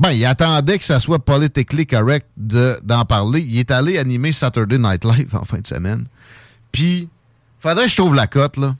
Ben, 0.00 0.12
il 0.12 0.24
attendait 0.24 0.78
que 0.78 0.84
ça 0.84 0.98
soit 0.98 1.18
politically 1.18 1.86
correct 1.86 2.26
de- 2.38 2.80
d'en 2.82 3.04
parler. 3.04 3.40
Il 3.42 3.58
est 3.58 3.70
allé 3.70 3.98
animer 3.98 4.32
Saturday 4.32 4.78
Night 4.78 5.04
Live 5.04 5.36
en 5.36 5.44
fin 5.44 5.58
de 5.58 5.66
semaine. 5.66 6.06
Puis, 6.72 7.10
faudrait 7.60 7.84
que 7.84 7.90
je 7.90 7.96
trouve 7.96 8.14
la 8.14 8.26
cote, 8.26 8.56
là. 8.56 8.74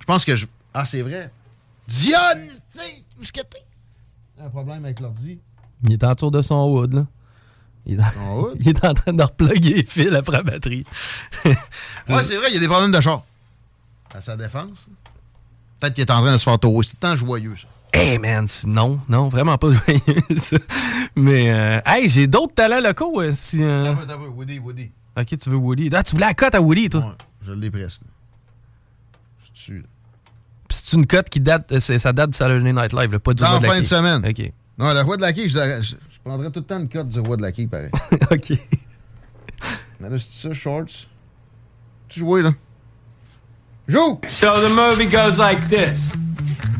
Je 0.00 0.04
pense 0.04 0.24
que 0.24 0.34
je... 0.34 0.46
Ah, 0.74 0.84
c'est 0.84 1.02
vrai. 1.02 1.30
Dionne, 1.86 2.48
tu 2.72 2.78
sais, 2.80 3.04
où 3.18 3.22
est-ce 3.22 3.30
que 3.32 3.40
t'es? 3.40 3.64
Un 4.42 4.48
problème 4.50 4.84
avec 4.84 4.98
l'ordi. 4.98 5.38
Il 5.84 5.92
est 5.92 6.02
en 6.02 6.14
tour 6.16 6.32
de 6.32 6.42
son 6.42 6.56
hood, 6.56 6.92
là. 6.94 7.06
Il 7.86 8.00
est, 8.00 8.02
Son 8.02 8.38
hood? 8.40 8.56
il 8.60 8.68
est 8.68 8.84
en 8.84 8.94
train 8.94 9.12
de 9.12 9.22
reploguer 9.22 9.74
les 9.74 9.84
fils 9.84 10.12
après 10.12 10.38
la 10.38 10.42
batterie. 10.42 10.84
Ouais, 11.44 12.24
c'est 12.24 12.36
vrai, 12.36 12.48
il 12.50 12.54
y 12.54 12.56
a 12.56 12.60
des 12.60 12.66
problèmes 12.68 12.90
de 12.90 13.00
char. 13.00 13.22
À 14.12 14.20
sa 14.20 14.36
défense. 14.36 14.88
Peut-être 15.78 15.94
qu'il 15.94 16.02
est 16.02 16.10
en 16.10 16.20
train 16.20 16.32
de 16.32 16.36
se 16.38 16.42
faire 16.42 16.58
taurer. 16.58 16.84
C'est 16.84 16.90
tout 16.90 16.96
le 17.00 17.08
temps 17.10 17.16
joyeux, 17.16 17.54
ça. 17.56 17.68
Hey 17.92 18.18
man, 18.18 18.46
non, 18.66 19.00
non, 19.08 19.28
vraiment 19.28 19.58
pas 19.58 19.68
joyeux, 19.72 20.20
ça. 20.38 20.56
Mais, 21.16 21.50
euh, 21.52 21.80
hey, 21.84 22.08
j'ai 22.08 22.26
d'autres 22.28 22.54
talents 22.54 22.80
locaux. 22.80 23.20
euh, 23.20 23.32
si, 23.34 23.62
euh, 23.62 23.92
T'as 24.06 24.16
Woody, 24.16 24.58
Woody. 24.60 24.90
Ok, 25.18 25.36
tu 25.36 25.50
veux 25.50 25.56
Woody. 25.56 25.90
Ah, 25.92 26.02
tu 26.04 26.12
voulais 26.12 26.26
la 26.26 26.34
cote 26.34 26.54
à 26.54 26.60
Woody, 26.62 26.88
toi. 26.88 27.00
Ouais, 27.00 27.06
je 27.46 27.52
l'ai 27.52 27.70
presque. 27.70 28.00
Je 29.40 29.44
suis 29.44 29.72
dessus. 29.72 29.78
là. 29.82 29.88
Puis 30.68 30.78
c'est 30.84 30.96
une 30.96 31.06
cote 31.06 31.28
qui 31.28 31.40
date, 31.40 31.72
euh, 31.72 31.80
c'est- 31.80 31.98
ça 31.98 32.12
date 32.12 32.30
du 32.30 32.36
Saturday 32.36 32.72
Night 32.72 32.92
Live, 32.92 33.10
là, 33.12 33.18
pas 33.18 33.34
du 33.34 33.42
En 33.42 33.48
roi 33.48 33.58
de 33.58 33.64
la 33.66 33.72
fin 33.72 33.78
de 33.80 33.84
semaine. 33.84 34.24
Ok. 34.24 34.52
Non, 34.78 34.94
le 34.94 35.00
roi 35.00 35.16
de 35.16 35.22
la 35.22 35.32
quille, 35.32 35.48
je, 35.48 35.56
la- 35.56 35.80
je- 35.82 35.88
je 35.96 36.20
prendrais 36.24 36.50
tout 36.52 36.60
le 36.60 36.66
temps 36.66 36.78
une 36.78 36.88
cote 36.88 37.08
du 37.08 37.18
roi 37.18 37.36
de 37.36 37.42
la 37.42 37.50
quille, 37.50 37.66
pareil. 37.66 37.90
ok. 38.30 38.52
Mais 39.98 40.08
là, 40.08 40.16
c'est 40.18 40.48
ça, 40.48 40.54
shorts. 40.54 41.08
Tu 42.08 42.20
joues, 42.20 42.36
là. 42.36 42.52
Joue! 43.88 44.20
So 44.28 44.46
the 44.60 44.70
movie 44.72 45.08
goes 45.08 45.36
like 45.38 45.68
this 45.68 46.12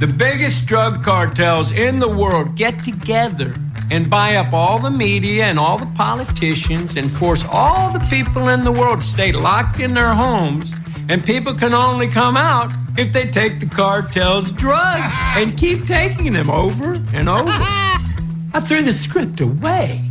The 0.00 0.06
biggest 0.06 0.64
drug 0.64 1.04
cartels 1.04 1.72
in 1.72 1.98
the 1.98 2.08
world 2.08 2.56
get 2.56 2.78
together 2.78 3.54
and 3.90 4.08
buy 4.08 4.36
up 4.36 4.54
all 4.54 4.78
the 4.78 4.90
media 4.90 5.44
and 5.44 5.58
all 5.58 5.76
the 5.76 5.92
politicians 5.94 6.96
and 6.96 7.12
force 7.12 7.44
all 7.44 7.92
the 7.92 7.98
people 8.08 8.48
in 8.48 8.64
the 8.64 8.72
world 8.72 9.02
to 9.02 9.06
stay 9.06 9.30
locked 9.30 9.78
in 9.78 9.92
their 9.92 10.14
homes. 10.14 10.74
And 11.10 11.22
people 11.22 11.52
can 11.52 11.74
only 11.74 12.08
come 12.08 12.34
out 12.34 12.72
if 12.96 13.12
they 13.12 13.24
take 13.26 13.60
the 13.60 13.66
cartel's 13.66 14.52
drugs 14.52 15.18
and 15.36 15.58
keep 15.58 15.84
taking 15.86 16.32
them 16.32 16.48
over 16.48 16.94
and 17.12 17.28
over. 17.28 17.50
I 17.50 18.62
threw 18.64 18.80
the 18.80 18.94
script 18.94 19.42
away. 19.42 20.02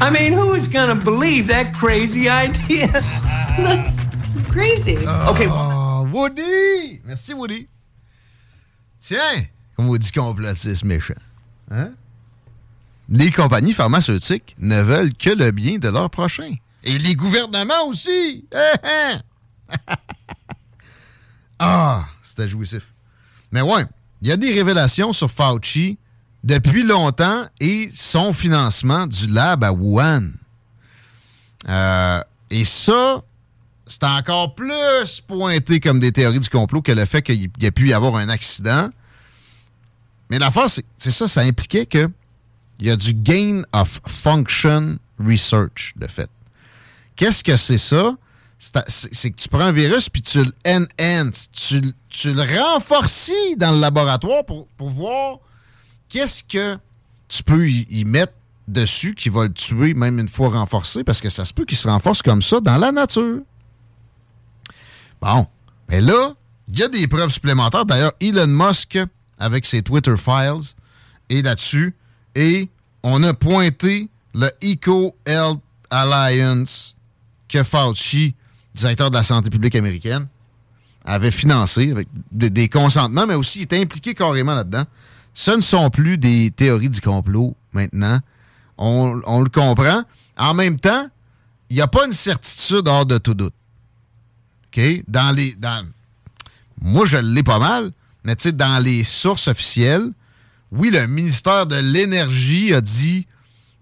I 0.00 0.08
mean, 0.08 0.32
who 0.32 0.54
is 0.54 0.66
going 0.66 0.98
to 0.98 1.04
believe 1.04 1.48
that 1.48 1.74
crazy 1.74 2.30
idea? 2.30 2.86
That's 3.58 4.00
crazy. 4.48 4.96
Okay. 4.96 5.46
Oh, 5.50 6.08
Woody! 6.10 7.02
Merci, 7.04 7.34
Woody. 7.34 7.68
Tiens, 9.06 9.44
comme 9.76 9.86
vous 9.86 9.98
dit 9.98 10.10
complotiste 10.10 10.82
méchant. 10.82 11.14
Hein? 11.70 11.92
Les 13.08 13.30
compagnies 13.30 13.72
pharmaceutiques 13.72 14.56
ne 14.58 14.82
veulent 14.82 15.14
que 15.14 15.30
le 15.30 15.52
bien 15.52 15.78
de 15.78 15.88
leurs 15.88 16.10
prochains. 16.10 16.54
Et 16.82 16.98
les 16.98 17.14
gouvernements 17.14 17.86
aussi! 17.86 18.44
Hein, 18.52 18.72
hein? 18.82 19.20
ah, 21.60 22.08
c'était 22.20 22.48
jouissif. 22.48 22.88
Mais 23.52 23.60
ouais, 23.60 23.84
il 24.22 24.28
y 24.28 24.32
a 24.32 24.36
des 24.36 24.52
révélations 24.52 25.12
sur 25.12 25.30
Fauci 25.30 25.98
depuis 26.42 26.82
longtemps 26.82 27.46
et 27.60 27.88
son 27.94 28.32
financement 28.32 29.06
du 29.06 29.28
lab 29.28 29.62
à 29.62 29.72
Wuhan. 29.72 30.32
Euh, 31.68 32.20
et 32.50 32.64
ça, 32.64 33.22
c'est 33.86 34.02
encore 34.02 34.56
plus 34.56 35.20
pointé 35.20 35.78
comme 35.78 36.00
des 36.00 36.10
théories 36.10 36.40
du 36.40 36.50
complot 36.50 36.82
que 36.82 36.90
le 36.90 37.04
fait 37.04 37.22
qu'il 37.22 37.48
y 37.60 37.66
a 37.66 37.70
pu 37.70 37.90
y 37.90 37.92
avoir 37.92 38.16
un 38.16 38.28
accident. 38.28 38.90
Mais 40.30 40.38
l'affaire, 40.38 40.68
c'est 40.68 40.84
c'est 40.96 41.10
ça, 41.10 41.28
ça 41.28 41.42
impliquait 41.42 41.86
que 41.86 42.08
il 42.78 42.86
y 42.86 42.90
a 42.90 42.96
du 42.96 43.14
gain 43.14 43.62
of 43.72 44.00
function 44.06 44.98
research, 45.18 45.94
de 45.96 46.06
fait. 46.06 46.30
Qu'est-ce 47.16 47.42
que 47.42 47.56
c'est 47.56 47.78
ça? 47.78 48.16
C'est 48.58 49.30
que 49.30 49.36
tu 49.36 49.48
prends 49.48 49.60
un 49.60 49.72
virus 49.72 50.08
puis 50.08 50.22
tu 50.22 50.42
le 50.42 50.52
enhance, 50.66 51.50
tu, 51.50 51.80
tu 52.08 52.32
le 52.32 52.42
renforces 52.42 53.30
dans 53.58 53.72
le 53.72 53.80
laboratoire 53.80 54.44
pour, 54.44 54.66
pour 54.78 54.88
voir 54.88 55.38
qu'est-ce 56.08 56.42
que 56.42 56.78
tu 57.28 57.42
peux 57.42 57.68
y 57.68 58.04
mettre 58.06 58.32
dessus 58.66 59.14
qui 59.14 59.28
va 59.28 59.44
le 59.44 59.52
tuer 59.52 59.94
même 59.94 60.18
une 60.18 60.28
fois 60.28 60.48
renforcé 60.48 61.04
parce 61.04 61.20
que 61.20 61.30
ça 61.30 61.44
se 61.44 61.52
peut 61.52 61.64
qu'il 61.64 61.78
se 61.78 61.88
renforce 61.88 62.22
comme 62.22 62.42
ça 62.42 62.60
dans 62.60 62.78
la 62.78 62.92
nature. 62.92 63.40
Bon. 65.20 65.46
Mais 65.88 66.00
là, 66.00 66.34
il 66.68 66.78
y 66.78 66.82
a 66.82 66.88
des 66.88 67.06
preuves 67.06 67.30
supplémentaires. 67.30 67.84
D'ailleurs, 67.84 68.12
Elon 68.20 68.46
Musk, 68.46 68.98
avec 69.38 69.66
ses 69.66 69.82
Twitter 69.82 70.14
Files, 70.16 70.74
est 71.28 71.42
là-dessus. 71.42 71.94
Et 72.34 72.68
on 73.02 73.22
a 73.22 73.34
pointé 73.34 74.08
le 74.34 74.50
Eco 74.62 75.16
Health 75.26 75.60
Alliance 75.90 76.96
que 77.48 77.62
Fauci, 77.62 78.34
directeur 78.74 79.10
de 79.10 79.16
la 79.16 79.22
santé 79.22 79.50
publique 79.50 79.74
américaine, 79.74 80.26
avait 81.04 81.30
financé 81.30 81.92
avec 81.92 82.08
des, 82.32 82.68
consentements, 82.68 83.26
mais 83.26 83.34
aussi 83.34 83.62
était 83.62 83.80
impliqué 83.80 84.14
carrément 84.14 84.54
là-dedans. 84.54 84.84
Ce 85.34 85.52
ne 85.52 85.60
sont 85.60 85.88
plus 85.90 86.18
des 86.18 86.50
théories 86.50 86.90
du 86.90 87.00
complot 87.00 87.54
maintenant. 87.72 88.18
On, 88.76 89.20
on 89.24 89.40
le 89.40 89.48
comprend. 89.48 90.02
En 90.36 90.54
même 90.54 90.80
temps, 90.80 91.08
il 91.70 91.76
n'y 91.76 91.82
a 91.82 91.86
pas 91.86 92.06
une 92.06 92.12
certitude 92.12 92.88
hors 92.88 93.06
de 93.06 93.18
tout 93.18 93.34
doute. 93.34 93.54
OK? 94.66 94.82
Dans 95.08 95.34
les. 95.34 95.54
Dans, 95.54 95.86
moi, 96.80 97.06
je 97.06 97.16
l'ai 97.16 97.42
pas 97.42 97.58
mal, 97.58 97.92
mais 98.26 98.36
tu 98.36 98.42
sais, 98.42 98.52
dans 98.52 98.82
les 98.82 99.04
sources 99.04 99.48
officielles, 99.48 100.10
oui, 100.72 100.90
le 100.90 101.06
ministère 101.06 101.66
de 101.66 101.76
l'Énergie 101.76 102.74
a 102.74 102.80
dit 102.80 103.26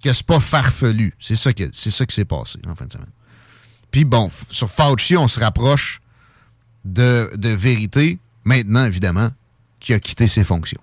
que 0.03 0.12
c'est 0.12 0.26
pas 0.26 0.38
farfelu. 0.38 1.14
C'est 1.18 1.34
ça, 1.34 1.53
que- 1.53 1.70
c'est 1.72 1.90
ça 1.90 2.05
qui 2.07 2.14
s'est 2.14 2.24
passé 2.26 2.59
en 2.68 2.74
fin 2.76 2.84
de 2.84 2.92
semaine. 2.92 3.09
Puis 3.90 4.05
bon, 4.05 4.30
sur 4.51 4.70
Fauci, 4.70 5.16
on 5.16 5.26
se 5.28 5.40
rapproche 5.40 6.01
de, 6.84 7.30
de 7.36 7.49
vérité, 7.49 8.18
maintenant, 8.45 8.84
évidemment, 8.84 9.30
qui 9.80 9.95
a 9.95 9.99
quitté 10.01 10.28
ses 10.28 10.45
fonctions. 10.45 10.80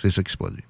C'est 0.00 0.10
ça 0.10 0.22
qui 0.22 0.32
se 0.32 0.36
produit. 0.36 0.64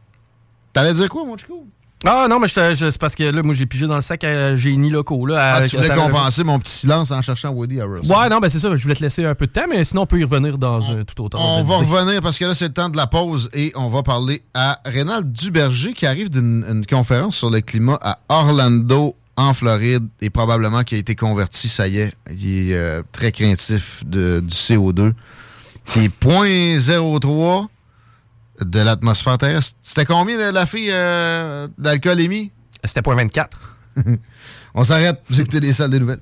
T'allais 0.73 0.95
dire 0.95 1.09
quoi, 1.09 1.25
mon 1.25 1.37
chico? 1.37 1.67
Ah 2.07 2.27
non, 2.29 2.39
mais 2.39 2.47
je- 2.49 2.75
je- 2.75 2.91
c'est 2.91 3.01
parce 3.01 3.15
que 3.15 3.25
là, 3.25 3.43
moi, 3.43 3.55
j'ai 3.55 3.67
pigé 3.67 3.87
dans 3.87 3.95
le 3.95 4.01
sac 4.01 4.25
à 4.25 4.55
génie 4.55 4.91
locaux. 4.91 5.25
Là, 5.27 5.55
Ah, 5.57 5.67
tu 5.69 5.77
voulais 5.77 5.89
compenser 5.89 6.45
mon 6.45 6.59
petit 6.59 6.73
silence 6.73 7.11
en 7.11 7.23
cherchant 7.23 7.51
Woody 7.51 7.81
Harrelson. 7.81 8.13
Ouais, 8.13 8.29
non, 8.29 8.39
ben 8.41 8.49
c'est 8.49 8.59
ça. 8.59 8.75
Je 8.75 8.83
voulais 8.83 8.95
te 8.95 9.03
laisser 9.03 9.25
un 9.25 9.35
peu 9.35 9.47
de 9.47 9.53
temps, 9.53 9.65
mais 9.69 9.85
sinon, 9.85 10.03
on 10.03 10.07
peut 10.07 10.19
y 10.21 10.25
revenir 10.25 10.59
dans 10.59 10.91
un 10.91 11.05
tout 11.05 11.23
autre 11.25 11.39
On 11.41 11.63
va 11.63 11.77
revenir 11.77 12.21
parce 12.21 12.39
que 12.39 12.45
là, 12.45 12.55
c'est 12.55 12.69
le 12.69 12.73
temps 12.75 12.89
de 12.91 12.97
la 12.97 13.07
pause 13.07 13.49
et 13.55 13.73
on 13.75 13.89
va 13.89 14.03
parler 14.03 14.43
à 14.55 14.79
Rénal 14.85 15.25
Duberger 15.31 15.93
qui 15.95 16.07
arrive 16.07 16.29
d'une 16.31 16.65
une 16.69 16.85
conférence 16.87 17.37
sur 17.37 17.51
le 17.51 17.61
climat 17.61 17.99
à 18.03 18.19
Orlando, 18.29 19.17
en 19.37 19.53
Floride, 19.55 20.07
et 20.21 20.31
probablement 20.31 20.83
qui 20.85 20.95
a 20.95 20.99
été 20.99 21.15
converti, 21.17 21.69
ça 21.69 21.89
y 21.89 21.99
est. 21.99 22.13
Il 22.31 22.71
est 22.71 22.75
euh, 22.75 23.03
très 23.13 23.33
craintif 23.33 24.03
de, 24.07 24.41
du 24.41 24.55
CO2. 24.55 25.13
C'est 25.85 26.09
0.03 26.09 27.67
de 28.61 28.81
l'atmosphère 28.81 29.39
terrestre. 29.39 29.77
C'était 29.83 30.05
combien 30.05 30.37
de 30.37 30.53
la 30.53 30.67
fille 30.67 30.91
euh, 30.91 31.69
d'alcoolémie? 31.79 32.53
C'était 32.85 33.01
0.24. 33.01 33.47
on 34.75 34.85
s'arrête. 34.85 35.21
Vous 35.29 35.41
écoutez 35.41 35.61
les 35.61 35.73
salles 35.73 35.91
des 35.91 36.01
nouvelles. 36.01 36.21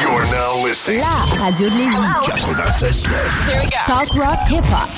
You're 0.00 0.24
now 0.32 0.66
listening. 0.66 1.00
La 1.00 1.42
radio 1.42 1.70
de 1.70 1.76
Lévis. 1.76 1.96
96.9. 2.26 3.86
Talk 3.86 4.08
rock 4.14 4.38
hip 4.50 4.64
hop. 4.70 4.88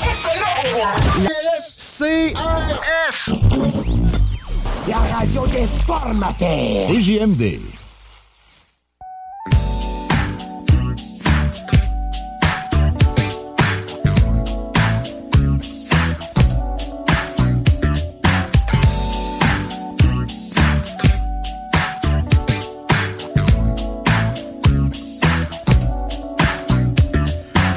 C'est 1.94 2.32
La 4.88 4.96
radio 5.14 5.46
des 5.46 5.66
formateurs. 5.86 6.86
CJMD. 6.88 7.60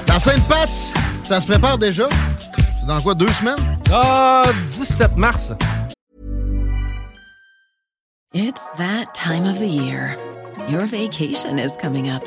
Dans 0.07 0.19
Sainte-Pat's, 0.19 0.93
ça 1.21 1.41
se 1.41 1.45
prépare 1.45 1.77
déjà? 1.77 2.07
C'est 2.79 2.87
dans 2.87 3.01
quoi, 3.01 3.13
deux 3.13 3.27
semaines? 3.33 3.74
Ah, 3.91 4.51
17 4.69 5.19
mars. 5.19 5.51
It's 8.33 8.73
that 8.73 9.15
time 9.15 9.45
of 9.45 9.59
the 9.59 9.67
year. 9.67 10.17
Your 10.67 10.85
vacation 10.87 11.59
is 11.59 11.77
coming 11.77 12.09
up. 12.09 12.25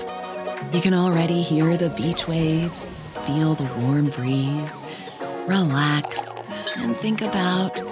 You 0.72 0.80
can 0.80 0.94
already 0.94 1.42
hear 1.42 1.76
the 1.76 1.90
beach 1.90 2.26
waves, 2.28 3.00
feel 3.26 3.54
the 3.54 3.66
warm 3.80 4.10
breeze, 4.10 4.84
relax, 5.46 6.50
and 6.76 6.96
think 6.96 7.20
about 7.20 7.82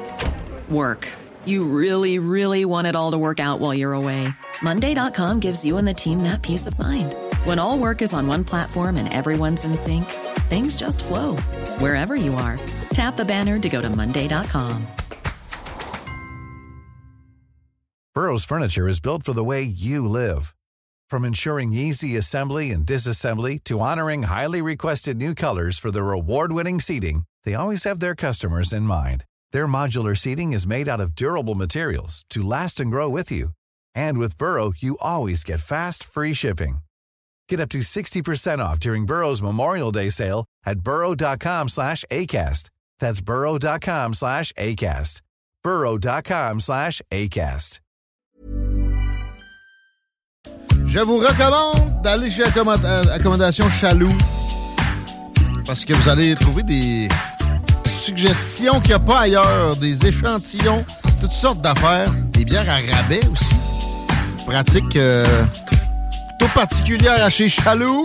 work. 0.69 1.09
You 1.45 1.65
really, 1.65 2.19
really 2.19 2.65
want 2.65 2.87
it 2.87 2.97
all 2.97 3.11
to 3.13 3.19
work 3.19 3.41
out 3.41 3.61
while 3.61 3.75
you're 3.75 3.93
away. 3.93 4.29
Monday.com 4.63 5.41
gives 5.41 5.65
you 5.65 5.77
and 5.77 5.87
the 5.87 5.95
team 5.95 6.23
that 6.23 6.43
peace 6.43 6.67
of 6.67 6.79
mind. 6.79 7.15
When 7.47 7.61
all 7.61 7.79
work 7.79 8.03
is 8.03 8.13
on 8.13 8.27
one 8.27 8.43
platform 8.43 8.97
and 8.97 9.09
everyone's 9.15 9.65
in 9.65 9.77
sync, 9.77 10.05
things 10.51 10.75
just 10.77 11.05
flow 11.05 11.37
wherever 11.79 12.17
you 12.17 12.35
are. 12.35 12.59
Tap 12.91 13.17
the 13.17 13.25
banner 13.25 13.57
to 13.61 13.69
go 13.69 13.81
to 13.81 13.89
Monday.com. 13.89 14.85
Burrow's 18.17 18.45
furniture 18.45 18.89
is 18.89 18.99
built 18.99 19.23
for 19.23 19.33
the 19.33 19.45
way 19.45 19.63
you 19.63 20.09
live. 20.09 20.57
From 21.09 21.25
ensuring 21.25 21.73
easy 21.73 22.17
assembly 22.17 22.73
and 22.73 22.85
disassembly 22.85 23.63
to 23.63 23.79
honoring 23.79 24.25
highly 24.25 24.61
requested 24.61 25.17
new 25.17 25.33
colors 25.33 25.79
for 25.79 25.93
their 25.93 26.11
award-winning 26.11 26.81
seating, 26.81 27.23
they 27.45 27.55
always 27.55 27.85
have 27.85 28.01
their 28.01 28.17
customers 28.17 28.73
in 28.73 28.83
mind. 28.83 29.25
Their 29.53 29.69
modular 29.69 30.17
seating 30.17 30.53
is 30.53 30.67
made 30.67 30.89
out 30.89 31.01
of 31.01 31.15
durable 31.15 31.55
materials 31.55 32.25
to 32.31 32.43
last 32.43 32.81
and 32.81 32.91
grow 32.91 33.09
with 33.09 33.31
you. 33.31 33.51
And 33.95 34.19
with 34.19 34.37
Burrow, 34.37 34.73
you 34.77 34.97
always 35.01 35.45
get 35.45 35.61
fast, 35.61 36.03
free 36.03 36.35
shipping. 36.35 36.79
Get 37.49 37.61
up 37.61 37.71
to 37.71 37.79
60% 37.79 38.59
off 38.59 38.81
during 38.81 39.07
Burrow's 39.07 39.41
Memorial 39.43 39.93
Day 39.93 40.11
sale 40.11 40.45
at 40.65 40.81
burrow.com 40.81 41.69
slash 41.69 42.05
ACAST. 42.11 42.71
That's 42.99 43.21
burrow.com 43.21 44.15
slash 44.15 44.53
ACAST. 44.55 45.23
burrow.com 45.63 46.61
slash 46.61 47.03
ACAST. 47.11 47.81
Je 50.87 51.01
vous 51.01 51.19
recommande 51.19 52.01
d'aller 52.03 52.31
chez 52.31 52.45
euh, 52.45 53.05
Accommodation 53.13 53.69
Chaloux 53.69 54.17
parce 55.67 55.85
que 55.85 55.93
vous 55.95 56.09
allez 56.09 56.37
trouver 56.37 56.63
des 56.63 57.09
suggestions 57.99 58.81
qu'il 58.81 58.91
n'y 58.91 58.95
a 58.95 58.99
pas 59.01 59.21
ailleurs, 59.21 59.77
des 59.77 60.07
échantillons, 60.07 60.85
toutes 61.21 61.33
sortes 61.33 61.61
d'affaires, 61.61 62.11
des 62.33 62.45
bières 62.45 62.69
à 62.71 62.79
rabais 62.95 63.21
aussi. 63.27 63.55
Pratique 64.47 64.95
euh, 64.97 65.45
plutôt 66.39 66.53
particulière 66.53 67.25
à 67.25 67.29
chez 67.29 67.49
Chaloux. 67.49 68.05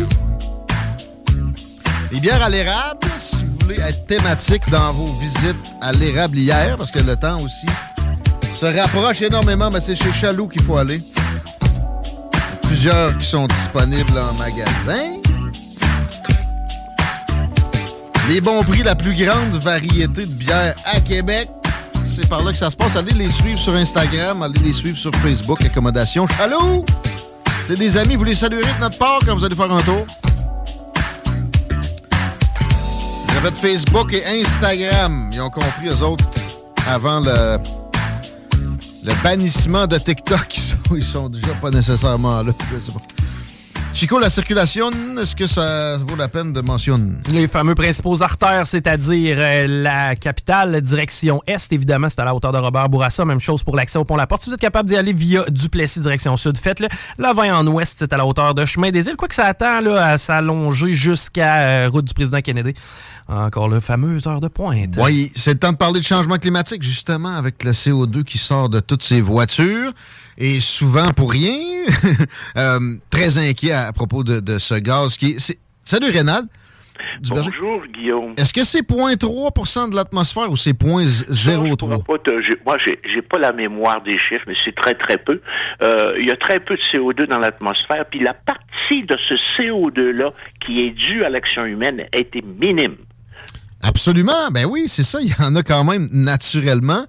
Les 2.12 2.20
bières 2.20 2.42
à 2.44 2.50
l'érable, 2.50 3.08
si 3.18 3.38
vous 3.38 3.58
voulez 3.62 3.80
être 3.80 4.06
thématique 4.06 4.64
dans 4.70 4.94
vos 4.94 5.14
visites 5.20 5.74
à 5.82 5.92
l'érablière, 5.92 6.78
parce 6.78 6.92
que 6.92 7.00
le 7.00 7.16
temps 7.16 7.40
aussi 7.42 7.68
se 8.54 8.66
rapproche 8.66 9.22
énormément, 9.22 9.70
mais 9.72 9.82
c'est 9.82 9.96
chez 9.96 10.12
Chaloux 10.12 10.48
qu'il 10.48 10.62
faut 10.62 10.78
aller 10.78 11.00
plusieurs 12.64 13.18
qui 13.18 13.26
sont 13.26 13.48
disponibles 13.48 14.18
en 14.18 14.34
magasin. 14.34 15.18
Les 18.30 18.40
bons 18.40 18.64
prix, 18.64 18.84
la 18.84 18.96
plus 18.96 19.16
grande 19.16 19.62
variété 19.62 20.26
de 20.26 20.34
bières 20.40 20.76
à 20.86 21.00
Québec. 21.02 21.50
C'est 22.04 22.28
par 22.28 22.44
là 22.44 22.52
que 22.52 22.58
ça 22.58 22.70
se 22.70 22.76
passe. 22.76 22.96
Allez 22.96 23.14
les 23.14 23.32
suivre 23.32 23.60
sur 23.60 23.74
Instagram, 23.74 24.42
allez 24.42 24.60
les 24.64 24.74
suivre 24.74 24.98
sur 24.98 25.14
Facebook, 25.16 25.64
Accommodation 25.66 26.28
Chalou. 26.28 26.86
C'est 27.64 27.78
des 27.78 27.96
amis, 27.98 28.16
vous 28.16 28.24
les 28.24 28.36
saluerez 28.36 28.74
de 28.74 28.80
notre 28.80 28.98
part 28.98 29.20
quand 29.26 29.36
vous 29.36 29.44
allez 29.46 29.56
faire 29.56 29.72
un 29.72 29.82
tour. 29.82 30.06
Je 33.30 33.36
répète 33.36 33.56
Facebook 33.60 34.14
et 34.14 34.24
Instagram. 34.26 35.30
Ils 35.34 35.42
ont 35.42 35.50
compris, 35.50 35.88
eux 35.88 36.04
autres, 36.04 36.26
avant 36.88 37.20
le, 37.20 37.58
le 39.06 39.24
bannissement 39.24 39.88
de 39.88 39.98
TikTok, 39.98 40.58
ils 40.96 41.04
sont, 41.04 41.22
sont 41.22 41.30
déjà 41.30 41.54
pas 41.62 41.70
nécessairement 41.70 42.42
là. 42.44 42.52
Chico, 43.94 44.18
la 44.20 44.30
circulation, 44.30 44.90
est-ce 45.20 45.36
que 45.36 45.46
ça 45.46 45.98
vaut 45.98 46.16
la 46.16 46.30
peine 46.30 46.54
de 46.54 46.62
mentionner? 46.62 47.18
Les 47.30 47.48
fameux 47.48 47.76
principaux 47.76 48.24
artères, 48.24 48.66
c'est-à-dire 48.66 49.38
euh, 49.40 49.68
la 49.68 50.16
capitale, 50.16 50.82
direction 50.82 51.42
Est, 51.46 51.72
évidemment, 51.74 52.08
c'est 52.10 52.20
à 52.20 52.26
la 52.26 52.34
hauteur 52.34 52.54
de 52.54 52.58
Robert 52.58 52.90
Bourassa. 52.90 53.26
Même 53.26 53.40
chose 53.40 53.64
pour 53.64 53.76
l'accès 53.76 54.00
au 54.00 54.06
pont 54.06 54.16
La 54.16 54.28
Porte. 54.28 54.42
Si 54.42 54.50
vous 54.50 54.56
êtes 54.56 54.62
capable 54.62 54.88
d'y 54.90 54.96
aller 54.96 55.14
via 55.14 55.44
Duplessis, 55.50 56.00
direction 56.00 56.36
Sud, 56.38 56.58
faites-le. 56.58 56.88
La 57.18 57.34
20 57.34 57.54
en 57.60 57.68
Ouest, 57.68 57.98
c'est 58.00 58.12
à 58.14 58.18
la 58.18 58.26
hauteur 58.26 58.56
de 58.56 58.66
Chemin 58.66 58.92
des 58.92 59.08
Îles. 59.08 59.18
Quoi 59.18 59.28
que 59.28 59.36
ça 59.36 59.46
attend 59.46 59.82
là, 59.82 60.06
à 60.06 60.18
s'allonger 60.18 60.94
jusqu'à 60.94 61.60
euh, 61.60 61.90
route 61.92 62.06
du 62.06 62.14
président 62.14 62.42
Kennedy. 62.42 62.74
Encore 63.28 63.70
le 63.70 63.80
fameux 63.80 64.26
heure 64.28 64.42
de 64.42 64.48
pointe. 64.48 64.98
Oui, 64.98 65.32
c'est 65.36 65.54
le 65.54 65.60
temps 65.60 65.74
de 65.74 65.78
parler 65.78 66.00
de 66.00 66.06
changement 66.06 66.38
climatique, 66.38 66.82
justement, 66.82 67.36
avec 67.36 67.64
le 67.64 67.72
CO2 67.72 68.24
qui 68.24 68.38
sort 68.38 68.70
de 68.70 68.80
toutes 68.80 69.04
ces 69.04 69.22
voitures. 69.22 69.92
Et 70.44 70.60
souvent 70.60 71.12
pour 71.12 71.32
rien. 71.32 71.56
Euh, 72.58 72.80
très 73.10 73.38
inquiet 73.38 73.72
à, 73.72 73.94
propos 73.94 74.24
de, 74.24 74.40
de 74.40 74.60
ce 74.60 74.76
gaz 74.76 75.18
qui 75.18 75.32
est. 75.32 75.60
Salut 75.84 76.10
Rénal. 76.10 76.44
Bonjour, 77.30 77.82
Guillaume. 77.94 78.34
Est-ce 78.38 78.54
que 78.54 78.64
c'est 78.64 78.82
0.3% 78.88 79.90
de 79.90 79.96
l'atmosphère 79.96 80.52
ou 80.52 80.58
c'est 80.58 80.74
0.03? 80.78 82.04
Pas 82.04 82.18
te- 82.20 82.42
j'ai- 82.42 82.58
moi, 82.66 82.78
j'ai 82.86 83.00
j'ai 83.14 83.22
pas 83.22 83.40
la 83.40 83.52
mémoire 83.54 84.02
des 84.04 84.18
chiffres, 84.18 84.44
mais 84.48 84.54
c'est 84.64 84.76
très, 84.76 84.94
très 84.96 85.18
peu. 85.18 85.42
Euh, 85.82 86.16
Il 86.20 86.28
y 86.28 86.32
a 86.32 86.36
très 86.36 86.60
peu 86.60 86.76
de 86.76 86.82
CO2 86.82 87.28
dans 87.28 87.40
l'atmosphère, 87.40 88.06
puis 88.10 88.20
la 88.20 88.34
partie 88.34 89.04
de 89.06 89.16
ce 89.28 89.36
CO2-là 89.58 90.32
qui 90.66 90.80
est 90.82 90.92
due 90.92 91.24
à 91.24 91.30
l'action 91.30 91.66
humaine 91.66 92.02
a 92.14 92.18
été 92.20 92.42
minime. 92.60 92.96
Absolument. 93.82 94.52
Ben 94.52 94.66
oui, 94.66 94.86
c'est 94.88 95.04
ça. 95.04 95.20
Il 95.22 95.30
y 95.30 95.36
en 95.44 95.56
a 95.56 95.64
quand 95.64 95.84
même 95.84 96.10
naturellement. 96.12 97.06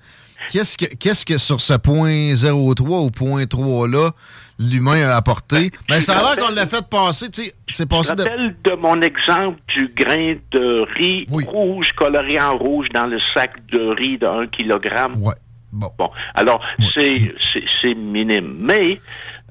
Qu'est-ce 0.53 0.77
que, 0.77 0.85
qu'est-ce 0.85 1.25
que 1.25 1.39
sur 1.39 1.63
ce 1.63 1.73
point 1.79 2.35
0.3 2.35 3.07
ou 3.07 3.11
point 3.11 3.47
3 3.47 3.89
là, 3.89 4.11
l'humain 4.59 5.01
a 5.09 5.17
apporté? 5.17 5.71
Ben, 5.89 6.03
ça 6.03 6.19
a 6.19 6.35
l'air 6.35 6.45
qu'on 6.45 6.55
l'a 6.55 6.67
fait 6.67 6.87
passer, 6.87 7.31
tu 7.31 7.45
sais, 7.45 7.55
c'est 7.67 7.85
Je 7.85 7.89
passé 7.89 8.15
de... 8.15 8.23
rappelle 8.23 8.55
de 8.63 8.73
mon 8.75 9.01
exemple 9.01 9.59
du 9.75 9.91
grain 9.97 10.35
de 10.51 10.85
riz 10.99 11.25
rouge 11.47 11.93
coloré 11.97 12.39
en 12.39 12.59
rouge 12.59 12.89
dans 12.93 13.07
le 13.07 13.19
sac 13.33 13.65
de 13.73 13.81
riz 13.99 14.19
de 14.19 14.27
1 14.27 14.47
kg. 14.49 15.17
Ouais. 15.17 15.33
Bon. 15.73 15.91
alors, 16.35 16.61
c'est, 16.95 17.35
c'est, 17.51 17.65
c'est 17.81 17.95
minime. 17.95 18.59
Mais 18.61 19.01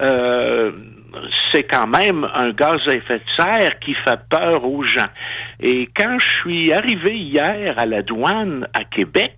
euh, 0.03 0.71
c'est 1.51 1.63
quand 1.63 1.88
même 1.88 2.27
un 2.33 2.51
gaz 2.51 2.79
à 2.88 2.95
effet 2.95 3.19
de 3.19 3.23
serre 3.35 3.79
qui 3.79 3.93
fait 3.93 4.19
peur 4.29 4.65
aux 4.65 4.83
gens. 4.83 5.09
Et 5.59 5.89
quand 5.95 6.17
je 6.19 6.27
suis 6.41 6.73
arrivé 6.73 7.17
hier 7.17 7.77
à 7.77 7.85
la 7.85 8.01
douane 8.01 8.67
à 8.73 8.83
Québec, 8.83 9.35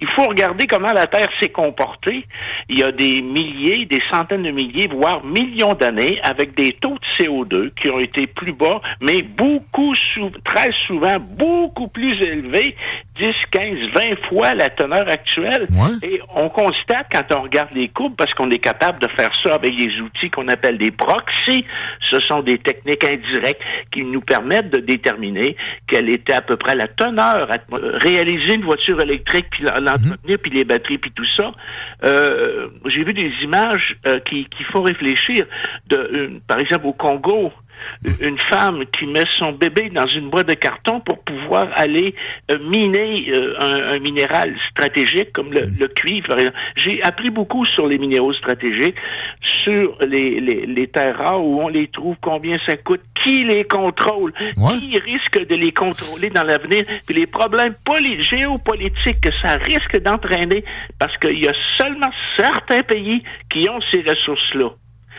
il 0.00 0.08
faut 0.14 0.24
regarder 0.26 0.66
comment 0.66 0.92
la 0.92 1.06
Terre 1.06 1.28
s'est 1.40 1.48
comportée. 1.48 2.24
Il 2.68 2.78
y 2.78 2.82
a 2.82 2.92
des 2.92 3.22
milliers, 3.22 3.86
des 3.86 4.02
centaines 4.10 4.42
de 4.42 4.50
milliers, 4.50 4.88
voire 4.88 5.24
millions 5.24 5.72
d'années, 5.74 6.20
avec 6.22 6.54
des 6.54 6.72
taux 6.72 6.96
de 6.98 7.24
CO2 7.24 7.70
qui 7.80 7.88
ont 7.88 7.98
été 7.98 8.26
plus 8.26 8.52
bas, 8.52 8.80
mais 9.00 9.22
beaucoup, 9.22 9.94
sou- 9.94 10.30
très 10.44 10.70
souvent, 10.86 11.18
beaucoup 11.18 11.88
plus 11.88 12.20
élevés, 12.22 12.76
10, 13.18 13.34
15, 13.50 13.88
20 13.94 14.26
fois 14.28 14.54
la 14.54 14.70
teneur 14.70 15.08
actuelle. 15.08 15.66
Et 16.02 16.20
on 16.34 16.48
constate 16.48 17.06
quand 17.12 17.36
on 17.36 17.42
regarde 17.42 17.70
les 17.74 17.88
courbes, 17.88 18.16
parce 18.16 18.32
qu'on 18.34 18.50
est 18.50 18.58
capable 18.58 19.00
de 19.00 19.08
faire 19.08 19.30
ça 19.42 19.54
avec 19.54 19.76
des 19.76 20.00
outils 20.00 20.30
qu'on 20.30 20.48
appelle 20.48 20.78
des 20.78 20.90
proxys, 20.90 21.64
ce 22.00 22.20
sont 22.20 22.42
des 22.42 22.58
techniques 22.58 23.04
indirectes 23.04 23.62
qui 23.90 24.02
nous 24.02 24.20
permettent 24.20 24.70
de 24.70 24.80
déterminer 24.80 25.56
quelle 25.86 26.08
était 26.10 26.34
à 26.34 26.42
peu 26.42 26.56
près 26.56 26.74
la 26.74 26.88
teneur, 26.88 27.48
réaliser 27.72 28.54
une 28.54 28.64
voiture 28.64 29.00
électrique, 29.00 29.46
puis 29.50 29.64
l'entretenir, 29.64 30.38
puis 30.42 30.50
les 30.50 30.64
batteries, 30.64 30.98
puis 30.98 31.12
tout 31.12 31.24
ça. 31.24 31.52
Euh, 32.04 32.68
J'ai 32.86 33.04
vu 33.04 33.14
des 33.14 33.32
images 33.42 33.96
euh, 34.06 34.20
qui, 34.20 34.44
qui 34.46 34.64
font 34.64 34.82
réfléchir. 34.82 35.46
De, 35.88 35.96
euh, 35.96 36.40
par 36.46 36.58
exemple, 36.58 36.86
au 36.86 36.92
Congo, 36.92 37.52
une 38.20 38.38
femme 38.38 38.84
qui 38.98 39.06
met 39.06 39.24
son 39.30 39.52
bébé 39.52 39.90
dans 39.90 40.06
une 40.06 40.30
boîte 40.30 40.48
de 40.48 40.54
carton 40.54 41.00
pour 41.00 41.22
pouvoir 41.22 41.68
aller 41.74 42.14
euh, 42.50 42.58
miner 42.58 43.30
euh, 43.30 43.54
un, 43.60 43.94
un 43.94 43.98
minéral 43.98 44.54
stratégique 44.70 45.32
comme 45.32 45.52
le, 45.52 45.62
le 45.78 45.88
cuivre. 45.88 46.36
J'ai 46.76 47.02
appris 47.02 47.30
beaucoup 47.30 47.64
sur 47.64 47.86
les 47.86 47.98
minéraux 47.98 48.32
stratégiques, 48.32 48.96
sur 49.42 49.96
les, 50.06 50.40
les, 50.40 50.66
les 50.66 50.86
terres 50.88 51.18
rares, 51.18 51.44
où 51.44 51.60
on 51.62 51.68
les 51.68 51.88
trouve, 51.88 52.16
combien 52.22 52.58
ça 52.66 52.76
coûte, 52.76 53.00
qui 53.14 53.44
les 53.44 53.64
contrôle, 53.64 54.32
qui 54.80 54.98
risque 54.98 55.46
de 55.46 55.54
les 55.54 55.72
contrôler 55.72 56.30
dans 56.30 56.44
l'avenir, 56.44 56.84
puis 57.06 57.14
les 57.14 57.26
problèmes 57.26 57.74
poli- 57.84 58.22
géopolitiques 58.22 59.20
que 59.20 59.32
ça 59.42 59.56
risque 59.56 60.00
d'entraîner, 60.00 60.64
parce 60.98 61.16
qu'il 61.18 61.42
y 61.44 61.48
a 61.48 61.52
seulement 61.78 62.10
certains 62.36 62.82
pays 62.82 63.22
qui 63.50 63.68
ont 63.68 63.80
ces 63.92 64.02
ressources-là. 64.02 64.70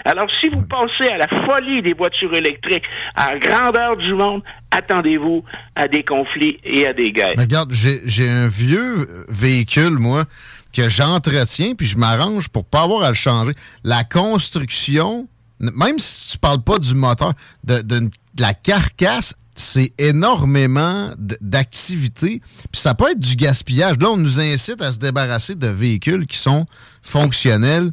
Alors, 0.05 0.27
si 0.39 0.47
vous 0.49 0.65
pensez 0.67 1.07
à 1.11 1.17
la 1.17 1.27
folie 1.27 1.81
des 1.81 1.93
voitures 1.93 2.33
électriques 2.35 2.83
à 3.15 3.33
la 3.33 3.39
grandeur 3.39 3.97
du 3.97 4.13
monde, 4.13 4.41
attendez-vous 4.71 5.43
à 5.75 5.87
des 5.87 6.03
conflits 6.03 6.59
et 6.63 6.87
à 6.87 6.93
des 6.93 7.11
guerres. 7.11 7.33
Mais 7.37 7.43
regarde, 7.43 7.71
j'ai 7.73 8.29
un 8.29 8.47
vieux 8.47 9.07
véhicule, 9.29 9.97
moi, 9.99 10.25
que 10.73 10.89
j'entretiens, 10.89 11.73
puis 11.75 11.87
je 11.87 11.97
m'arrange 11.97 12.49
pour 12.49 12.65
pas 12.65 12.83
avoir 12.83 13.03
à 13.03 13.09
le 13.09 13.15
changer. 13.15 13.53
La 13.83 14.03
construction, 14.03 15.27
même 15.59 15.97
si 15.99 16.31
tu 16.31 16.37
parles 16.37 16.61
pas 16.63 16.77
du 16.79 16.93
moteur, 16.93 17.33
de, 17.63 17.81
de- 17.81 18.09
la 18.39 18.53
carcasse, 18.53 19.33
c'est 19.55 19.91
énormément 19.97 21.09
d- 21.17 21.35
d'activité. 21.41 22.41
Puis 22.71 22.79
ça 22.79 22.93
peut 22.93 23.09
être 23.11 23.19
du 23.19 23.35
gaspillage. 23.35 23.95
Là, 23.99 24.11
on 24.11 24.17
nous 24.17 24.39
incite 24.39 24.81
à 24.83 24.91
se 24.91 24.99
débarrasser 24.99 25.55
de 25.55 25.67
véhicules 25.67 26.27
qui 26.27 26.37
sont 26.37 26.67
fonctionnels 27.01 27.89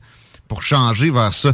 pour 0.49 0.63
changer 0.63 1.11
vers 1.11 1.33
ça. 1.33 1.53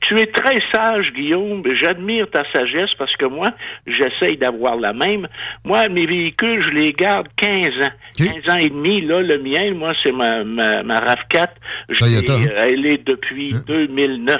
Tu 0.00 0.18
es 0.20 0.26
très 0.26 0.58
sage, 0.72 1.12
Guillaume. 1.12 1.62
J'admire 1.74 2.28
ta 2.30 2.42
sagesse 2.52 2.90
parce 2.98 3.14
que 3.16 3.26
moi, 3.26 3.48
j'essaye 3.86 4.36
d'avoir 4.36 4.76
la 4.76 4.92
même. 4.92 5.26
Moi, 5.64 5.88
mes 5.88 6.06
véhicules, 6.06 6.62
je 6.62 6.70
les 6.70 6.92
garde 6.92 7.28
15 7.36 7.66
ans. 7.82 7.92
15 8.16 8.28
ans 8.48 8.58
et 8.58 8.68
demi. 8.68 9.00
Là, 9.00 9.22
le 9.22 9.42
mien, 9.42 9.74
moi, 9.74 9.92
c'est 10.02 10.12
ma, 10.12 10.44
ma, 10.44 10.82
ma 10.82 11.00
RAV4. 11.00 11.48
Je 11.88 11.98
Toyota, 11.98 12.38
l'ai, 12.38 12.44
hein? 12.44 12.66
Elle 12.68 12.86
est 12.86 13.06
depuis 13.06 13.54
2009. 13.66 14.38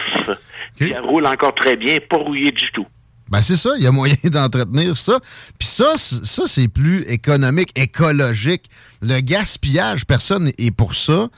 Puis 0.78 0.92
elle 0.92 1.04
roule 1.04 1.26
encore 1.26 1.54
très 1.54 1.76
bien, 1.76 1.98
pas 2.08 2.18
rouillée 2.18 2.52
du 2.52 2.70
tout. 2.72 2.86
Ben 3.28 3.42
c'est 3.42 3.56
ça, 3.56 3.70
il 3.76 3.82
y 3.82 3.86
a 3.88 3.92
moyen 3.92 4.14
d'entretenir 4.24 4.96
ça. 4.96 5.18
Puis 5.58 5.66
ça, 5.66 5.96
ça 5.96 6.44
c'est 6.46 6.68
plus 6.68 7.02
économique, 7.08 7.76
écologique. 7.76 8.70
Le 9.02 9.20
gaspillage, 9.20 10.06
personne 10.06 10.52
est 10.58 10.70
pour 10.70 10.94
ça. 10.94 11.28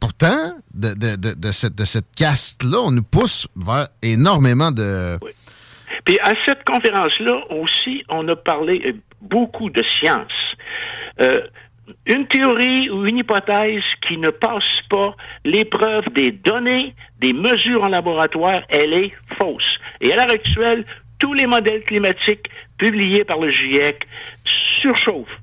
Pourtant, 0.00 0.52
de, 0.74 0.88
de, 0.94 1.16
de, 1.16 1.34
de 1.34 1.52
cette, 1.52 1.74
de 1.74 1.84
cette 1.84 2.14
caste-là, 2.16 2.78
on 2.84 2.90
nous 2.90 3.02
pousse 3.02 3.48
vers 3.56 3.88
énormément 4.02 4.70
de... 4.70 5.18
Puis 6.04 6.18
à 6.20 6.32
cette 6.44 6.64
conférence-là 6.64 7.42
aussi, 7.50 8.04
on 8.08 8.28
a 8.28 8.36
parlé 8.36 8.82
euh, 8.86 8.92
beaucoup 9.20 9.70
de 9.70 9.82
science. 9.82 10.32
Euh, 11.20 11.40
une 12.06 12.26
théorie 12.26 12.90
ou 12.90 13.06
une 13.06 13.18
hypothèse 13.18 13.82
qui 14.06 14.16
ne 14.18 14.30
passe 14.30 14.80
pas 14.90 15.14
l'épreuve 15.44 16.04
des 16.14 16.30
données, 16.30 16.94
des 17.20 17.32
mesures 17.32 17.84
en 17.84 17.88
laboratoire, 17.88 18.60
elle 18.68 18.92
est 18.92 19.12
fausse. 19.38 19.78
Et 20.00 20.12
à 20.12 20.16
l'heure 20.16 20.30
actuelle, 20.30 20.84
tous 21.18 21.32
les 21.32 21.46
modèles 21.46 21.82
climatiques 21.84 22.50
publiés 22.78 23.24
par 23.24 23.38
le 23.38 23.50
GIEC 23.50 24.06
surchauffent 24.44 25.40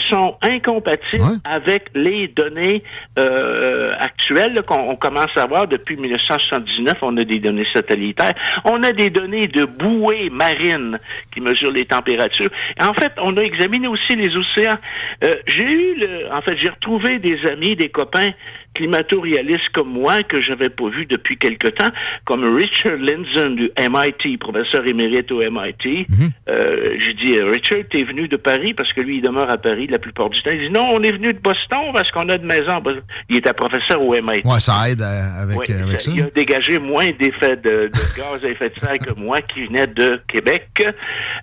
sont 0.00 0.36
incompatibles 0.42 1.38
avec 1.44 1.90
les 1.94 2.28
données 2.28 2.82
euh, 3.18 3.90
actuelles 3.98 4.62
qu'on 4.66 4.90
on 4.90 4.96
commence 4.96 5.36
à 5.36 5.42
avoir 5.42 5.66
depuis 5.66 5.96
1979. 5.96 6.98
On 7.02 7.16
a 7.16 7.24
des 7.24 7.38
données 7.38 7.66
satellitaires. 7.72 8.34
On 8.64 8.82
a 8.82 8.92
des 8.92 9.10
données 9.10 9.46
de 9.46 9.64
bouées 9.64 10.30
marines 10.30 10.98
qui 11.32 11.40
mesurent 11.40 11.72
les 11.72 11.86
températures. 11.86 12.50
Et 12.78 12.82
en 12.82 12.94
fait, 12.94 13.12
on 13.20 13.36
a 13.36 13.40
examiné 13.42 13.86
aussi 13.88 14.14
les 14.16 14.36
océans. 14.36 14.76
Euh, 15.22 15.32
j'ai 15.46 15.70
eu, 15.70 15.94
le, 15.98 16.32
en 16.32 16.42
fait, 16.42 16.56
j'ai 16.58 16.68
retrouvé 16.68 17.18
des 17.18 17.38
amis, 17.46 17.76
des 17.76 17.88
copains 17.88 18.30
climato-réalistes 18.74 19.70
comme 19.70 19.88
moi 19.88 20.22
que 20.22 20.40
j'avais 20.40 20.68
pas 20.68 20.88
vu 20.88 21.06
depuis 21.06 21.36
quelque 21.36 21.68
temps, 21.68 21.90
comme 22.24 22.44
Richard 22.56 22.96
Lindzen 22.96 23.56
du 23.56 23.70
MIT, 23.78 24.38
professeur 24.38 24.86
émérite 24.86 25.30
au 25.32 25.40
MIT. 25.40 26.06
Euh, 26.48 26.96
j'ai 26.98 27.14
dit, 27.14 27.40
Richard, 27.40 27.82
t'es 27.90 28.04
venu 28.04 28.28
de 28.28 28.36
Paris 28.36 28.74
parce 28.74 28.92
que 28.92 29.00
lui, 29.00 29.18
il 29.18 29.22
demeure 29.22 29.50
à 29.50 29.58
Paris 29.58 29.86
la 29.86 29.98
plupart 29.98 30.30
du 30.30 30.42
temps. 30.42 30.50
Il 30.50 30.68
dit, 30.68 30.70
non, 30.70 30.86
on 30.90 31.02
est 31.02 31.12
venu 31.12 31.32
de 31.32 31.38
Boston 31.38 31.92
parce 31.92 32.10
qu'on 32.10 32.28
a 32.28 32.36
de 32.36 32.46
maison. 32.46 32.82
Il 33.28 33.36
était 33.36 33.52
professeur 33.52 34.04
au 34.04 34.12
MIT. 34.12 34.44
Ouais, 34.44 34.60
ça 34.60 34.88
aide 34.88 35.00
euh, 35.00 35.42
avec, 35.42 35.58
Ouais, 35.58 35.70
euh, 35.70 35.84
avec 35.84 36.00
ça. 36.00 36.10
Il 36.14 36.22
a 36.22 36.30
dégagé 36.30 36.78
moins 36.78 37.08
d'effets 37.18 37.56
de, 37.56 37.88
de 37.88 38.16
gaz 38.16 38.44
à 38.44 38.48
effet 38.48 38.70
de 38.70 38.78
serre 38.78 38.98
que 38.98 39.18
moi 39.18 39.40
qui 39.40 39.66
venais 39.66 39.86
de 39.86 40.20
Québec. 40.28 40.68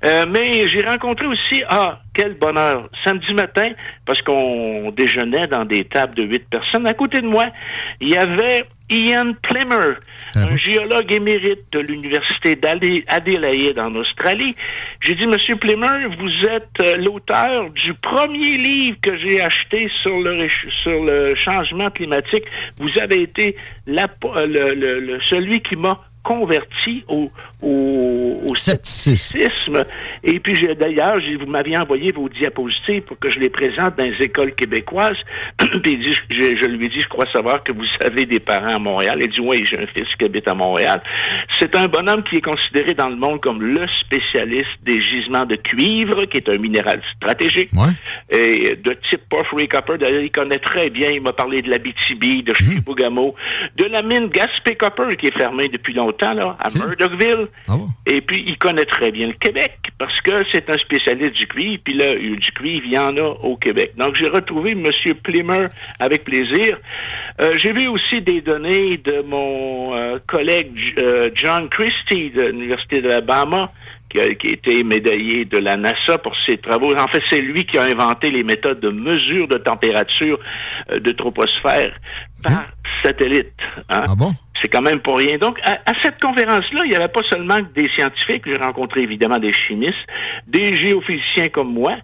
Euh, 0.04 0.26
mais 0.30 0.68
j'ai 0.68 0.82
rencontré 0.82 1.26
aussi, 1.28 1.64
ah, 1.70 2.00
quel 2.14 2.34
bonheur, 2.34 2.90
samedi 3.04 3.34
matin, 3.34 3.70
parce 4.06 4.22
qu'on 4.22 4.92
déjeunait 4.92 5.48
dans 5.48 5.66
des 5.66 5.86
tables 5.86 6.16
de 6.16 6.24
huit 6.24 6.48
personnes. 6.50 6.88
À 6.88 6.94
côté 6.94 7.21
de 7.22 7.28
moi, 7.28 7.46
il 8.00 8.10
y 8.10 8.18
avait 8.18 8.64
Ian 8.90 9.32
Plimmer, 9.42 9.94
un 10.36 10.58
géologue 10.58 11.12
émérite 11.12 11.60
de 11.72 11.80
l'Université 11.80 12.56
d'Adé- 12.56 13.04
d'Adélaïde 13.10 13.80
en 13.80 13.94
Australie. 13.96 14.56
J'ai 15.02 15.16
dit, 15.16 15.28
Monsieur 15.28 15.56
Plimmer, 15.56 16.06
vous 16.20 16.32
êtes 16.50 16.68
euh, 16.82 16.98
l'auteur 16.98 17.70
du 17.72 17.94
premier 17.94 18.58
livre 18.58 18.98
que 19.02 19.18
j'ai 19.18 19.42
acheté 19.42 19.90
sur 20.02 20.20
le, 20.20 20.32
réch- 20.44 20.70
sur 20.84 21.04
le 21.04 21.36
changement 21.36 21.90
climatique. 21.90 22.44
Vous 22.80 22.90
avez 23.02 23.22
été 23.22 23.56
la- 23.88 24.08
euh, 24.26 24.46
le- 24.46 24.74
le- 24.74 25.00
le- 25.00 25.22
celui 25.22 25.62
qui 25.62 25.76
m'a 25.78 26.00
converti 26.24 27.04
au, 27.08 27.32
au, 27.64 28.42
au 28.48 28.56
scepticisme. 28.56 29.84
Et 30.24 30.40
puis, 30.40 30.56
j'ai- 30.56 30.76
d'ailleurs, 30.76 31.20
j'ai- 31.20 31.36
vous 31.36 31.48
m'aviez 31.48 31.78
envoyé 31.78 32.12
vos 32.12 32.30
diapositives 32.30 33.02
pour 33.04 33.18
que 33.20 33.30
je 33.30 33.40
les 33.40 33.50
présente 33.50 33.98
dans 33.98 34.06
les 34.06 34.18
écoles 34.24 34.54
québécoises. 34.54 35.18
puis, 35.84 35.98
dit, 35.98 36.14
je, 36.30 36.58
je 36.60 36.66
lui 36.66 36.86
ai 36.86 36.90
dit, 36.90 37.00
je 37.00 37.08
crois 37.08 37.26
savoir 37.32 37.64
que 37.64 37.72
vous 37.72 37.86
avez 38.04 38.26
des 38.26 38.40
parents 38.40 38.76
à 38.76 38.80
Montréal. 38.80 39.20
Il 39.22 39.30
dit, 39.30 39.42
oui, 39.44 39.66
j'ai 39.70 39.80
un 39.80 39.88
fils 39.88 40.16
qui 40.18 40.26
habite 40.26 40.48
à 40.48 40.54
Montréal. 40.54 41.02
C'est 41.60 41.76
un 41.76 41.88
bonhomme 41.88 42.24
qui 42.24 42.38
est 42.38 42.42
considéré 42.42 42.94
dans 42.94 43.10
le 43.10 43.16
monde 43.16 43.42
comme 43.42 43.62
le 43.62 43.88
spécialiste 43.88 44.68
des 44.84 45.02
gisements 45.02 45.46
de 45.46 45.56
cuivre, 45.56 46.26
qui 46.26 46.38
est 46.38 46.50
un 46.50 46.58
minéral 46.58 47.02
stratégique. 47.16 47.70
Et 48.30 48.76
de 48.76 48.94
type 49.10 49.22
Porphyry 49.30 49.68
Copper, 49.68 49.98
d'ailleurs, 49.98 50.22
il 50.22 50.32
connaît 50.32 50.60
très 50.60 50.90
bien. 50.90 51.10
Il 51.12 51.22
m'a 51.22 51.34
parlé 51.34 51.62
de 51.62 51.70
la 51.70 51.78
BTB, 51.78 52.44
de 52.44 52.54
Chibougamau, 52.54 53.36
de 53.78 53.86
la 53.86 54.02
mine 54.02 54.28
Gaspé 54.28 54.76
Copper, 54.76 55.16
qui 55.18 55.28
est 55.28 55.38
fermée 55.38 55.68
depuis 55.68 55.94
longtemps, 55.94 56.34
là, 56.34 56.56
à 56.60 56.70
Murdochville. 56.70 57.48
Et 58.06 58.22
puis, 58.22 58.44
il 58.48 58.58
connaît 58.58 58.86
très 58.86 59.12
bien 59.12 59.28
le 59.28 59.34
Québec, 59.34 59.78
parce 59.98 60.11
que 60.22 60.44
c'est 60.52 60.70
un 60.70 60.78
spécialiste 60.78 61.36
du 61.36 61.48
cuivre. 61.48 61.82
Puis 61.84 61.94
là, 61.94 62.14
du 62.14 62.52
cuivre, 62.52 62.86
il 62.86 62.94
y 62.94 62.98
en 62.98 63.16
a 63.16 63.22
au 63.22 63.56
Québec. 63.56 63.94
Donc, 63.98 64.16
j'ai 64.16 64.28
retrouvé 64.28 64.72
M. 64.72 64.84
Plimer 65.24 65.68
avec 66.00 66.26
plaisir. 66.26 66.78
Euh, 67.40 67.54
j'ai 67.58 67.72
vu 67.72 67.88
aussi 67.88 68.22
des 68.22 68.42
données 68.42 68.98
de 68.98 69.22
mon 69.22 69.96
euh, 69.96 70.20
collègue 70.28 70.72
euh, 71.02 71.30
John 71.34 71.70
Christie 71.70 72.32
de 72.32 72.44
l'Université 72.44 73.02
de 73.02 73.08
l'Alabama, 73.08 73.72
qui 74.10 74.20
a, 74.20 74.34
qui 74.36 74.48
a 74.48 74.52
été 74.52 74.84
médaillé 74.84 75.46
de 75.46 75.58
la 75.58 75.78
NASA 75.78 76.18
pour 76.18 76.36
ses 76.38 76.58
travaux. 76.58 76.94
En 76.96 77.08
fait, 77.08 77.22
c'est 77.28 77.42
lui 77.42 77.66
qui 77.66 77.78
a 77.78 77.84
inventé 77.84 78.30
les 78.30 78.44
méthodes 78.44 78.80
de 78.80 78.90
mesure 78.90 79.48
de 79.48 79.58
température 79.58 80.40
de 80.94 81.12
troposphère 81.14 81.96
par 82.44 82.66
satellite. 83.04 83.54
hein? 83.90 84.06
C'est 84.62 84.70
quand 84.70 84.82
même 84.82 85.00
pas 85.00 85.16
rien. 85.16 85.38
Donc, 85.38 85.60
à, 85.64 85.74
à 85.86 85.94
cette 86.02 86.22
conférence-là, 86.22 86.82
il 86.86 86.92
n'y 86.92 86.96
avait 86.96 87.08
pas 87.08 87.24
seulement 87.24 87.60
des 87.76 87.90
scientifiques, 87.96 88.44
j'ai 88.46 88.58
rencontré 88.58 89.02
évidemment 89.02 89.40
des 89.40 89.54
chimistes, 89.54 90.08
des 90.48 90.76
géophysiciens 90.76 91.50
comme 91.50 91.74
moi, 91.74 91.98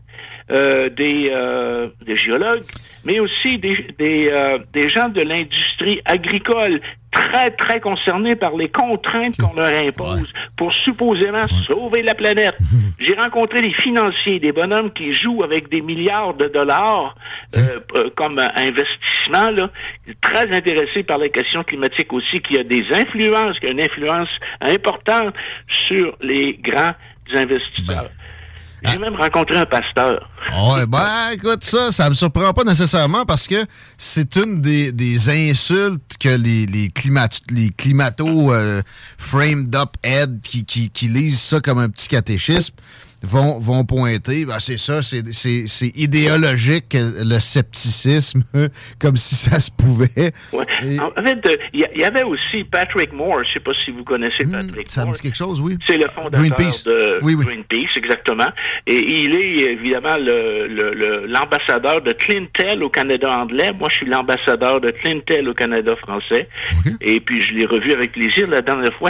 euh, 0.51 0.89
des, 0.89 1.29
euh, 1.31 1.87
des 2.05 2.17
géologues, 2.17 2.63
mais 3.03 3.19
aussi 3.19 3.57
des, 3.57 3.87
des, 3.97 4.29
euh, 4.31 4.59
des 4.73 4.89
gens 4.89 5.09
de 5.09 5.21
l'industrie 5.21 6.01
agricole 6.05 6.81
très, 7.11 7.51
très 7.51 7.79
concernés 7.79 8.35
par 8.35 8.55
les 8.55 8.69
contraintes 8.69 9.37
qu'on 9.37 9.53
leur 9.53 9.67
impose 9.67 10.31
pour 10.55 10.73
supposément 10.73 11.47
sauver 11.47 12.01
la 12.01 12.15
planète. 12.15 12.55
J'ai 12.99 13.15
rencontré 13.15 13.61
des 13.61 13.73
financiers, 13.73 14.39
des 14.39 14.51
bonhommes 14.51 14.91
qui 14.91 15.11
jouent 15.11 15.43
avec 15.43 15.69
des 15.69 15.81
milliards 15.81 16.33
de 16.33 16.45
dollars 16.45 17.15
euh, 17.55 17.79
euh, 17.95 18.09
comme 18.15 18.39
investissement, 18.39 19.51
là, 19.51 19.69
très 20.21 20.51
intéressés 20.55 21.03
par 21.03 21.17
les 21.17 21.29
questions 21.29 21.63
climatiques 21.63 22.11
aussi, 22.13 22.39
qui 22.39 22.57
a 22.57 22.63
des 22.63 22.83
influences, 22.91 23.59
qui 23.59 23.67
a 23.67 23.71
une 23.71 23.81
influence 23.81 24.29
importante 24.61 25.35
sur 25.67 26.15
les 26.21 26.53
grands 26.61 26.93
investisseurs. 27.33 28.09
J'ai 28.83 28.97
même 28.99 29.15
rencontré 29.15 29.57
un 29.57 29.65
pasteur. 29.65 30.29
Ouais, 30.51 30.85
ben, 30.87 31.31
écoute, 31.33 31.63
ça, 31.63 31.91
ça 31.91 32.09
me 32.09 32.15
surprend 32.15 32.53
pas 32.53 32.63
nécessairement 32.63 33.25
parce 33.25 33.47
que 33.47 33.65
c'est 33.97 34.35
une 34.35 34.61
des, 34.61 34.91
des 34.91 35.29
insultes 35.29 36.17
que 36.19 36.29
les, 36.29 36.67
les, 36.67 36.89
climat, 36.89 37.27
les 37.49 37.69
climato 37.69 38.53
euh, 38.53 38.81
framed 39.17 39.75
up 39.75 39.95
head 40.03 40.39
qui, 40.41 40.63
qui, 40.63 40.89
qui 40.89 41.07
lisent 41.07 41.41
ça 41.41 41.59
comme 41.59 41.79
un 41.79 41.89
petit 41.89 42.07
catéchisme 42.07 42.75
vont, 43.23 43.59
vont 43.59 43.83
pointer. 43.85 44.45
Ben, 44.45 44.59
c'est 44.59 44.77
ça, 44.77 45.01
c'est, 45.01 45.23
idéologique, 45.97 46.95
le 46.95 47.39
scepticisme, 47.39 48.43
comme 48.99 49.17
si 49.17 49.35
ça 49.35 49.59
se 49.59 49.71
pouvait. 49.71 50.31
Ouais. 50.53 50.65
En 50.99 51.21
fait, 51.23 51.45
euh, 51.47 51.55
il 51.73 51.81
y, 51.81 51.85
il 51.95 52.01
y 52.01 52.05
avait 52.05 52.23
aussi 52.23 52.63
Patrick 52.71 53.11
Moore, 53.13 53.43
je 53.45 53.53
sais 53.53 53.59
pas 53.59 53.71
si 53.85 53.91
vous 53.91 54.03
connaissez 54.03 54.43
Patrick 54.51 54.87
Hmm, 54.87 54.89
Ça 54.89 55.01
me 55.01 55.05
Moore. 55.07 55.15
dit 55.15 55.21
quelque 55.21 55.35
chose, 55.37 55.61
oui. 55.61 55.77
C'est 55.87 55.97
le 55.97 56.07
fondateur 56.09 56.39
Greenpeace. 56.41 56.83
de 56.85 57.19
Oui, 57.23 57.35
oui. 57.35 57.45
Greenpeace, 57.45 57.97
exactement. 57.97 58.47
Et 58.85 59.23
il 59.23 59.35
est 59.35 59.71
évidemment 59.73 60.17
le- 60.17 60.67
le- 60.67 60.93
le- 60.93 61.25
l'ambassadeur 61.27 62.01
de 62.01 62.11
Clintel 62.13 62.83
au 62.83 62.89
Canada 62.89 63.31
anglais. 63.39 63.71
Moi, 63.77 63.89
je 63.91 63.97
suis 63.97 64.05
l'ambassadeur 64.05 64.79
de 64.81 64.89
Clintel 64.91 65.47
au 65.49 65.53
Canada 65.53 65.95
français. 65.95 66.47
Et 67.01 67.19
puis, 67.19 67.41
je 67.41 67.53
l'ai 67.53 67.65
revu 67.65 67.91
avec 67.93 68.11
plaisir. 68.11 68.47
La 68.49 68.61
dernière 68.61 68.93
fois, 68.93 69.09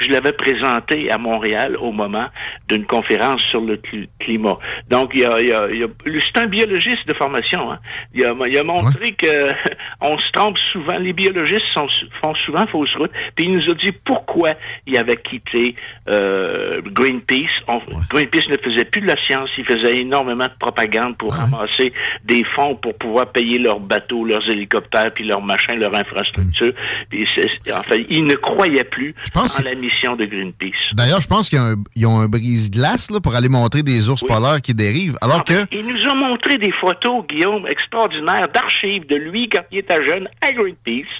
je 0.00 0.08
l'avais 0.10 0.32
présenté 0.32 1.10
à 1.10 1.18
Montréal 1.18 1.76
au 1.80 1.92
moment 1.92 2.26
d'une 2.68 2.84
conférence 2.84 3.37
sur 3.38 3.60
le 3.60 3.76
cli- 3.76 4.08
climat. 4.20 4.58
Donc, 4.90 5.10
il 5.14 5.20
y 5.20 5.24
a, 5.24 5.40
il 5.40 5.48
y 5.48 5.52
a- 5.52 5.68
il 5.70 5.78
y 5.80 5.84
a- 5.84 5.88
lui, 6.04 6.22
c'est 6.24 6.40
un 6.42 6.46
biologiste 6.46 7.06
de 7.06 7.14
formation. 7.14 7.70
Hein. 7.72 7.78
Il, 8.14 8.24
a, 8.24 8.34
il 8.48 8.58
a 8.58 8.64
montré 8.64 9.12
que 9.12 9.26
on 10.00 10.18
se 10.18 10.30
trompe 10.32 10.58
souvent. 10.58 10.98
Les 10.98 11.12
biologistes 11.12 11.66
sont, 11.74 11.86
font 12.22 12.34
souvent 12.46 12.66
fausse 12.66 12.94
route. 12.96 13.10
Puis 13.36 13.46
il 13.46 13.54
nous 13.54 13.64
a 13.70 13.74
dit 13.74 13.92
pourquoi 14.04 14.50
il 14.86 14.96
avait 14.98 15.16
quitté 15.16 15.74
euh, 16.08 16.80
Greenpeace. 16.86 17.62
On- 17.68 17.80
Greenpeace 18.10 18.48
ne 18.48 18.56
faisait 18.58 18.84
plus 18.84 19.00
de 19.00 19.06
la 19.06 19.16
science. 19.24 19.50
Il 19.58 19.64
faisait 19.64 19.98
énormément 19.98 20.46
de 20.46 20.58
propagande 20.58 21.16
pour 21.16 21.32
ramasser 21.34 21.92
des 22.24 22.44
fonds 22.54 22.74
pour 22.76 22.96
pouvoir 22.98 23.30
payer 23.32 23.58
leurs 23.58 23.80
bateaux, 23.80 24.24
leurs 24.24 24.48
hélicoptères, 24.48 25.12
puis 25.14 25.24
leurs 25.24 25.42
machins, 25.42 25.76
leur 25.76 25.94
infrastructure. 25.94 26.72
Puis 27.10 27.28
c'est- 27.34 27.72
en 27.72 27.82
fait, 27.82 28.06
il 28.08 28.24
ne 28.24 28.34
croyait 28.34 28.84
plus 28.84 29.14
en 29.34 29.62
la 29.64 29.74
mission 29.74 30.14
de 30.14 30.24
Greenpeace. 30.24 30.94
D'ailleurs, 30.94 31.20
je 31.20 31.28
pense 31.28 31.48
qu'ils 31.48 31.58
ont 32.06 32.20
un, 32.20 32.24
un 32.24 32.28
brise-glace 32.28 33.10
là, 33.10 33.20
pour 33.28 33.36
aller 33.36 33.48
montrer 33.50 33.82
des 33.82 34.08
ours 34.08 34.22
polaires 34.24 34.62
qui 34.62 34.72
dérivent. 34.74 35.16
Alors 35.20 35.44
que. 35.44 35.66
Il 35.70 35.86
nous 35.86 36.08
a 36.10 36.14
montré 36.14 36.56
des 36.56 36.72
photos, 36.80 37.26
Guillaume, 37.28 37.66
extraordinaires, 37.68 38.48
d'archives 38.52 39.06
de 39.06 39.16
lui 39.16 39.48
quand 39.48 39.62
il 39.70 39.78
était 39.80 40.02
jeune 40.04 40.28
à 40.40 40.50
Greenpeace, 40.52 41.12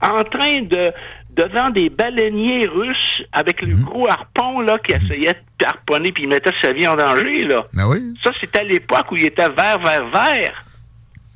en 0.00 0.22
train 0.24 0.62
de 0.62 0.92
devant 1.34 1.70
des 1.70 1.88
baleiniers 1.88 2.66
russes 2.66 3.22
avec 3.32 3.62
Mhm. 3.62 3.70
le 3.70 3.76
gros 3.84 4.08
harpon 4.08 4.60
là 4.60 4.76
qui 4.84 4.92
essayait 4.92 5.36
de 5.60 5.64
harponner 5.66 6.10
puis 6.12 6.24
il 6.24 6.28
mettait 6.28 6.50
sa 6.62 6.72
vie 6.72 6.86
en 6.86 6.96
danger 6.96 7.44
là. 7.44 7.64
Ben 7.74 7.84
oui. 7.88 7.98
Ça 8.24 8.30
c'était 8.40 8.58
à 8.60 8.64
l'époque 8.64 9.12
où 9.12 9.16
il 9.16 9.26
était 9.26 9.48
vert 9.48 9.78
vert 9.78 10.06
vert. 10.12 10.64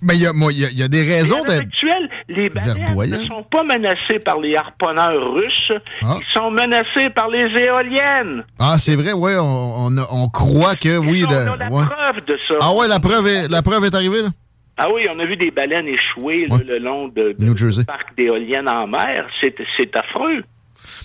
Mais 0.03 0.15
il 0.17 0.21
y 0.21 0.25
y 0.25 0.79
y 0.79 0.83
a 0.83 0.89
des 0.89 1.03
raisons 1.03 1.43
d'être. 1.45 1.63
actuelle, 1.63 2.11
les 2.29 2.49
baleines 2.51 2.85
ne 3.11 3.27
sont 3.27 3.45
pas 3.45 3.63
menacées 3.63 4.19
par 4.25 4.41
les 4.41 4.57
harponneurs 4.57 5.33
russes, 5.33 5.73
Ah. 6.03 6.17
ils 6.21 6.33
sont 6.33 6.51
menacés 6.51 7.09
par 7.15 7.29
les 7.29 7.45
éoliennes. 7.59 8.45
Ah, 8.59 8.77
c'est 8.79 8.97
vrai, 8.97 9.13
ouais, 9.13 9.37
on, 9.39 9.87
on, 9.87 9.97
on 10.11 10.29
croit 10.29 10.75
que 10.77 10.99
oui. 10.99 11.25
on 11.27 11.31
de- 11.31 11.35
a 11.37 11.57
la 11.57 11.71
ouais. 11.71 11.85
preuve 11.87 12.25
de 12.27 12.39
ça. 12.49 12.55
Ah 12.61 12.75
ouais, 12.75 12.89
la 12.89 12.99
preuve 13.01 13.27
est, 13.29 13.49
la 13.49 13.63
preuve 13.63 13.85
est 13.85 13.95
arrivée, 13.95 14.23
là? 14.23 14.29
Ah 14.77 14.89
oui, 14.93 15.07
on 15.15 15.19
a 15.21 15.25
vu 15.27 15.37
des 15.37 15.51
baleines 15.51 15.87
échouer 15.87 16.47
le 16.67 16.79
long 16.79 17.07
de, 17.09 17.37
de- 17.39 17.45
New 17.45 17.57
Jersey. 17.57 17.83
du 17.83 17.87
parc 17.87 18.17
d'éoliennes 18.17 18.69
en 18.69 18.87
mer. 18.89 19.27
C'est 19.41 19.97
affreux. 19.97 20.43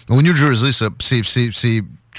Au 0.09 0.21
New 0.21 0.35
Jersey, 0.35 0.71
ça. 0.71 0.87
C'est, 1.01 1.21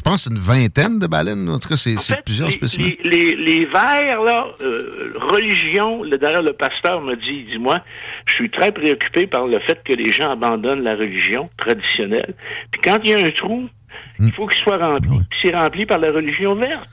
pense, 0.09 0.27
une 0.27 0.39
vingtaine 0.39 0.99
de 0.99 1.07
baleines. 1.07 1.49
En 1.49 1.59
tout 1.59 1.69
cas, 1.69 1.77
c'est, 1.77 1.97
plusieurs 2.25 2.49
les, 2.49 2.55
spécimens. 2.55 2.91
les, 3.05 3.35
les, 3.35 3.37
les 3.37 3.65
vers, 3.67 4.23
là, 4.23 4.47
euh, 4.61 5.13
religion, 5.31 6.03
le, 6.03 6.19
d'ailleurs, 6.19 6.43
le 6.43 6.53
pasteur 6.53 7.01
m'a 7.01 7.17
dit, 7.17 7.45
dis-moi, 7.45 7.81
je 8.27 8.35
suis 8.35 8.51
très 8.51 8.73
préoccupé 8.73 9.27
par 9.27 9.47
le 9.47 9.59
fait 9.61 9.83
que 9.85 9.93
les 9.93 10.11
gens 10.13 10.31
abandonnent 10.31 10.83
la 10.83 10.95
religion 10.95 11.49
traditionnelle. 11.57 12.35
Puis 12.71 12.81
quand 12.83 12.99
il 13.05 13.11
y 13.11 13.15
a 13.15 13.19
un 13.19 13.31
trou, 13.31 13.69
il 14.19 14.33
faut 14.33 14.47
qu'il 14.47 14.63
soit 14.63 14.79
rempli. 14.79 15.19
Puis 15.31 15.39
c'est 15.43 15.57
rempli 15.57 15.87
par 15.87 15.99
la 15.99 16.11
religion 16.11 16.55
verte. 16.55 16.89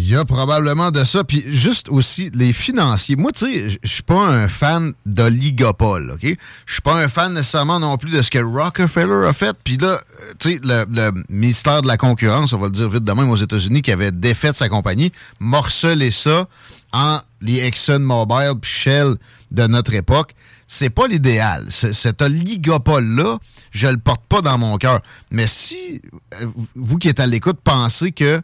Il 0.00 0.08
y 0.08 0.14
a 0.14 0.24
probablement 0.24 0.92
de 0.92 1.02
ça. 1.02 1.24
Puis 1.24 1.44
juste 1.48 1.88
aussi, 1.88 2.30
les 2.32 2.52
financiers. 2.52 3.16
Moi, 3.16 3.32
tu 3.32 3.46
sais, 3.46 3.78
je 3.82 3.88
suis 3.88 4.04
pas 4.04 4.20
un 4.20 4.46
fan 4.46 4.92
d'oligopole, 5.04 6.12
OK? 6.12 6.36
Je 6.66 6.72
suis 6.72 6.82
pas 6.82 6.94
un 6.94 7.08
fan 7.08 7.34
nécessairement 7.34 7.80
non 7.80 7.98
plus 7.98 8.12
de 8.12 8.22
ce 8.22 8.30
que 8.30 8.38
Rockefeller 8.38 9.26
a 9.26 9.32
fait. 9.32 9.56
Puis 9.64 9.76
là, 9.76 9.88
euh, 9.88 10.32
tu 10.38 10.50
sais, 10.50 10.60
le, 10.62 10.86
le 10.88 11.24
ministère 11.28 11.82
de 11.82 11.88
la 11.88 11.96
Concurrence, 11.96 12.52
on 12.52 12.58
va 12.58 12.66
le 12.66 12.72
dire 12.72 12.88
vite 12.88 13.02
de 13.02 13.10
même 13.10 13.28
aux 13.28 13.36
États-Unis, 13.36 13.82
qui 13.82 13.90
avait 13.90 14.12
défait 14.12 14.52
sa 14.54 14.68
compagnie, 14.68 15.10
morcelé 15.40 16.12
ça 16.12 16.46
en 16.92 17.18
les 17.40 17.58
ExxonMobil 17.66 18.52
puis 18.62 18.70
Shell 18.70 19.16
de 19.50 19.66
notre 19.66 19.94
époque. 19.94 20.36
C'est 20.68 20.90
pas 20.90 21.08
l'idéal. 21.08 21.64
Cet 21.70 22.22
oligopole-là, 22.22 23.38
je 23.72 23.88
le 23.88 23.96
porte 23.96 24.22
pas 24.28 24.42
dans 24.42 24.58
mon 24.58 24.76
cœur. 24.76 25.00
Mais 25.32 25.48
si 25.48 26.00
euh, 26.40 26.46
vous 26.76 26.98
qui 26.98 27.08
êtes 27.08 27.18
à 27.18 27.26
l'écoute 27.26 27.58
pensez 27.64 28.12
que 28.12 28.40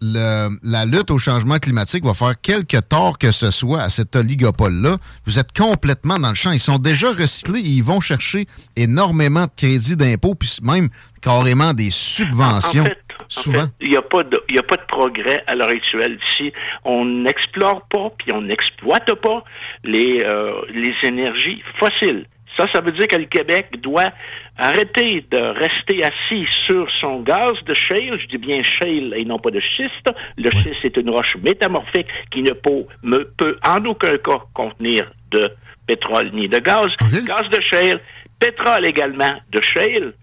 le- 0.00 0.48
la 0.62 0.84
lutte 0.84 1.10
au 1.10 1.18
changement 1.18 1.58
climatique 1.58 2.04
va 2.04 2.14
faire 2.14 2.40
quelque 2.40 2.78
tort 2.80 3.18
que 3.18 3.32
ce 3.32 3.50
soit 3.50 3.80
à 3.82 3.88
cet 3.88 4.14
oligopole-là, 4.16 4.96
vous 5.24 5.38
êtes 5.38 5.56
complètement 5.56 6.18
dans 6.18 6.28
le 6.30 6.34
champ. 6.34 6.50
Ils 6.52 6.60
sont 6.60 6.78
déjà 6.78 7.10
recyclés 7.12 7.60
et 7.60 7.68
ils 7.68 7.82
vont 7.84 8.00
chercher 8.00 8.46
énormément 8.76 9.44
de 9.44 9.50
crédits 9.56 9.96
d'impôt, 9.96 10.34
puis 10.34 10.50
même 10.62 10.88
carrément 11.22 11.72
des 11.72 11.90
subventions. 11.90 12.82
En 12.82 12.86
fait, 12.86 12.98
souvent. 13.28 13.66
Il 13.80 13.88
n'y 13.90 13.96
a, 13.96 14.02
pas 14.02 14.22
de- 14.22 14.40
il 14.50 14.56
y 14.56 14.58
a 14.58 14.62
pas 14.62 14.76
de 14.76 14.86
progrès 14.86 15.42
à 15.46 15.54
l'heure 15.54 15.70
actuelle 15.70 16.18
ici. 16.30 16.52
On 16.84 17.04
n'explore 17.04 17.86
pas, 17.88 18.10
puis 18.18 18.32
on 18.34 18.42
n'exploite 18.42 19.12
pas 19.20 19.42
les, 19.84 20.22
euh, 20.24 20.52
les 20.72 20.94
énergies 21.02 21.62
fossiles. 21.80 22.26
Ça, 22.56 22.66
ça 22.72 22.80
veut 22.80 22.92
dire 22.92 23.06
que 23.06 23.16
le 23.16 23.26
Québec 23.26 23.68
doit 23.82 24.12
arrêter 24.56 25.24
de 25.30 25.38
rester 25.38 26.02
assis 26.04 26.46
sur 26.50 26.90
son 26.92 27.20
gaz 27.20 27.52
de 27.66 27.74
shale, 27.74 28.18
je 28.20 28.26
dis 28.26 28.38
bien 28.38 28.62
shale 28.62 29.14
et 29.16 29.24
non 29.24 29.38
pas 29.38 29.50
de 29.50 29.60
schiste. 29.60 30.08
Le 30.36 30.50
schiste 30.50 30.84
est 30.84 30.96
une 30.96 31.10
roche 31.10 31.36
métamorphique 31.42 32.08
qui 32.30 32.42
ne 32.42 32.52
peut, 32.52 33.58
en 33.62 33.84
aucun 33.84 34.16
cas 34.18 34.42
contenir 34.54 35.10
de 35.30 35.52
pétrole 35.86 36.30
ni 36.32 36.48
de 36.48 36.58
gaz. 36.58 36.88
Gaz 37.26 37.48
de 37.50 37.60
shale, 37.60 38.00
pétrole 38.38 38.86
également 38.86 39.34
de 39.50 39.60
shale. 39.60 40.14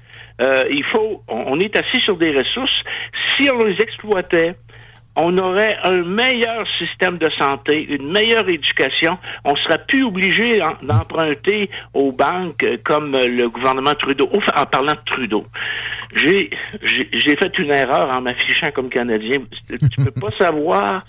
Euh, 0.41 0.63
il 0.71 0.83
faut, 0.85 1.23
on, 1.27 1.53
on 1.53 1.59
est 1.59 1.75
assis 1.75 1.99
sur 1.99 2.17
des 2.17 2.31
ressources. 2.31 2.83
Si 3.35 3.49
on 3.51 3.63
les 3.63 3.79
exploitait, 3.79 4.55
on 5.15 5.37
aurait 5.37 5.77
un 5.83 6.01
meilleur 6.03 6.65
système 6.77 7.17
de 7.17 7.29
santé, 7.31 7.85
une 7.87 8.11
meilleure 8.11 8.47
éducation. 8.49 9.17
On 9.45 9.55
serait 9.55 9.83
plus 9.87 10.03
obligé 10.03 10.59
d'emprunter 10.81 11.69
aux 11.93 12.11
banques 12.11 12.63
euh, 12.63 12.77
comme 12.83 13.13
euh, 13.15 13.27
le 13.27 13.47
gouvernement 13.49 13.93
Trudeau. 13.93 14.27
Enfin, 14.33 14.61
en 14.61 14.65
parlant 14.65 14.93
de 14.93 14.99
Trudeau, 15.05 15.45
j'ai 16.15 16.49
j'ai 16.83 17.35
fait 17.35 17.57
une 17.59 17.69
erreur 17.71 18.09
en 18.09 18.21
m'affichant 18.21 18.71
comme 18.73 18.89
Canadien. 18.89 19.37
Tu 19.67 19.77
peux 20.05 20.11
pas 20.19 20.31
savoir 20.37 21.03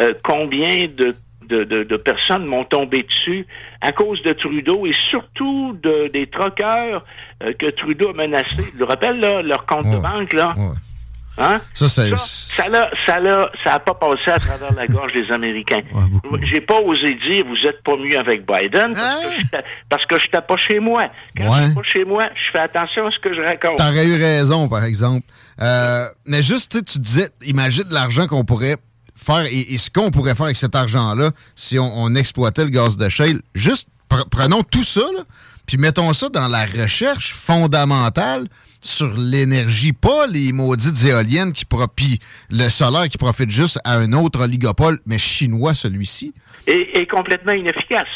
euh, 0.00 0.12
combien 0.22 0.86
de 0.86 1.14
de, 1.48 1.64
de- 1.64 1.82
de 1.82 1.96
personnes 1.96 2.44
m'ont 2.44 2.64
tombé 2.64 2.98
dessus 3.08 3.46
à 3.80 3.90
cause 3.92 4.22
de 4.22 4.32
Trudeau 4.34 4.84
et 4.84 4.92
surtout 4.92 5.74
de, 5.82 6.06
des 6.12 6.26
troqueurs 6.26 7.06
euh, 7.42 7.54
que 7.58 7.70
Trudeau 7.70 8.10
a 8.10 8.12
menacés. 8.12 8.66
Je 8.74 8.78
le 8.78 8.84
rappelle, 8.84 9.18
là, 9.18 9.40
leur 9.40 9.64
compte 9.64 9.86
de 9.90 9.96
banque, 10.02 10.32
là? 10.34 10.52
Hein? 11.38 11.60
Ça, 11.72 11.88
c'est. 11.88 12.10
Ça 12.16 12.68
l'a, 12.68 12.90
ça 13.06 13.20
l'a, 13.20 13.48
ça 13.62 13.74
a 13.74 13.78
pas 13.80 13.94
passé 13.94 14.30
à 14.30 14.38
travers 14.38 14.72
la 14.74 14.86
gorge 14.88 15.12
des 15.12 15.30
Américains. 15.32 15.80
J'ai 16.42 16.60
pas 16.60 16.80
osé 16.80 17.14
dire 17.26 17.44
vous 17.46 17.66
êtes 17.66 17.82
pas 17.84 17.96
mieux 17.96 18.18
avec 18.18 18.44
Biden 18.46 18.92
parce 18.94 19.24
que 19.24 19.56
parce 19.88 20.06
que 20.06 20.18
j'étais 20.18 20.40
pas 20.42 20.56
chez 20.56 20.80
moi. 20.80 21.04
Quand 21.36 21.44
Ouais. 21.50 21.58
je 21.60 21.64
suis 21.66 21.74
pas 21.74 21.82
chez 21.84 22.04
moi, 22.04 22.24
je 22.34 22.50
fais 22.50 22.58
attention 22.58 23.06
à 23.06 23.10
ce 23.12 23.18
que 23.20 23.32
je 23.34 23.40
raconte. 23.40 23.78
T'aurais 23.78 24.06
eu 24.06 24.14
raison, 24.14 24.68
par 24.68 24.82
exemple. 24.84 25.24
Euh, 25.60 26.06
mais 26.26 26.42
juste, 26.42 26.72
tu 26.72 26.78
sais, 26.78 26.84
tu 26.84 26.98
disais, 26.98 27.28
imagine 27.46 27.84
l'argent 27.90 28.26
qu'on 28.26 28.44
pourrait 28.44 28.76
faire 29.16 29.44
et, 29.50 29.74
et 29.74 29.78
ce 29.78 29.90
qu'on 29.90 30.10
pourrait 30.10 30.34
faire 30.34 30.44
avec 30.46 30.56
cet 30.56 30.74
argent-là 30.76 31.30
si 31.56 31.78
on, 31.78 31.92
on 32.02 32.14
exploitait 32.14 32.64
le 32.64 32.70
gaz 32.70 32.96
de 32.96 33.08
shale. 33.08 33.40
Juste, 33.54 33.88
pre- 34.10 34.28
prenons 34.30 34.62
tout 34.62 34.84
ça, 34.84 35.00
là, 35.16 35.22
puis 35.66 35.76
mettons 35.76 36.12
ça 36.12 36.28
dans 36.28 36.46
la 36.48 36.64
recherche 36.64 37.32
fondamentale 37.34 38.46
sur 38.80 39.12
l'énergie, 39.16 39.92
pas 39.92 40.26
les 40.26 40.52
maudites 40.52 41.04
éoliennes 41.04 41.52
qui 41.52 41.64
profit 41.64 42.18
le 42.50 42.68
solaire 42.68 43.08
qui 43.08 43.18
profite 43.18 43.50
juste 43.50 43.78
à 43.84 43.96
un 43.96 44.12
autre 44.12 44.42
oligopole, 44.44 44.98
mais 45.06 45.18
chinois 45.18 45.74
celui-ci. 45.74 46.32
Et, 46.66 46.98
et 46.98 47.06
complètement 47.06 47.52
inefficace. 47.52 48.06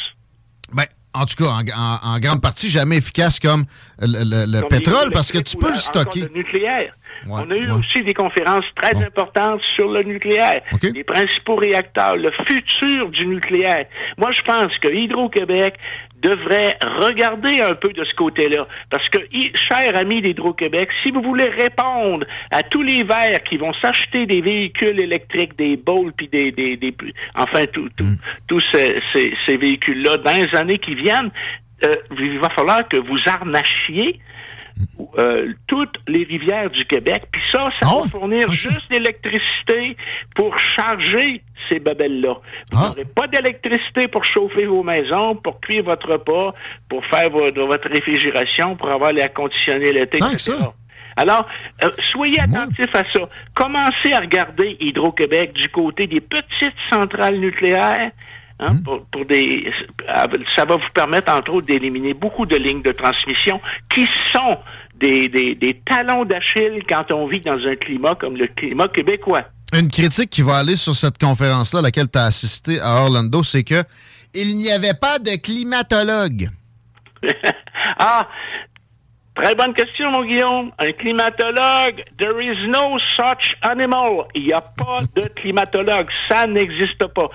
Ben, 0.73 0.85
en 1.15 1.27
tout 1.27 1.37
cas, 1.37 1.51
en, 1.51 1.61
en- 1.61 2.15
en 2.15 2.19
grande 2.21 2.41
partie, 2.41 2.69
jamais 2.71 2.97
efficace 2.99 3.39
comme 3.41 3.65
le, 4.01 4.07
le- 4.25 4.51
le 4.53 4.61
Comme 4.61 4.69
pétrole, 4.71 5.11
parce 5.13 5.31
que 5.33 5.39
tu 5.39 5.57
peux 5.57 5.71
le 5.71 5.77
stocker. 5.77 6.21
le 6.23 6.29
nucléaire. 6.35 6.95
Ouais, 7.27 7.43
On 7.47 7.51
a 7.51 7.55
eu 7.55 7.67
ouais. 7.71 7.79
aussi 7.79 8.03
des 8.03 8.15
conférences 8.15 8.65
très 8.75 8.97
importantes 9.05 9.61
sur 9.77 9.89
le 9.93 10.03
nucléaire, 10.03 10.61
les 10.83 11.05
principaux 11.05 11.55
réacteurs, 11.57 12.17
le 12.17 12.33
futur 12.47 13.11
du 13.11 13.27
nucléaire. 13.27 13.85
Moi, 14.19 14.31
je 14.33 14.43
pense 14.43 14.77
que 14.81 14.89
Hydro-Québec 14.89 15.75
devrait 16.23 16.77
regarder 17.01 17.61
un 17.61 17.75
peu 17.75 17.93
de 17.93 18.05
ce 18.05 18.15
côté-là. 18.15 18.67
Parce 18.91 19.09
que, 19.09 19.19
hi- 19.33 19.53
cher 19.55 19.97
ami 19.97 20.23
d'Hydro-Québec, 20.23 20.89
si 21.03 21.11
vous 21.11 21.21
voulez 21.23 21.49
répondre 21.49 22.25
à 22.51 22.63
tous 22.63 22.83
les 22.83 23.03
verts 23.03 23.43
qui 23.43 23.57
vont 23.57 23.75
s'acheter 23.75 24.27
des 24.27 24.41
véhicules 24.41 24.99
électriques, 25.01 25.57
des 25.59 25.77
Bolt, 25.77 26.15
puis 26.17 26.29
des, 26.29 26.53
des, 26.53 26.77
des- 26.77 26.95
enfin, 27.35 27.65
tout- 27.73 27.89
tout- 27.97 28.05
Mm. 28.05 28.17
tous 28.49 28.61
ces, 28.73 29.01
ces- 29.13 29.35
ces 29.47 29.57
véhicules-là, 29.57 30.19
dans 30.19 30.37
les 30.37 30.55
années 30.59 30.79
qui 30.79 30.95
viennent, 30.95 31.31
euh, 31.85 31.91
il 32.19 32.39
va 32.39 32.49
falloir 32.51 32.87
que 32.87 32.97
vous 32.97 33.19
arnachiez 33.27 34.21
euh, 35.19 35.53
toutes 35.67 35.99
les 36.09 36.25
rivières 36.25 36.71
du 36.71 36.85
Québec. 36.85 37.25
Puis 37.31 37.43
ça, 37.51 37.69
ça 37.79 37.87
va 37.87 38.09
fournir 38.09 38.51
juste 38.53 38.91
l'électricité 38.91 39.97
pour 40.35 40.57
charger 40.59 41.43
ces 41.69 41.79
babelles-là. 41.79 42.35
Vous 42.73 42.89
n'aurez 42.89 43.05
pas 43.05 43.27
d'électricité 43.29 44.09
pour 44.09 44.25
chauffer 44.25 44.67
vos 44.67 44.83
maisons, 44.83 45.37
pour 45.37 45.61
cuire 45.61 45.85
votre 45.85 46.13
repas, 46.13 46.55
pour 46.89 47.05
faire 47.07 47.31
votre, 47.31 47.61
votre 47.63 47.89
réfrigération, 47.89 48.77
pour 48.77 48.91
avoir 48.91 49.13
l'air 49.13 49.33
conditionné 49.33 49.93
l'été, 49.93 50.19
etc. 50.19 50.55
Alors, 51.17 51.47
euh, 51.85 51.91
soyez 51.99 52.41
attentifs 52.41 52.95
à 52.95 53.03
ça. 53.13 53.29
Commencez 53.55 54.13
à 54.13 54.21
regarder 54.21 54.77
Hydro-Québec 54.81 55.53
du 55.53 55.69
côté 55.69 56.07
des 56.07 56.21
petites 56.21 56.77
centrales 56.91 57.39
nucléaires. 57.39 58.13
Hein, 58.63 58.77
pour, 58.85 59.05
pour 59.07 59.25
des, 59.25 59.73
ça 60.57 60.65
va 60.65 60.77
vous 60.77 60.91
permettre, 60.95 61.33
entre 61.33 61.53
autres, 61.53 61.67
d'éliminer 61.67 62.15
beaucoup 62.15 62.47
de 62.47 62.57
lignes 62.57 62.83
de 62.83 62.93
transmission 62.93 63.61
qui 63.93 64.07
sont 64.33 64.59
des, 64.95 65.29
des, 65.29 65.55
des 65.55 65.81
talons 65.85 66.25
d'Achille 66.25 66.83
quand 66.89 67.13
on 67.13 67.27
vit 67.27 67.41
dans 67.41 67.59
un 67.59 67.77
climat 67.77 68.15
comme 68.15 68.37
le 68.37 68.47
climat 68.47 68.89
québécois. 68.89 69.45
Une 69.73 69.89
critique 69.89 70.31
qui 70.31 70.43
va 70.43 70.59
aller 70.59 70.77
sur 70.77 70.95
cette 70.95 71.19
conférence-là 71.19 71.81
à 71.81 71.83
laquelle 71.83 72.11
tu 72.11 72.19
as 72.19 72.25
assisté 72.25 72.79
à 72.79 73.03
Orlando, 73.03 73.43
c'est 73.43 73.65
que 73.65 73.83
il 74.35 74.57
n'y 74.57 74.71
avait 74.71 74.95
pas 74.95 75.19
de 75.19 75.37
climatologue. 75.37 76.49
ah, 77.99 78.29
très 79.35 79.55
bonne 79.55 79.75
question, 79.75 80.11
mon 80.11 80.25
Guillaume. 80.25 80.73
Un 80.79 80.93
climatologue, 80.93 82.05
there 82.19 82.41
is 82.41 82.67
no 82.67 82.99
such 82.99 83.57
animal. 83.63 84.27
Il 84.35 84.45
n'y 84.45 84.53
a 84.53 84.61
pas 84.61 85.01
de 85.15 85.29
climatologue. 85.29 86.09
Ça 86.29 86.47
n'existe 86.47 87.07
pas. 87.09 87.29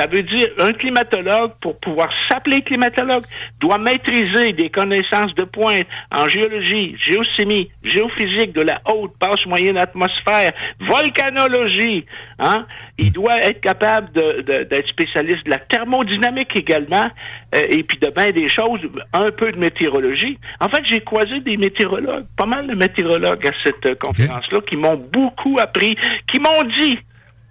Ça 0.00 0.06
veut 0.06 0.22
dire 0.22 0.48
un 0.58 0.72
climatologue, 0.72 1.52
pour 1.60 1.78
pouvoir 1.78 2.08
s'appeler 2.26 2.62
climatologue, 2.62 3.22
doit 3.60 3.76
maîtriser 3.76 4.52
des 4.52 4.70
connaissances 4.70 5.34
de 5.34 5.44
pointe 5.44 5.86
en 6.10 6.26
géologie, 6.26 6.96
géochimie, 6.98 7.70
géophysique 7.84 8.52
de 8.54 8.62
la 8.62 8.80
haute 8.86 9.12
passe 9.18 9.44
moyenne 9.44 9.76
atmosphère, 9.76 10.52
volcanologie. 10.80 12.06
Hein? 12.38 12.66
Il 12.96 13.12
doit 13.12 13.36
être 13.42 13.60
capable 13.60 14.10
de- 14.12 14.40
de- 14.40 14.62
d'être 14.64 14.88
spécialiste 14.88 15.44
de 15.44 15.50
la 15.50 15.58
thermodynamique 15.58 16.56
également, 16.56 17.08
euh, 17.54 17.60
et 17.68 17.82
puis 17.82 17.98
de 17.98 18.08
bien 18.08 18.30
des 18.30 18.48
choses, 18.48 18.80
un 19.12 19.30
peu 19.30 19.52
de 19.52 19.58
météorologie. 19.58 20.38
En 20.60 20.70
fait, 20.70 20.80
j'ai 20.84 21.00
croisé 21.02 21.40
des 21.40 21.58
météorologues, 21.58 22.24
pas 22.38 22.46
mal 22.46 22.66
de 22.68 22.74
météorologues 22.74 23.46
à 23.46 23.52
cette 23.64 23.84
euh, 23.84 23.94
conférence-là, 23.96 24.60
qui 24.66 24.76
m'ont 24.76 24.96
beaucoup 25.12 25.58
appris, 25.60 25.94
qui 26.26 26.40
m'ont 26.40 26.62
dit 26.74 26.98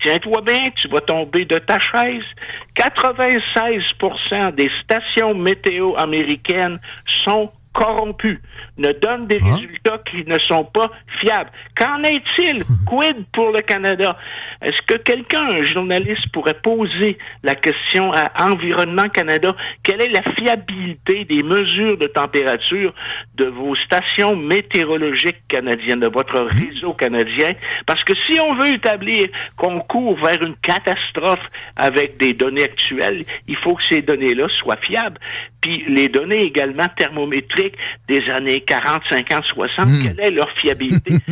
Tiens-toi 0.01 0.41
bien, 0.41 0.61
tu 0.75 0.87
vas 0.87 1.01
tomber 1.01 1.45
de 1.45 1.57
ta 1.57 1.79
chaise. 1.79 2.23
96% 2.75 4.55
des 4.55 4.71
stations 4.83 5.33
météo 5.35 5.95
américaines 5.97 6.79
sont 7.25 7.51
corrompues, 7.73 8.41
ne 8.77 8.91
donnent 8.93 9.27
des 9.27 9.37
résultats 9.37 9.99
qui 10.09 10.25
ne 10.25 10.39
sont 10.39 10.63
pas 10.65 10.91
fiables. 11.19 11.51
Qu'en 11.77 12.03
est-il? 12.03 12.63
Quid 12.87 13.25
pour 13.31 13.51
le 13.51 13.61
Canada? 13.61 14.17
Est-ce 14.61 14.81
que 14.81 14.97
quelqu'un, 14.97 15.43
un 15.43 15.63
journaliste, 15.63 16.31
pourrait 16.31 16.55
poser 16.55 17.17
la 17.43 17.55
question 17.55 18.11
à 18.11 18.49
Environnement 18.49 19.09
Canada? 19.09 19.55
Quelle 19.83 20.01
est 20.01 20.09
la 20.09 20.23
fiabilité 20.37 21.25
des 21.25 21.43
mesures 21.43 21.97
de 21.97 22.07
température 22.07 22.93
de 23.35 23.45
vos 23.45 23.75
stations 23.75 24.35
météorologiques 24.35 25.47
canadiennes, 25.47 25.99
de 25.99 26.07
votre 26.07 26.39
réseau 26.39 26.93
canadien? 26.93 27.53
Parce 27.85 28.03
que 28.03 28.13
si 28.27 28.39
on 28.39 28.55
veut 28.55 28.73
établir 28.73 29.27
qu'on 29.55 29.79
court 29.81 30.17
vers 30.19 30.41
une 30.41 30.55
catastrophe 30.57 31.45
avec 31.75 32.17
des 32.17 32.33
données 32.33 32.63
actuelles, 32.63 33.25
il 33.47 33.55
faut 33.55 33.75
que 33.75 33.83
ces 33.83 34.01
données-là 34.01 34.47
soient 34.49 34.77
fiables. 34.77 35.19
Puis 35.61 35.83
les 35.87 36.07
données 36.07 36.41
également 36.41 36.87
thermométriques 36.97 37.58
des 38.07 38.29
années 38.31 38.61
40, 38.61 39.01
50, 39.09 39.43
60, 39.45 39.87
quelle 40.03 40.25
est 40.25 40.31
leur 40.31 40.49
fiabilité? 40.57 41.13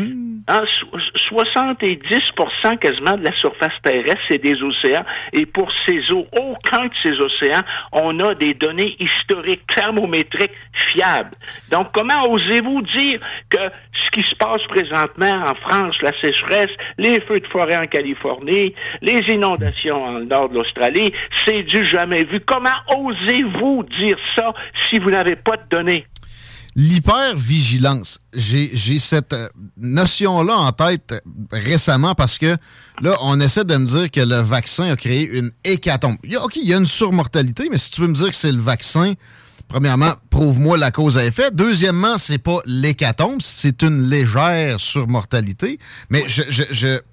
Hein, 0.49 0.61
so- 0.79 1.35
70% 1.35 2.77
quasiment 2.79 3.17
de 3.17 3.23
la 3.25 3.35
surface 3.35 3.73
terrestre, 3.83 4.21
c'est 4.29 4.37
des 4.41 4.61
océans. 4.63 5.03
Et 5.33 5.45
pour 5.45 5.69
ces 5.85 6.09
eaux, 6.11 6.25
aucun 6.31 6.85
de 6.85 6.93
ces 7.03 7.19
océans, 7.19 7.63
on 7.91 8.17
a 8.21 8.33
des 8.33 8.53
données 8.53 8.95
historiques, 8.97 9.63
thermométriques 9.75 10.53
fiables. 10.71 11.31
Donc, 11.69 11.87
comment 11.93 12.29
osez-vous 12.31 12.81
dire 12.83 13.19
que 13.49 13.57
ce 14.05 14.09
qui 14.11 14.21
se 14.21 14.35
passe 14.35 14.61
présentement 14.69 15.43
en 15.49 15.55
France, 15.55 15.97
la 16.01 16.13
sécheresse, 16.21 16.71
les 16.97 17.19
feux 17.21 17.41
de 17.41 17.47
forêt 17.47 17.75
en 17.77 17.87
Californie, 17.87 18.73
les 19.01 19.19
inondations 19.27 20.01
en 20.01 20.19
nord 20.21 20.47
de 20.47 20.55
l'Australie, 20.55 21.11
c'est 21.45 21.63
du 21.63 21.83
jamais 21.83 22.23
vu? 22.23 22.39
Comment 22.39 22.69
osez-vous 22.95 23.83
dire 23.99 24.17
ça 24.35 24.53
si 24.89 24.99
vous 24.99 25.09
n'avez 25.09 25.35
pas 25.35 25.57
de 25.57 25.67
données? 25.69 26.05
L'hypervigilance. 26.79 28.19
J'ai 28.35 28.99
cette 28.99 29.33
euh, 29.33 29.49
notion-là 29.77 30.55
en 30.55 30.71
tête 30.71 31.11
euh, 31.11 31.19
récemment 31.51 32.13
parce 32.13 32.37
que 32.37 32.55
là, 33.01 33.17
on 33.21 33.39
essaie 33.39 33.65
de 33.65 33.75
me 33.77 33.87
dire 33.87 34.11
que 34.11 34.19
le 34.19 34.41
vaccin 34.41 34.91
a 34.91 34.95
créé 34.95 35.27
une 35.39 35.51
hécatombe. 35.63 36.17
Il 36.23 36.37
OK, 36.37 36.55
il 36.55 36.67
y 36.67 36.75
a 36.75 36.77
une 36.77 36.85
surmortalité, 36.85 37.67
mais 37.71 37.79
si 37.79 37.89
tu 37.89 38.01
veux 38.01 38.07
me 38.07 38.13
dire 38.13 38.29
que 38.29 38.35
c'est 38.35 38.51
le 38.51 38.61
vaccin, 38.61 39.15
premièrement, 39.67 40.13
prouve-moi 40.29 40.77
la 40.77 40.91
cause 40.91 41.17
à 41.17 41.25
effet. 41.25 41.49
Deuxièmement, 41.51 42.19
c'est 42.19 42.37
pas 42.37 42.59
l'hécatombe, 42.67 43.41
c'est 43.41 43.81
une 43.81 44.07
légère 44.07 44.79
surmortalité. 44.79 45.79
Mais 46.11 46.25
je, 46.27 46.43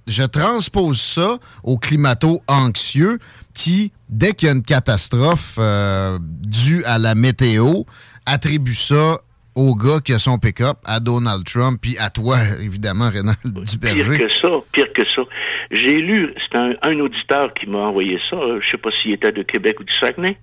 je, 0.06 0.24
transpose 0.26 1.00
ça 1.00 1.38
au 1.62 1.78
climato-anxieux 1.78 3.18
qui, 3.54 3.92
dès 4.10 4.34
qu'il 4.34 4.48
y 4.48 4.50
a 4.50 4.54
une 4.54 4.62
catastrophe 4.62 5.54
euh, 5.58 6.18
due 6.20 6.84
à 6.84 6.98
la 6.98 7.14
météo, 7.14 7.84
attribue 8.26 8.74
ça 8.74 9.20
au 9.54 9.74
gars 9.76 10.00
qui 10.04 10.12
a 10.12 10.18
son 10.18 10.38
pick-up, 10.38 10.78
à 10.84 11.00
Donald 11.00 11.44
Trump, 11.44 11.78
puis 11.80 11.96
à 11.98 12.10
toi, 12.10 12.36
évidemment, 12.62 13.08
Rénal 13.10 13.36
Pire 13.42 13.62
Duberger. 13.62 14.18
que 14.18 14.28
ça, 14.32 14.48
pire 14.72 14.92
que 14.92 15.08
ça. 15.08 15.22
J'ai 15.70 15.96
lu, 15.96 16.34
c'est 16.42 16.58
un, 16.58 16.74
un 16.82 16.98
auditeur 17.00 17.52
qui 17.54 17.66
m'a 17.68 17.78
envoyé 17.78 18.18
ça, 18.28 18.36
euh, 18.36 18.60
je 18.62 18.70
sais 18.70 18.76
pas 18.78 18.90
s'il 19.00 19.12
était 19.12 19.32
de 19.32 19.42
Québec 19.42 19.80
ou 19.80 19.84
du 19.84 19.92
Saguenay, 19.94 20.36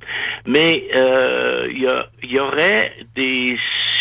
mais 0.47 0.87
euh, 0.95 1.67
il 1.71 1.81
y, 1.81 1.87
a- 1.87 2.07
il 2.23 2.31
y 2.31 2.39
aurait 2.39 2.93
des 3.15 3.57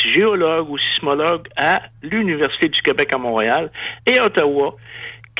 géologues 0.07 0.71
ou 0.71 0.79
sismologues 0.79 1.49
à 1.57 1.83
l'Université 2.03 2.69
du 2.69 2.81
Québec 2.83 3.11
à 3.15 3.19
Montréal 3.19 3.71
et 4.07 4.19
Ottawa 4.21 4.77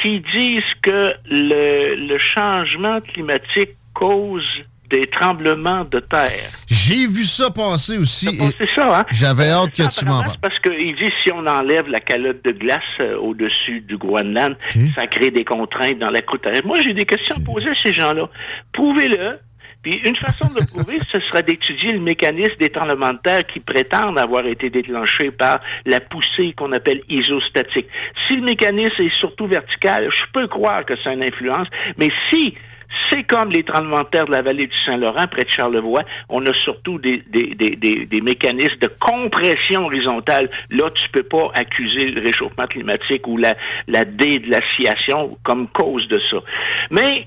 qui 0.03 0.21
disent 0.33 0.75
que 0.83 1.15
le, 1.31 1.95
le 2.09 2.19
changement 2.19 3.01
climatique 3.01 3.71
cause 3.95 4.45
des 4.91 5.07
tremblements 5.07 5.85
de 5.85 6.01
terre. 6.01 6.51
J'ai 6.67 7.07
vu 7.07 7.25
ça 7.25 7.51
passer 7.51 7.97
aussi. 7.97 8.29
C'est 8.59 8.71
ça, 8.75 9.01
hein? 9.01 9.07
J'avais 9.11 9.49
hâte 9.49 9.73
que 9.73 9.89
tu 9.99 10.05
m'en 10.05 10.23
parles. 10.23 10.37
Parce 10.43 10.59
qu'il 10.59 10.95
dit 10.97 11.11
si 11.23 11.33
on 11.33 11.47
enlève 11.47 11.89
la 11.89 12.01
calotte 12.01 12.45
de 12.45 12.51
glace 12.51 12.81
euh, 13.01 13.17
au-dessus 13.19 13.81
du 13.81 13.97
Groenland, 13.97 14.57
ça 14.95 15.07
crée 15.07 15.31
des 15.31 15.45
contraintes 15.45 15.99
dans 15.99 16.11
la 16.11 16.21
croûte 16.21 16.43
terrestre. 16.43 16.67
Moi, 16.67 16.81
j'ai 16.81 16.93
des 16.93 17.05
questions 17.05 17.37
à 17.37 17.45
poser 17.45 17.71
à 17.71 17.75
ces 17.75 17.93
gens-là. 17.93 18.29
Prouvez-le. 18.73 19.39
Puis 19.83 19.99
une 20.05 20.17
façon 20.17 20.47
de 20.53 20.61
le 20.61 20.67
prouver, 20.67 20.99
ce 21.11 21.19
serait 21.21 21.43
d'étudier 21.43 21.93
le 21.93 22.01
mécanisme 22.01 22.57
des 22.59 22.69
tremblements 22.69 23.15
de 23.15 23.19
terre 23.19 23.47
qui 23.47 23.61
prétendent 23.61 24.19
avoir 24.19 24.47
été 24.47 24.69
déclenchés 24.69 25.31
par 25.31 25.61
la 25.87 26.01
poussée 26.01 26.53
qu'on 26.55 26.73
appelle 26.73 27.01
isostatique. 27.09 27.87
Si 28.27 28.37
le 28.37 28.43
mécanisme 28.43 29.03
est 29.03 29.15
surtout 29.15 29.47
vertical, 29.47 30.11
je 30.15 30.25
peux 30.35 30.47
croire 30.49 30.85
que 30.85 30.93
c'est 31.03 31.15
une 31.15 31.23
influence, 31.23 31.67
mais 31.97 32.11
si 32.29 32.55
c'est 33.11 33.23
comme 33.25 33.51
les 33.51 33.63
tremblements 33.63 34.03
de 34.03 34.31
la 34.31 34.43
vallée 34.43 34.67
du 34.67 34.77
Saint-Laurent, 34.79 35.27
près 35.29 35.45
de 35.45 35.51
Charlevoix. 35.51 36.03
On 36.29 36.45
a 36.47 36.53
surtout 36.55 36.99
des, 36.99 37.23
des, 37.29 37.55
des, 37.55 37.77
des, 37.77 38.07
des 38.07 38.21
mécanismes 38.21 38.79
de 38.79 38.91
compression 39.01 39.87
horizontale. 39.87 40.51
Là, 40.71 40.91
tu 40.91 41.09
peux 41.11 41.23
pas 41.23 41.51
accuser 41.55 42.07
le 42.07 42.21
réchauffement 42.21 42.67
climatique 42.67 43.27
ou 43.27 43.37
la, 43.37 43.55
la 43.89 44.05
déglaciation 44.05 45.37
comme 45.43 45.69
cause 45.69 46.07
de 46.09 46.19
ça. 46.31 46.39
Mais 46.91 47.27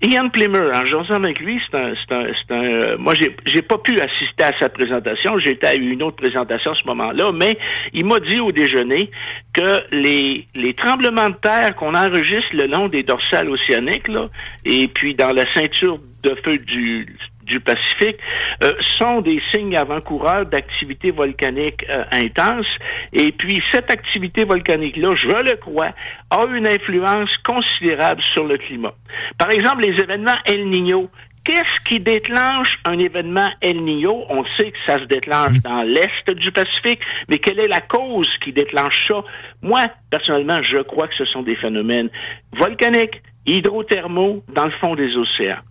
Ian 0.00 0.28
Plimmer, 0.28 0.70
en 0.72 0.86
jasant 0.86 1.14
avec 1.24 1.40
lui, 1.40 1.60
c'est 1.68 1.76
un, 1.76 1.92
c'est 1.96 2.14
un, 2.14 2.26
c'est 2.32 2.54
un, 2.54 2.62
euh, 2.62 2.96
moi 2.98 3.14
j'ai, 3.14 3.34
j'ai 3.46 3.62
pas 3.62 3.78
pu 3.78 3.98
assister 3.98 4.44
à 4.44 4.52
sa 4.60 4.68
présentation, 4.68 5.38
j'étais 5.40 5.66
à 5.66 5.74
une 5.74 6.02
autre 6.04 6.16
présentation 6.16 6.70
à 6.70 6.76
ce 6.76 6.84
moment-là, 6.86 7.32
mais 7.32 7.58
il 7.92 8.06
m'a 8.06 8.20
dit 8.20 8.40
au 8.40 8.52
déjeuner 8.52 9.10
que 9.52 9.82
les, 9.90 10.46
les 10.54 10.74
tremblements 10.74 11.30
de 11.30 11.34
terre 11.34 11.74
qu'on 11.74 11.96
enregistre 11.96 12.54
le 12.54 12.66
long 12.66 12.86
des 12.86 13.02
dorsales 13.02 13.50
océaniques, 13.50 14.06
là, 14.06 14.28
et 14.64 14.86
puis 14.86 15.16
dans 15.16 15.32
la 15.32 15.52
ceinture 15.52 15.98
de 16.22 16.36
feu 16.44 16.58
du, 16.58 17.06
du 17.48 17.60
Pacifique 17.60 18.18
euh, 18.62 18.72
sont 18.80 19.20
des 19.20 19.40
signes 19.50 19.76
avant-coureurs 19.76 20.44
d'activité 20.44 21.10
volcanique 21.10 21.84
euh, 21.88 22.04
intense. 22.12 22.66
Et 23.12 23.32
puis, 23.32 23.62
cette 23.72 23.90
activité 23.90 24.44
volcanique-là, 24.44 25.14
je 25.14 25.28
le 25.28 25.56
crois, 25.56 25.90
a 26.30 26.44
une 26.54 26.68
influence 26.68 27.36
considérable 27.38 28.22
sur 28.22 28.44
le 28.44 28.58
climat. 28.58 28.94
Par 29.38 29.50
exemple, 29.50 29.82
les 29.82 30.00
événements 30.00 30.36
El 30.44 30.68
Niño. 30.68 31.10
Qu'est-ce 31.44 31.80
qui 31.88 31.98
déclenche 31.98 32.78
un 32.84 32.98
événement 32.98 33.48
El 33.62 33.82
Niño? 33.82 34.24
On 34.28 34.44
sait 34.56 34.70
que 34.70 34.78
ça 34.86 34.98
se 34.98 35.04
déclenche 35.04 35.62
dans 35.64 35.82
l'est 35.82 36.30
du 36.30 36.52
Pacifique, 36.52 37.00
mais 37.28 37.38
quelle 37.38 37.58
est 37.58 37.68
la 37.68 37.80
cause 37.80 38.28
qui 38.44 38.52
déclenche 38.52 39.08
ça? 39.08 39.24
Moi, 39.62 39.86
personnellement, 40.10 40.62
je 40.62 40.82
crois 40.82 41.08
que 41.08 41.14
ce 41.14 41.24
sont 41.24 41.42
des 41.42 41.56
phénomènes 41.56 42.10
volcaniques, 42.52 43.22
hydrothermaux 43.46 44.44
dans 44.52 44.66
le 44.66 44.72
fond 44.72 44.94
des 44.94 45.16
océans. 45.16 45.62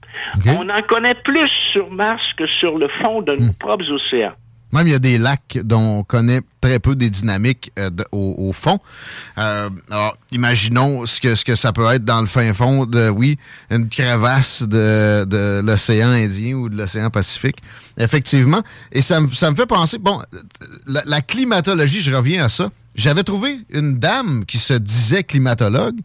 On 0.47 0.69
en 0.69 0.81
connaît 0.87 1.15
plus 1.23 1.49
sur 1.71 1.89
Mars 1.91 2.21
que 2.37 2.47
sur 2.47 2.77
le 2.77 2.87
fond 3.01 3.21
de 3.21 3.33
nos 3.33 3.51
propres 3.53 3.89
océans. 3.91 4.33
Même 4.73 4.85
il 4.85 4.91
y 4.91 4.95
a 4.95 4.99
des 4.99 5.17
lacs 5.17 5.59
dont 5.63 5.99
on 5.99 6.03
connaît 6.03 6.41
très 6.59 6.79
peu 6.79 6.93
des 6.93 7.09
dynamiques 7.09 7.71
euh, 7.79 7.89
de- 7.89 8.03
au, 8.11 8.35
au 8.37 8.51
fond. 8.51 8.79
Euh, 9.37 9.69
alors, 9.89 10.13
imaginons 10.33 11.05
ce 11.05 11.21
que, 11.21 11.35
ce 11.35 11.45
que 11.45 11.55
ça 11.55 11.71
peut 11.71 11.89
être 11.89 12.03
dans 12.03 12.19
le 12.19 12.27
fin 12.27 12.53
fond 12.53 12.85
de, 12.85 13.07
oui, 13.07 13.37
une 13.71 13.87
crevasse 13.87 14.63
de, 14.63 15.23
de 15.23 15.61
l'océan 15.65 16.09
Indien 16.09 16.55
ou 16.55 16.67
de 16.67 16.75
l'océan 16.75 17.09
Pacifique. 17.09 17.55
Effectivement. 17.97 18.61
Et 18.91 19.01
ça, 19.01 19.21
me- 19.21 19.31
ça 19.31 19.49
me 19.51 19.55
fait 19.55 19.65
penser, 19.65 19.99
bon, 19.99 20.19
la, 20.85 21.01
la 21.05 21.21
climatologie, 21.21 22.01
je 22.01 22.11
reviens 22.11 22.43
à 22.43 22.49
ça. 22.49 22.69
J'avais 22.93 23.23
trouvé 23.23 23.59
une 23.69 23.99
dame 23.99 24.43
qui 24.45 24.57
se 24.57 24.73
disait 24.73 25.23
climatologue. 25.23 25.99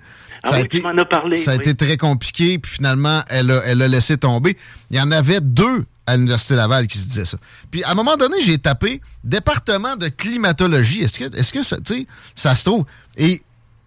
Ah 0.44 0.48
ça 0.51 0.55
a 0.56 0.59
oui, 0.59 0.64
été, 0.66 0.78
tu 0.81 0.85
m'en 0.86 0.97
as 0.97 1.05
parlé, 1.05 1.36
Ça 1.36 1.52
a 1.52 1.55
oui. 1.55 1.60
été 1.60 1.74
très 1.74 1.97
compliqué, 1.97 2.59
puis 2.59 2.73
finalement, 2.73 3.23
elle 3.28 3.51
a, 3.51 3.62
elle 3.64 3.81
a 3.82 3.89
laissé 3.89 4.16
tomber. 4.19 4.56
Il 4.90 4.97
y 4.97 5.01
en 5.01 5.10
avait 5.12 5.40
deux 5.40 5.85
à 6.06 6.16
l'Université 6.16 6.56
Laval 6.56 6.86
qui 6.86 6.98
se 6.98 7.06
disaient 7.06 7.24
ça. 7.24 7.39
Puis 7.70 7.85
à 7.85 7.93
un 7.93 7.94
moment 7.94 8.16
donné, 8.16 8.36
j'ai 8.43 8.59
tapé 8.59 9.01
département 9.23 9.97
de 9.97 10.09
climatologie. 10.09 11.02
Est-ce 11.02 11.19
que, 11.19 11.36
est-ce 11.36 11.52
que 11.52 11.62
ça, 11.62 12.55
se 12.55 12.64
trouve? 12.64 12.85
Et 13.16 13.40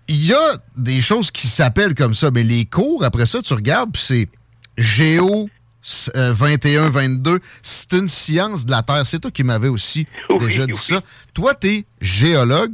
il 0.07 0.25
y 0.25 0.33
a 0.33 0.57
des 0.77 1.01
choses 1.01 1.29
qui 1.31 1.47
s'appellent 1.47 1.95
comme 1.95 2.15
ça, 2.15 2.31
mais 2.31 2.43
les 2.43 2.65
cours, 2.65 3.03
après 3.03 3.25
ça, 3.25 3.41
tu 3.41 3.53
regardes, 3.53 3.91
puis 3.91 4.01
c'est 4.03 4.29
géo. 4.77 5.49
21, 6.15 6.89
22, 6.89 7.39
c'est 7.61 7.93
une 7.93 8.09
science 8.09 8.65
de 8.65 8.71
la 8.71 8.81
Terre. 8.81 9.05
C'est 9.05 9.19
toi 9.19 9.29
qui 9.29 9.43
m'avais 9.43 9.67
aussi 9.67 10.07
déjà 10.39 10.65
dit 10.65 10.73
ça. 10.73 10.99
Toi, 11.31 11.53
tu 11.53 11.67
es 11.67 11.85
géologue. 12.01 12.71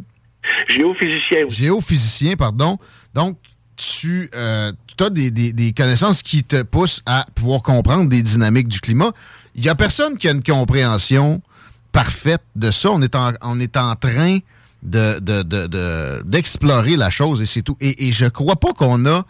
Géophysicien. 0.70 1.46
Géophysicien, 1.50 2.38
pardon. 2.38 2.80
Donc, 3.14 3.38
tu 3.82 4.30
as 4.36 5.10
des, 5.10 5.32
des- 5.32 5.54
des 5.54 5.74
connaissances 5.74 6.22
qui 6.22 6.44
te 6.44 6.62
poussent 6.62 7.02
à 7.06 7.26
pouvoir 7.36 7.62
comprendre 7.64 8.08
des 8.10 8.22
dynamiques 8.22 8.68
du 8.68 8.80
climat. 8.80 9.12
Il 9.56 9.62
n'y 9.62 9.70
a 9.70 9.76
personne 9.76 10.18
qui 10.18 10.28
a 10.28 10.32
une 10.32 10.44
compréhension 10.44 11.42
parfaite 11.92 12.44
de 12.56 12.70
ça. 12.72 12.92
On 12.92 13.02
est 13.02 13.16
en, 13.16 13.34
on 13.42 13.60
est 13.60 13.76
en 13.78 13.96
train 13.96 14.38
de, 14.84 15.20
de- 15.20 15.42
de- 15.42 15.68
de- 15.68 16.22
d'explorer 16.26 16.96
la 16.96 17.10
chose 17.10 17.42
et 17.42 17.46
c'est 17.46 17.62
tout. 17.64 17.78
Et, 17.82 18.08
et 18.08 18.12
je 18.12 18.26
crois 18.28 18.56
pas 18.56 18.74
qu'on 18.74 19.06
a 19.08 19.26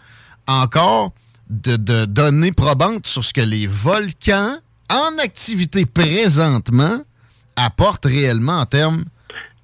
encore 0.47 1.13
de, 1.49 2.05
données 2.05 2.51
probantes 2.51 3.05
sur 3.07 3.23
ce 3.23 3.33
que 3.33 3.41
les 3.41 3.67
volcans 3.67 4.57
en 4.89 5.17
activité 5.19 5.85
présentement 5.85 6.99
apportent 7.55 8.05
réellement 8.05 8.59
en 8.59 8.65
termes 8.65 9.05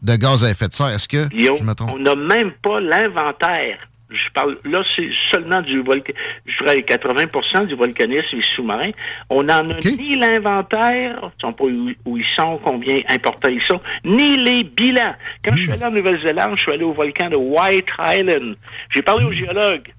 de 0.01 0.15
gaz 0.15 0.43
à 0.45 0.49
effet 0.51 0.67
de 0.69 0.73
serre. 0.73 0.89
Est-ce 0.89 1.07
que 1.07 1.27
Guillaume, 1.27 1.57
je 1.57 1.63
me 1.63 1.73
trompe? 1.73 1.91
on 1.93 1.99
n'a 1.99 2.15
même 2.15 2.51
pas 2.63 2.79
l'inventaire. 2.79 3.77
Je 4.09 4.29
parle 4.33 4.57
là, 4.63 4.83
c'est 4.95 5.09
seulement 5.31 5.61
du 5.61 5.81
volcan. 5.81 6.13
Je 6.45 6.63
dirais 6.63 6.77
80% 6.77 7.67
du 7.67 7.75
volcanisme 7.75 8.37
est 8.37 8.55
sous-marin. 8.55 8.91
On 9.29 9.43
n'en 9.43 9.63
a 9.63 9.79
ni 9.97 10.15
l'inventaire, 10.15 11.19
ils 11.21 11.41
sont 11.41 11.51
pas 11.51 11.65
où, 11.65 11.91
où 12.05 12.17
ils 12.17 12.25
sont, 12.35 12.57
combien 12.63 12.99
importants 13.09 13.49
ils 13.49 13.61
sont, 13.63 13.81
ni 14.05 14.37
les 14.37 14.63
bilans. 14.63 15.13
Quand 15.43 15.55
je 15.55 15.63
suis 15.63 15.71
allé 15.71 15.83
en 15.83 15.91
Nouvelle-Zélande, 15.91 16.53
je 16.55 16.61
suis 16.61 16.71
allé 16.71 16.85
au 16.85 16.93
volcan 16.93 17.29
de 17.29 17.35
White 17.35 17.89
Island. 17.99 18.55
J'ai 18.91 19.01
parlé 19.01 19.25
aux 19.25 19.31
géologues, 19.31 19.91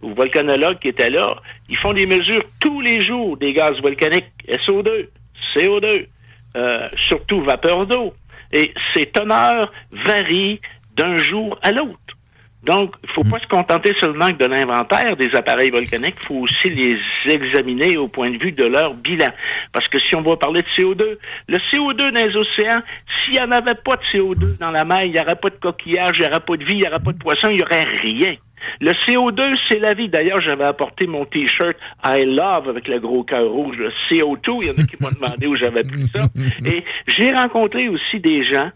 aux 0.00 0.14
volcanologues 0.14 0.78
qui 0.78 0.88
étaient 0.88 1.10
là. 1.10 1.36
Ils 1.68 1.78
font 1.78 1.92
des 1.92 2.06
mesures 2.06 2.42
tous 2.60 2.80
les 2.80 3.00
jours 3.00 3.36
des 3.36 3.52
gaz 3.52 3.78
volcaniques, 3.82 4.32
SO2, 4.48 5.08
CO2, 5.54 6.06
euh, 6.56 6.88
surtout 6.96 7.42
vapeur 7.42 7.86
d'eau. 7.86 8.14
Et 8.52 8.72
ces 8.94 9.06
teneurs 9.06 9.70
varient 9.92 10.60
d'un 10.96 11.16
jour 11.18 11.58
à 11.62 11.72
l'autre. 11.72 11.99
Donc, 12.62 12.94
il 13.02 13.08
ne 13.08 13.12
faut 13.14 13.30
pas 13.30 13.38
se 13.38 13.46
contenter 13.46 13.94
seulement 13.98 14.28
de 14.30 14.44
l'inventaire 14.44 15.16
des 15.16 15.34
appareils 15.34 15.70
volcaniques, 15.70 16.16
il 16.20 16.26
faut 16.26 16.40
aussi 16.40 16.68
les 16.68 16.98
examiner 17.26 17.96
au 17.96 18.06
point 18.06 18.30
de 18.30 18.36
vue 18.36 18.52
de 18.52 18.64
leur 18.64 18.92
bilan. 18.92 19.30
Parce 19.72 19.88
que 19.88 19.98
si 19.98 20.14
on 20.14 20.20
va 20.20 20.36
parler 20.36 20.60
de 20.60 20.68
CO2, 20.68 21.16
le 21.48 21.58
CO2 21.58 22.12
dans 22.12 22.26
les 22.26 22.36
océans, 22.36 22.82
s'il 23.22 23.34
n'y 23.34 23.40
en 23.40 23.50
avait 23.50 23.74
pas 23.74 23.96
de 23.96 24.02
CO2 24.12 24.58
dans 24.58 24.70
la 24.70 24.84
mer, 24.84 25.04
il 25.04 25.12
n'y 25.12 25.20
aurait 25.20 25.36
pas 25.36 25.48
de 25.48 25.56
coquillage, 25.56 26.18
il 26.18 26.22
n'y 26.22 26.28
aurait 26.28 26.40
pas 26.40 26.56
de 26.56 26.64
vie, 26.64 26.74
il 26.74 26.80
n'y 26.80 26.86
aurait 26.86 27.02
pas 27.02 27.12
de 27.12 27.18
poisson, 27.18 27.48
il 27.48 27.56
n'y 27.56 27.62
aurait 27.62 27.84
rien. 27.84 28.36
Le 28.80 28.92
CO2, 28.92 29.56
c'est 29.68 29.78
la 29.78 29.94
vie. 29.94 30.08
D'ailleurs, 30.08 30.40
j'avais 30.40 30.64
apporté 30.64 31.06
mon 31.06 31.24
T-shirt 31.24 31.76
I 32.04 32.24
Love 32.24 32.68
avec 32.68 32.88
le 32.88 32.98
gros 33.00 33.24
cœur 33.24 33.50
rouge, 33.50 33.76
le 33.76 33.90
CO2. 34.08 34.58
Il 34.60 34.66
y 34.66 34.70
en 34.70 34.82
a 34.82 34.86
qui 34.86 34.96
m'ont 35.00 35.10
demandé 35.10 35.46
où 35.46 35.54
j'avais 35.54 35.82
pris 35.82 36.06
ça. 36.14 36.26
Et 36.66 36.84
j'ai 37.06 37.32
rencontré 37.32 37.88
aussi 37.88 38.20
des 38.20 38.44
gens 38.44 38.70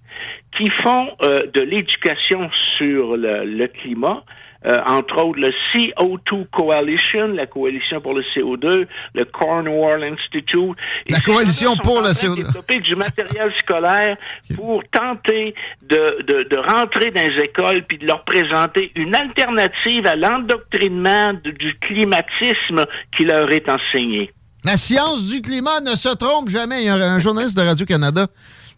qui 0.56 0.70
font 0.82 1.08
euh, 1.22 1.40
de 1.52 1.60
l'éducation 1.60 2.50
sur 2.76 3.16
le, 3.16 3.44
le 3.44 3.66
climat. 3.68 4.22
Euh, 4.66 4.78
entre 4.86 5.22
autres 5.24 5.38
le 5.38 5.50
CO2 5.72 6.46
Coalition, 6.50 7.28
la 7.28 7.46
coalition 7.46 8.00
pour 8.00 8.14
le 8.14 8.22
CO2, 8.34 8.86
le 9.14 9.24
Cornwall 9.26 10.02
Institute. 10.04 10.76
La 11.10 11.20
coalition 11.20 11.76
pour 11.76 12.00
le 12.00 12.14
train 12.14 12.28
de 12.28 12.34
CO2. 12.34 12.36
développer 12.46 12.80
du 12.80 12.96
matériel 12.96 13.52
scolaire 13.58 14.16
pour 14.54 14.82
tenter 14.90 15.54
de, 15.82 16.22
de, 16.22 16.48
de 16.48 16.56
rentrer 16.56 17.10
dans 17.10 17.22
les 17.22 17.42
écoles 17.42 17.82
puis 17.86 17.98
de 17.98 18.06
leur 18.06 18.24
présenter 18.24 18.90
une 18.94 19.14
alternative 19.14 20.06
à 20.06 20.16
l'endoctrinement 20.16 21.34
du 21.34 21.76
climatisme 21.80 22.86
qui 23.16 23.24
leur 23.24 23.50
est 23.50 23.68
enseigné. 23.68 24.32
La 24.64 24.78
science 24.78 25.26
du 25.26 25.42
climat 25.42 25.80
ne 25.80 25.94
se 25.94 26.08
trompe 26.16 26.48
jamais. 26.48 26.82
Il 26.82 26.86
y 26.86 26.88
a 26.88 26.94
un 26.94 27.18
journaliste 27.18 27.56
de 27.56 27.62
Radio-Canada 27.62 28.28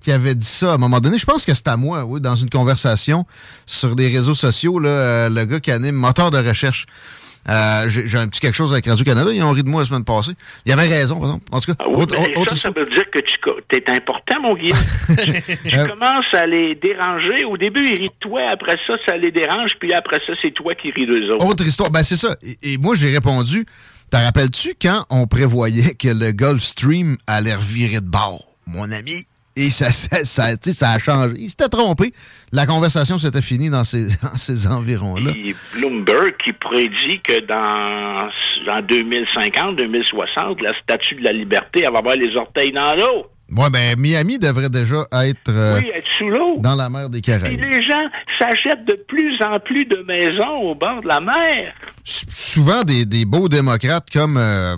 qui 0.06 0.12
avait 0.12 0.36
dit 0.36 0.46
ça 0.46 0.70
à 0.70 0.74
un 0.74 0.78
moment 0.78 1.00
donné. 1.00 1.18
Je 1.18 1.26
pense 1.26 1.44
que 1.44 1.52
c'est 1.52 1.66
à 1.66 1.76
moi, 1.76 2.04
oui, 2.04 2.20
dans 2.20 2.36
une 2.36 2.48
conversation 2.48 3.26
sur 3.66 3.96
des 3.96 4.06
réseaux 4.06 4.34
sociaux, 4.36 4.78
là, 4.78 4.88
euh, 4.88 5.28
le 5.28 5.44
gars 5.46 5.58
qui 5.58 5.72
anime 5.72 5.96
moteur 5.96 6.30
de 6.30 6.38
recherche. 6.38 6.86
Euh, 7.48 7.88
J'ai 7.88 8.16
un 8.18 8.28
petit 8.28 8.38
quelque 8.40 8.54
chose 8.54 8.72
avec 8.72 8.86
Radio-Canada. 8.86 9.30
Ils 9.32 9.42
ont 9.42 9.50
ri 9.50 9.64
de 9.64 9.68
moi 9.68 9.82
la 9.82 9.88
semaine 9.88 10.04
passée. 10.04 10.32
Il 10.64 10.70
avait 10.72 10.86
raison, 10.88 11.16
par 11.18 11.24
exemple. 11.30 11.44
En 11.52 11.60
tout 11.60 11.72
cas, 11.72 11.78
Ah 11.80 11.84
oui, 11.88 12.02
autre- 12.02 12.14
ben, 12.20 12.36
autre 12.40 12.56
ça, 12.56 12.62
ça 12.62 12.70
veut 12.70 12.86
dire 12.86 13.04
que 13.10 13.18
tu 13.18 13.76
es 13.76 13.90
important, 13.90 14.40
mon 14.42 14.54
Guillaume. 14.54 14.78
tu 15.08 15.76
Euh, 15.76 15.88
commences 15.88 16.32
à 16.32 16.46
les 16.46 16.76
déranger. 16.76 17.44
Au 17.44 17.56
début, 17.56 17.80
ils 17.84 17.98
rient 18.00 18.06
de 18.06 18.20
toi. 18.28 18.42
Après 18.52 18.76
ça, 18.86 18.94
ça 19.08 19.16
les 19.16 19.32
dérange. 19.32 19.72
Puis 19.80 19.92
après 19.92 20.18
ça, 20.24 20.32
c'est 20.40 20.52
toi 20.52 20.74
qui 20.76 20.92
ris 20.92 21.06
d'eux 21.06 21.32
autres. 21.34 21.44
Autre 21.46 21.66
histoire. 21.66 21.90
Ben, 21.90 22.02
c'est 22.04 22.16
ça. 22.16 22.36
Et, 22.42 22.74
et 22.74 22.78
moi, 22.78 22.94
j'ai 22.94 23.10
répondu. 23.12 23.66
T'en 24.10 24.22
rappelles-tu 24.22 24.74
quand 24.80 25.04
on 25.10 25.26
prévoyait 25.26 25.94
que 25.94 26.08
le 26.08 26.30
Gulf 26.30 26.62
Stream 26.62 27.16
allait 27.26 27.54
revirer 27.56 28.00
de 28.00 28.08
bord? 28.08 28.44
Mon 28.68 28.90
ami, 28.92 29.24
Et 29.56 29.70
ça, 29.70 29.90
ça, 29.90 30.18
ça, 30.60 30.90
a 30.90 30.98
changé. 30.98 31.34
Il 31.38 31.48
s'était 31.48 31.68
trompé. 31.68 32.12
La 32.52 32.66
conversation 32.66 33.18
s'était 33.18 33.40
finie 33.42 33.70
dans 33.70 33.84
ces, 33.84 34.06
dans 34.22 34.36
ces 34.36 34.66
environs-là. 34.66 35.32
Bloomberg 35.74 36.36
qui 36.44 36.52
prédit 36.52 37.20
que 37.26 37.40
dans, 37.46 38.28
en 38.70 38.82
2050, 38.82 39.76
2060, 39.76 40.60
la 40.60 40.72
statue 40.82 41.14
de 41.16 41.24
la 41.24 41.32
liberté, 41.32 41.82
elle 41.84 41.92
va 41.92 41.98
avoir 41.98 42.16
les 42.16 42.36
orteils 42.36 42.72
dans 42.72 42.94
l'eau. 42.94 43.26
Ouais, 43.56 43.70
ben, 43.70 43.98
Miami 43.98 44.38
devrait 44.40 44.68
déjà 44.68 45.06
être, 45.12 45.48
euh, 45.48 45.78
Oui, 45.80 45.88
être 45.94 46.08
sous 46.18 46.28
l'eau. 46.28 46.56
dans 46.58 46.74
la 46.74 46.90
mer 46.90 47.08
des 47.08 47.20
Caraïbes. 47.20 47.60
les 47.60 47.80
gens 47.80 48.08
s'achètent 48.40 48.84
de 48.86 48.98
plus 49.06 49.40
en 49.40 49.60
plus 49.60 49.84
de 49.84 50.04
maisons 50.06 50.70
au 50.70 50.74
bord 50.74 51.00
de 51.00 51.06
la 51.06 51.20
mer. 51.20 51.72
Souvent 52.04 52.82
des, 52.82 53.06
des 53.06 53.24
beaux 53.24 53.48
démocrates 53.48 54.08
comme 54.12 54.36
euh, 54.36 54.76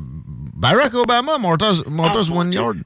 Barack 0.58 0.92
Obama, 0.94 1.38
Mortars, 1.38 1.84
Mortars 1.88 2.30
One 2.36 2.52
Yard. 2.52 2.78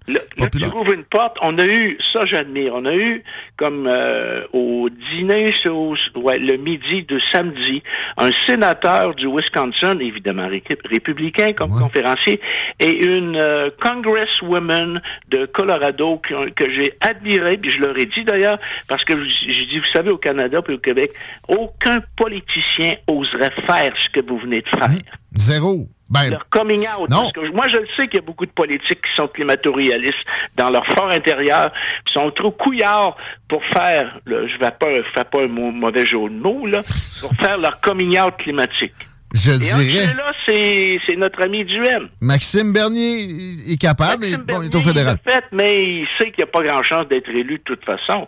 Ouvres 0.77 0.93
une 0.93 1.05
porte. 1.05 1.39
On 1.41 1.59
a 1.59 1.65
eu, 1.67 1.97
ça 2.13 2.21
j'admire, 2.27 2.75
on 2.75 2.85
a 2.85 2.93
eu 2.95 3.23
comme 3.57 3.87
euh, 3.87 4.43
au 4.53 4.89
dîner 4.91 5.53
au- 5.71 5.95
ouais, 6.17 6.39
le 6.39 6.57
midi 6.59 7.03
de 7.05 7.19
samedi, 7.19 7.83
un 8.19 8.31
sénateur 8.47 9.15
du 9.15 9.27
Wisconsin, 9.27 9.99
évidemment 10.01 10.49
ré- 10.49 10.63
républicain 10.85 11.53
comme 11.55 11.71
conférencier, 11.79 12.41
et 12.79 13.07
une 13.07 13.37
euh, 13.37 13.71
congresswoman 13.81 15.01
de 15.29 15.47
Colorado 15.47 16.17
que, 16.17 16.51
que 16.51 16.71
j'ai 16.75 16.93
admiré, 17.01 17.57
puis 17.57 17.71
je 17.71 17.81
leur 17.81 17.97
ai 17.99 18.05
dit 18.07 18.25
d'ailleurs, 18.25 18.59
parce 18.89 19.05
que 19.05 19.15
j'ai 19.23 19.65
dit, 19.67 19.79
vous 19.79 19.93
savez, 19.95 20.11
au 20.11 20.19
Canada 20.19 20.61
puis 20.63 20.75
au 20.75 20.79
Québec, 20.79 21.13
aucun 21.49 22.01
politicien 22.17 22.95
oserait 23.07 23.53
faire 23.67 23.93
ce 23.99 24.09
que 24.11 24.21
vous 24.27 24.39
venez 24.39 24.61
de 24.61 24.69
faire 24.69 24.91
Zéro. 25.37 25.89
Ben, 26.11 26.29
leur 26.29 26.47
coming 26.51 26.81
out. 26.81 27.09
Non. 27.09 27.31
Parce 27.31 27.33
que 27.33 27.53
moi, 27.55 27.67
je 27.69 27.79
le 27.79 27.87
sais 27.97 28.07
qu'il 28.07 28.17
y 28.17 28.23
a 28.23 28.27
beaucoup 28.27 28.45
de 28.45 28.51
politiques 28.51 29.01
qui 29.01 29.15
sont 29.17 29.29
climato-réalistes 29.29 30.27
dans 30.57 30.69
leur 30.69 30.85
fort 30.89 31.11
intérieur, 31.11 31.73
qui 32.05 32.13
sont 32.13 32.31
trop 32.33 32.51
couillards 32.51 33.17
pour 33.49 33.63
faire, 33.73 34.21
là, 34.27 34.47
je 34.47 34.53
ne 34.55 34.59
vais 34.59 34.71
pas 34.73 34.89
faire 35.15 35.25
pas 35.25 35.43
un 35.43 35.47
mauvais 35.49 36.05
jeu 36.05 36.19
de 36.19 36.35
mots, 36.35 36.67
là, 36.67 36.81
pour 37.21 37.33
faire 37.37 37.57
leur 37.57 37.81
coming 37.81 38.21
out 38.21 38.35
climatique. 38.37 38.93
je 39.33 39.53
Et 39.53 39.59
dirais, 39.59 40.07
ceux-là, 40.07 40.33
c'est 40.47 40.99
c'est 41.07 41.17
notre 41.17 41.43
ami 41.43 41.65
Duhem. 41.65 42.11
Maxime 42.21 42.75
Bernier 42.75 43.73
est 43.73 43.81
capable, 43.81 44.27
mais 44.27 44.37
bon, 44.37 44.61
il 44.61 44.67
est 44.67 44.75
au 44.75 44.83
fédéral. 44.83 45.17
Il 45.27 45.33
fait, 45.33 45.45
mais 45.51 45.83
il 45.83 46.07
sait 46.19 46.31
qu'il 46.31 46.45
n'y 46.45 46.51
a 46.51 46.53
pas 46.53 46.63
grand 46.63 46.83
chance 46.83 47.09
d'être 47.09 47.31
élu 47.31 47.57
de 47.57 47.63
toute 47.65 47.87
façon. 47.87 48.27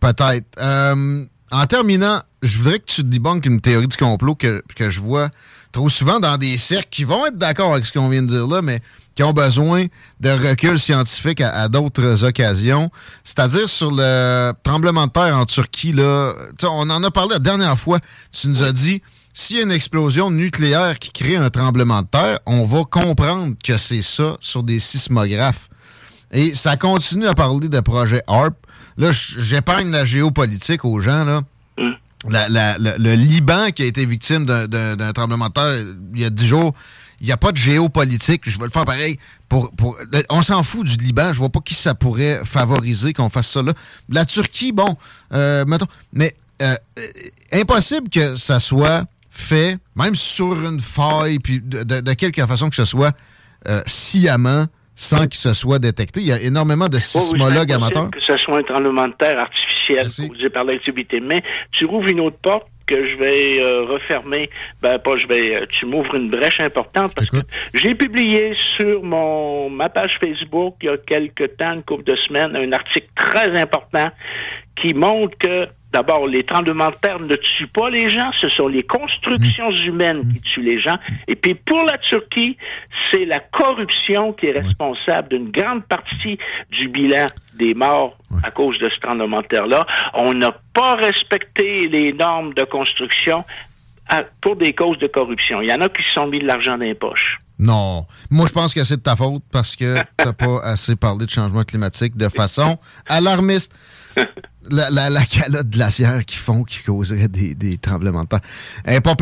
Peut-être. 0.00 0.46
Euh, 0.58 1.24
en 1.50 1.66
terminant, 1.66 2.20
je 2.42 2.56
voudrais 2.56 2.78
que 2.78 2.86
tu 2.86 3.02
débunkes 3.04 3.44
une 3.44 3.60
théorie 3.60 3.88
du 3.88 3.96
complot 3.98 4.34
que, 4.34 4.62
que 4.76 4.88
je 4.88 5.00
vois 5.00 5.28
trop 5.72 5.88
souvent 5.88 6.20
dans 6.20 6.36
des 6.36 6.56
cercles 6.56 6.88
qui 6.90 7.04
vont 7.04 7.26
être 7.26 7.38
d'accord 7.38 7.72
avec 7.72 7.86
ce 7.86 7.92
qu'on 7.92 8.08
vient 8.08 8.22
de 8.22 8.28
dire 8.28 8.46
là, 8.46 8.62
mais 8.62 8.80
qui 9.14 9.22
ont 9.22 9.32
besoin 9.32 9.86
de 10.20 10.30
recul 10.30 10.78
scientifique 10.78 11.40
à, 11.40 11.68
d'autres 11.68 12.24
occasions. 12.24 12.90
C'est-à-dire 13.24 13.68
sur 13.68 13.90
le 13.90 14.52
tremblement 14.62 15.06
de 15.06 15.12
terre 15.12 15.36
en 15.36 15.44
Turquie, 15.44 15.92
là, 15.92 16.34
on 16.62 16.88
en 16.88 17.02
a 17.02 17.10
parlé 17.10 17.32
la 17.32 17.38
dernière 17.40 17.76
fois. 17.76 17.98
Tu 18.30 18.48
nous 18.48 18.62
as 18.62 18.70
dit, 18.70 19.02
s'il 19.34 19.56
y 19.56 19.60
a 19.60 19.62
une 19.64 19.72
explosion 19.72 20.30
nucléaire 20.30 20.98
qui 21.00 21.10
crée 21.10 21.36
un 21.36 21.50
tremblement 21.50 22.02
de 22.02 22.06
terre, 22.06 22.38
on 22.46 22.64
va 22.64 22.84
comprendre 22.84 23.54
que 23.62 23.76
c'est 23.76 24.02
ça 24.02 24.36
sur 24.40 24.62
des 24.62 24.78
sismographes. 24.78 25.68
Et 26.30 26.54
ça 26.54 26.76
continue 26.76 27.26
à 27.26 27.34
parler 27.34 27.68
de 27.68 27.80
projet 27.80 28.22
HARP. 28.26 28.54
Là, 28.98 29.10
j'épargne 29.12 29.90
la 29.90 30.04
géopolitique 30.04 30.84
aux 30.84 31.00
gens, 31.00 31.24
là. 31.24 31.42
La- 32.28 32.48
la- 32.48 32.78
le, 32.78 32.94
le 32.98 33.14
Liban 33.14 33.70
qui 33.70 33.82
a 33.82 33.86
été 33.86 34.04
victime 34.04 34.44
d'un- 34.44 35.12
tremblement 35.12 35.48
de 35.48 35.52
terre 35.52 35.84
il 36.14 36.20
y 36.20 36.24
a 36.24 36.30
dix 36.30 36.46
jours, 36.46 36.74
il 37.20 37.26
n'y 37.26 37.32
a 37.32 37.36
pas 37.36 37.52
de 37.52 37.56
géopolitique. 37.56 38.42
Je 38.46 38.58
vais 38.58 38.64
le 38.64 38.70
faire 38.70 38.84
pareil. 38.84 39.18
Pour, 39.48 39.70
pour, 39.72 39.96
on 40.28 40.42
s'en 40.42 40.62
fout 40.62 40.86
du 40.86 40.96
Liban. 40.96 41.32
Je 41.32 41.38
vois 41.38 41.48
pas 41.48 41.60
qui 41.60 41.74
ça 41.74 41.94
pourrait 41.94 42.40
favoriser 42.44 43.12
qu'on 43.14 43.28
fasse 43.30 43.48
ça 43.48 43.62
là. 43.62 43.72
La 44.08 44.24
Turquie, 44.24 44.72
bon, 44.72 44.96
euh, 45.32 45.64
mettons, 45.64 45.86
mais 46.12 46.36
euh, 46.60 46.74
impossible 47.52 48.08
que 48.08 48.36
ça 48.36 48.60
soit 48.60 49.04
fait, 49.30 49.78
même 49.94 50.14
sur 50.16 50.52
une 50.68 50.80
faille, 50.80 51.38
puis 51.38 51.60
de, 51.60 51.82
de- 51.84 52.00
de 52.00 52.12
quelque 52.14 52.44
façon 52.46 52.68
que 52.68 52.76
ce 52.76 52.84
soit 52.84 53.12
euh, 53.68 53.82
sciemment, 53.86 54.66
sans 54.98 55.28
que 55.28 55.36
ce 55.36 55.54
soit 55.54 55.78
détecté. 55.78 56.20
Il 56.20 56.26
y 56.26 56.32
a 56.32 56.40
énormément 56.40 56.88
de 56.88 56.98
sismologues 56.98 57.70
amateurs. 57.70 58.10
Que 58.10 58.20
ce 58.20 58.36
soit 58.36 58.58
un 58.58 58.62
tremblement 58.64 59.06
de 59.06 59.12
terre 59.12 59.38
artificiel 59.38 60.08
causé 60.28 60.50
par 60.50 60.64
l'activité. 60.64 61.20
Mais 61.20 61.40
tu 61.70 61.84
rouvres 61.86 62.08
une 62.08 62.20
autre 62.20 62.38
porte 62.42 62.66
que 62.84 63.08
je 63.08 63.16
vais 63.16 63.62
euh, 63.62 63.84
refermer. 63.84 64.50
Ben, 64.82 64.98
pas 64.98 65.16
je 65.16 65.28
vais. 65.28 65.54
euh, 65.54 65.66
tu 65.68 65.86
m'ouvres 65.86 66.16
une 66.16 66.30
brèche 66.30 66.58
importante 66.58 67.14
parce 67.14 67.30
que 67.30 67.36
j'ai 67.74 67.94
publié 67.94 68.56
sur 68.76 69.02
mon 69.04 69.70
ma 69.70 69.88
page 69.88 70.16
Facebook 70.18 70.74
il 70.82 70.86
y 70.86 70.88
a 70.88 70.96
quelques 70.96 71.56
temps, 71.58 71.74
une 71.74 71.82
couple 71.84 72.04
de 72.04 72.16
semaines, 72.16 72.56
un 72.56 72.72
article 72.72 73.06
très 73.14 73.56
important 73.60 74.08
qui 74.80 74.94
montre 74.94 75.36
que 75.38 75.68
D'abord, 75.90 76.26
les 76.26 76.44
tremblements 76.44 76.90
de 76.90 76.96
terre 76.96 77.18
ne 77.18 77.34
tuent 77.36 77.66
pas 77.66 77.88
les 77.88 78.10
gens, 78.10 78.30
ce 78.38 78.48
sont 78.50 78.68
les 78.68 78.82
constructions 78.82 79.70
humaines 79.72 80.20
qui 80.34 80.40
tuent 80.42 80.62
les 80.62 80.78
gens. 80.78 80.98
Et 81.26 81.34
puis 81.34 81.54
pour 81.54 81.82
la 81.86 81.96
Turquie, 81.96 82.58
c'est 83.10 83.24
la 83.24 83.38
corruption 83.38 84.34
qui 84.34 84.46
est 84.46 84.52
responsable 84.60 85.30
d'une 85.30 85.50
grande 85.50 85.82
partie 85.84 86.38
du 86.70 86.88
bilan 86.88 87.24
des 87.54 87.72
morts 87.72 88.18
à 88.42 88.50
cause 88.50 88.78
de 88.78 88.88
ce 88.90 89.00
tremblement 89.00 89.40
de 89.40 89.46
terre-là. 89.46 89.86
On 90.12 90.34
n'a 90.34 90.52
pas 90.74 90.94
respecté 90.96 91.88
les 91.88 92.12
normes 92.12 92.52
de 92.52 92.64
construction 92.64 93.44
à- 94.10 94.24
pour 94.42 94.56
des 94.56 94.74
causes 94.74 94.98
de 94.98 95.06
corruption. 95.06 95.62
Il 95.62 95.68
y 95.70 95.72
en 95.72 95.80
a 95.80 95.88
qui 95.88 96.02
se 96.02 96.10
sont 96.12 96.26
mis 96.26 96.38
de 96.40 96.46
l'argent 96.46 96.72
dans 96.76 96.84
les 96.84 96.94
poches. 96.94 97.40
Non. 97.58 98.06
Moi, 98.30 98.46
je 98.46 98.52
pense 98.52 98.72
que 98.74 98.84
c'est 98.84 98.98
de 98.98 99.02
ta 99.02 99.16
faute 99.16 99.42
parce 99.50 99.74
que 99.74 99.96
t'as 100.16 100.32
pas 100.32 100.60
assez 100.62 100.94
parlé 100.96 101.24
de 101.26 101.30
changement 101.30 101.64
climatique 101.64 102.16
de 102.16 102.28
façon 102.28 102.78
alarmiste. 103.08 103.74
La, 104.70 104.90
la, 104.90 105.08
la 105.10 105.24
calotte 105.24 105.68
glaciaire 105.70 106.24
qui 106.24 106.36
font, 106.36 106.62
qui 106.64 106.82
causerait 106.82 107.28
des, 107.28 107.54
des 107.54 107.78
tremblements 107.78 108.24
de 108.24 108.28
terre. 108.28 108.40
Eh, 108.86 109.00
pas. 109.00 109.14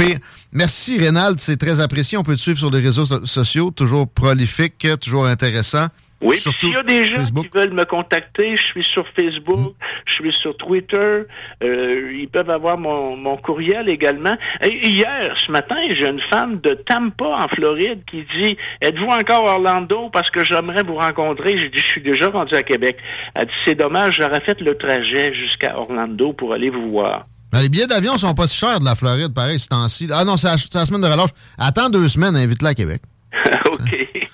Merci, 0.52 0.98
Rénald. 0.98 1.38
C'est 1.38 1.56
très 1.56 1.80
apprécié. 1.80 2.18
On 2.18 2.22
peut 2.22 2.36
te 2.36 2.40
suivre 2.40 2.58
sur 2.58 2.70
les 2.70 2.80
réseaux 2.80 3.06
so- 3.06 3.24
sociaux. 3.26 3.70
Toujours 3.70 4.08
prolifique, 4.08 4.86
toujours 5.00 5.26
intéressant. 5.26 5.86
Oui, 6.22 6.36
s'il 6.38 6.70
y 6.70 6.76
a 6.76 6.82
des 6.82 7.04
gens 7.04 7.18
Facebook. 7.18 7.44
qui 7.44 7.58
veulent 7.58 7.74
me 7.74 7.84
contacter, 7.84 8.56
je 8.56 8.62
suis 8.62 8.84
sur 8.84 9.04
Facebook, 9.14 9.74
je 10.06 10.12
suis 10.14 10.32
sur 10.32 10.56
Twitter, 10.56 11.24
euh, 11.62 12.12
ils 12.18 12.28
peuvent 12.28 12.48
avoir 12.48 12.78
mon, 12.78 13.16
mon 13.16 13.36
courriel 13.36 13.90
également. 13.90 14.34
Et 14.62 14.88
hier, 14.88 15.36
ce 15.44 15.52
matin, 15.52 15.76
j'ai 15.90 16.08
une 16.08 16.20
femme 16.20 16.58
de 16.60 16.72
Tampa, 16.88 17.26
en 17.26 17.48
Floride, 17.48 18.00
qui 18.10 18.24
dit 18.34 18.56
«Êtes-vous 18.80 19.08
encore 19.08 19.46
à 19.46 19.56
Orlando? 19.56 20.08
Parce 20.10 20.30
que 20.30 20.42
j'aimerais 20.42 20.82
vous 20.82 20.94
rencontrer.» 20.94 21.58
J'ai 21.58 21.68
dit 21.68 21.78
«Je 21.82 21.86
suis 21.86 22.02
déjà 22.02 22.30
rendu 22.30 22.54
à 22.54 22.62
Québec.» 22.62 22.96
Elle 23.34 23.46
dit 23.46 23.52
«C'est 23.66 23.74
dommage, 23.74 24.16
j'aurais 24.16 24.40
fait 24.40 24.58
le 24.62 24.74
trajet 24.78 25.34
jusqu'à 25.34 25.78
Orlando 25.78 26.32
pour 26.32 26.54
aller 26.54 26.70
vous 26.70 26.90
voir. 26.92 27.26
Ben, 27.52 27.60
les 27.60 27.68
billets 27.68 27.86
d'avion 27.86 28.16
sont 28.16 28.34
pas 28.34 28.46
si 28.46 28.56
chers 28.56 28.80
de 28.80 28.86
la 28.86 28.94
Floride, 28.94 29.34
pareil, 29.34 29.58
ce 29.58 29.68
temps-ci. 29.68 30.08
Ah 30.10 30.24
non, 30.24 30.38
c'est 30.38 30.48
la, 30.48 30.56
la 30.80 30.86
semaine 30.86 31.02
de 31.02 31.06
relâche. 31.08 31.30
Attends 31.58 31.90
deux 31.90 32.08
semaines, 32.08 32.36
invite-la 32.36 32.70
à 32.70 32.74
Québec.» 32.74 33.02
OK. 33.66 34.28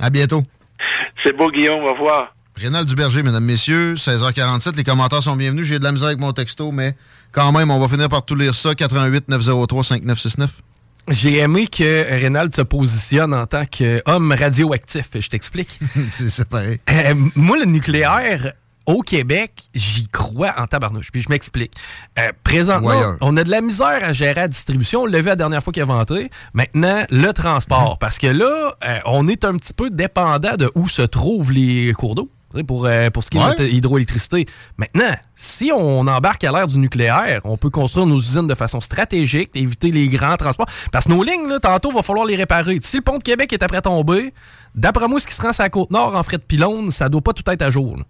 À 0.00 0.08
bientôt. 0.08 0.42
C'est 1.24 1.36
beau, 1.36 1.50
Guillaume. 1.50 1.82
Au 1.82 1.92
revoir. 1.92 2.34
Rénal 2.56 2.84
Duberger, 2.84 3.22
mesdames, 3.22 3.44
messieurs, 3.44 3.94
16h47. 3.94 4.76
Les 4.76 4.84
commentaires 4.84 5.22
sont 5.22 5.36
bienvenus. 5.36 5.66
J'ai 5.66 5.78
de 5.78 5.84
la 5.84 5.92
misère 5.92 6.08
avec 6.08 6.18
mon 6.18 6.32
texto, 6.32 6.72
mais 6.72 6.96
quand 7.32 7.52
même, 7.52 7.70
on 7.70 7.78
va 7.78 7.88
finir 7.88 8.08
par 8.08 8.24
tout 8.24 8.34
lire 8.34 8.54
ça. 8.54 8.74
88 8.74 9.28
903 9.28 9.84
5969. 9.84 10.50
J'ai 11.10 11.38
aimé 11.38 11.66
que 11.68 12.04
Rénald 12.20 12.54
se 12.54 12.60
positionne 12.62 13.32
en 13.32 13.46
tant 13.46 13.64
qu'homme 13.64 14.32
radioactif. 14.32 15.08
Je 15.14 15.28
t'explique. 15.28 15.78
c'est 16.14 16.28
ça, 16.28 16.44
pareil. 16.44 16.80
Euh, 16.90 17.14
moi, 17.34 17.58
le 17.58 17.64
nucléaire, 17.64 18.52
au 18.88 19.02
Québec, 19.02 19.52
j'y 19.74 20.08
crois 20.08 20.54
en 20.58 20.66
tabarnouche. 20.66 21.12
Puis 21.12 21.20
je 21.20 21.28
m'explique. 21.28 21.74
Euh, 22.18 22.32
présentement, 22.42 23.16
on 23.20 23.36
a 23.36 23.44
de 23.44 23.50
la 23.50 23.60
misère 23.60 24.00
à 24.02 24.12
gérer 24.12 24.34
la 24.40 24.48
distribution. 24.48 25.02
On 25.02 25.06
l'a 25.06 25.20
vu 25.20 25.26
la 25.26 25.36
dernière 25.36 25.62
fois 25.62 25.72
qu'il 25.74 25.82
a 25.82 25.86
vanté. 25.86 26.30
Maintenant, 26.54 27.04
le 27.10 27.32
transport. 27.32 27.92
Mhm. 27.92 27.96
Parce 28.00 28.16
que 28.18 28.26
là, 28.28 28.72
euh, 28.86 28.98
on 29.04 29.28
est 29.28 29.44
un 29.44 29.54
petit 29.56 29.74
peu 29.74 29.90
dépendant 29.90 30.56
de 30.56 30.70
où 30.74 30.88
se 30.88 31.02
trouvent 31.02 31.52
les 31.52 31.92
cours 31.92 32.14
d'eau. 32.14 32.30
Pour, 32.66 32.86
euh, 32.86 33.10
pour 33.10 33.22
ce 33.22 33.28
qui 33.28 33.36
est 33.36 33.40
Ouais. 33.40 33.54
de 33.56 33.62
notre 33.62 33.74
hydroélectricité. 33.74 34.46
Maintenant, 34.78 35.14
si 35.34 35.70
on 35.76 36.06
embarque 36.06 36.42
à 36.44 36.50
l'ère 36.50 36.66
du 36.66 36.78
nucléaire, 36.78 37.42
on 37.44 37.58
peut 37.58 37.68
construire 37.68 38.06
nos 38.06 38.16
usines 38.16 38.46
de 38.46 38.54
façon 38.54 38.80
stratégique, 38.80 39.50
éviter 39.54 39.90
les 39.90 40.08
grands 40.08 40.38
transports. 40.38 40.66
Parce 40.90 41.04
que 41.04 41.10
nos 41.10 41.22
lignes, 41.22 41.46
là, 41.46 41.60
tantôt, 41.60 41.90
il 41.90 41.94
va 41.96 42.00
falloir 42.00 42.24
les 42.26 42.36
réparer. 42.36 42.78
Si 42.80 42.96
le 42.96 43.02
pont 43.02 43.18
de 43.18 43.22
Québec 43.22 43.52
est 43.52 43.62
après 43.62 43.82
tomber, 43.82 44.32
d'après 44.74 45.08
moi, 45.08 45.20
ce 45.20 45.26
qui 45.26 45.34
se 45.34 45.42
rend 45.42 45.52
sur 45.52 45.62
la 45.62 45.68
côte 45.68 45.90
nord 45.90 46.16
en 46.16 46.22
frais 46.22 46.38
de 46.38 46.42
pylône, 46.42 46.90
ça 46.90 47.10
doit 47.10 47.20
pas 47.20 47.34
tout 47.34 47.48
être 47.50 47.60
à 47.60 47.68
jour. 47.68 47.98
là. 47.98 48.04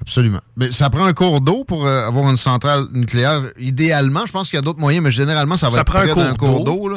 Absolument. 0.00 0.40
Mais 0.56 0.72
ça 0.72 0.90
prend 0.90 1.04
un 1.04 1.12
cours 1.12 1.40
d'eau 1.40 1.64
pour 1.64 1.86
euh, 1.86 2.06
avoir 2.06 2.30
une 2.30 2.36
centrale 2.36 2.84
nucléaire. 2.92 3.42
Idéalement, 3.58 4.26
je 4.26 4.32
pense 4.32 4.48
qu'il 4.48 4.56
y 4.56 4.58
a 4.58 4.62
d'autres 4.62 4.78
moyens, 4.78 5.02
mais 5.02 5.10
généralement, 5.10 5.56
ça 5.56 5.66
va 5.66 5.74
Ça 5.74 5.80
être 5.80 5.86
prend 5.86 6.00
un 6.00 6.06
près 6.08 6.14
d'un 6.14 6.34
cours 6.34 6.64
d'eau. 6.64 6.90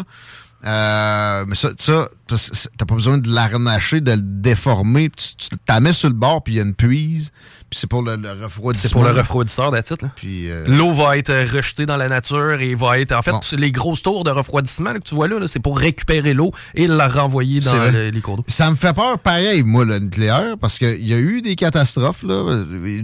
Euh, 0.65 1.45
mais 1.47 1.55
ça, 1.55 1.69
ça 1.77 2.09
t'as 2.27 2.67
t'as 2.77 2.85
pas 2.85 2.95
besoin 2.95 3.17
de 3.17 3.30
l'arnacher, 3.30 4.01
de 4.01 4.11
le 4.11 4.21
déformer. 4.21 5.09
Tu, 5.09 5.35
tu 5.35 5.49
la 5.67 5.80
mets 5.80 5.93
sur 5.93 6.09
le 6.09 6.15
bord, 6.15 6.43
puis 6.43 6.55
il 6.55 6.57
y 6.57 6.59
a 6.59 6.63
une 6.63 6.76
puise. 6.76 7.31
Puis 7.70 7.80
c'est 7.80 7.88
pour 7.88 8.02
le, 8.02 8.16
le 8.16 8.32
refroidissement. 8.32 8.90
C'est 8.90 8.94
pour 8.94 9.04
le 9.04 9.12
refroidisseur, 9.12 9.72
euh, 9.72 10.66
L'eau 10.68 10.91
va 10.94 11.18
être 11.18 11.32
rejetée 11.56 11.86
dans 11.86 11.98
la 11.98 12.10
nature 12.10 12.60
et 12.60 12.74
va 12.74 13.00
être. 13.00 13.12
En 13.12 13.22
fait, 13.22 13.32
Bon. 13.32 13.40
les 13.58 13.72
grosses 13.72 14.02
tours 14.02 14.24
de 14.24 14.32
refroidissement 14.32 14.91
là, 14.91 15.00
que 15.00 15.04
tu 15.04 15.14
vois 15.14 15.28
là, 15.28 15.40
là, 15.40 15.48
c'est 15.48 15.60
pour 15.60 15.78
récupérer 15.78 16.34
l'eau 16.34 16.52
et 16.74 16.88
la 16.88 17.08
renvoyer 17.08 17.60
dans 17.62 17.91
le- 17.91 18.10
les 18.10 18.22
cours 18.22 18.38
d'eau. 18.38 18.46
Ça 18.48 18.72
me 18.72 18.76
fait 18.76 18.94
peur 18.94 19.20
pareil, 19.20 19.62
moi, 19.64 19.86
le 19.86 20.00
nucléaire, 20.00 20.58
parce 20.60 20.80
qu'il 20.80 21.06
y 21.08 21.14
a 21.14 21.18
eu 21.20 21.41
des 21.41 21.56
catastrophes. 21.56 22.24
Là. 22.24 22.64
Les, 22.84 23.04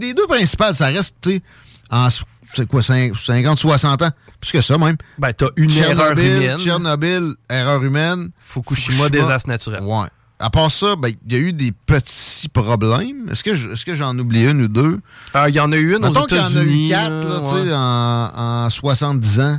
les 0.00 0.14
deux 0.14 0.26
principales, 0.26 0.74
ça 0.74 0.86
reste, 0.86 1.16
tu 1.20 1.30
sais, 1.32 1.42
en 1.90 2.08
c'est 2.52 2.66
quoi, 2.66 2.82
50, 2.82 3.58
60 3.58 4.02
ans? 4.02 4.10
Plus 4.40 4.52
que 4.52 4.60
ça, 4.60 4.78
même. 4.78 4.96
Ben, 5.18 5.32
t'as 5.32 5.48
une 5.56 5.70
erreur 5.72 6.14
Tchernobyl, 6.14 6.42
humaine. 6.42 6.58
Tchernobyl, 6.58 7.34
erreur 7.50 7.82
humaine. 7.82 8.30
Fukushima, 8.38 9.08
désastre 9.08 9.48
naturel. 9.48 9.82
Ouais. 9.82 10.06
À 10.38 10.50
part 10.50 10.70
ça, 10.70 10.96
ben, 10.96 11.10
il 11.26 11.32
y 11.32 11.36
a 11.36 11.38
eu 11.38 11.52
des 11.54 11.72
petits 11.72 12.48
problèmes. 12.50 13.28
Est-ce 13.30 13.42
que, 13.42 13.54
je- 13.54 13.70
est-ce 13.70 13.84
que 13.86 13.94
j'en 13.94 14.18
oublie 14.18 14.46
une 14.46 14.62
ou 14.62 14.68
deux? 14.68 15.00
Ah, 15.32 15.48
Il 15.48 15.54
y 15.54 15.60
en 15.60 15.72
a 15.72 15.76
eu 15.76 15.96
une 15.96 16.04
aux 16.04 16.08
Mettons 16.08 16.24
qu'il 16.26 16.36
y 16.36 16.40
en 16.40 16.44
a 16.44 16.48
eu 16.48 16.50
États-Unis. 16.50 16.88
quatre, 16.90 17.26
là, 17.28 17.40
ouais. 17.40 17.64
sais, 17.64 17.72
en, 17.74 18.64
en 18.66 18.70
70 18.70 19.40
ans. 19.40 19.58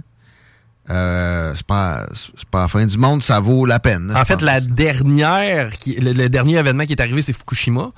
Euh, 0.89 1.51
c'est 1.57 1.65
pas, 1.65 2.05
c'est 2.15 2.47
pas 2.47 2.61
la 2.61 2.67
fin 2.69 2.85
du 2.85 2.97
monde, 2.97 3.21
ça 3.21 3.41
vaut 3.41 3.65
la 3.65 3.77
peine. 3.77 4.13
En 4.15 4.23
fait, 4.23 4.41
la 4.41 4.61
dernière, 4.61 5.69
qui, 5.77 5.95
le, 5.95 6.13
le 6.13 6.29
dernier 6.29 6.57
événement 6.59 6.85
qui 6.85 6.93
est 6.93 7.01
arrivé, 7.01 7.21
c'est 7.21 7.33
Fukushima. 7.33 7.91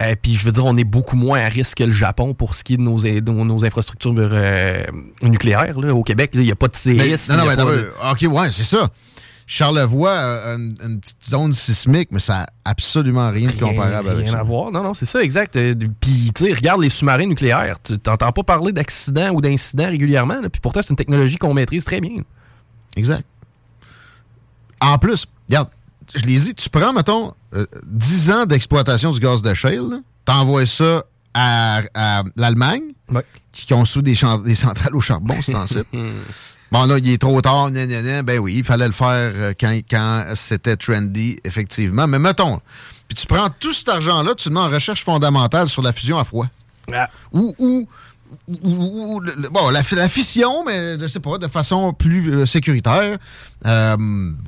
Euh, 0.00 0.14
puis 0.20 0.36
je 0.36 0.44
veux 0.44 0.50
dire, 0.50 0.64
on 0.66 0.74
est 0.74 0.82
beaucoup 0.82 1.14
moins 1.14 1.38
à 1.40 1.48
risque 1.48 1.76
que 1.78 1.84
le 1.84 1.92
Japon 1.92 2.34
pour 2.34 2.56
ce 2.56 2.64
qui 2.64 2.74
est 2.74 2.76
de 2.78 2.82
nos, 2.82 2.98
de 2.98 3.20
nos 3.30 3.64
infrastructures 3.64 4.14
euh, 4.16 4.82
nucléaires. 5.22 5.78
là. 5.78 5.94
Au 5.94 6.02
Québec, 6.02 6.32
il 6.34 6.40
n'y 6.40 6.50
a 6.50 6.56
pas 6.56 6.66
de 6.66 6.74
séisme. 6.74 7.32
non, 7.34 7.44
non, 7.44 7.50
il 7.52 7.56
mais 7.56 7.84
pas 8.02 8.10
OK, 8.12 8.26
ouais, 8.28 8.50
c'est 8.50 8.64
ça. 8.64 8.88
Charlevoix 9.52 10.12
a 10.18 10.54
une, 10.54 10.78
une 10.82 10.98
petite 10.98 11.28
zone 11.28 11.52
sismique, 11.52 12.08
mais 12.10 12.20
ça 12.20 12.38
n'a 12.38 12.46
absolument 12.64 13.30
rien 13.30 13.48
de 13.48 13.52
comparable 13.52 14.06
rien, 14.06 14.12
avec 14.12 14.24
rien 14.24 14.32
ça. 14.32 14.38
à 14.40 14.42
voir. 14.42 14.72
Non, 14.72 14.82
non, 14.82 14.94
c'est 14.94 15.04
ça, 15.04 15.22
exact. 15.22 15.56
Euh, 15.56 15.74
Puis, 16.00 16.32
tu 16.34 16.46
sais, 16.46 16.54
regarde 16.54 16.80
les 16.80 16.88
sous-marins 16.88 17.26
nucléaires. 17.26 17.76
Tu 17.82 17.98
n'entends 18.06 18.32
pas 18.32 18.42
parler 18.44 18.72
d'accidents 18.72 19.28
ou 19.32 19.42
d'incidents 19.42 19.90
régulièrement. 19.90 20.40
Puis 20.50 20.60
pourtant, 20.62 20.80
c'est 20.80 20.88
une 20.88 20.96
technologie 20.96 21.36
qu'on 21.36 21.52
maîtrise 21.52 21.84
très 21.84 22.00
bien. 22.00 22.22
Exact. 22.96 23.24
En 24.80 24.96
plus, 24.96 25.26
regarde, 25.50 25.68
je 26.14 26.24
l'ai 26.24 26.38
dit, 26.38 26.54
tu 26.54 26.70
prends, 26.70 26.94
mettons, 26.94 27.34
euh, 27.54 27.66
10 27.84 28.30
ans 28.30 28.46
d'exploitation 28.46 29.12
du 29.12 29.20
gaz 29.20 29.42
de 29.42 29.52
shale, 29.52 30.00
t'envoies 30.24 30.64
ça 30.64 31.04
à, 31.34 31.82
à 31.94 32.22
l'Allemagne, 32.36 32.84
qui 33.52 33.66
construit 33.66 34.02
des, 34.02 34.16
des 34.44 34.54
centrales 34.54 34.96
au 34.96 35.02
charbon, 35.02 35.34
c'est 35.42 35.54
en 35.54 35.66
site. 35.66 35.86
Bon, 36.72 36.86
là, 36.86 36.96
il 36.98 37.10
est 37.10 37.18
trop 37.18 37.40
tard, 37.42 37.70
gna, 37.70 37.86
gna, 37.86 38.00
gna. 38.02 38.22
ben 38.22 38.38
oui, 38.40 38.54
il 38.56 38.64
fallait 38.64 38.86
le 38.86 38.92
faire 38.94 39.32
euh, 39.34 39.52
quand, 39.60 39.78
quand 39.90 40.24
c'était 40.34 40.74
trendy, 40.76 41.38
effectivement. 41.44 42.06
Mais 42.06 42.18
mettons, 42.18 42.60
puis 43.08 43.14
tu 43.14 43.26
prends 43.26 43.48
tout 43.60 43.72
cet 43.74 43.90
argent-là, 43.90 44.34
tu 44.34 44.48
le 44.48 44.54
mets 44.54 44.60
en 44.60 44.70
recherche 44.70 45.04
fondamentale 45.04 45.68
sur 45.68 45.82
la 45.82 45.92
fusion 45.92 46.18
à 46.18 46.24
froid. 46.24 46.46
Ou, 47.32 47.54
ou, 47.58 47.86
ou- 48.48 48.58
ou- 48.62 49.14
ou 49.16 49.20
le- 49.20 49.34
le- 49.36 49.48
bon, 49.50 49.68
la, 49.68 49.82
la 49.92 50.08
fission, 50.08 50.64
mais 50.64 50.98
je 50.98 51.06
sais 51.06 51.20
pas, 51.20 51.36
de 51.36 51.46
façon 51.46 51.92
plus 51.92 52.32
euh, 52.34 52.46
sécuritaire. 52.46 53.18
Euh, 53.66 53.96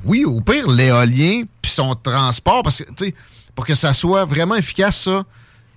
oui, 0.03 0.25
au 0.25 0.41
pire, 0.41 0.67
l'éolien, 0.67 1.43
puis 1.61 1.71
son 1.71 1.93
transport, 1.93 2.63
parce 2.63 2.79
que, 2.79 2.85
tu 2.95 3.05
sais, 3.05 3.15
pour 3.53 3.67
que 3.67 3.75
ça 3.75 3.93
soit 3.93 4.25
vraiment 4.25 4.55
efficace, 4.55 4.99
ça, 5.03 5.23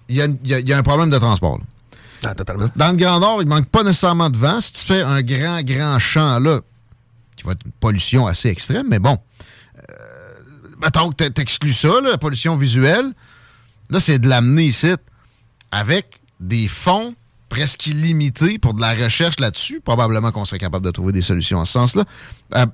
il 0.09 0.17
y 0.17 0.23
a, 0.23 0.59
y 0.61 0.73
a 0.73 0.79
un 0.79 0.83
problème 0.83 1.11
de 1.11 1.19
transport. 1.19 1.59
là. 1.59 1.65
Dans 2.77 2.91
le 2.91 2.97
Grand 2.97 3.21
Nord, 3.21 3.43
il 3.43 3.49
manque 3.49 3.69
pas 3.69 3.83
nécessairement 3.83 4.31
de 4.31 4.37
vent. 4.37 4.61
Si 4.61 4.73
tu 4.73 4.85
fais 4.85 5.03
un 5.03 5.23
grand, 5.23 5.63
grand 5.63 5.99
champ 5.99 6.39
là, 6.39 6.61
qui 7.37 7.45
va 7.45 7.53
être 7.53 7.65
une 7.65 7.73
pollution 7.73 8.27
assez 8.27 8.49
extrême, 8.49 8.87
mais 8.89 8.99
bon, 8.99 9.17
euh, 9.77 9.93
mettons 10.83 11.11
que 11.13 11.29
t'exclus 11.29 11.75
ça, 11.75 12.01
là, 12.03 12.11
la 12.11 12.19
pollution 12.19 12.57
visuelle, 12.57 13.13
là, 13.91 14.01
c'est 14.01 14.19
de 14.19 14.29
l'amener 14.29 14.65
ici 14.65 14.95
avec 15.71 16.21
des 16.41 16.69
fonds 16.69 17.15
presque 17.49 17.87
illimités 17.87 18.59
pour 18.59 18.75
de 18.75 18.81
la 18.81 18.95
recherche 18.95 19.41
là-dessus. 19.41 19.81
Probablement 19.81 20.33
qu'on 20.33 20.45
serait 20.45 20.59
capable 20.59 20.85
de 20.85 20.91
trouver 20.91 21.13
des 21.13 21.23
solutions 21.23 21.59
en 21.59 21.65
ce 21.65 21.73
sens-là. 21.73 22.05
Euh, 22.57 22.67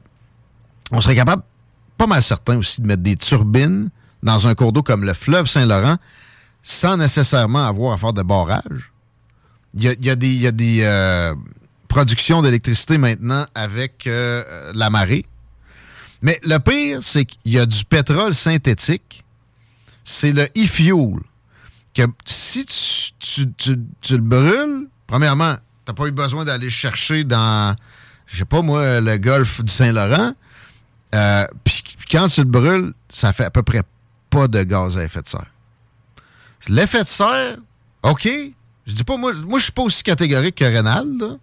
on 0.90 1.00
serait 1.00 1.16
capable, 1.16 1.42
pas 1.98 2.06
mal 2.06 2.22
certain 2.22 2.56
aussi, 2.56 2.80
de 2.80 2.86
mettre 2.86 3.02
des 3.02 3.16
turbines 3.16 3.90
dans 4.22 4.48
un 4.48 4.54
cours 4.54 4.72
d'eau 4.72 4.82
comme 4.82 5.04
le 5.04 5.14
fleuve 5.14 5.46
Saint-Laurent 5.46 5.96
sans 6.62 6.96
nécessairement 6.96 7.66
avoir 7.66 7.92
à 7.92 7.98
faire 7.98 8.14
de 8.14 8.22
barrage. 8.22 8.93
Il 9.76 9.82
y 9.82 10.10
a, 10.10 10.14
des, 10.16 10.28
y 10.28 10.46
a 10.46 10.52
des 10.52 10.80
euh, 10.82 11.34
productions 11.88 12.42
d'électricité 12.42 12.96
maintenant 12.98 13.44
avec 13.54 14.06
euh, 14.06 14.70
la 14.74 14.88
marée. 14.90 15.26
Mais 16.22 16.38
le 16.44 16.58
pire, 16.58 17.00
c'est 17.02 17.24
qu'il 17.24 17.52
y 17.52 17.58
a 17.58 17.66
du 17.66 17.84
pétrole 17.84 18.34
synthétique. 18.34 19.24
C'est 20.04 20.32
le 20.32 20.44
e-fuel. 20.56 21.18
Que 21.92 22.02
si 22.24 22.64
tu, 22.66 23.12
tu- 23.18 23.52
tu- 23.52 23.80
tu 24.00 24.12
le 24.16 24.22
brûles, 24.22 24.88
premièrement, 25.06 25.56
t'as 25.84 25.92
pas 25.92 26.06
eu 26.06 26.12
besoin 26.12 26.44
d'aller 26.44 26.70
chercher 26.70 27.24
dans, 27.24 27.74
je 28.26 28.38
sais 28.38 28.44
pas 28.44 28.62
moi, 28.62 29.00
le 29.00 29.18
golfe 29.18 29.62
du 29.62 29.72
Saint-Laurent. 29.72 30.32
Euh, 31.14 31.46
puis 31.64 31.82
quand 32.10 32.28
tu 32.28 32.40
le 32.40 32.48
brûles, 32.48 32.92
ça 33.08 33.32
fait 33.32 33.44
à 33.44 33.50
peu 33.50 33.62
près 33.62 33.82
pas 34.30 34.48
de 34.48 34.62
gaz 34.62 34.96
à 34.96 35.04
effet 35.04 35.22
de 35.22 35.28
serre. 35.28 35.50
L'effet 36.68 37.02
de 37.04 37.08
serre, 37.08 37.58
OK. 38.02 38.28
Je 38.86 38.92
dis 38.94 39.04
pas, 39.04 39.16
moi, 39.16 39.32
moi 39.32 39.58
je 39.58 39.64
suis 39.64 39.72
pas 39.72 39.82
aussi 39.82 40.02
catégorique 40.02 40.56
que 40.56 40.64
là. 40.64 41.36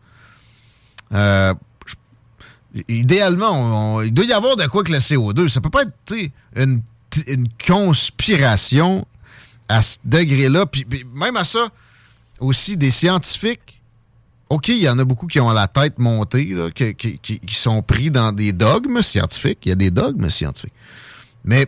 Euh, 1.13 1.53
idéalement, 2.87 4.01
il 4.01 4.13
doit 4.13 4.25
y 4.25 4.33
avoir 4.33 4.55
de 4.55 4.65
quoi 4.67 4.83
que 4.83 4.91
le 4.91 4.99
CO2. 4.99 5.49
Ça 5.49 5.59
peut 5.61 5.69
pas 5.69 5.83
être 5.83 6.15
une, 6.55 6.81
une 7.27 7.47
conspiration 7.67 9.05
à 9.67 9.81
ce 9.81 9.97
degré-là. 10.05 10.65
Puis, 10.65 10.85
même 11.13 11.35
à 11.37 11.43
ça, 11.43 11.69
aussi 12.39 12.77
des 12.77 12.91
scientifiques. 12.91 13.81
OK, 14.49 14.67
il 14.69 14.79
y 14.83 14.89
en 14.89 14.99
a 14.99 15.05
beaucoup 15.05 15.27
qui 15.27 15.39
ont 15.39 15.51
la 15.51 15.67
tête 15.67 15.97
montée, 15.97 16.53
qui- 16.75 16.95
qui- 16.95 17.39
qui 17.39 17.55
sont 17.55 17.81
pris 17.81 18.11
dans 18.11 18.33
des 18.33 18.51
dogmes 18.51 19.01
scientifiques. 19.01 19.59
Il 19.65 19.69
y 19.69 19.71
a 19.71 19.75
des 19.75 19.91
dogmes 19.91 20.29
scientifiques. 20.29 20.73
Mais 21.45 21.67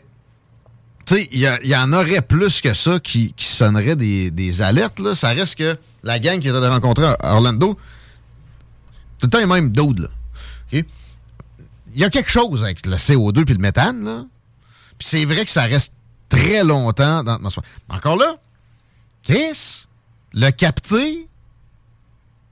tu 1.06 1.16
sais, 1.16 1.30
il 1.32 1.70
y, 1.70 1.76
en 1.76 1.92
aurait 1.92 2.22
plus 2.22 2.62
que 2.62 2.74
ça 2.74 3.00
qui, 3.00 3.34
qui 3.34 3.46
sonneraient 3.46 3.98
des, 3.98 4.62
alertes. 4.62 5.14
Ça 5.16 5.30
reste 5.30 5.58
que 5.58 5.78
la 6.04 6.20
gang 6.20 6.40
qui 6.40 6.48
était 6.48 6.62
de 6.62 6.66
rencontrer 6.66 7.06
à 7.06 7.36
Orlando, 7.36 7.78
tout 9.20 9.28
le 9.28 9.30
temps 9.30 9.62
dudes, 9.62 10.00
là. 10.00 10.08
OK? 10.72 10.86
Il 11.96 12.00
y 12.00 12.04
a 12.04 12.10
quelque 12.10 12.32
chose 12.32 12.64
avec 12.64 12.86
le 12.86 12.96
CO2 12.96 13.44
puis 13.44 13.54
le 13.54 13.60
méthane, 13.60 14.04
là. 14.04 14.26
Puis 14.98 15.08
c'est 15.10 15.26
vrai 15.26 15.44
que 15.44 15.52
ça 15.52 15.64
reste 15.64 15.94
très 16.30 16.64
longtemps 16.64 17.24
dans 17.24 17.34
l'atmosphère. 17.34 17.64
Encore 17.90 18.16
là, 18.16 18.38
Chris, 19.24 19.86
le 20.34 20.52
capter, 20.52 21.28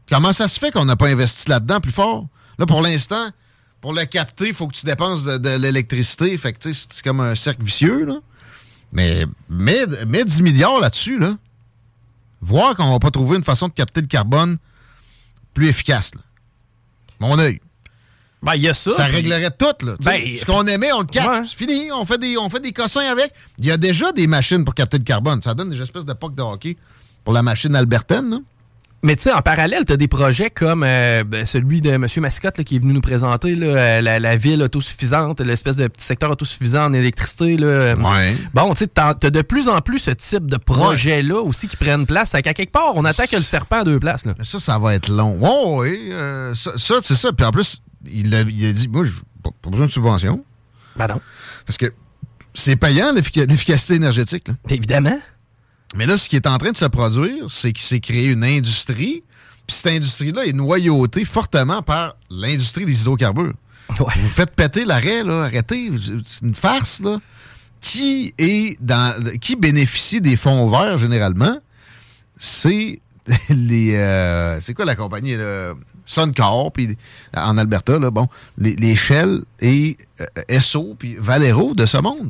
comment 0.09 0.33
ça 0.33 0.47
se 0.47 0.59
fait 0.59 0.71
qu'on 0.71 0.85
n'a 0.85 0.97
pas 0.97 1.07
investi 1.07 1.49
là-dedans 1.49 1.79
plus 1.79 1.91
fort? 1.91 2.27
Là, 2.59 2.65
pour 2.65 2.81
l'instant, 2.81 3.29
pour 3.79 3.93
le 3.93 4.03
capter, 4.05 4.49
il 4.49 4.53
faut 4.53 4.67
que 4.67 4.75
tu 4.75 4.85
dépenses 4.85 5.23
de, 5.23 5.37
de 5.37 5.55
l'électricité. 5.55 6.37
Fait 6.37 6.53
que, 6.53 6.59
tu 6.59 6.73
sais, 6.73 6.87
c'est 6.91 7.03
comme 7.03 7.21
un 7.21 7.33
cercle 7.35 7.63
vicieux, 7.63 8.05
là. 8.05 8.19
Mais 8.93 9.25
mets, 9.49 9.85
mets 10.07 10.25
10 10.25 10.41
milliards 10.41 10.79
là-dessus, 10.79 11.17
là. 11.19 11.35
Voir 12.41 12.75
qu'on 12.75 12.89
va 12.91 12.99
pas 12.99 13.11
trouver 13.11 13.37
une 13.37 13.43
façon 13.43 13.67
de 13.67 13.73
capter 13.73 14.01
le 14.01 14.07
carbone 14.07 14.57
plus 15.53 15.67
efficace, 15.67 16.13
là. 16.15 16.21
Mon 17.19 17.37
œil. 17.39 17.61
Ben, 18.41 18.55
il 18.55 18.61
y 18.63 18.67
a 18.69 18.73
ça. 18.73 18.91
Ça 18.93 19.05
puis- 19.05 19.17
réglerait 19.17 19.51
tout, 19.51 19.85
là. 19.85 19.95
Ben, 20.01 20.21
Ce 20.39 20.45
qu'on 20.45 20.65
aimait, 20.65 20.91
on 20.91 21.01
le 21.01 21.05
capte. 21.05 21.47
C'est 21.49 21.55
fini. 21.57 21.91
On 21.91 22.03
fait, 22.05 22.17
des, 22.17 22.37
on 22.37 22.49
fait 22.49 22.59
des 22.59 22.73
cossins 22.73 23.05
avec. 23.05 23.31
Il 23.59 23.65
y 23.65 23.71
a 23.71 23.77
déjà 23.77 24.11
des 24.11 24.25
machines 24.25 24.65
pour 24.65 24.73
capter 24.73 24.97
le 24.97 25.03
carbone. 25.03 25.41
Ça 25.43 25.53
donne 25.53 25.69
des 25.69 25.79
espèces 25.81 26.05
de 26.05 26.13
pocs 26.13 26.33
de 26.33 26.41
hockey 26.41 26.75
pour 27.23 27.33
la 27.33 27.43
machine 27.43 27.75
albertaine, 27.75 28.29
là. 28.31 28.37
Mais 29.03 29.15
tu 29.15 29.23
sais, 29.23 29.31
en 29.33 29.41
parallèle, 29.41 29.83
tu 29.85 29.93
as 29.93 29.97
des 29.97 30.07
projets 30.07 30.51
comme 30.51 30.83
euh, 30.85 31.23
ben, 31.23 31.43
celui 31.45 31.81
de 31.81 31.89
M. 31.89 32.05
Mascotte 32.17 32.59
là, 32.59 32.63
qui 32.63 32.75
est 32.75 32.79
venu 32.79 32.93
nous 32.93 33.01
présenter 33.01 33.55
là, 33.55 33.65
euh, 33.67 34.01
la, 34.01 34.19
la 34.19 34.35
ville 34.35 34.61
autosuffisante, 34.61 35.41
l'espèce 35.41 35.75
de 35.77 35.87
petit 35.87 36.03
secteur 36.05 36.29
autosuffisant 36.29 36.85
en 36.85 36.93
électricité. 36.93 37.57
Là. 37.57 37.95
Bon, 38.53 38.71
tu 38.73 38.77
sais, 38.79 38.87
t'as 38.87 39.15
as 39.21 39.29
de 39.29 39.41
plus 39.41 39.69
en 39.69 39.81
plus 39.81 39.97
ce 39.97 40.11
type 40.11 40.45
de 40.45 40.57
projets-là 40.57 41.41
aussi 41.41 41.67
qui 41.67 41.77
prennent 41.77 42.05
place. 42.05 42.31
Qu'à 42.43 42.53
quelque 42.53 42.71
part, 42.71 42.93
on 42.95 43.03
attaque 43.05 43.31
le 43.31 43.41
serpent 43.41 43.79
à 43.81 43.83
deux 43.83 43.99
places. 43.99 44.25
Là. 44.25 44.35
Mais 44.37 44.43
ça, 44.43 44.59
ça 44.59 44.77
va 44.77 44.93
être 44.93 45.09
long. 45.09 45.39
Oh, 45.41 45.81
oui, 45.81 46.09
euh, 46.11 46.53
ça, 46.53 46.73
ça, 46.77 46.95
c'est 47.01 47.15
ça. 47.15 47.33
Puis 47.33 47.45
en 47.45 47.51
plus, 47.51 47.81
il 48.05 48.33
a, 48.35 48.41
il 48.41 48.65
a 48.67 48.71
dit, 48.71 48.87
moi, 48.87 49.03
j'ai 49.05 49.11
pas, 49.43 49.49
pas 49.63 49.69
besoin 49.71 49.87
de 49.87 49.91
subvention. 49.91 50.43
Ben 50.95 51.07
non. 51.07 51.21
Parce 51.65 51.77
que 51.77 51.87
c'est 52.53 52.75
payant, 52.75 53.13
l'effica- 53.13 53.47
l'efficacité 53.47 53.95
énergétique. 53.95 54.47
là. 54.47 54.53
Évidemment. 54.69 55.17
Mais 55.95 56.05
là, 56.05 56.17
ce 56.17 56.29
qui 56.29 56.35
est 56.35 56.47
en 56.47 56.57
train 56.57 56.71
de 56.71 56.77
se 56.77 56.85
produire, 56.85 57.49
c'est 57.49 57.73
qu'il 57.73 57.85
s'est 57.85 57.99
créé 57.99 58.27
une 58.27 58.43
industrie. 58.43 59.23
Puis 59.67 59.77
cette 59.77 59.87
industrie-là 59.87 60.45
est 60.45 60.53
noyautée 60.53 61.25
fortement 61.25 61.81
par 61.81 62.15
l'industrie 62.29 62.85
des 62.85 63.01
hydrocarbures. 63.01 63.53
Vous 63.97 64.29
faites 64.29 64.51
péter 64.51 64.85
l'arrêt, 64.85 65.23
là, 65.23 65.43
arrêtez. 65.43 65.91
C'est 66.25 66.45
une 66.45 66.55
farce, 66.55 67.01
là. 67.01 67.19
Qui 67.81 68.33
est 68.37 68.81
dans. 68.81 69.21
Qui 69.39 69.55
bénéficie 69.55 70.21
des 70.21 70.37
fonds 70.37 70.69
verts 70.69 70.97
généralement? 70.97 71.57
C'est 72.37 72.99
les 73.49 73.95
euh, 73.95 74.59
c'est 74.61 74.73
quoi 74.73 74.85
la 74.85 74.95
compagnie 74.95 75.35
là? 75.35 75.73
Suncor 76.05 76.71
puis 76.71 76.97
en 77.35 77.57
Alberta 77.57 77.99
là, 77.99 78.09
bon, 78.11 78.27
les, 78.57 78.75
les 78.75 78.95
Shell 78.95 79.41
et 79.59 79.97
euh, 80.19 80.25
Esso 80.47 80.95
puis 80.97 81.15
Valero 81.19 81.73
de 81.75 81.85
ce 81.85 81.97
monde. 81.97 82.29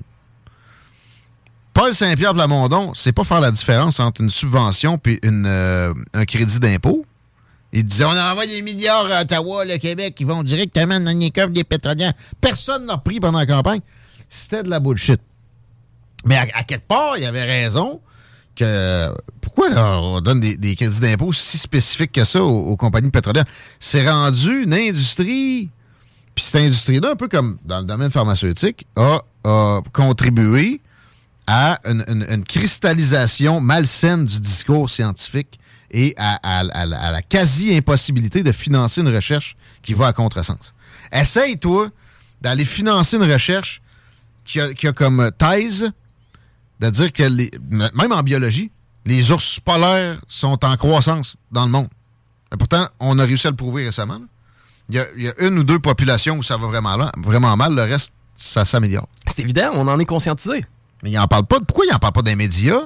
Paul 1.74 1.94
Saint-Pierre 1.96 2.34
Plamondon, 2.34 2.92
c'est 2.96 3.14
pas 3.14 3.24
faire 3.24 3.40
la 3.40 3.52
différence 3.52 4.00
entre 4.00 4.22
une 4.22 4.30
subvention 4.30 4.98
puis 4.98 5.20
une, 5.24 5.46
euh, 5.46 5.94
un 6.14 6.26
crédit 6.26 6.60
d'impôt. 6.60 7.06
Il 7.72 7.86
disait 7.86 8.04
on 8.04 8.10
envoie 8.10 8.46
des 8.46 8.62
milliards 8.62 9.10
à 9.10 9.22
Ottawa, 9.22 9.64
le 9.64 9.78
Québec, 9.78 10.16
qui 10.16 10.26
vont 10.26 10.44
directement 10.44 11.00
dans 11.00 11.18
les 11.18 11.32
coffres 11.32 11.54
des 11.54 11.64
pétroliers. 11.64 12.10
Personne 12.42 12.86
n'a 12.86 12.98
pris 12.98 13.22
pendant 13.22 13.40
la 13.40 13.46
campagne. 13.46 13.80
C'était 14.28 14.64
de 14.64 14.70
la 14.70 14.82
bullshit. 14.82 15.22
Mais 16.26 16.36
à, 16.38 16.64
quelque 16.64 16.88
part, 16.88 17.18
il 17.18 17.26
avait 17.26 17.44
raison 17.44 18.02
que 18.56 19.10
pourquoi 19.40 19.70
on 19.78 20.20
donne 20.20 20.42
des, 20.42 20.76
crédits 20.76 21.00
d'impôt 21.00 21.32
si 21.32 21.58
spécifiques 21.58 22.12
que 22.12 22.26
ça 22.26 22.44
aux, 22.44 22.76
compagnies 22.76 23.10
pétrolières? 23.10 23.46
C'est 23.80 24.08
rendu 24.08 24.64
une 24.64 24.74
industrie. 24.74 25.70
Puis 26.36 26.46
cette 26.46 26.62
industrie-là, 26.62 27.12
un 27.12 27.16
peu 27.16 27.30
comme 27.30 27.58
dans 27.66 27.80
le 27.80 27.86
domaine 27.86 28.12
pharmaceutique, 28.12 28.86
a 28.98 29.22
contribué 29.94 30.82
à 31.54 31.82
une, 31.84 32.46
cristallisation 32.46 33.60
malsaine 33.60 34.24
du 34.24 34.40
discours 34.40 34.90
scientifique 34.90 35.60
et 35.92 36.16
à, 36.18 36.64
la- 36.64 37.22
quasi-impossibilité 37.24 38.42
de 38.42 38.54
financer 38.54 39.02
une 39.02 39.14
recherche 39.14 39.58
qui 39.84 39.94
va 39.94 40.08
à 40.08 40.14
contresens. 40.14 40.74
Essaye, 41.12 41.60
toi, 41.60 41.90
d'aller 42.40 42.64
financer 42.64 43.18
une 43.18 43.30
recherche 43.30 43.82
qui 44.46 44.62
a, 44.62 44.94
comme 44.94 45.30
thèse 45.38 45.92
de 46.80 46.90
dire 46.90 47.12
que, 47.12 47.24
même 47.70 48.14
en 48.14 48.24
biologie, 48.24 48.72
les 49.06 49.30
ours 49.32 49.60
polaires 49.60 50.22
sont 50.30 50.64
en 50.64 50.78
croissance 50.78 51.36
dans 51.52 51.66
le 51.66 51.72
monde. 51.72 51.90
Mais 52.50 52.58
pourtant, 52.58 52.88
on 53.02 53.20
a 53.20 53.26
réussi 53.26 53.48
à 53.48 53.50
le 53.50 53.58
prouver 53.58 53.86
récemment. 53.86 54.22
Il 54.88 54.96
y, 54.96 55.28
a, 55.28 55.34
une 55.40 55.60
ou 55.60 55.64
deux 55.66 55.80
populations 55.80 56.38
où 56.38 56.44
ça 56.44 56.56
va 56.56 56.68
vraiment, 56.68 56.98
vraiment 57.18 57.58
mal, 57.58 57.76
le 57.76 57.84
reste, 57.84 58.14
ça 58.36 58.64
s'améliore. 58.64 59.10
C'est 59.26 59.40
évident, 59.40 59.72
on 59.74 59.88
en 59.90 60.00
est 60.00 60.06
conscientisé. 60.06 60.66
Mais 61.04 61.12
il 61.12 61.20
en 61.20 61.28
parle 61.28 61.46
pas. 61.46 61.60
Pourquoi 61.60 61.86
il 61.90 61.94
en 61.94 62.00
parle 62.00 62.14
pas 62.14 62.22
des 62.22 62.36
médias? 62.36 62.82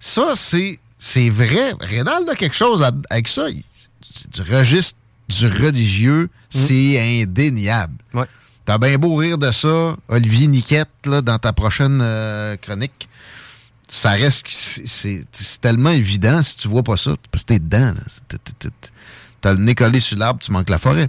Ça, 0.00 0.32
c'est, 0.34 0.78
c'est 0.98 1.30
vrai. 1.30 1.72
Rénal 1.80 2.28
a 2.28 2.34
quelque 2.34 2.56
chose 2.56 2.82
à- 2.82 2.92
avec 3.10 3.28
ça. 3.28 3.46
C'est 4.12 4.30
du 4.42 4.52
registre 4.54 4.98
du 5.28 5.46
religieux. 5.46 6.28
C'est 6.50 7.22
indéniable. 7.22 7.94
Ouais. 8.12 8.26
T'as 8.66 8.78
bien 8.78 8.96
beau 8.98 9.16
rire 9.16 9.36
de 9.38 9.50
ça, 9.52 9.96
Olivier 10.08 10.46
Niquette, 10.46 10.88
là, 11.04 11.20
dans 11.20 11.38
ta 11.38 11.52
prochaine 11.52 12.00
euh, 12.02 12.56
chronique. 12.56 13.08
Ça 13.88 14.10
reste. 14.10 14.46
c'est- 14.48 15.26
tellement 15.60 15.90
évident 15.90 16.42
si 16.42 16.56
tu 16.56 16.68
vois 16.68 16.82
pas 16.82 16.96
ça. 16.96 17.14
Parce 17.30 17.44
que 17.44 17.48
t'es 17.48 17.58
dedans. 17.58 17.92
là. 17.94 18.38
T'as 19.40 19.52
le 19.52 19.58
nez 19.58 19.74
collé 19.74 20.00
sur 20.00 20.16
l'arbre, 20.16 20.40
tu 20.42 20.50
manques 20.52 20.70
la 20.70 20.78
forêt. 20.78 21.08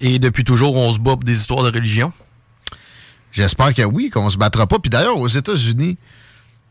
Et 0.00 0.18
depuis 0.18 0.44
toujours, 0.44 0.76
on 0.76 0.92
se 0.92 0.98
bat 0.98 1.12
pour 1.12 1.24
des 1.24 1.36
histoires 1.38 1.64
de 1.64 1.70
religion? 1.76 2.12
J'espère 3.34 3.74
que 3.74 3.82
oui, 3.82 4.10
qu'on 4.10 4.30
se 4.30 4.38
battra 4.38 4.66
pas. 4.66 4.78
Puis 4.78 4.90
d'ailleurs, 4.90 5.18
aux 5.18 5.28
États-Unis, 5.28 5.98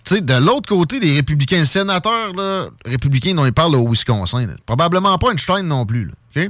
tu 0.06 0.16
sais, 0.16 0.22
de 0.22 0.34
l'autre 0.34 0.70
côté, 0.70 1.00
les 1.00 1.14
républicains, 1.14 1.60
le 1.60 1.66
sénateur 1.66 2.34
là, 2.34 2.68
républicain 2.86 3.34
dont 3.34 3.46
il 3.46 3.54
parle 3.54 3.76
au 3.76 3.90
Wisconsin, 3.90 4.48
là, 4.48 4.54
probablement 4.66 5.18
pas 5.18 5.32
Einstein 5.32 5.68
non 5.68 5.86
plus. 5.86 6.12
Là? 6.36 6.44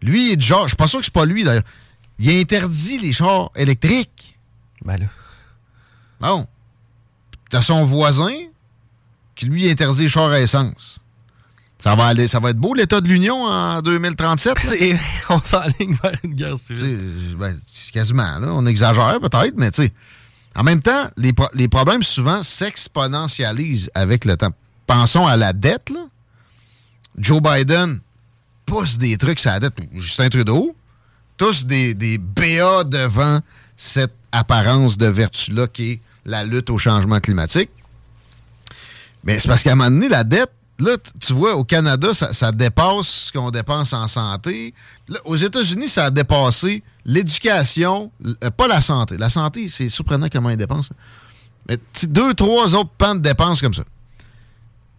Lui, 0.00 0.32
il 0.32 0.38
est 0.38 0.40
genre, 0.40 0.62
je 0.62 0.68
suis 0.68 0.76
pas 0.76 0.86
sûr 0.86 1.00
que 1.00 1.04
c'est 1.04 1.12
pas 1.12 1.26
lui 1.26 1.44
d'ailleurs. 1.44 1.62
Il 2.18 2.30
interdit 2.30 2.98
les 2.98 3.12
chars 3.12 3.50
électriques. 3.54 4.38
Ben 4.84 4.96
là. 4.96 5.06
Bon. 6.20 6.46
T'as 7.50 7.62
son 7.62 7.84
voisin 7.84 8.34
qui 9.34 9.46
lui 9.46 9.68
interdit 9.70 10.02
les 10.02 10.08
chars 10.08 10.30
à 10.30 10.40
essence. 10.40 11.00
Ça 11.80 11.94
va 11.94 12.06
aller, 12.06 12.26
ça 12.26 12.40
va 12.40 12.50
être 12.50 12.56
beau 12.58 12.74
l'état 12.74 13.00
de 13.00 13.06
l'Union 13.08 13.44
en 13.44 13.80
2037. 13.82 14.64
là. 14.64 14.70
C'est- 14.76 14.98
on 15.30 15.38
s'enligne 15.42 15.96
vers 16.02 16.12
une 16.24 16.34
guerre 16.34 16.58
civile. 16.58 16.98
sais, 16.98 17.36
ben, 17.36 17.58
c'est 17.72 17.92
quasiment, 17.92 18.38
là. 18.38 18.48
On 18.50 18.66
exagère 18.66 19.18
peut-être, 19.20 19.54
mais 19.56 19.70
tu 19.70 19.82
sais. 19.82 19.92
En 20.56 20.64
même 20.64 20.82
temps, 20.82 21.08
les, 21.16 21.32
pro- 21.32 21.48
les 21.54 21.68
problèmes 21.68 22.02
souvent 22.02 22.42
s'exponentialisent 22.42 23.90
avec 23.94 24.24
le 24.24 24.36
temps. 24.36 24.50
Pensons 24.86 25.26
à 25.26 25.36
la 25.36 25.52
dette, 25.52 25.90
là. 25.90 26.00
Joe 27.16 27.40
Biden 27.40 28.00
pousse 28.66 28.98
des 28.98 29.16
trucs 29.16 29.38
sur 29.38 29.50
la 29.50 29.60
dette. 29.60 29.74
Justin 29.94 30.28
Trudeau, 30.30 30.74
tous 31.36 31.64
des, 31.66 31.94
des 31.94 32.18
BA 32.18 32.84
devant 32.84 33.40
cette 33.76 34.14
apparence 34.32 34.98
de 34.98 35.06
vertu-là 35.06 35.68
qui 35.68 35.92
est 35.92 36.00
la 36.24 36.44
lutte 36.44 36.70
au 36.70 36.78
changement 36.78 37.20
climatique. 37.20 37.70
Mais 39.24 39.38
c'est 39.38 39.48
parce 39.48 39.62
qu'à 39.62 39.72
un 39.72 39.74
moment 39.76 39.90
donné, 39.90 40.08
la 40.08 40.24
dette, 40.24 40.50
là, 40.78 40.96
tu 41.20 41.32
vois, 41.32 41.56
au 41.56 41.64
Canada, 41.64 42.14
ça, 42.14 42.52
dépasse 42.52 43.06
ce 43.06 43.32
qu'on 43.32 43.50
dépense 43.50 43.92
en 43.92 44.06
santé. 44.06 44.74
Là, 45.08 45.18
aux 45.24 45.36
États-Unis, 45.36 45.88
ça 45.88 46.06
a 46.06 46.10
dépassé 46.10 46.82
l'éducation, 47.04 48.12
euh, 48.24 48.50
pas 48.50 48.68
la 48.68 48.80
santé. 48.80 49.16
La 49.16 49.30
santé, 49.30 49.68
c'est 49.68 49.88
surprenant 49.88 50.28
comment 50.30 50.50
ils 50.50 50.56
dépensent. 50.56 50.94
Mais 51.68 51.76
tu 51.76 51.82
sais, 51.94 52.06
deux, 52.06 52.34
trois 52.34 52.74
autres 52.74 52.90
pans 52.96 53.14
de 53.14 53.20
dépenses 53.20 53.60
comme 53.60 53.74
ça. 53.74 53.84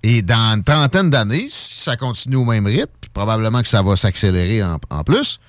Et 0.04 0.22
dans 0.22 0.56
une 0.56 0.64
trentaine 0.64 1.10
d'années, 1.10 1.48
si 1.50 1.82
ça 1.82 1.98
continue 1.98 2.38
au 2.38 2.46
même 2.46 2.66
rythme, 2.66 2.92
puis 3.02 3.10
probablement 3.14 3.62
que 3.62 3.68
ça 3.68 3.82
va 3.82 3.96
s'accélérer 3.96 4.64
en, 4.64 4.80
en 4.90 5.04
plus, 5.04 5.40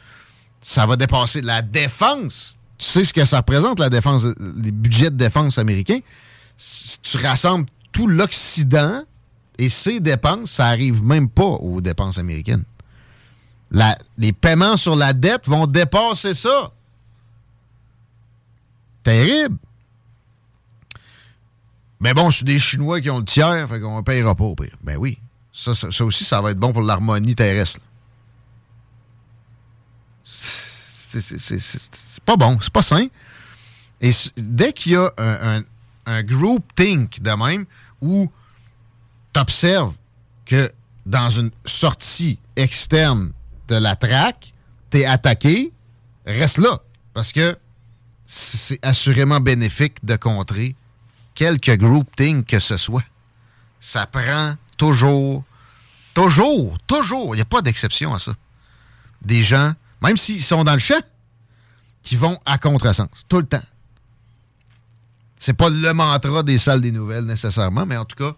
ça 0.60 0.86
va 0.86 0.96
dépasser 0.96 1.40
la 1.40 1.62
défense. 1.62 2.58
Tu 2.78 2.86
sais 2.86 3.04
ce 3.04 3.12
que 3.12 3.24
ça 3.24 3.38
représente, 3.38 3.78
la 3.78 3.90
défense, 3.90 4.24
les 4.62 4.70
budgets 4.70 5.10
de 5.10 5.16
défense 5.16 5.58
américains? 5.58 6.00
Si 6.56 7.00
tu 7.00 7.16
rassembles 7.18 7.66
tout 7.92 8.06
l'Occident 8.06 9.02
et 9.60 9.68
ses 9.68 10.00
dépenses, 10.00 10.52
ça 10.52 10.66
arrive 10.66 11.02
même 11.04 11.28
pas 11.28 11.44
aux 11.44 11.80
dépenses 11.80 12.18
américaines. 12.18 12.64
La- 13.70 13.98
les 14.18 14.32
paiements 14.32 14.76
sur 14.76 14.96
la 14.96 15.12
dette 15.12 15.46
vont 15.46 15.66
dépasser 15.66 16.34
ça. 16.34 16.72
Terrible. 19.02 19.56
Mais 22.00 22.14
bon, 22.14 22.30
c'est 22.30 22.44
des 22.44 22.58
Chinois 22.58 23.00
qui 23.00 23.10
ont 23.10 23.18
le 23.18 23.24
tiers, 23.24 23.68
fait 23.68 23.80
qu'on 23.80 23.98
ne 23.98 24.02
payera 24.02 24.34
pas 24.34 24.44
au 24.44 24.54
pire. 24.54 24.74
Ben 24.82 24.96
oui. 24.96 25.18
Ça, 25.52 25.74
ça, 25.74 26.04
aussi, 26.04 26.24
ça 26.24 26.40
va 26.40 26.52
être 26.52 26.58
bon 26.58 26.72
pour 26.72 26.82
l'harmonie 26.82 27.34
terrestre. 27.34 27.80
C'est- 30.22 32.20
pas 32.24 32.36
bon, 32.36 32.58
c'est 32.60 32.72
pas 32.72 32.82
sain. 32.82 33.06
Et 34.00 34.12
dès 34.36 34.72
qu'il 34.72 34.92
y 34.92 34.96
a 34.96 35.12
un, 35.18 35.58
un, 35.58 35.62
un 36.06 36.22
group 36.22 36.64
think 36.74 37.20
de 37.20 37.30
même 37.32 37.66
où 38.00 38.30
tu 39.32 39.40
observes 39.40 39.94
que 40.44 40.72
dans 41.06 41.30
une 41.30 41.50
sortie 41.64 42.38
externe 42.56 43.32
de 43.68 43.76
la 43.76 43.96
traque, 43.96 44.52
tu 44.90 44.98
es 44.98 45.04
attaqué, 45.04 45.72
reste 46.26 46.58
là. 46.58 46.80
Parce 47.14 47.32
que 47.32 47.56
c'est 48.26 48.84
assurément 48.84 49.40
bénéfique 49.40 50.04
de 50.04 50.16
contrer 50.16 50.76
quelque 51.34 51.72
groupthink 51.72 52.46
que 52.46 52.60
ce 52.60 52.76
soit. 52.76 53.04
Ça 53.80 54.06
prend 54.06 54.54
toujours, 54.76 55.44
toujours, 56.14 56.78
toujours, 56.86 57.34
il 57.34 57.38
n'y 57.38 57.42
a 57.42 57.46
pas 57.46 57.62
d'exception 57.62 58.14
à 58.14 58.18
ça. 58.18 58.32
Des 59.22 59.42
gens, 59.42 59.72
même 60.02 60.16
s'ils 60.16 60.42
sont 60.42 60.64
dans 60.64 60.74
le 60.74 60.78
champ, 60.78 61.00
qui 62.02 62.16
vont 62.16 62.38
à 62.44 62.58
contresens, 62.58 63.08
tout 63.28 63.38
le 63.38 63.46
temps. 63.46 63.62
C'est 65.38 65.54
pas 65.54 65.68
le 65.68 65.92
mantra 65.92 66.42
des 66.42 66.58
salles 66.58 66.80
des 66.80 66.92
nouvelles 66.92 67.24
nécessairement, 67.24 67.86
mais 67.86 67.96
en 67.96 68.04
tout 68.04 68.16
cas, 68.16 68.36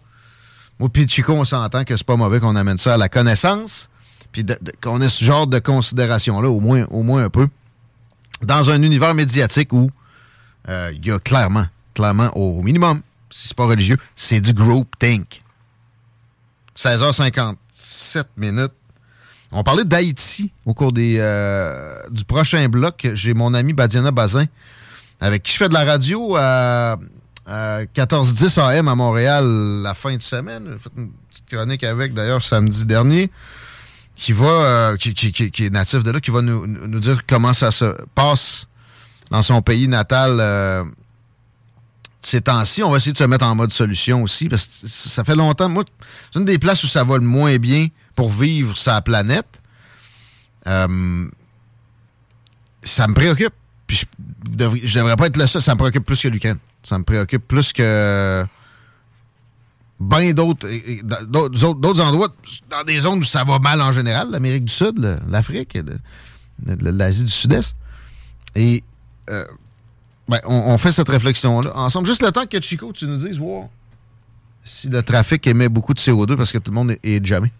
moi 0.79 0.89
puis 0.89 1.07
Chico, 1.07 1.33
on 1.33 1.45
s'entend 1.45 1.83
que 1.83 1.95
c'est 1.95 2.05
pas 2.05 2.15
mauvais 2.15 2.39
qu'on 2.39 2.55
amène 2.55 2.77
ça 2.77 2.95
à 2.95 2.97
la 2.97 3.09
connaissance, 3.09 3.89
puis 4.31 4.45
qu'on 4.81 5.01
ait 5.01 5.09
ce 5.09 5.23
genre 5.23 5.47
de 5.47 5.59
considération-là, 5.59 6.49
au 6.49 6.59
moins, 6.59 6.85
au 6.89 7.03
moins 7.03 7.23
un 7.23 7.29
peu, 7.29 7.47
dans 8.41 8.69
un 8.69 8.81
univers 8.81 9.13
médiatique 9.13 9.71
où 9.73 9.89
euh, 10.69 10.91
il 10.95 11.05
y 11.05 11.11
a 11.11 11.19
clairement, 11.19 11.65
clairement, 11.93 12.35
au, 12.35 12.59
au 12.59 12.61
minimum, 12.61 13.01
si 13.29 13.49
c'est 13.49 13.57
pas 13.57 13.65
religieux, 13.65 13.97
c'est 14.15 14.41
du 14.41 14.53
group 14.53 14.87
think. 14.99 15.41
16h57 16.77 18.25
minutes. 18.37 18.73
On 19.51 19.63
parlait 19.63 19.85
d'Haïti 19.85 20.51
au 20.65 20.73
cours 20.73 20.91
des, 20.91 21.17
euh, 21.19 21.95
du 22.09 22.25
prochain 22.25 22.67
bloc. 22.69 23.07
J'ai 23.13 23.33
mon 23.33 23.53
ami 23.53 23.73
Badiana 23.73 24.11
Bazin, 24.11 24.45
avec 25.21 25.43
qui 25.43 25.51
je 25.51 25.57
fais 25.57 25.69
de 25.69 25.73
la 25.73 25.85
radio 25.85 26.35
à, 26.35 26.97
à 27.45 27.79
1410 27.79 28.57
AM 28.57 28.87
à 28.87 28.95
Montréal 28.95 29.45
la 29.83 29.93
fin 29.93 30.15
de 30.15 30.21
semaine. 30.21 30.67
J'ai 30.71 30.77
fait 30.77 30.89
une 30.97 31.11
petite 31.29 31.45
chronique 31.49 31.83
avec, 31.83 32.13
d'ailleurs, 32.13 32.41
samedi 32.41 32.85
dernier, 32.85 33.29
qui 34.15 34.31
va, 34.31 34.45
euh, 34.45 34.95
qui, 34.97 35.13
qui- 35.13 35.31
qui- 35.51 35.65
est 35.65 35.69
natif 35.69 36.03
de 36.03 36.11
là, 36.11 36.19
qui 36.19 36.31
va 36.31 36.41
nous, 36.41 36.65
nous 36.67 36.99
dire 36.99 37.25
comment 37.27 37.53
ça 37.53 37.71
se 37.71 37.95
passe 38.15 38.67
dans 39.31 39.41
son 39.41 39.61
pays 39.61 39.87
natal 39.87 40.37
euh, 40.39 40.83
ces 42.21 42.41
temps-ci. 42.41 42.83
On 42.83 42.89
va 42.91 42.97
essayer 42.97 43.11
de 43.13 43.17
se 43.17 43.23
mettre 43.25 43.45
en 43.45 43.55
mode 43.55 43.71
solution 43.71 44.23
aussi, 44.23 44.47
parce 44.47 44.65
que 44.65 44.87
ça 44.87 45.23
fait 45.23 45.35
longtemps. 45.35 45.67
Moi, 45.67 45.83
c'est 46.31 46.39
une 46.39 46.45
des 46.45 46.59
places 46.59 46.83
où 46.83 46.87
ça 46.87 47.03
va 47.03 47.15
le 47.17 47.25
moins 47.25 47.57
bien 47.57 47.87
pour 48.15 48.29
vivre 48.31 48.77
sa 48.77 49.01
planète. 49.01 49.59
Euh, 50.67 51.27
ça 52.83 53.07
me 53.07 53.13
préoccupe. 53.13 53.53
Puis 53.87 53.97
je 53.97 54.05
devrais, 54.51 54.79
devrais 54.79 55.15
pas 55.17 55.27
être 55.27 55.35
le 55.37 55.47
seul. 55.47 55.61
Ça 55.61 55.73
me 55.73 55.77
préoccupe 55.79 56.05
plus 56.05 56.21
que 56.21 56.27
l'Ukraine. 56.29 56.59
Ça 56.83 56.97
me 56.97 57.03
préoccupe 57.03 57.47
plus 57.47 57.71
que. 57.73 58.45
bien 59.99 60.33
d'autres, 60.33 60.67
d'autres 61.25 61.63
autres- 61.63 61.79
d'autres 61.79 62.01
endroits, 62.01 62.27
dans 62.69 62.83
des 62.83 62.99
zones 62.99 63.19
où 63.19 63.23
ça 63.23 63.43
va 63.43 63.59
mal 63.59 63.81
en 63.81 63.91
général, 63.91 64.29
l'Amérique 64.31 64.65
du 64.65 64.73
Sud, 64.73 64.99
l'Afrique, 65.29 65.77
l'Asie 66.65 67.23
du 67.23 67.31
Sud-Est. 67.31 67.75
Et 68.55 68.83
euh, 69.29 69.45
ben, 70.27 70.39
on, 70.45 70.55
on 70.73 70.77
fait 70.77 70.91
cette 70.91 71.09
réflexion-là 71.09 71.71
ensemble. 71.77 72.05
Juste 72.07 72.21
le 72.21 72.31
temps 72.31 72.45
que 72.45 72.59
Chico, 72.61 72.91
tu 72.91 73.05
nous 73.07 73.17
dises, 73.17 73.39
wow, 73.39 73.69
si 74.65 74.89
le 74.89 75.01
trafic 75.03 75.45
émet 75.47 75.69
beaucoup 75.69 75.93
de 75.93 75.99
CO2 75.99 76.35
parce 76.35 76.51
que 76.51 76.57
tout 76.57 76.71
le 76.71 76.75
monde 76.75 76.91
est, 76.91 76.99
est 77.05 77.25
jamais. 77.25 77.51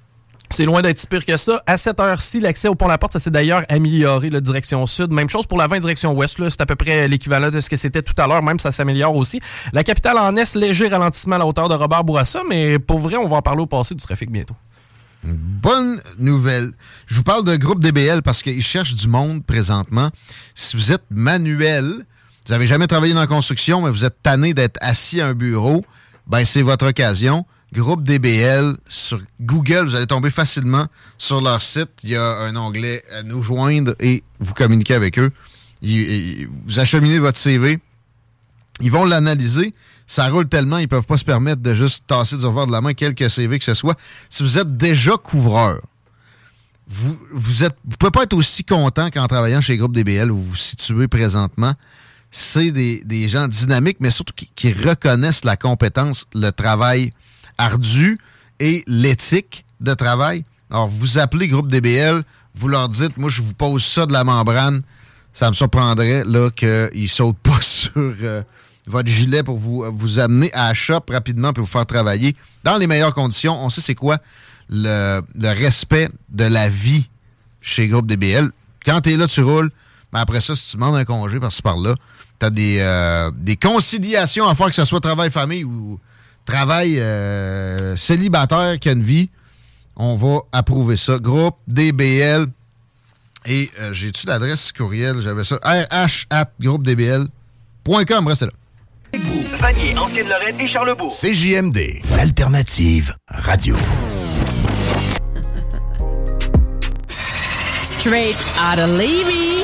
C'est 0.53 0.65
loin 0.65 0.83
d'être 0.83 1.07
pire 1.07 1.25
que 1.25 1.35
ça. 1.35 1.63
À 1.65 1.77
cette 1.77 1.99
heure-ci, 1.99 2.39
l'accès 2.39 2.67
au 2.67 2.75
pont 2.75 2.87
La 2.87 2.99
Porte, 2.99 3.13
ça 3.13 3.19
s'est 3.19 3.31
d'ailleurs 3.31 3.63
amélioré, 3.69 4.29
la 4.29 4.39
direction 4.39 4.85
sud. 4.85 5.11
Même 5.11 5.27
chose 5.27 5.47
pour 5.47 5.57
la 5.57 5.65
20 5.65 5.79
direction 5.79 6.13
ouest. 6.13 6.35
C'est 6.37 6.61
à 6.61 6.67
peu 6.67 6.75
près 6.75 7.07
l'équivalent 7.07 7.49
de 7.49 7.59
ce 7.59 7.67
que 7.71 7.75
c'était 7.75 8.03
tout 8.03 8.13
à 8.21 8.27
l'heure. 8.27 8.43
Même 8.43 8.59
ça 8.59 8.71
s'améliore 8.71 9.15
aussi. 9.15 9.39
La 9.71 9.83
capitale 9.83 10.19
en 10.19 10.37
est, 10.37 10.53
léger 10.53 10.89
ralentissement 10.89 11.37
à 11.37 11.39
la 11.39 11.47
hauteur 11.47 11.69
de 11.69 11.73
Robert 11.73 12.03
Bourassa, 12.03 12.41
mais 12.47 12.77
pour 12.77 12.99
vrai, 12.99 13.17
on 13.17 13.27
va 13.27 13.37
en 13.37 13.41
parler 13.41 13.63
au 13.63 13.65
passé 13.65 13.95
du 13.95 14.03
trafic 14.03 14.29
bientôt. 14.29 14.53
Bonne 15.23 15.99
nouvelle. 16.19 16.69
Je 17.07 17.15
vous 17.15 17.23
parle 17.23 17.45
de 17.45 17.55
groupe 17.55 17.79
DBL 17.79 18.21
parce 18.21 18.43
qu'ils 18.43 18.61
cherchent 18.61 18.93
du 18.93 19.07
monde 19.07 19.43
présentement. 19.43 20.11
Si 20.53 20.77
vous 20.77 20.91
êtes 20.91 21.05
manuel, 21.09 21.85
vous 21.85 22.53
n'avez 22.53 22.67
jamais 22.67 22.85
travaillé 22.85 23.15
dans 23.15 23.21
la 23.21 23.27
construction, 23.27 23.81
mais 23.81 23.89
vous 23.89 24.05
êtes 24.05 24.21
tanné 24.21 24.53
d'être 24.53 24.77
assis 24.81 25.19
à 25.19 25.29
un 25.29 25.33
bureau, 25.33 25.83
ben 26.27 26.45
c'est 26.45 26.61
votre 26.61 26.89
occasion. 26.89 27.43
Groupe 27.73 28.03
DBL 28.03 28.77
sur 28.87 29.19
Google, 29.41 29.87
vous 29.87 29.95
allez 29.95 30.05
tomber 30.05 30.29
facilement 30.29 30.85
sur 31.17 31.41
leur 31.41 31.61
site. 31.61 31.89
Il 32.03 32.11
y 32.11 32.15
a 32.15 32.37
un 32.41 32.55
onglet 32.55 33.03
à 33.17 33.23
nous 33.23 33.41
joindre 33.41 33.95
et 33.99 34.23
vous 34.39 34.53
communiquez 34.53 34.93
avec 34.93 35.17
eux. 35.17 35.31
Vous 35.81 36.79
acheminez 36.79 37.17
votre 37.17 37.39
CV. 37.39 37.79
Ils 38.79 38.91
vont 38.91 39.05
l'analyser. 39.05 39.73
Ça 40.05 40.27
roule 40.27 40.47
tellement, 40.47 40.77
ils 40.77 40.87
peuvent 40.87 41.05
pas 41.05 41.17
se 41.17 41.23
permettre 41.23 41.63
de 41.63 41.73
juste 41.73 42.05
tasser 42.05 42.37
du 42.37 42.45
revers 42.45 42.67
de 42.67 42.71
la 42.71 42.81
main 42.81 42.93
quelques 42.93 43.29
CV 43.31 43.57
que 43.57 43.65
ce 43.65 43.73
soit. 43.73 43.97
Si 44.29 44.43
vous 44.43 44.59
êtes 44.59 44.77
déjà 44.77 45.13
couvreur, 45.17 45.81
vous 46.87 47.17
vous 47.31 47.53
vous 47.53 47.97
pouvez 47.97 48.11
pas 48.11 48.23
être 48.23 48.33
aussi 48.33 48.63
content 48.63 49.09
qu'en 49.09 49.25
travaillant 49.25 49.61
chez 49.61 49.77
Groupe 49.77 49.95
DBL 49.95 50.31
où 50.31 50.37
vous 50.37 50.43
vous 50.51 50.55
situez 50.55 51.07
présentement. 51.07 51.73
C'est 52.29 52.71
des, 52.71 53.03
des 53.03 53.29
gens 53.29 53.47
dynamiques, 53.47 53.97
mais 53.99 54.11
surtout 54.11 54.33
qui 54.55 54.73
reconnaissent 54.73 55.43
la 55.43 55.55
compétence, 55.55 56.27
le 56.33 56.51
travail 56.51 57.11
ardu 57.57 58.17
et 58.59 58.83
l'éthique 58.87 59.65
de 59.81 59.93
travail. 59.93 60.43
Alors, 60.69 60.87
vous 60.87 61.17
appelez 61.17 61.47
Groupe 61.47 61.67
DBL, 61.67 62.23
vous 62.55 62.67
leur 62.67 62.89
dites, 62.89 63.17
moi, 63.17 63.29
je 63.29 63.41
vous 63.41 63.53
pose 63.53 63.83
ça 63.83 64.05
de 64.05 64.13
la 64.13 64.23
membrane. 64.23 64.81
Ça 65.33 65.49
me 65.49 65.55
surprendrait 65.55 66.23
là 66.25 66.49
qu'ils 66.51 67.09
sautent 67.09 67.37
pas 67.37 67.59
sur 67.61 67.91
euh, 67.95 68.43
votre 68.87 69.09
gilet 69.09 69.43
pour 69.43 69.57
vous, 69.57 69.83
vous 69.93 70.19
amener 70.19 70.51
à 70.53 70.73
la 70.73 70.99
rapidement 71.09 71.53
pour 71.53 71.63
vous 71.63 71.69
faire 71.69 71.85
travailler 71.85 72.35
dans 72.63 72.77
les 72.77 72.87
meilleures 72.87 73.13
conditions. 73.13 73.63
On 73.63 73.69
sait 73.69 73.81
c'est 73.81 73.95
quoi 73.95 74.17
le, 74.69 75.21
le 75.35 75.49
respect 75.49 76.09
de 76.29 76.45
la 76.45 76.69
vie 76.69 77.09
chez 77.61 77.87
Groupe 77.87 78.07
DBL. 78.07 78.51
Quand 78.85 79.01
tu 79.01 79.13
es 79.13 79.17
là, 79.17 79.27
tu 79.27 79.41
roules. 79.41 79.71
Mais 80.11 80.19
après 80.19 80.41
ça, 80.41 80.55
si 80.55 80.71
tu 80.71 80.77
demandes 80.77 80.95
un 80.95 81.05
congé 81.05 81.39
par-ci 81.39 81.61
par-là, 81.61 81.95
tu 82.39 82.45
as 82.45 82.49
des, 82.49 82.77
euh, 82.79 83.31
des 83.35 83.55
conciliations 83.55 84.47
à 84.47 84.53
faire, 84.53 84.67
que 84.67 84.75
ce 84.75 84.85
soit 84.85 84.99
travail-famille 84.99 85.63
ou 85.63 85.99
travail 86.45 86.99
euh, 86.99 87.95
célibataire 87.97 88.79
qui 88.79 88.89
a 88.89 88.93
une 88.93 89.03
vie. 89.03 89.29
On 89.95 90.15
va 90.15 90.39
approuver 90.51 90.97
ça. 90.97 91.17
Groupe 91.17 91.57
DBL. 91.67 92.47
Et 93.45 93.69
euh, 93.79 93.93
j'ai-tu 93.93 94.27
l'adresse 94.27 94.71
courriel? 94.71 95.19
J'avais 95.21 95.43
ça. 95.43 95.59
rh 95.63 96.25
at 96.29 96.45
groupedbl.com. 96.59 98.27
Restez 98.27 98.45
là. 98.45 98.51
Vanier, 99.59 99.95
Ancienne-Lorraine 99.97 100.59
et 100.59 100.67
Charlebourg. 100.67 101.11
CJMD, 101.11 102.01
l'alternative 102.17 103.15
radio. 103.27 103.75
Straight 107.79 108.37
out 108.57 108.79
of 108.79 108.91
Levy. 108.97 109.63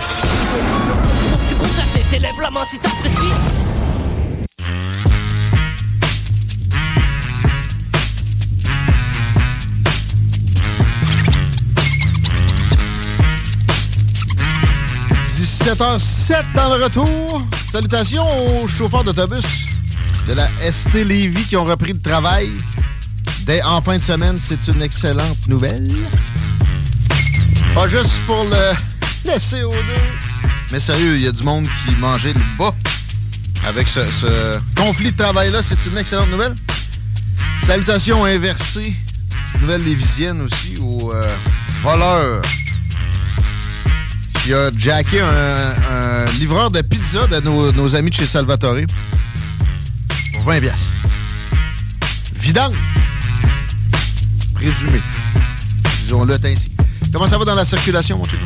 T'élèves 2.10 2.42
la 2.42 2.50
main 2.50 2.62
si 2.72 2.80
t'apprécies.– 2.80 3.60
17h07 15.60 16.54
dans 16.56 16.74
le 16.74 16.84
retour. 16.84 17.42
Salutations 17.70 18.24
aux 18.64 18.68
chauffeurs 18.68 19.04
d'autobus 19.04 19.44
de 20.26 20.34
la 20.34 20.50
ST 20.72 20.94
Lévis 20.94 21.44
qui 21.48 21.58
ont 21.58 21.66
repris 21.66 21.92
le 21.92 22.00
travail. 22.00 22.50
Dès 23.42 23.62
en 23.64 23.82
fin 23.82 23.98
de 23.98 24.04
semaine, 24.04 24.38
c'est 24.40 24.68
une 24.70 24.82
excellente 24.82 25.48
nouvelle. 25.50 25.92
Pas 27.74 27.90
juste 27.90 28.22
pour 28.26 28.46
le, 28.46 28.74
le 29.26 29.38
CO2, 29.38 29.74
mais 30.72 30.80
sérieux, 30.80 31.16
il 31.18 31.24
y 31.26 31.28
a 31.28 31.32
du 31.34 31.44
monde 31.44 31.68
qui 31.84 31.94
mangeait 31.96 32.34
le 32.34 32.58
bas 32.58 32.74
avec 33.66 33.90
ce, 33.90 34.00
conflit 34.78 35.12
de 35.12 35.18
travail-là. 35.18 35.62
C'est 35.62 35.86
une 35.88 35.98
excellente 35.98 36.32
nouvelle. 36.32 36.56
Salutations 37.66 38.24
inversées, 38.24 38.94
nouvelle 39.60 39.84
lévisienne 39.84 40.42
aussi, 40.42 40.80
aux 40.82 41.12
euh, 41.14 41.36
voleurs 41.84 42.42
qui 44.44 44.54
a 44.54 44.70
jacké 44.78 45.22
un, 45.22 45.26
un 45.28 46.26
livreur 46.40 46.72
de 46.72 46.82
pizza 46.82 47.28
de 47.28 47.40
nos, 47.40 47.96
amis 47.96 48.10
de 48.10 48.16
chez 48.16 48.26
Salvatore 48.26 48.78
pour 50.34 50.44
20 50.44 50.60
piastres. 50.60 50.94
Vidange. 52.36 52.76
Présumé. 54.56 55.02
Disons-le 56.04 56.38
ainsi. 56.44 56.72
Comment 57.12 57.28
ça 57.28 57.38
va 57.38 57.46
dans 57.46 57.56
la 57.56 57.66
circulation, 57.66 58.18
mon 58.18 58.24
chico? 58.24 58.46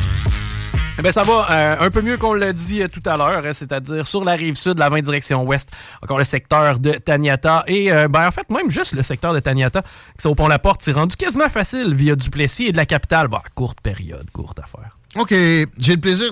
Eh 0.98 1.02
ben, 1.02 1.10
ça 1.10 1.24
va 1.24 1.50
euh, 1.50 1.76
un 1.80 1.90
peu 1.90 2.02
mieux 2.02 2.16
qu'on 2.16 2.34
l'a 2.34 2.52
dit 2.52 2.82
euh, 2.82 2.88
tout 2.88 3.02
à 3.04 3.16
l'heure, 3.16 3.44
hein, 3.44 3.52
c'est-à-dire 3.52 4.06
sur 4.06 4.24
la 4.24 4.34
rive 4.34 4.54
sud, 4.54 4.78
la 4.78 4.88
20 4.88 5.02
direction 5.02 5.42
ouest, 5.44 5.70
encore 6.02 6.18
le 6.18 6.24
secteur 6.24 6.78
de 6.78 6.92
Taniata. 6.92 7.64
Et 7.66 7.92
euh, 7.92 8.06
ben, 8.08 8.28
en 8.28 8.30
fait, 8.30 8.48
même 8.50 8.70
juste 8.70 8.92
le 8.92 9.02
secteur 9.02 9.34
de 9.34 9.40
Taniata, 9.40 9.82
qui 9.82 10.26
est 10.26 10.30
au 10.30 10.34
pont 10.34 10.46
La 10.46 10.60
Porte, 10.60 10.82
c'est 10.82 10.92
rendu 10.92 11.16
quasiment 11.16 11.48
facile 11.48 11.94
via 11.94 12.14
Duplessis 12.14 12.66
et 12.66 12.72
de 12.72 12.76
la 12.76 12.86
capitale. 12.86 13.28
Bah, 13.28 13.42
courte 13.54 13.80
période, 13.80 14.30
courte 14.30 14.60
affaire. 14.60 14.96
OK. 15.16 15.30
J'ai 15.30 15.94
le 15.94 16.00
plaisir 16.00 16.30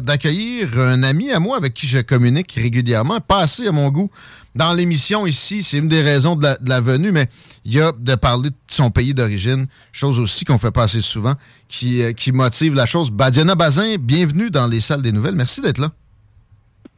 d'accueillir 0.00 0.78
un 0.78 1.02
ami 1.04 1.30
à 1.30 1.38
moi 1.38 1.56
avec 1.56 1.72
qui 1.74 1.86
je 1.86 2.00
communique 2.00 2.52
régulièrement, 2.52 3.20
pas 3.20 3.40
assez 3.40 3.68
à 3.68 3.72
mon 3.72 3.88
goût. 3.90 4.10
Dans 4.56 4.72
l'émission 4.72 5.26
ici, 5.26 5.62
c'est 5.62 5.78
une 5.78 5.88
des 5.88 6.02
raisons 6.02 6.34
de 6.36 6.44
la, 6.44 6.56
de 6.56 6.68
la 6.68 6.80
venue, 6.80 7.12
mais 7.12 7.26
il 7.64 7.74
y 7.74 7.80
a 7.80 7.92
de 7.92 8.14
parler 8.14 8.50
de 8.50 8.54
son 8.68 8.90
pays 8.90 9.14
d'origine, 9.14 9.66
chose 9.92 10.18
aussi 10.20 10.44
qu'on 10.44 10.58
fait 10.58 10.70
pas 10.70 10.84
assez 10.84 11.00
souvent, 11.00 11.34
qui, 11.68 12.02
euh, 12.02 12.12
qui 12.12 12.32
motive 12.32 12.74
la 12.74 12.86
chose. 12.86 13.10
Badiana 13.10 13.54
Bazin, 13.54 13.96
bienvenue 13.98 14.50
dans 14.50 14.66
les 14.66 14.80
salles 14.80 15.02
des 15.02 15.12
nouvelles. 15.12 15.34
Merci 15.34 15.60
d'être 15.60 15.78
là. 15.78 15.88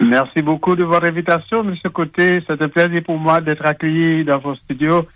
Merci 0.01 0.43
beaucoup 0.43 0.77
de 0.77 0.85
votre 0.85 1.07
invitation, 1.07 1.63
M. 1.65 1.75
Côté. 1.93 2.43
C'est 2.47 2.61
un 2.61 2.69
plaisir 2.69 3.03
pour 3.05 3.19
moi 3.19 3.41
d'être 3.41 3.65
accueilli 3.65 4.25
dans 4.25 4.39
vos 4.39 4.55
studios. 4.55 5.07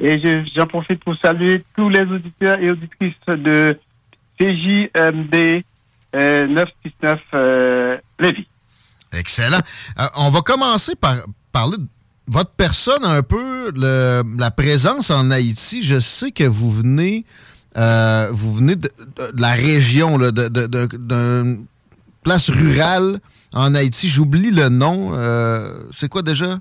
Et 0.00 0.20
je- 0.20 0.48
j'en 0.56 0.66
profite 0.66 1.04
pour 1.04 1.16
saluer 1.18 1.62
tous 1.76 1.88
les 1.88 2.00
auditeurs 2.00 2.58
et 2.58 2.70
auditrices 2.72 3.14
de 3.28 3.78
CJMD 4.40 5.64
euh, 6.16 6.46
969 6.46 7.20
euh, 7.34 7.96
Lévis. 8.20 8.46
Excellent. 9.12 9.60
Euh, 9.98 10.04
on 10.16 10.30
va 10.30 10.40
commencer 10.42 10.94
par 10.96 11.14
parler 11.52 11.76
de 11.78 11.86
votre 12.26 12.50
personne 12.50 13.04
un 13.04 13.22
peu, 13.22 13.70
le- 13.74 14.22
la 14.38 14.50
présence 14.50 15.10
en 15.10 15.30
Haïti. 15.30 15.82
Je 15.82 16.00
sais 16.00 16.30
que 16.30 16.44
vous 16.44 16.70
venez, 16.70 17.24
euh, 17.76 18.28
vous 18.32 18.54
venez 18.54 18.76
de, 18.76 18.90
de 19.16 19.40
la 19.40 19.52
région, 19.52 20.18
là, 20.18 20.30
de, 20.30 20.48
d'une 20.48 21.66
place 22.22 22.48
rurale 22.50 23.18
en 23.52 23.74
Haïti. 23.74 24.08
J'oublie 24.08 24.50
le 24.50 24.68
nom. 24.68 25.10
euh, 25.14 25.74
c'est 25.92 26.08
quoi 26.08 26.22
déjà? 26.22 26.58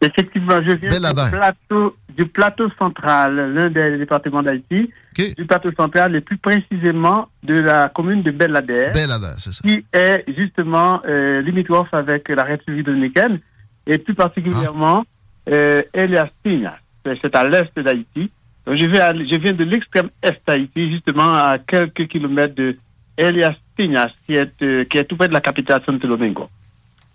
Effectivement, 0.00 0.60
je 0.66 0.72
viens 0.76 0.88
du 0.88 1.30
plateau, 1.30 1.96
du 2.16 2.26
plateau 2.26 2.68
central, 2.78 3.52
l'un 3.54 3.70
des 3.70 3.98
départements 3.98 4.42
d'Haïti, 4.42 4.90
du 5.16 5.44
plateau 5.46 5.70
central 5.72 6.14
et 6.16 6.20
plus 6.20 6.38
précisément 6.38 7.28
de 7.42 7.54
la 7.60 7.88
commune 7.88 8.22
de 8.22 8.30
Bel-Ader, 8.30 8.90
Bel-Ader, 8.94 9.34
c'est 9.38 9.52
ça. 9.52 9.60
qui 9.66 9.84
est 9.92 10.24
justement 10.36 11.00
euh, 11.06 11.42
limitrophe 11.42 11.92
avec 11.92 12.28
la 12.28 12.44
République 12.44 12.86
dominicaine 12.86 13.40
et 13.86 13.98
plus 13.98 14.14
particulièrement 14.14 15.04
euh, 15.50 15.82
Elias 15.92 16.28
Piñas. 16.42 16.78
C'est 17.04 17.34
à 17.34 17.46
l'est 17.48 17.76
d'Haïti. 17.78 18.30
Donc, 18.64 18.76
Je 18.76 18.86
viens, 18.86 19.06
à- 19.06 19.12
je 19.14 19.36
viens 19.38 19.52
de 19.52 19.64
l'extrême 19.64 20.08
est 20.22 20.40
d'Haïti, 20.46 20.92
justement 20.92 21.34
à 21.34 21.58
quelques 21.58 22.06
kilomètres 22.06 22.54
de 22.54 22.76
Elias 23.16 23.56
Piñas, 23.76 24.10
qui 24.24 24.34
est, 24.36 24.62
euh, 24.62 24.84
qui 24.84 24.98
est 24.98 25.04
tout 25.04 25.16
près 25.16 25.28
de 25.28 25.32
la 25.32 25.40
capitale 25.40 25.82
Santo 25.84 26.06
Domingo. 26.06 26.48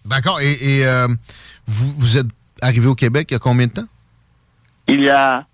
D'accord. 0.06 0.40
Et, 0.42 0.52
et, 0.80 0.86
euh, 0.86 1.08
vous, 1.66 1.94
vous 1.98 2.18
êtes 2.18 2.28
arrivé 2.62 2.88
au 2.88 2.96
Québec 2.96 3.28
il 3.32 3.34
y 3.34 3.38
a 3.38 3.40
combien 3.40 3.68
de 3.68 3.72
temps? 3.72 3.88
Il 4.88 5.02
y 5.02 5.10
a 5.10 5.46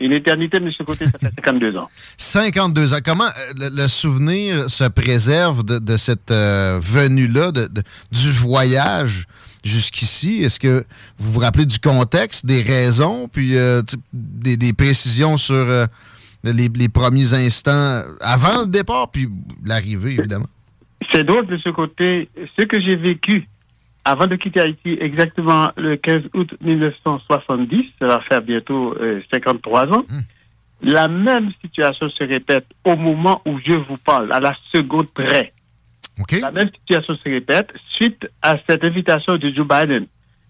Une 0.00 0.12
éternité, 0.12 0.58
de 0.58 0.70
ce 0.72 0.82
côté, 0.82 1.06
ça 1.06 1.18
fait 1.18 1.30
52 1.36 1.76
ans. 1.76 1.88
52 2.16 2.94
ans. 2.94 2.98
Comment 3.04 3.24
euh, 3.26 3.52
le, 3.70 3.82
le 3.82 3.88
souvenir 3.88 4.68
se 4.68 4.84
préserve 4.88 5.64
de, 5.64 5.78
de 5.78 5.96
cette 5.96 6.30
euh, 6.32 6.80
venue-là, 6.82 7.52
de- 7.52 7.66
de- 7.66 7.82
du 8.10 8.30
voyage 8.32 9.26
jusqu'ici? 9.64 10.42
Est-ce 10.42 10.58
que 10.58 10.84
vous 11.18 11.32
vous 11.34 11.40
rappelez 11.40 11.66
du 11.66 11.78
contexte, 11.78 12.46
des 12.46 12.62
raisons, 12.62 13.28
puis 13.28 13.56
euh, 13.56 13.82
des, 14.12 14.56
des 14.56 14.72
précisions 14.72 15.36
sur 15.36 15.54
euh, 15.54 15.86
les, 16.42 16.68
les 16.68 16.88
premiers 16.88 17.34
instants 17.34 18.02
avant 18.20 18.62
le 18.62 18.66
départ, 18.66 19.08
puis 19.12 19.28
l'arrivée, 19.64 20.16
évidemment? 20.18 20.48
C'est 21.12 21.22
drôle 21.24 21.46
de 21.46 21.58
ce 21.58 21.70
côté. 21.70 22.28
Ce 22.58 22.64
que 22.64 22.80
j'ai 22.80 22.96
vécu 22.96 23.46
avant 24.04 24.26
de 24.26 24.36
quitter 24.36 24.60
Haïti, 24.60 24.96
exactement 25.00 25.70
le 25.76 25.96
15 25.96 26.22
août 26.34 26.50
1970, 26.60 27.84
ça 28.00 28.06
va 28.06 28.20
faire 28.20 28.42
bientôt 28.42 28.94
euh, 29.00 29.20
53 29.32 29.86
ans, 29.92 30.02
la 30.82 31.06
même 31.08 31.48
situation 31.62 32.08
se 32.10 32.24
répète 32.24 32.66
au 32.84 32.96
moment 32.96 33.40
où 33.46 33.58
je 33.64 33.74
vous 33.74 33.96
parle, 33.98 34.32
à 34.32 34.40
la 34.40 34.52
seconde 34.72 35.08
près. 35.10 35.52
La 36.40 36.50
même 36.50 36.68
situation 36.80 37.14
se 37.16 37.30
répète 37.30 37.72
suite 37.94 38.28
à 38.42 38.56
cette 38.68 38.84
invitation 38.84 39.36
de 39.36 39.50
Joe 39.50 39.66
Biden, 39.66 40.06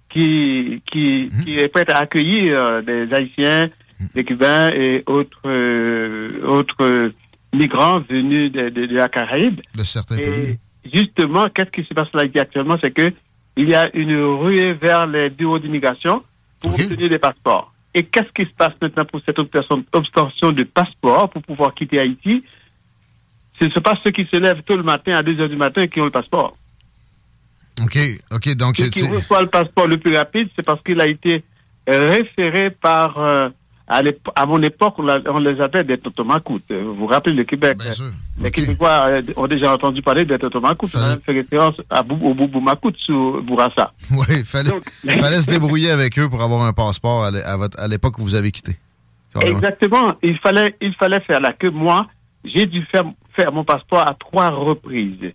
qui, 0.08 0.82
qui, 0.90 1.30
qui 1.44 1.58
est 1.58 1.68
prêt 1.68 1.84
à 1.92 1.98
accueillir 1.98 2.58
euh, 2.62 2.82
des 2.82 3.12
Haïtiens, 3.14 3.68
des 4.14 4.24
Cubains 4.24 4.70
et 4.70 5.02
autres, 5.06 5.40
euh, 5.46 6.42
autres 6.44 6.82
euh, 6.82 7.12
migrants 7.54 8.00
venus 8.00 8.50
de, 8.50 8.68
de- 8.70 8.86
de 8.86 8.94
la 8.94 9.08
Caraïbe. 9.08 9.60
De 9.76 9.84
certains 9.84 10.16
Et 10.16 10.22
pays. 10.22 10.58
justement, 10.92 11.48
qu'est-ce 11.54 11.70
qui 11.70 11.84
se 11.84 11.94
passe 11.94 12.08
là 12.14 12.22
actuellement, 12.40 12.76
c'est 12.82 12.90
que 12.90 13.12
il 13.56 13.68
y 13.68 13.74
a 13.74 13.94
une 13.94 14.16
ruée 14.16 14.72
vers 14.74 15.06
les 15.06 15.30
bureaux 15.30 15.58
d'immigration 15.58 16.22
pour 16.60 16.72
obtenir 16.72 17.08
des 17.08 17.18
passeports. 17.18 17.72
Et 17.94 18.04
qu'est-ce 18.04 18.32
qui 18.32 18.48
se 18.48 18.54
passe 18.56 18.72
maintenant 18.80 19.04
pour 19.04 19.20
cette 19.26 19.38
obtention, 19.38 19.84
obtention 19.92 20.52
de 20.52 20.62
passeport 20.62 21.28
pour 21.30 21.42
pouvoir 21.42 21.74
quitter 21.74 21.98
Haïti? 21.98 22.44
Ce 23.58 23.66
ne 23.66 23.70
sont 23.70 23.80
pas 23.80 23.94
ceux 24.02 24.10
qui 24.10 24.26
se 24.26 24.36
lèvent 24.36 24.62
tôt 24.62 24.76
le 24.76 24.82
matin 24.82 25.16
à 25.16 25.22
2 25.22 25.40
heures 25.40 25.48
du 25.48 25.56
matin 25.56 25.86
qui 25.86 26.00
ont 26.00 26.06
le 26.06 26.10
passeport. 26.10 26.56
OK, 27.82 27.98
OK, 28.30 28.54
donc... 28.56 28.76
Ceux 28.78 28.88
qui 28.88 29.06
reçoivent 29.06 29.42
le 29.42 29.48
passeport 29.48 29.86
le 29.86 29.98
plus 29.98 30.16
rapide, 30.16 30.48
c'est 30.56 30.64
parce 30.64 30.82
qu'il 30.82 31.00
a 31.00 31.06
été 31.06 31.44
référé 31.86 32.70
par... 32.70 33.18
euh, 33.18 33.48
à, 34.34 34.46
mon 34.46 34.62
époque, 34.62 34.94
on, 34.98 35.38
les 35.38 35.60
appelait 35.60 35.84
des 35.84 35.98
totomacoutes. 35.98 36.70
Vous 36.70 36.94
vous 36.94 37.06
rappelez 37.06 37.34
le 37.34 37.44
Québec? 37.44 37.78
Euh, 37.84 38.10
Les 38.42 38.50
Québécois 38.50 39.06
euh, 39.08 39.22
ont 39.36 39.46
déjà 39.46 39.72
entendu 39.72 40.00
parler 40.02 40.24
des 40.24 40.38
totomacoutes. 40.38 40.90
On 40.94 41.00
a 41.00 41.16
fait 41.18 41.32
référence 41.32 41.74
à 41.90 42.02
Bou- 42.02 42.18
au 42.30 42.34
Boubou 42.34 42.60
Macoute 42.60 42.96
sous 42.98 43.40
Bourassa. 43.42 43.92
Oui, 44.12 44.24
il 44.30 44.44
fallait, 44.44 44.70
fallait 45.20 45.42
se 45.42 45.50
débrouiller 45.50 45.90
avec 45.90 46.18
eux 46.18 46.28
pour 46.28 46.42
avoir 46.42 46.62
un 46.62 46.72
passeport 46.72 47.24
à 47.24 47.88
l'époque 47.88 48.18
où 48.18 48.22
vous 48.22 48.34
avez 48.34 48.50
quitté. 48.50 48.76
Carrément. 49.34 49.56
Exactement. 49.58 50.14
Il 50.22 50.38
fallait, 50.38 50.74
il 50.80 50.94
fallait 50.94 51.20
faire 51.20 51.40
la 51.40 51.52
queue. 51.52 51.70
Moi, 51.70 52.06
j'ai 52.44 52.66
dû 52.66 52.84
faire, 52.90 53.04
faire 53.34 53.52
mon 53.52 53.64
passeport 53.64 54.00
à 54.00 54.14
trois 54.14 54.50
reprises. 54.50 55.32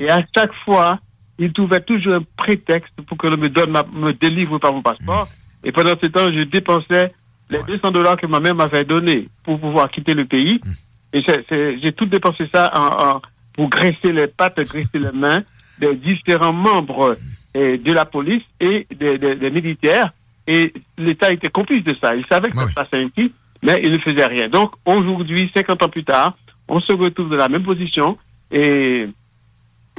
Et 0.00 0.10
à 0.10 0.22
chaque 0.34 0.54
fois, 0.64 0.98
il 1.38 1.52
trouvait 1.52 1.80
toujours 1.80 2.14
un 2.14 2.22
prétexte 2.36 2.92
pour 3.06 3.16
que 3.16 3.26
l'on 3.28 3.36
me 3.38 3.48
donne, 3.48 3.70
ma- 3.70 3.84
me 3.92 4.12
délivre 4.12 4.58
pas 4.58 4.70
mon 4.70 4.82
passeport. 4.82 5.26
Et 5.64 5.72
pendant 5.72 5.94
ce 6.00 6.06
temps, 6.06 6.30
je 6.32 6.42
dépensais 6.44 7.12
les 7.50 7.62
200 7.64 7.90
dollars 7.90 8.16
que 8.16 8.26
ma 8.26 8.40
mère 8.40 8.54
m'avait 8.54 8.84
donnés 8.84 9.28
pour 9.44 9.58
pouvoir 9.60 9.90
quitter 9.90 10.14
le 10.14 10.24
pays. 10.24 10.60
Et 11.12 11.22
c'est- 11.26 11.44
c'est- 11.48 11.76
j'ai 11.82 11.92
tout 11.92 12.06
dépensé 12.06 12.48
ça 12.52 12.70
en, 12.74 13.16
en- 13.16 13.22
pour 13.54 13.68
graisser 13.68 14.12
les 14.12 14.28
pattes, 14.28 14.60
graisser 14.60 14.98
les 14.98 15.10
mains 15.12 15.42
de 15.80 15.92
différents 15.94 16.52
membres 16.52 17.16
euh, 17.56 17.76
de 17.78 17.92
la 17.92 18.04
police 18.04 18.44
et 18.60 18.86
des 18.94 19.18
des- 19.18 19.34
des 19.34 19.50
militaires. 19.50 20.12
Et 20.46 20.72
l'État 20.96 21.32
était 21.32 21.48
complice 21.48 21.82
de 21.84 21.94
ça. 22.00 22.14
Il 22.14 22.24
savait 22.26 22.48
que 22.50 22.56
ça 22.56 22.68
se 22.68 22.74
passait 22.74 23.02
ainsi, 23.02 23.32
mais 23.62 23.80
il 23.84 23.90
ne 23.92 23.98
faisait 23.98 24.26
rien. 24.26 24.48
Donc 24.48 24.72
aujourd'hui, 24.84 25.50
50 25.52 25.82
ans 25.82 25.88
plus 25.88 26.04
tard, 26.04 26.36
on 26.68 26.80
se 26.80 26.92
retrouve 26.92 27.28
dans 27.30 27.36
la 27.36 27.48
même 27.48 27.64
position 27.64 28.16
et 28.52 29.08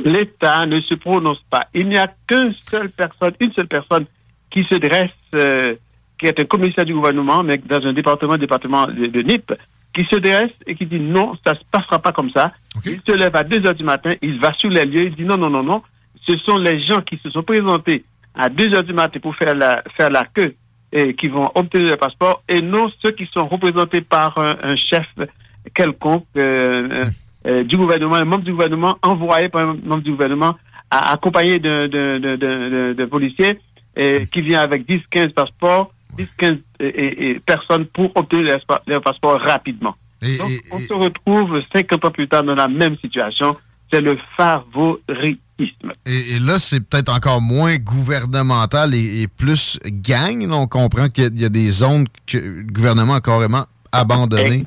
l'État 0.04 0.66
ne 0.66 0.80
se 0.82 0.96
prononce 0.96 1.42
pas. 1.50 1.68
Il 1.74 1.88
n'y 1.90 1.98
a 1.98 2.08
qu'une 2.28 2.54
seule 2.60 2.90
personne, 2.90 3.34
une 3.40 3.52
seule 3.54 3.68
personne 3.68 4.06
qui 4.50 4.64
se 4.66 4.76
dresse, 4.76 5.12
euh, 5.36 5.76
qui 6.22 6.28
est 6.28 6.40
un 6.40 6.46
commissaire 6.46 6.86
du 6.86 6.94
gouvernement, 6.94 7.42
mais 7.44 7.58
dans 7.58 7.84
un 7.86 7.94
département, 7.94 8.38
département 8.38 8.86
de, 8.86 9.08
de 9.08 9.22
NIP, 9.24 9.52
qui 9.94 10.06
se 10.06 10.16
dresse 10.18 10.52
et 10.68 10.76
qui 10.76 10.86
dit 10.86 11.00
non, 11.00 11.34
ça 11.44 11.54
ne 11.54 11.58
se 11.58 11.64
passera 11.72 11.98
pas 12.00 12.12
comme 12.14 12.30
ça. 12.30 12.54
Il 12.86 13.02
se 13.06 13.12
lève 13.18 13.36
à 13.36 13.44
2 13.44 13.66
heures 13.66 13.74
du 13.76 13.84
matin, 13.84 14.12
il 14.22 14.40
va 14.40 14.54
sur 14.54 14.70
les 14.70 14.86
lieux, 14.86 15.06
il 15.08 15.16
dit 15.16 15.24
non, 15.26 15.36
non, 15.38 15.50
non, 15.50 15.64
non. 15.64 15.82
Ce 16.28 16.38
sont 16.46 16.58
les 16.60 16.80
gens 16.82 17.02
qui 17.02 17.18
se 17.24 17.30
sont 17.32 17.42
présentés 17.44 18.06
à 18.36 18.48
2 18.50 18.74
heures 18.76 18.84
du 18.84 18.94
matin 18.94 19.20
pour 19.20 19.36
faire 19.36 19.56
la, 19.56 19.82
faire 19.98 20.12
la 20.12 20.24
queue 20.34 20.54
et 20.94 21.16
qui 21.16 21.28
vont 21.28 21.50
obtenir 21.56 21.90
le 21.92 21.98
passeport 21.98 22.42
et 22.48 22.62
non 22.62 22.90
ceux 23.02 23.12
qui 23.12 23.28
sont 23.34 23.48
représentés 23.48 24.02
par 24.02 24.38
un, 24.38 24.56
un 24.64 24.76
chef 24.76 25.08
quelconque 25.74 26.26
euh, 26.38 27.04
euh, 27.48 27.64
du 27.64 27.76
gouvernement, 27.78 28.16
un 28.16 28.26
membre 28.26 28.44
du 28.44 28.52
gouvernement 28.52 28.98
envoyé 29.02 29.50
par 29.50 29.62
un 29.70 29.78
membre 29.84 30.04
du 30.04 30.12
gouvernement 30.12 30.56
à- 30.92 31.14
accompagné 31.14 31.60
d'un 31.60 31.88
et 33.98 34.26
qui 34.32 34.42
vient 34.42 34.62
avec 34.62 34.86
10, 34.88 35.02
15 35.10 35.28
passeports, 35.34 35.92
10, 36.18 36.28
15 36.38 36.54
et, 36.80 36.86
et- 36.86 37.30
et 37.32 37.40
personnes 37.40 37.86
pour 37.86 38.12
obtenir 38.16 38.58
leur, 38.88 39.02
passeport 39.02 39.40
rapidement. 39.42 39.96
Donc, 40.38 40.52
on 40.72 40.78
se 40.78 40.94
retrouve 40.94 41.62
50 41.74 42.06
ans 42.06 42.12
plus 42.12 42.28
tard 42.28 42.44
dans 42.44 42.56
la 42.56 42.68
même 42.68 42.96
situation. 42.98 43.58
C'est 43.92 44.02
le 44.02 44.18
favoritisme. 44.38 45.92
Et, 46.06 46.40
là, 46.40 46.60
c'est 46.60 46.80
peut-être 46.80 47.14
encore 47.14 47.42
moins 47.42 47.76
gouvernemental 47.78 48.94
et, 48.96 49.28
plus 49.28 49.80
gang. 49.86 50.48
on 50.52 50.68
comprend 50.68 51.08
qu'il 51.08 51.40
y 51.40 51.46
a 51.46 51.50
des 51.50 51.72
zones 51.72 52.06
que 52.26 52.38
le 52.38 52.64
gouvernement 52.72 53.16
a 53.16 53.22
carrément 53.22 53.66
abandonnées. 53.92 54.64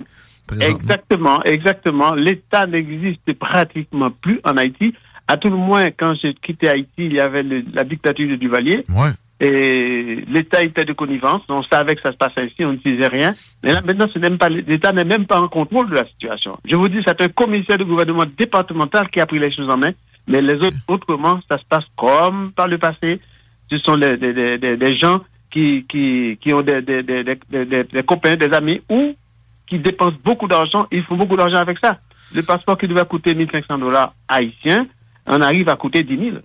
Exactement, 0.61 1.43
exactement. 1.45 2.15
L'État 2.15 2.67
n'existe 2.67 3.33
pratiquement 3.39 4.11
plus 4.11 4.41
en 4.45 4.57
Haïti. 4.57 4.95
À 5.27 5.39
tout 5.39 5.49
le 5.49 5.57
moins, 5.57 5.87
quand 5.91 6.15
j'ai 6.21 6.35
quitté 6.35 6.69
Haïti, 6.69 6.91
il 6.99 7.15
y 7.15 7.21
avait 7.21 7.43
le- 7.43 7.65
la 7.73 7.83
dictature 7.85 8.29
de 8.29 8.37
Duvalier. 8.37 8.85
Et 9.41 10.25
l'État 10.29 10.63
était 10.63 10.85
de 10.85 10.93
connivence. 10.93 11.43
On 11.49 11.63
savait 11.65 11.97
que 11.97 12.03
ça 12.03 12.13
se 12.13 12.17
passait 12.17 12.43
ainsi, 12.43 12.65
on 12.65 12.73
ne 12.73 12.77
disait 12.77 13.09
rien. 13.09 13.33
Mais 13.63 13.73
là, 13.73 13.81
maintenant, 13.83 14.07
ce 14.13 14.19
n'est 14.19 14.29
même 14.31 14.39
pas, 14.39 14.49
l'État 14.49 14.93
n'est 14.93 15.05
même 15.05 15.27
pas 15.27 15.41
en 15.41 15.49
contrôle 15.49 15.91
de 15.91 15.95
la 15.97 16.07
situation. 16.07 16.57
Je 16.65 16.77
vous 16.77 16.89
dis, 16.89 17.01
c'est 17.07 17.21
un 17.21 17.29
commissaire 17.29 17.79
de 17.79 17.85
gouvernement 17.85 18.25
départemental 18.39 19.09
qui 19.11 19.21
a 19.21 19.27
pris 19.27 19.39
les 19.41 19.53
choses 19.53 19.69
en 19.69 19.77
main. 19.77 19.91
Mais 20.29 20.41
les 20.41 20.55
autres, 20.55 20.77
autrement, 20.89 21.41
ça 21.51 21.59
se 21.59 21.65
passe 21.69 21.85
comme 21.97 22.53
par 22.53 22.69
le 22.69 22.79
passé. 22.79 23.21
Ce 23.71 23.77
sont 23.79 23.97
des, 23.97 24.17
des- 24.17 24.59
des- 24.59 24.77
des 24.77 24.97
gens 24.97 25.21
qui, 25.51 25.85
qui, 25.89 26.39
qui 26.41 26.55
ont 26.55 26.63
des, 26.63 26.81
des, 26.83 28.03
copains, 28.07 28.37
des 28.37 28.53
amis, 28.55 28.81
ou 28.91 29.15
qui 29.67 29.79
dépensent 29.79 30.17
beaucoup 30.25 30.47
d'argent. 30.49 30.87
Ils 30.93 31.03
font 31.05 31.17
beaucoup 31.17 31.37
d'argent 31.37 31.59
avec 31.59 31.79
ça. 31.79 31.99
Le 32.35 32.43
passeport 32.43 32.79
qui 32.79 32.87
devait 32.89 33.05
coûter 33.05 33.35
1500 33.35 33.79
dollars 33.79 34.15
haïtiens, 34.29 34.87
on 35.27 35.41
arrive 35.43 35.69
à 35.69 35.77
coûter 35.77 36.03
10 36.03 36.17
000. 36.19 36.37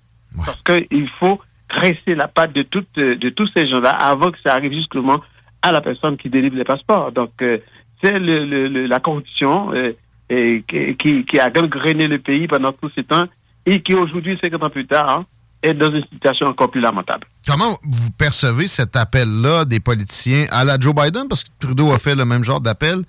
Parce 0.46 0.62
qu'il 0.62 1.08
faut 1.20 1.40
tresser 1.70 2.16
la 2.16 2.28
patte 2.28 2.54
de, 2.54 2.64
toutes, 2.64 2.96
de 2.96 3.30
tous 3.30 3.48
ces 3.56 3.66
gens-là 3.68 3.92
avant 3.92 4.32
que 4.32 4.40
ça 4.44 4.54
arrive 4.54 4.74
justement 4.74 5.22
à 5.62 5.72
la 5.72 5.82
personne 5.82 6.18
qui 6.18 6.30
délivre 6.30 6.56
les 6.58 6.64
passeports. 6.66 7.12
Donc, 7.12 7.32
euh, 7.42 7.60
c'est 8.04 8.18
le, 8.20 8.46
le- 8.46 8.68
le- 8.68 8.86
la 8.88 9.00
corruption 9.00 9.72
euh, 9.74 9.94
et 10.30 10.64
qui, 10.68 10.96
qui- 10.98 11.26
qui 11.26 11.40
a 11.40 11.50
gangréné 11.50 12.08
le 12.08 12.20
pays 12.20 12.48
pendant 12.48 12.72
tout 12.72 12.90
ce 12.96 13.02
temps 13.02 13.26
et 13.66 13.82
qui 13.82 13.94
aujourd'hui, 13.94 14.38
50 14.42 14.64
ans 14.64 14.70
plus 14.70 14.88
tard, 14.88 15.10
hein, 15.10 15.26
est 15.62 15.74
dans 15.74 15.92
une 15.92 16.04
situation 16.12 16.48
encore 16.48 16.72
plus 16.72 16.80
lamentable. 16.80 17.28
Comment 17.46 17.78
vous 17.84 18.12
percevez 18.12 18.68
cet 18.68 18.96
appel-là 18.96 19.66
des 19.66 19.80
politiciens 19.80 20.46
à 20.52 20.64
la 20.64 20.80
Joe 20.80 20.94
Biden? 20.96 21.28
Parce 21.28 21.44
que 21.44 21.50
Trudeau 21.60 21.92
a 21.92 22.00
fait 22.00 22.16
le 22.16 22.26
même 22.26 22.44
genre 22.44 22.62
d'appel 22.62 23.04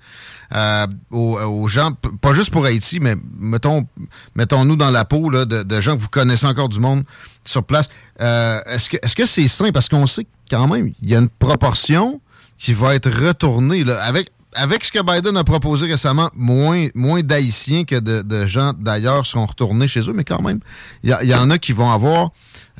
euh, 0.53 0.87
aux, 1.11 1.67
gens, 1.67 1.91
pas 2.21 2.33
juste 2.33 2.51
pour 2.51 2.65
Haïti, 2.65 2.99
mais 2.99 3.15
mettons, 3.39 3.87
mettons-nous 4.35 4.75
dans 4.75 4.91
la 4.91 5.05
peau 5.05 5.29
là, 5.29 5.45
de, 5.45 5.81
gens 5.81 5.95
que 5.95 6.01
vous 6.01 6.09
connaissez 6.09 6.45
encore 6.45 6.69
du 6.69 6.79
monde 6.79 7.03
sur 7.45 7.63
place. 7.63 7.89
Euh, 8.19 8.59
est-ce 8.65 8.89
que 8.89 8.97
est-ce 9.01 9.25
c'est 9.25 9.47
sain? 9.47 9.71
Parce 9.71 9.87
qu'on 9.87 10.07
sait 10.07 10.27
quand 10.49 10.67
même, 10.67 10.91
il 11.01 11.09
y 11.09 11.15
a 11.15 11.19
une 11.19 11.29
proportion 11.29 12.19
qui 12.57 12.73
va 12.73 12.95
être 12.95 13.09
retournée. 13.09 13.83
Là, 13.83 14.03
avec, 14.03 14.29
avec 14.55 14.83
ce 14.83 14.91
que 14.91 14.99
Biden 14.99 15.37
a 15.37 15.43
proposé 15.43 15.89
récemment, 15.89 16.29
moins, 16.35 16.87
moins 16.93 17.21
d'Haïtiens 17.21 17.83
que 17.83 17.99
de, 17.99 18.21
de 18.21 18.45
gens 18.45 18.73
d'ailleurs 18.77 19.25
seront 19.25 19.45
retournés 19.45 19.87
chez 19.87 20.01
eux, 20.09 20.13
mais 20.13 20.23
quand 20.23 20.41
même, 20.41 20.59
il 21.03 21.09
y, 21.09 21.35
en 21.35 21.49
a 21.49 21.57
qui 21.57 21.73
vont 21.73 21.89
avoir 21.89 22.31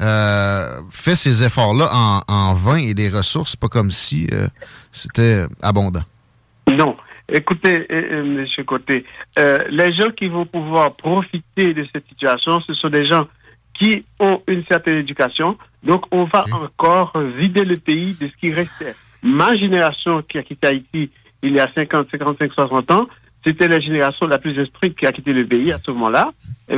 euh, 0.02 0.82
fait 0.90 1.16
ces 1.16 1.44
efforts-là 1.44 1.90
en, 1.94 2.22
en 2.28 2.54
vain 2.54 2.78
et 2.78 2.94
des 2.94 3.10
ressources, 3.10 3.56
pas 3.56 3.70
comme 3.70 3.92
si 3.92 4.28
euh, 4.34 4.48
c'était 4.92 5.46
abondant. 5.62 6.04
Non. 6.72 6.96
Écoutez, 7.34 7.88
euh, 7.92 8.24
Monsieur 8.26 8.64
Côté, 8.66 9.06
euh, 9.40 9.60
les 9.70 9.94
gens 9.94 10.12
qui 10.12 10.28
vont 10.28 10.46
pouvoir 10.46 10.94
profiter 10.96 11.74
de 11.74 11.88
cette 11.94 12.06
situation, 12.10 12.60
ce 12.68 12.74
sont 12.74 12.90
des 12.90 13.06
gens 13.06 13.28
qui 13.74 14.04
ont 14.20 14.42
une 14.48 14.66
certaine 14.66 14.98
éducation. 14.98 15.58
Donc, 15.84 16.04
on 16.12 16.26
va 16.26 16.44
encore 16.52 17.14
vider 17.38 17.64
le 17.64 17.78
pays 17.78 18.16
de 18.20 18.28
ce 18.28 18.36
qui 18.38 18.52
restait. 18.52 18.96
Ma 19.24 19.56
génération 19.56 20.22
qui 20.24 20.40
a 20.40 20.44
quitté 20.44 20.68
Haïti 20.68 21.10
il 21.44 21.54
y 21.54 21.60
a 21.60 21.70
50, 21.74 22.08
55, 22.12 22.52
60 22.54 22.92
ans, 22.92 23.08
c'était 23.46 23.68
la 23.68 23.80
génération 23.80 24.28
la 24.28 24.38
plus 24.38 24.58
instruite 24.60 24.96
qui 24.96 25.06
a 25.06 25.12
quitté 25.12 25.34
le 25.34 25.46
pays 25.46 25.72
à 25.72 25.80
ce 25.80 25.92
moment-là 25.92 26.32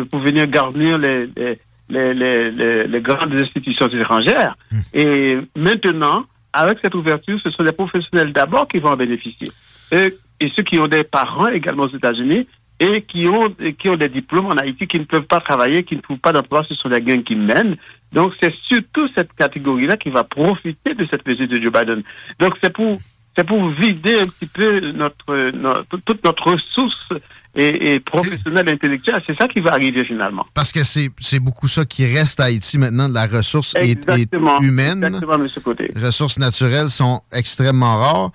pour 0.10 0.22
venir 0.22 0.48
garnir 0.48 0.98
les, 0.98 1.27
les, 1.35 2.14
les, 2.14 2.88
les, 2.88 3.02
grandes 3.02 3.34
institutions 3.34 3.88
étrangères. 3.90 4.56
Et 4.94 5.38
maintenant, 5.57 6.26
avec 6.53 6.80
cette 6.81 6.95
ouverture, 6.95 7.38
ce 7.44 7.52
sont 7.52 7.64
les 7.64 7.73
professionnels 7.73 8.31
d'abord 8.31 8.68
qui 8.68 8.80
vont 8.80 8.91
en 8.91 8.95
bénéficier. 8.95 9.49
et, 9.91 10.14
et 10.40 10.52
ceux 10.56 10.64
qui 10.64 10.80
ont 10.80 10.88
des 10.88 11.03
parents 11.03 11.48
également 11.48 11.84
aux 11.84 11.95
États-Unis 11.95 12.48
et 12.80 13.03
qui 13.03 13.27
ont, 13.27 13.53
et 13.60 13.73
qui 13.73 13.90
ont 13.90 13.95
des 13.95 14.10
diplômes 14.10 14.48
en 14.48 14.57
Haïti, 14.57 14.88
qui 14.88 14.99
ne 14.99 15.06
peuvent 15.06 15.27
pas 15.27 15.40
travailler, 15.40 15.84
qui 15.84 15.95
ne 15.95 16.02
trouvent 16.02 16.18
pas 16.18 16.34
d'emploi, 16.34 16.65
ce 16.68 16.76
sont 16.76 16.90
les 16.90 17.02
gangs 17.02 17.23
qui 17.23 17.35
mènent. 17.35 17.77
Donc, 18.11 18.34
c'est 18.41 18.53
surtout 18.68 19.07
cette 19.15 19.31
catégorie-là 19.34 19.95
qui 19.95 20.10
va 20.10 20.23
profiter 20.23 20.94
de 20.94 21.07
cette 21.10 21.26
mesure 21.26 21.48
de 21.48 21.61
Joe 21.61 21.72
Biden. 21.72 22.03
Donc, 22.40 22.56
c'est 22.61 22.73
pour, 22.73 22.98
c'est 23.35 23.43
pour 23.45 23.68
vider 23.69 24.19
un 24.19 24.23
petit 24.26 24.45
peu 24.47 24.91
notre, 24.91 25.51
notre- 25.51 25.97
toute 26.05 26.23
notre 26.23 26.51
ressource 26.51 27.07
et, 27.55 27.93
et 27.93 27.99
professionnelle 27.99 28.69
intellectuelle. 28.69 29.22
C'est 29.27 29.38
ça 29.38 29.47
qui 29.47 29.60
va 29.60 29.72
arriver 29.73 30.03
finalement. 30.05 30.45
Parce 30.53 30.72
que 30.72 30.84
c'est 30.84 31.39
beaucoup 31.39 31.68
ça 31.68 31.85
qui 31.85 32.05
reste 32.05 32.39
à 32.39 32.45
Haïti 32.45 32.77
maintenant, 32.77 33.07
de 33.10 33.14
la 33.14 33.27
ressource 33.27 33.76
est- 33.76 33.89
est 33.89 33.91
Exactement. 33.91 34.60
humaine. 34.61 35.03
Exactement, 35.03 35.35
M. 35.35 35.47
Côté. 35.64 35.91
Les 35.95 36.05
ressources 36.05 36.39
naturelles 36.39 36.89
sont 36.89 37.22
extrêmement 37.31 37.97
rares. 37.99 38.31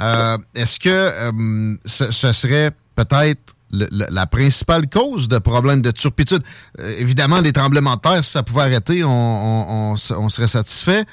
Euh, 0.00 0.38
Est-ce 0.54 0.78
que 0.80 0.88
euh, 0.88 1.74
ce, 1.84 2.10
ce 2.10 2.32
serait 2.32 2.70
peut-être 2.96 3.51
le- 3.72 3.88
le- 3.90 4.06
la 4.10 4.26
principale 4.26 4.88
cause 4.88 5.28
de 5.28 5.38
problèmes 5.38 5.82
de 5.82 5.90
turpitude? 5.90 6.42
Euh, 6.80 6.94
évidemment, 6.98 7.40
les 7.40 7.52
tremblements 7.52 7.96
de 7.96 8.00
terre, 8.00 8.24
si 8.24 8.30
ça 8.30 8.42
pouvait 8.42 8.62
arrêter, 8.62 9.02
on, 9.04 9.08
on- 9.10 9.90
on 9.92 9.94
s- 9.96 10.12
on 10.16 10.28
serait 10.28 10.48
satisfait. 10.48 11.04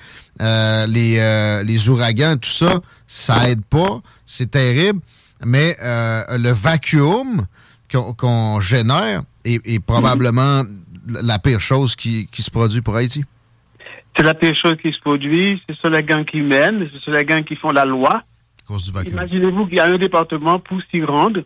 Euh, 0.41 0.85
les, 0.87 1.17
euh, 1.19 1.63
les 1.63 1.89
ouragans, 1.89 2.37
tout 2.37 2.49
ça, 2.49 2.79
ça 3.07 3.49
aide 3.49 3.63
pas. 3.65 4.01
C'est 4.25 4.51
terrible. 4.51 4.99
Mais 5.45 5.77
le 5.81 6.51
vacuum 6.51 7.45
qu'on 8.17 8.59
génère 8.59 9.23
est, 9.45 9.65
est 9.65 9.79
probablement 9.79 10.63
la 11.23 11.39
pire 11.39 11.59
chose 11.59 11.95
qui, 11.95 12.27
qui 12.31 12.43
se 12.43 12.51
produit 12.51 12.81
pour 12.81 12.95
Haïti. 12.95 13.23
C'est 14.15 14.23
la 14.23 14.33
pire 14.33 14.53
chose 14.55 14.75
qui 14.81 14.91
se 14.91 14.99
produit. 14.99 15.61
Ce 15.69 15.75
sont 15.75 15.87
les 15.89 16.03
gangs 16.03 16.25
qui 16.25 16.41
mènent, 16.41 16.87
ce 16.93 16.99
sont 16.99 17.11
les 17.11 17.23
gangs 17.23 17.43
qui 17.43 17.55
font 17.55 17.71
la 17.71 17.85
loi. 17.85 18.21
Imaginez-vous 19.13 19.65
qu'il 19.67 19.77
y 19.77 19.79
a 19.79 19.85
un 19.85 19.97
département 19.97 20.59
pour 20.59 20.79
s'y 20.91 21.03
rendre. 21.03 21.41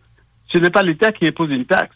Ce 0.54 0.58
n'est 0.60 0.70
pas 0.70 0.84
l'État 0.84 1.12
qui 1.12 1.28
impose 1.28 1.50
une 1.52 1.66
taxe. 1.66 1.96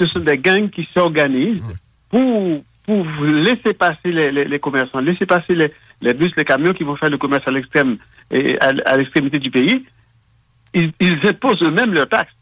Ce 0.00 0.06
sont 0.08 0.20
des 0.20 0.36
gangs 0.38 0.68
qui 0.70 0.86
s'organisent 0.92 1.78
pour, 2.10 2.62
pour 2.84 3.06
laisser 3.24 3.72
passer 3.74 4.10
les, 4.12 4.30
les- 4.32 4.44
les 4.44 4.58
commerçants, 4.58 5.00
laisser 5.00 5.26
passer 5.26 5.54
les, 5.54 5.72
les 6.02 6.14
bus, 6.14 6.32
les 6.36 6.44
camions 6.44 6.72
qui 6.72 6.84
vont 6.84 6.96
faire 6.96 7.10
le 7.10 7.18
commerce 7.18 7.46
à 7.46 7.50
l'extrême 7.52 7.96
et 8.30 8.58
à, 8.60 8.72
à 8.86 8.96
l'extrémité 8.96 9.38
du 9.38 9.50
pays. 9.50 9.84
Ils, 10.74 10.92
ils 11.00 11.18
imposent 11.26 11.62
eux-mêmes 11.62 11.94
leurs 11.94 12.08
taxes. 12.08 12.32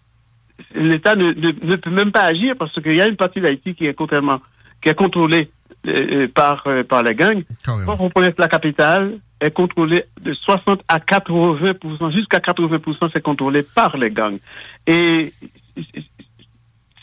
L'État 0.74 1.14
ne, 1.16 1.32
ne, 1.32 1.52
ne 1.62 1.76
peut 1.76 1.90
même 1.90 2.10
pas 2.12 2.22
agir 2.22 2.54
parce 2.58 2.72
qu'il 2.80 2.94
y 2.94 3.00
a 3.00 3.06
une 3.06 3.16
partie 3.16 3.40
d'Haïti 3.40 3.74
qui 3.74 3.86
est 3.86 3.94
complètement 3.94 4.40
qui 4.82 4.88
est 4.88 4.94
contrôlée 4.94 5.48
euh, 5.86 6.28
par, 6.28 6.62
euh, 6.66 6.82
par 6.84 7.02
les 7.02 7.14
gangs. 7.14 7.42
Quand 7.86 7.96
vous 7.96 8.08
prenez 8.10 8.32
la 8.38 8.48
capitale, 8.48 9.18
est 9.40 9.50
contrôlée 9.50 10.04
de 10.22 10.32
60 10.32 10.80
à 10.88 10.98
80% 10.98 12.10
jusqu'à 12.12 12.38
80% 12.38 13.10
c'est 13.12 13.22
contrôlé 13.22 13.62
par 13.62 13.96
les 13.96 14.10
gangs. 14.10 14.38
Et 14.86 15.32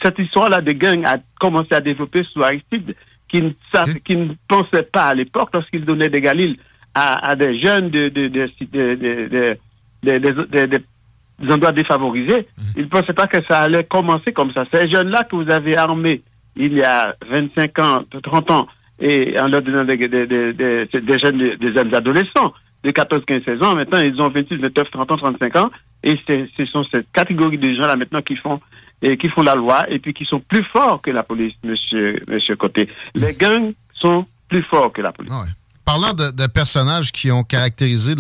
cette 0.02 0.20
histoire-là 0.20 0.62
de 0.62 0.72
gangs 0.72 1.06
a 1.06 1.18
commencé 1.40 1.74
à 1.74 1.80
développer 1.82 2.24
sous 2.24 2.44
Aristide, 2.44 2.96
qui 3.30 3.42
ne, 3.42 3.52
savait- 3.74 4.00
qui 4.02 4.16
ne 4.16 4.34
pensait 4.48 4.84
pas 4.84 5.06
à 5.08 5.14
l'époque, 5.14 5.50
lorsqu'il 5.54 5.86
donnait 5.86 6.10
des 6.10 6.22
Galiles 6.22 6.58
à, 6.94 7.30
à 7.30 7.36
des 7.36 7.58
jeunes 7.58 7.90
de, 7.90 8.10
de, 8.10 8.28
de, 8.28 8.50
de, 8.72 8.96
de- 8.96 9.28
de- 9.28 9.58
de- 10.04 10.20
de- 10.20 10.46
de- 10.46 10.66
de- 10.68 10.84
des 11.40 11.52
endroits 11.52 11.72
défavorisés, 11.72 12.48
il 12.76 12.84
ne 12.84 12.88
pensait 12.90 13.14
pas 13.14 13.28
que 13.28 13.44
ça 13.46 13.62
allait 13.62 13.84
commencer 13.86 14.32
comme 14.34 14.54
ça. 14.54 14.66
Ces 14.72 14.88
jeunes-là 14.90 15.24
que 15.24 15.36
vous 15.36 15.50
avez 15.50 15.76
armés 15.78 16.22
il 16.56 16.74
y 16.74 16.84
a 16.84 17.16
25 17.28 17.80
ans, 17.80 18.04
30 18.22 18.52
ans, 18.52 18.68
et 19.00 19.40
en 19.40 19.48
leur 19.48 19.62
donnant 19.62 19.84
des, 19.84 19.98
jeunes, 20.00 21.56
des, 21.58 21.74
jeunes 21.74 21.96
adolescents 21.96 22.54
de 22.84 22.92
14, 22.92 23.24
15, 23.26 23.42
16 23.46 23.64
ans, 23.64 23.76
maintenant 23.76 24.00
ils 24.00 24.22
ont 24.22 24.30
26, 24.30 24.58
29, 24.58 24.92
30 24.92 25.12
ans, 25.12 25.18
35 25.18 25.56
ans, 25.56 25.72
et 26.04 26.20
ce 26.28 26.66
sont 26.66 26.84
cette 26.92 27.12
catégorie 27.12 27.58
de 27.58 27.74
gens-là 27.74 27.96
maintenant 27.96 28.22
qui 28.22 28.36
font 28.36 28.60
et 29.02 29.18
qui 29.18 29.30
font 29.30 29.42
la 29.42 29.56
loi 29.56 29.90
et 29.90 30.00
puis 30.00 30.14
qui 30.14 30.26
sont 30.26 30.40
plus 30.40 30.64
forts 30.64 31.02
que 31.02 31.12
la 31.12 31.24
police, 31.24 31.54
monsieur, 31.64 32.24
monsieur 32.28 32.56
Côté. 32.56 32.90
Les 33.16 33.34
gangs 33.34 33.74
sont 33.94 34.26
plus 34.48 34.64
forts 34.64 34.94
que 34.94 35.02
la 35.02 35.12
police. 35.12 35.32
Parlant 35.86 36.14
de, 36.14 36.48
personnages 36.48 37.12
qui 37.12 37.30
ont 37.32 37.44
caractérisé 37.44 38.16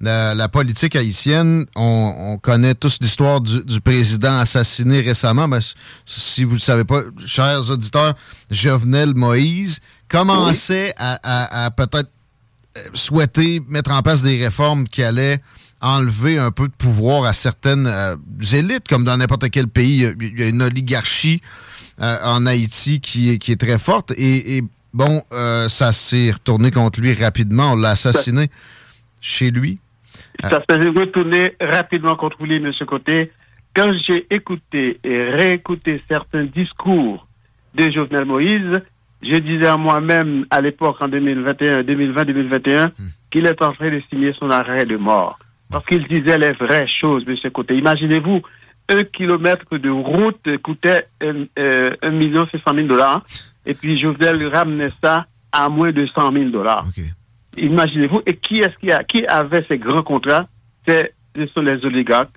la, 0.00 0.48
politique 0.48 0.94
haïtienne, 0.94 1.66
on, 1.74 2.14
on 2.16 2.38
connaît 2.38 2.74
tous 2.74 2.98
l'histoire 3.00 3.40
du, 3.40 3.80
président 3.80 4.38
assassiné 4.38 5.00
récemment. 5.00 5.48
Ben, 5.48 5.58
s- 5.58 5.74
si 6.06 6.44
vous 6.44 6.50
ne 6.52 6.56
le 6.56 6.60
savez 6.60 6.84
pas, 6.84 7.02
chers 7.26 7.70
auditeurs, 7.70 8.14
Jovenel 8.50 9.14
Moïse 9.16 9.80
commençait 10.08 10.94
à, 10.96 11.70
peut-être 11.76 12.10
euh, 12.78 12.80
souhaiter 12.94 13.60
mettre 13.68 13.90
en 13.90 14.00
place 14.02 14.22
des 14.22 14.42
réformes 14.42 14.86
qui 14.86 15.02
allaient 15.02 15.40
enlever 15.80 16.38
un 16.38 16.52
peu 16.52 16.68
de 16.68 16.72
pouvoir 16.74 17.24
à 17.24 17.32
certaines 17.32 17.86
euh, 17.88 18.14
élites, 18.52 18.86
comme 18.88 19.02
dans 19.04 19.16
n'importe 19.16 19.50
quel 19.50 19.66
pays. 19.66 20.06
Il 20.20 20.38
y 20.38 20.42
a- 20.44 20.48
une 20.48 20.62
oligarchie 20.62 21.42
euh, 22.00 22.16
en 22.24 22.46
Haïti 22.46 23.00
qui, 23.00 23.30
est- 23.30 23.38
très 23.60 23.78
forte. 23.78 24.12
Et 24.16 24.62
bon, 24.92 25.22
euh, 25.32 25.68
ça 25.68 25.92
s'est 25.92 26.30
retourné 26.30 26.70
contre 26.70 27.00
lui 27.00 27.12
rapidement. 27.14 27.72
On 27.72 27.76
l'a 27.76 27.90
assassiné 27.90 28.48
chez 29.20 29.50
lui. 29.50 29.78
Ça 30.40 30.62
s'est 30.68 30.76
retourné 30.76 31.56
rapidement 31.60 32.16
contre 32.16 32.42
lui, 32.44 32.56
M. 32.56 32.72
Côté. 32.86 33.30
Quand 33.74 33.90
j'ai 34.06 34.26
écouté 34.30 34.98
et 35.02 35.24
réécouté 35.30 36.02
certains 36.08 36.44
discours 36.44 37.26
de 37.74 37.90
Jovenel 37.90 38.26
Moïse, 38.26 38.82
je 39.22 39.36
disais 39.36 39.66
à 39.66 39.76
moi-même 39.76 40.44
à 40.50 40.60
l'époque, 40.60 40.96
en 41.00 41.08
2021, 41.08 41.82
2020-2021, 41.82 42.90
qu'il 43.30 43.46
est 43.46 43.62
en 43.62 43.72
train 43.72 43.90
de 43.90 44.02
signer 44.10 44.34
son 44.38 44.50
arrêt 44.50 44.84
de 44.84 44.96
mort. 44.96 45.38
Parce 45.70 45.86
qu'il 45.86 46.06
disait 46.06 46.36
les 46.36 46.52
vraies 46.52 46.86
choses, 46.86 47.24
M. 47.26 47.36
Côté. 47.50 47.76
Imaginez-vous, 47.76 48.42
un 48.90 49.04
kilomètre 49.04 49.78
de 49.78 49.88
route 49.88 50.58
coûtait 50.62 51.06
un, 51.22 51.46
euh, 51.58 51.90
un 52.02 52.10
million 52.10 52.46
cinq 52.52 52.60
cent 52.66 52.74
mille 52.74 52.88
dollars, 52.88 53.22
et 53.66 53.74
puis 53.74 53.96
Jovenel 53.96 54.46
ramenait 54.46 54.90
ça 55.02 55.26
à 55.52 55.68
moins 55.68 55.92
de 55.92 56.06
100 56.06 56.32
000 56.32 56.44
dollars. 56.50 56.84
Imaginez-vous, 57.58 58.22
et 58.26 58.36
qui 58.36 58.60
est-ce 58.60 58.76
qui, 58.78 58.90
a, 58.90 59.04
qui 59.04 59.26
avait 59.26 59.64
ces 59.68 59.78
grands 59.78 60.02
contrats? 60.02 60.46
C'est 60.86 61.12
ce 61.36 61.46
sont 61.46 61.62
les 61.62 61.82
oligarques, 61.86 62.30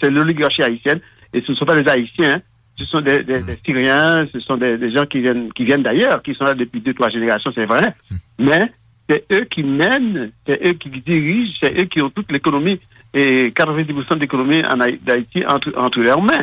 c'est 0.00 0.08
l'oligarchie 0.10 0.62
haïtienne, 0.62 1.00
et 1.34 1.42
ce 1.42 1.52
ne 1.52 1.56
sont 1.56 1.66
pas 1.66 1.78
les 1.78 1.86
Haïtiens, 1.86 2.36
hein. 2.36 2.40
ce 2.76 2.84
sont 2.86 3.00
des, 3.02 3.22
des- 3.24 3.42
des 3.42 3.58
Syriens, 3.64 4.26
ce 4.32 4.40
sont 4.40 4.56
des, 4.56 4.78
des 4.78 4.90
gens 4.90 5.04
qui 5.04 5.20
viennent, 5.20 5.52
qui 5.52 5.64
viennent 5.66 5.82
d'ailleurs, 5.82 6.22
qui 6.22 6.34
sont 6.34 6.44
là 6.44 6.54
depuis 6.54 6.80
deux, 6.80 6.94
trois 6.94 7.10
générations, 7.10 7.52
c'est 7.54 7.66
vrai, 7.66 7.94
mais 8.38 8.72
c'est 9.06 9.24
eux 9.32 9.44
qui 9.44 9.62
mènent, 9.62 10.30
c'est 10.46 10.66
eux 10.66 10.72
qui 10.72 10.88
dirigent, 10.88 11.52
c'est 11.60 11.78
eux 11.78 11.84
qui 11.84 12.00
ont 12.00 12.08
toute 12.08 12.32
l'économie, 12.32 12.80
et 13.12 13.50
90% 13.50 14.14
de 14.14 14.20
l'économie 14.20 14.62
d'Haïti 15.02 15.44
entre, 15.46 15.70
entre 15.76 16.00
leurs 16.00 16.22
mains. 16.22 16.40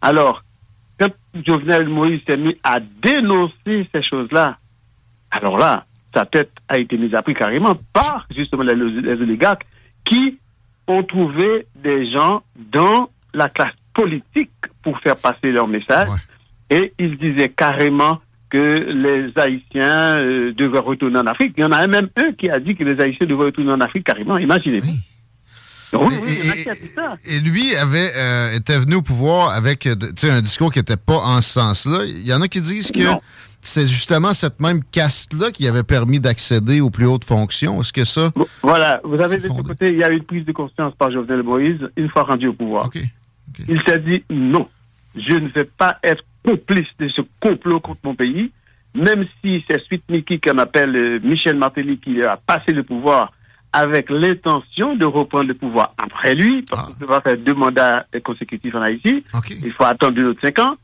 Alors, 0.00 0.44
quand 0.98 1.10
Jovenel 1.44 1.88
Moïse 1.88 2.20
s'est 2.26 2.36
mis 2.36 2.56
à 2.62 2.80
dénoncer 2.80 3.88
ces 3.94 4.02
choses-là, 4.02 4.56
alors 5.30 5.58
là, 5.58 5.84
sa 6.14 6.26
tête 6.26 6.52
a 6.68 6.78
été 6.78 6.96
mise 6.96 7.14
à 7.14 7.22
prix 7.22 7.34
carrément 7.34 7.74
par 7.92 8.26
justement 8.34 8.62
les, 8.62 8.74
les 8.74 9.20
oligarques 9.20 9.66
qui 10.04 10.38
ont 10.86 11.02
trouvé 11.02 11.66
des 11.76 12.10
gens 12.10 12.42
dans 12.56 13.08
la 13.34 13.48
classe 13.48 13.74
politique 13.94 14.50
pour 14.82 14.98
faire 15.00 15.16
passer 15.16 15.50
leur 15.50 15.68
message. 15.68 16.08
Et 16.70 16.92
ils 16.98 17.16
disaient 17.18 17.50
carrément 17.50 18.20
que 18.48 18.58
les 18.58 19.32
Haïtiens 19.36 20.20
euh, 20.20 20.52
devaient 20.52 20.78
retourner 20.78 21.18
en 21.18 21.26
Afrique. 21.26 21.54
Il 21.56 21.62
y 21.62 21.64
en 21.64 21.72
a 21.72 21.86
même 21.86 22.08
un 22.16 22.32
qui 22.32 22.50
a 22.50 22.58
dit 22.58 22.74
que 22.74 22.84
les 22.84 23.00
Haïtiens 23.00 23.26
devaient 23.26 23.44
retourner 23.44 23.72
en 23.72 23.80
Afrique 23.80 24.04
carrément. 24.04 24.36
Imaginez-vous. 24.36 24.90
Oui, 24.90 24.98
oui, 26.00 26.14
il 26.26 26.46
y 26.46 26.48
en 26.48 26.52
a 26.52 26.56
qui 26.56 26.70
a 26.70 26.74
dit 26.74 26.88
ça. 26.88 27.16
Et 27.26 27.40
lui 27.40 27.74
avait 27.76 28.10
euh, 28.16 28.56
était 28.56 28.78
venu 28.78 28.96
au 28.96 29.02
pouvoir 29.02 29.50
avec 29.50 29.86
euh, 29.86 29.94
un 30.24 30.40
discours 30.40 30.72
qui 30.72 30.78
n'était 30.78 30.96
pas 30.96 31.18
en 31.18 31.40
ce 31.40 31.50
sens-là. 31.50 32.04
Il 32.06 32.26
y 32.26 32.32
en 32.32 32.40
a 32.40 32.48
qui 32.48 32.60
disent 32.60 32.90
que 32.90 33.00
c'est 33.62 33.86
justement 33.86 34.34
cette 34.34 34.60
même 34.60 34.82
caste-là 34.82 35.50
qui 35.52 35.68
avait 35.68 35.84
permis 35.84 36.18
d'accéder 36.18 36.80
aux 36.80 36.90
plus 36.90 37.06
hautes 37.06 37.24
fonctions. 37.24 37.80
Est-ce 37.80 37.92
que 37.92 38.04
ça... 38.04 38.32
Voilà, 38.62 39.00
vous 39.04 39.20
avez 39.20 39.38
de 39.38 39.48
côté, 39.48 39.88
il 39.88 39.98
y 39.98 40.04
a 40.04 40.10
eu 40.10 40.16
une 40.16 40.24
prise 40.24 40.44
de 40.44 40.52
conscience 40.52 40.94
par 40.96 41.12
Jovenel 41.12 41.42
Moïse 41.42 41.78
une 41.96 42.08
fois 42.08 42.24
rendu 42.24 42.48
au 42.48 42.52
pouvoir. 42.52 42.90
Il 43.68 43.80
s'est 43.82 44.00
dit 44.00 44.24
non, 44.30 44.68
je 45.14 45.34
ne 45.34 45.48
vais 45.48 45.64
pas 45.64 45.98
être 46.02 46.24
complice 46.44 46.88
de 46.98 47.08
ce 47.08 47.22
complot 47.40 47.80
contre 47.80 48.00
mon 48.04 48.14
pays, 48.14 48.50
même 48.94 49.26
si 49.40 49.64
c'est 49.68 49.82
Suite 49.84 50.04
Mickey 50.08 50.38
qu'on 50.38 50.58
appelle 50.58 50.96
euh, 50.96 51.20
Michel 51.22 51.56
Martelly 51.56 51.98
qui 51.98 52.22
a 52.22 52.36
passé 52.36 52.72
le 52.72 52.82
pouvoir 52.82 53.32
avec 53.72 54.10
l'intention 54.10 54.96
de 54.96 55.06
reprendre 55.06 55.48
le 55.48 55.54
pouvoir 55.54 55.94
après 55.96 56.34
lui, 56.34 56.62
parce 56.68 56.86
qu'il 56.86 56.94
ne 56.94 57.00
peut 57.00 57.06
pas 57.06 57.20
faire 57.20 57.38
deux 57.38 57.54
mandats 57.54 58.04
consécutifs 58.22 58.74
en 58.74 58.82
Haïti. 58.82 59.24
Il 59.64 59.72
faut 59.72 59.84
attendre 59.84 60.14
deux 60.14 60.26
autres 60.28 60.40
cinq 60.42 60.58
ans. 60.58 60.76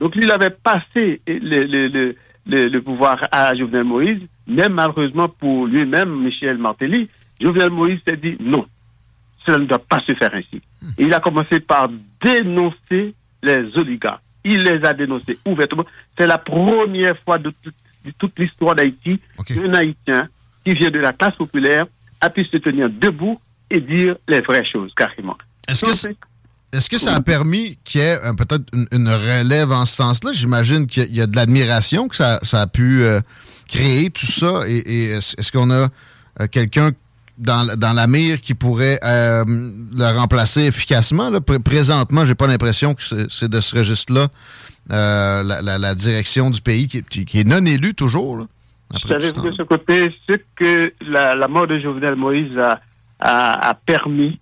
Donc 0.00 0.14
lui, 0.14 0.24
il 0.24 0.30
avait 0.30 0.50
passé 0.50 1.20
le, 1.26 1.38
le, 1.64 2.14
le, 2.46 2.68
le, 2.68 2.82
pouvoir 2.82 3.26
à 3.32 3.54
Jovenel 3.54 3.84
Moïse, 3.84 4.20
même 4.46 4.74
malheureusement 4.74 5.28
pour 5.28 5.66
lui-même, 5.66 6.22
Michel 6.22 6.58
Martelly. 6.58 7.08
Jovenel 7.40 7.70
Moïse 7.70 8.00
s'est 8.06 8.16
dit 8.18 8.36
non, 8.40 8.66
cela 9.46 9.58
ne 9.58 9.64
doit 9.64 9.78
pas 9.78 10.00
se 10.06 10.14
faire 10.14 10.34
ainsi. 10.34 10.60
Et 10.98 11.04
il 11.04 11.14
a 11.14 11.20
commencé 11.20 11.60
par 11.60 11.88
dénoncer 12.22 13.14
les 13.42 13.76
oligarques. 13.78 14.20
Il 14.44 14.58
les 14.60 14.84
a 14.84 14.92
dénoncés 14.92 15.38
ouvertement. 15.46 15.86
C'est 16.18 16.26
la 16.26 16.36
première 16.36 17.18
fois 17.20 17.38
de 17.38 17.50
toute 18.18 18.38
l'histoire 18.38 18.74
d'Haïti 18.74 19.18
qu'un 19.46 19.72
Haïtien 19.72 20.26
qui 20.64 20.74
vient 20.74 20.90
de 20.90 20.98
la 20.98 21.14
classe 21.14 21.34
populaire 21.36 21.86
a 22.24 22.30
pu 22.30 22.44
se 22.44 22.56
tenir 22.58 22.88
debout 22.90 23.38
et 23.70 23.80
dire 23.80 24.16
les 24.28 24.40
vraies 24.40 24.64
choses, 24.64 24.92
carrément. 24.96 25.36
Est-ce 25.68 25.84
que, 25.84 26.08
est-ce 26.72 26.90
que 26.90 26.98
ça 26.98 27.14
a 27.14 27.20
permis 27.20 27.78
qu'il 27.84 28.00
y 28.00 28.04
ait 28.04 28.18
euh, 28.24 28.32
peut-être 28.34 28.64
une, 28.72 28.86
une 28.92 29.08
relève 29.08 29.72
en 29.72 29.86
ce 29.86 29.94
sens-là? 29.96 30.32
J'imagine 30.32 30.86
qu'il 30.86 31.14
y 31.14 31.20
a 31.20 31.26
de 31.26 31.36
l'admiration 31.36 32.08
que 32.08 32.16
ça, 32.16 32.40
ça 32.42 32.60
a 32.62 32.66
pu 32.66 33.02
euh, 33.02 33.20
créer, 33.68 34.10
tout 34.10 34.26
ça. 34.40 34.62
Et, 34.66 34.78
et 34.78 35.04
est-ce 35.12 35.52
qu'on 35.52 35.70
a 35.70 35.88
euh, 36.40 36.46
quelqu'un 36.50 36.90
dans, 37.38 37.76
dans 37.76 37.92
la 37.92 38.06
mire 38.06 38.40
qui 38.40 38.54
pourrait 38.54 38.98
le 39.02 40.18
remplacer 40.18 40.62
efficacement? 40.62 41.30
Là? 41.30 41.40
Pré- 41.40 41.58
Présentement, 41.58 42.24
j'ai 42.24 42.34
pas 42.34 42.46
l'impression 42.46 42.94
que 42.94 43.02
c'est 43.28 43.48
de 43.48 43.60
ce 43.60 43.76
registre-là 43.76 44.28
la, 44.88 45.42
la- 45.62 45.78
la 45.78 45.94
direction 45.94 46.50
du 46.50 46.60
pays 46.60 46.86
qui, 46.88 47.38
est 47.38 47.44
non 47.48 47.64
élue 47.64 47.94
toujours. 47.94 48.36
Là, 48.38 48.46
Savez-vous 49.06 49.50
de 49.50 49.52
ce 49.52 49.62
côté, 49.62 50.14
ce 50.28 50.34
que 50.56 50.92
la, 51.08 51.34
la 51.34 51.48
mort 51.48 51.66
de 51.66 51.78
Jovenel 51.78 52.16
Moïse 52.16 52.56
a, 52.58 52.80
a, 53.18 53.68
a 53.70 53.74
permis, 53.74 54.38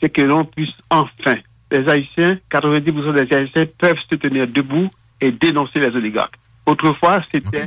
c'est 0.00 0.10
que 0.10 0.22
l'on 0.22 0.44
puisse 0.44 0.74
enfin, 0.90 1.36
les 1.70 1.88
Haïtiens, 1.88 2.38
90% 2.50 3.26
des 3.26 3.34
Haïtiens 3.34 3.64
peuvent 3.78 3.98
se 4.08 4.14
tenir 4.16 4.46
debout 4.46 4.88
et 5.20 5.32
dénoncer 5.32 5.80
les 5.80 5.88
oligarques. 5.88 6.34
Autrefois, 6.66 7.22
c'était, 7.32 7.66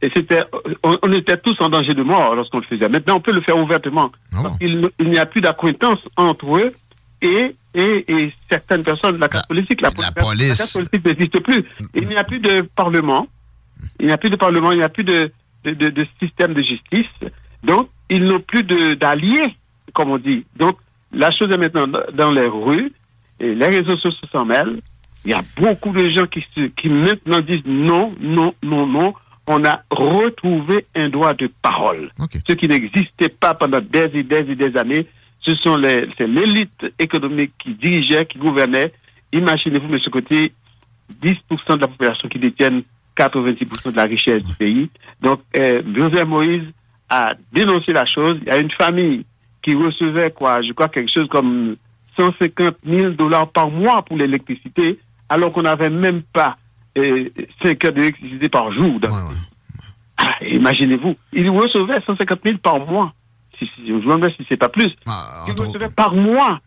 et 0.00 0.10
c'était, 0.14 0.42
on, 0.82 0.96
on 1.02 1.12
était 1.12 1.36
tous 1.36 1.56
en 1.60 1.68
danger 1.68 1.94
de 1.94 2.02
mort 2.02 2.34
lorsqu'on 2.34 2.58
le 2.58 2.64
faisait. 2.64 2.88
Maintenant, 2.88 3.16
on 3.16 3.20
peut 3.20 3.32
le 3.32 3.40
faire 3.40 3.58
ouvertement. 3.58 4.10
Qu'il 4.60 4.88
il 4.98 5.10
n'y 5.10 5.18
a 5.18 5.26
plus 5.26 5.40
d'acquaintance 5.40 6.00
entre 6.16 6.56
eux 6.56 6.72
et, 7.20 7.54
et, 7.74 8.04
et 8.12 8.32
certaines 8.50 8.82
personnes 8.82 9.16
de 9.16 9.20
la 9.20 9.28
classe 9.28 9.46
politique. 9.46 9.80
La, 9.80 9.90
la 9.98 10.12
police. 10.12 10.54
classe 10.54 10.72
politique 10.72 11.04
n'existe 11.04 11.40
plus. 11.40 11.64
Il 11.94 12.06
n'y 12.08 12.16
a 12.16 12.24
plus 12.24 12.38
de 12.38 12.62
parlement. 12.62 13.26
Il 14.00 14.06
n'y 14.06 14.12
a 14.12 14.18
plus 14.18 14.30
de 14.30 14.36
parlement, 14.36 14.72
il 14.72 14.78
n'y 14.78 14.84
a 14.84 14.88
plus 14.88 15.04
de, 15.04 15.30
de, 15.64 15.72
de- 15.72 15.88
de 15.88 16.06
système 16.20 16.54
de 16.54 16.62
justice. 16.62 17.06
Donc, 17.64 17.88
ils 18.10 18.24
n'ont 18.24 18.40
plus 18.40 18.62
d'alliés, 18.96 19.54
comme 19.92 20.10
on 20.10 20.18
dit. 20.18 20.44
Donc, 20.56 20.78
la 21.12 21.30
chose 21.30 21.50
est 21.52 21.56
maintenant 21.58 21.86
dans- 22.12 22.30
les 22.30 22.46
rues, 22.46 22.92
et 23.40 23.54
les 23.54 23.66
réseaux 23.66 23.96
sociaux 23.98 24.28
s'en 24.32 24.44
mêlent. 24.44 24.80
Il 25.24 25.30
y 25.30 25.34
a 25.34 25.42
beaucoup 25.56 25.92
de 25.92 26.06
gens 26.10 26.26
qui, 26.26 26.44
qui 26.76 26.88
maintenant 26.88 27.40
disent 27.40 27.64
non, 27.66 28.14
non, 28.20 28.54
non, 28.62 28.86
non. 28.86 29.14
On 29.50 29.64
a 29.64 29.82
retrouvé 29.90 30.84
un 30.94 31.08
droit 31.08 31.32
de 31.34 31.50
parole. 31.62 32.10
Ce 32.46 32.52
qui 32.52 32.68
n'existait 32.68 33.28
pas 33.30 33.54
pendant 33.54 33.80
des 33.80 34.10
et 34.18 34.22
des 34.22 34.50
et 34.50 34.54
des 34.54 34.76
années. 34.76 35.06
Ce 35.40 35.54
sont 35.56 35.76
les, 35.76 36.06
l'élite 36.18 36.86
économique 36.98 37.52
qui 37.58 37.72
dirigeait, 37.74 38.26
qui 38.26 38.38
gouvernait. 38.38 38.92
Imaginez-vous, 39.32 39.92
M. 39.92 39.98
Côté, 40.12 40.52
10% 41.22 41.76
de 41.76 41.80
la 41.80 41.88
population 41.88 42.28
qui 42.28 42.38
détiennent 42.38 42.82
90% 43.18 43.90
de 43.90 43.96
la 43.96 44.04
richesse 44.04 44.44
du 44.44 44.54
pays. 44.54 44.90
Donc, 45.20 45.40
euh, 45.58 45.82
José 45.94 46.24
Moïse 46.24 46.64
a 47.08 47.34
dénoncé 47.52 47.92
la 47.92 48.06
chose. 48.06 48.38
Il 48.42 48.48
y 48.48 48.50
a 48.50 48.58
une 48.58 48.70
famille 48.70 49.24
qui 49.62 49.74
recevait, 49.74 50.30
quoi, 50.30 50.62
je 50.62 50.72
crois, 50.72 50.88
quelque 50.88 51.10
chose 51.12 51.28
comme 51.28 51.76
150 52.16 52.76
000 52.86 53.10
dollars 53.10 53.50
par 53.50 53.70
mois 53.70 54.02
pour 54.02 54.16
l'électricité, 54.16 54.98
alors 55.28 55.52
qu'on 55.52 55.62
n'avait 55.62 55.90
même 55.90 56.22
pas 56.22 56.56
euh, 56.96 57.28
5 57.62 57.84
heures 57.84 57.92
d'électricité 57.92 58.48
par 58.48 58.72
jour. 58.72 58.98
Ah, 60.16 60.30
Imaginez-vous, 60.42 61.16
il 61.32 61.50
recevait 61.50 62.00
150 62.06 62.40
000 62.44 62.58
par 62.58 62.78
mois. 62.86 63.12
Si, 63.58 63.66
si, 63.74 63.86
je 63.86 63.92
me 63.92 64.00
demande 64.00 64.28
si 64.36 64.46
c'est 64.48 64.56
pas 64.56 64.68
plus. 64.68 64.94
il 65.48 65.60
recevait 65.60 65.90
par 65.90 66.14
mois, 66.14 66.60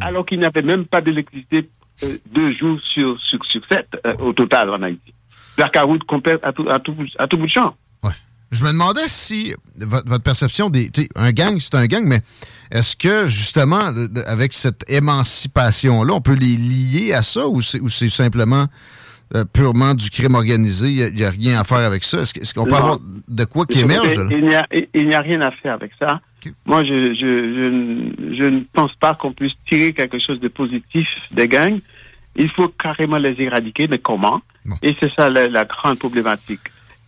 alors 0.00 0.24
qu'il 0.24 0.38
n'y 0.38 0.44
avait 0.44 0.62
même 0.62 0.86
pas 0.86 1.00
d'électricité 1.00 1.68
euh, 2.04 2.06
deux 2.32 2.50
jours 2.52 2.78
sur, 2.80 3.20
sur, 3.20 3.44
sur 3.44 3.60
sept 3.70 3.88
euh, 4.06 4.14
au 4.20 4.32
total 4.32 4.70
en 4.70 4.82
Haïti. 4.82 5.12
La 5.58 5.68
caroute 5.68 6.04
complète 6.04 6.40
à 6.44 6.52
tout, 6.52 6.66
à 6.70 6.78
tout, 6.78 6.92
bout- 6.92 7.06
à 7.18 7.26
tout 7.26 7.36
bout 7.36 7.46
de 7.46 7.50
champ. 7.50 7.74
Je 8.50 8.64
me 8.64 8.72
demandais 8.72 9.06
si 9.08 9.52
votre, 9.76 10.08
votre 10.08 10.24
perception 10.24 10.70
des. 10.70 10.90
Un 11.16 11.32
gang, 11.32 11.58
c'est 11.60 11.74
un 11.74 11.84
gang, 11.84 12.02
mais 12.06 12.20
est-ce 12.70 12.96
que 12.96 13.26
justement, 13.26 13.90
avec 14.26 14.54
cette 14.54 14.90
émancipation-là, 14.90 16.14
on 16.14 16.22
peut 16.22 16.32
les 16.34 16.56
lier 16.56 17.12
à 17.12 17.22
ça 17.22 17.46
ou 17.46 17.60
c'est 17.60 18.08
simplement 18.08 18.64
euh, 19.34 19.44
purement 19.44 19.92
du 19.92 20.08
crime 20.08 20.34
organisé? 20.34 20.88
Il 20.88 21.14
n'y 21.14 21.24
a, 21.24 21.30
rien 21.30 21.60
à 21.60 21.64
faire 21.64 21.76
avec 21.84 22.04
ça? 22.04 22.22
Est-ce 22.22 22.54
qu'on 22.54 22.64
peut 22.64 22.70
Non. 22.70 22.76
avoir 22.78 22.98
de 23.28 23.44
quoi 23.44 23.66
qui 23.66 23.80
émerge? 23.80 24.14
là? 24.14 24.24
Il 24.94 25.06
n'y 25.08 25.14
a, 25.14 25.20
rien 25.20 25.42
à 25.42 25.50
faire 25.50 25.74
avec 25.74 25.92
ça. 25.98 26.18
Moi, 26.64 26.84
je, 26.84 27.12
je, 27.12 27.20
je, 27.20 27.68
ne- 28.30 28.34
je 28.34 28.44
ne 28.44 28.60
pense 28.72 28.94
pas 28.94 29.14
qu'on 29.14 29.32
puisse 29.32 29.52
tirer 29.68 29.92
quelque 29.92 30.18
chose 30.18 30.40
de 30.40 30.48
positif 30.48 31.06
des 31.32 31.48
gangs. 31.48 31.80
Il 32.34 32.48
faut 32.50 32.68
carrément 32.68 33.18
les 33.18 33.34
éradiquer, 33.42 33.88
mais 33.88 33.98
comment? 33.98 34.40
Et 34.82 34.96
c'est 35.00 35.12
ça 35.14 35.30
la, 35.30 35.48
la 35.48 35.64
grande 35.64 35.98
problématique. 35.98 36.60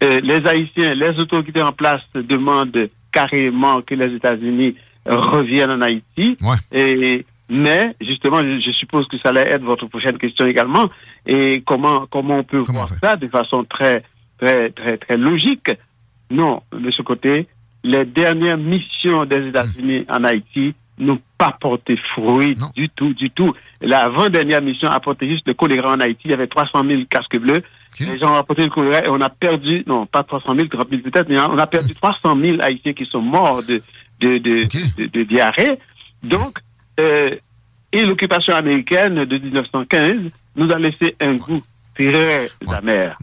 Euh, 0.02 0.18
les 0.22 0.46
Haïtiens, 0.46 0.94
les 0.94 1.18
autorités 1.18 1.62
en 1.62 1.72
place 1.72 2.02
demandent 2.14 2.88
carrément 3.12 3.82
que 3.82 3.94
les 3.94 4.14
États-Unis 4.16 4.74
reviennent 5.06 5.70
en 5.70 5.80
Haïti. 5.82 6.36
Et, 6.72 7.24
mais, 7.48 7.94
justement, 8.00 8.38
je, 8.38 8.60
je 8.60 8.70
suppose 8.72 9.06
que 9.08 9.18
ça 9.18 9.30
allait 9.30 9.50
être 9.50 9.64
votre 9.64 9.86
prochaine 9.86 10.16
question 10.18 10.46
également. 10.46 10.88
Et 11.26 11.62
comment, 11.66 12.06
comment 12.06 12.36
on 12.38 12.44
peut 12.44 12.58
voir 12.58 12.88
ça 13.02 13.16
de 13.16 13.28
façon 13.28 13.64
très, 13.64 14.04
très, 14.38 14.70
très, 14.70 14.96
très 14.98 15.16
logique? 15.16 15.70
Non, 16.30 16.62
de 16.72 16.90
ce 16.90 17.02
côté, 17.02 17.48
les 17.82 18.04
dernières 18.04 18.58
missions 18.58 19.24
des 19.24 19.48
États-Unis 19.48 20.04
en 20.08 20.22
Haïti 20.22 20.74
n'ont 21.00 21.18
pas 21.38 21.56
porté 21.60 21.96
fruit 21.96 22.54
du 22.74 22.88
tout, 22.90 23.12
du 23.14 23.30
tout. 23.30 23.52
L'avant-dernière 23.80 24.62
mission 24.62 24.88
a 24.88 25.00
porté 25.00 25.28
juste 25.28 25.46
le 25.48 25.54
choléra 25.54 25.92
en 25.94 26.00
Haïti. 26.00 26.22
Il 26.26 26.30
y 26.30 26.34
avait 26.34 26.46
300 26.46 26.84
000 26.86 27.02
casques 27.10 27.38
bleus. 27.38 27.62
Les 28.06 28.18
gens 28.18 28.30
ont 28.30 28.34
rapporté 28.34 28.62
le 28.62 28.68
choléra 28.70 29.04
et 29.04 29.08
on 29.08 29.20
a 29.20 29.28
perdu, 29.30 29.82
non, 29.86 30.06
pas 30.06 30.22
300 30.22 30.54
000, 30.54 30.68
30 30.68 30.88
000 30.90 31.02
peut-être, 31.02 31.28
mais 31.28 31.38
on 31.40 31.58
a 31.58 31.66
perdu 31.66 31.94
300 31.94 32.36
000 32.40 32.58
Haïtiens 32.60 32.92
qui 32.92 33.06
sont 33.06 33.20
morts 33.22 33.62
de, 33.64 33.82
de, 34.20 34.38
de, 34.38 34.62
de, 34.98 35.06
de 35.06 35.22
diarrhée. 35.24 35.78
Donc, 36.22 36.58
euh, 37.00 37.34
et 37.92 38.04
l'occupation 38.06 38.54
américaine 38.54 39.24
de 39.24 39.38
1915 39.38 40.30
nous 40.56 40.70
a 40.70 40.78
laissé 40.78 41.16
un 41.20 41.34
goût 41.34 41.60
très 41.94 42.48
amer. 42.76 43.16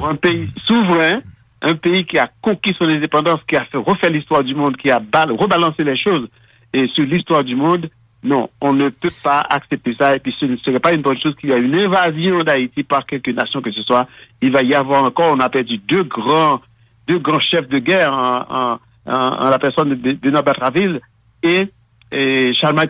Pour 0.00 0.08
un 0.08 0.16
pays 0.16 0.48
souverain, 0.64 1.20
un 1.60 1.74
pays 1.74 2.04
qui 2.04 2.18
a 2.18 2.30
conquis 2.40 2.74
son 2.78 2.88
indépendance, 2.88 3.40
qui 3.48 3.56
a 3.56 3.64
fait 3.66 3.78
refaire 3.78 4.10
l'histoire 4.10 4.42
du 4.44 4.54
monde, 4.54 4.76
qui 4.76 4.90
a 4.90 5.00
bal- 5.00 5.32
rebalancé 5.32 5.82
les 5.84 5.96
choses 5.96 6.26
et 6.74 6.88
sur 6.88 7.04
l'histoire 7.04 7.42
du 7.44 7.54
monde, 7.56 7.88
non, 8.22 8.48
on 8.60 8.72
ne 8.72 8.88
peut 8.88 9.10
pas 9.22 9.40
accepter 9.48 9.94
ça. 9.98 10.16
Et 10.16 10.18
puis 10.18 10.34
ce 10.38 10.46
ne 10.46 10.56
serait 10.58 10.80
pas 10.80 10.92
une 10.94 11.02
bonne 11.02 11.20
chose 11.20 11.34
qu'il 11.36 11.50
y 11.50 11.52
ait 11.52 11.58
une 11.60 11.78
invasion 11.78 12.38
d'Haïti 12.38 12.82
par 12.82 13.04
quelque 13.06 13.30
nation 13.30 13.60
que 13.62 13.70
ce 13.70 13.82
soit. 13.82 14.06
Il 14.42 14.50
va 14.52 14.62
y 14.62 14.74
avoir 14.74 15.04
encore, 15.04 15.28
on 15.30 15.40
a 15.40 15.48
perdu 15.48 15.76
deux 15.78 16.02
grands, 16.04 16.60
deux 17.06 17.18
grands 17.18 17.40
chefs 17.40 17.68
de 17.68 17.78
guerre 17.78 18.12
en, 18.12 18.36
en- 18.48 18.78
en- 19.06 19.46
en 19.46 19.50
la 19.50 19.58
personne 19.58 19.90
de, 19.94 20.12
de 20.12 20.30
Norbert 20.30 20.56
Raville 20.58 21.00
et, 21.42 21.68
et 22.10 22.54
Charles 22.54 22.88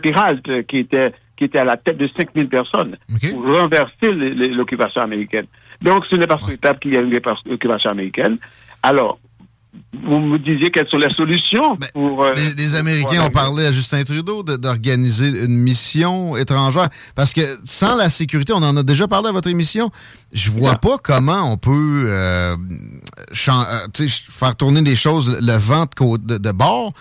qui 0.67 0.77
était, 0.77 1.13
qui 1.35 1.43
était 1.43 1.59
à 1.59 1.65
la 1.65 1.75
tête 1.75 1.97
de 1.97 2.07
5000 2.15 2.47
personnes 2.47 2.95
pour 3.31 3.43
renverser 3.57 4.11
l'occupation 4.13 5.01
américaine. 5.01 5.47
Donc, 5.81 6.05
ce 6.09 6.15
n'est 6.15 6.27
pas 6.27 6.37
souhaitable 6.37 6.79
qu'il 6.79 6.93
y 6.93 6.95
ait 6.95 7.01
une 7.03 7.19
occupation 7.53 7.91
américaine. 7.91 8.37
Alors, 8.81 9.19
vous 10.07 10.19
me 10.19 10.37
disiez 10.37 10.69
quelles 10.71 10.87
sont 10.89 10.97
les 10.97 11.11
solutions 11.13 11.77
pour... 11.93 12.23
euh, 12.23 12.33
Les, 12.35 12.53
les 12.53 12.67
pour 12.69 12.77
Américains 12.77 13.23
ont 13.25 13.29
parlé 13.29 13.65
à 13.65 13.71
Justin 13.71 14.03
Trudeau 14.03 14.43
de- 14.43 14.55
d'organiser 14.57 15.29
une 15.45 15.57
mission 15.57 16.35
étrangère. 16.37 16.89
Parce 17.15 17.33
que 17.33 17.57
sans 17.63 17.95
la 17.95 18.09
sécurité, 18.09 18.53
on 18.53 18.57
en 18.63 18.77
a 18.77 18.83
déjà 18.83 19.07
parlé 19.07 19.29
à 19.29 19.31
votre 19.31 19.49
émission, 19.49 19.89
je 20.33 20.51
vois 20.51 20.75
pas 20.75 20.97
comment 21.01 21.51
on 21.51 21.57
peut 21.57 22.05
euh, 22.07 22.55
euh, 23.47 24.07
faire 24.29 24.55
tourner 24.55 24.81
les 24.81 24.95
choses, 24.95 25.39
le 25.41 25.57
vent 25.57 25.85
de, 25.85 26.17
de, 26.17 26.37
de 26.37 26.51
bord. 26.51 26.93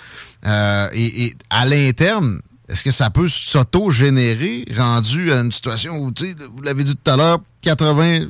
Euh, 0.46 0.88
et, 0.92 1.24
et 1.26 1.34
à 1.51 1.64
l'interne, 1.66 2.40
est-ce 2.68 2.82
que 2.84 2.90
ça 2.90 3.10
peut 3.10 3.28
s'auto-générer, 3.28 4.64
rendu 4.76 5.32
à 5.32 5.40
une 5.40 5.52
situation 5.52 5.96
où, 5.98 6.06
vous 6.06 6.62
l'avez 6.62 6.84
dit 6.84 6.94
tout 6.96 7.10
à 7.10 7.16
l'heure, 7.16 7.38
80, 7.62 8.20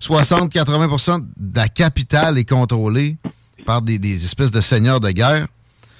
60, 0.00 0.52
80% 0.52 1.20
de 1.36 1.56
la 1.56 1.68
capitale 1.68 2.38
est 2.38 2.48
contrôlée? 2.48 3.16
Par 3.68 3.82
des, 3.82 3.98
des 3.98 4.24
espèces 4.24 4.50
de 4.50 4.62
seigneurs 4.62 4.98
de 4.98 5.10
guerre? 5.10 5.46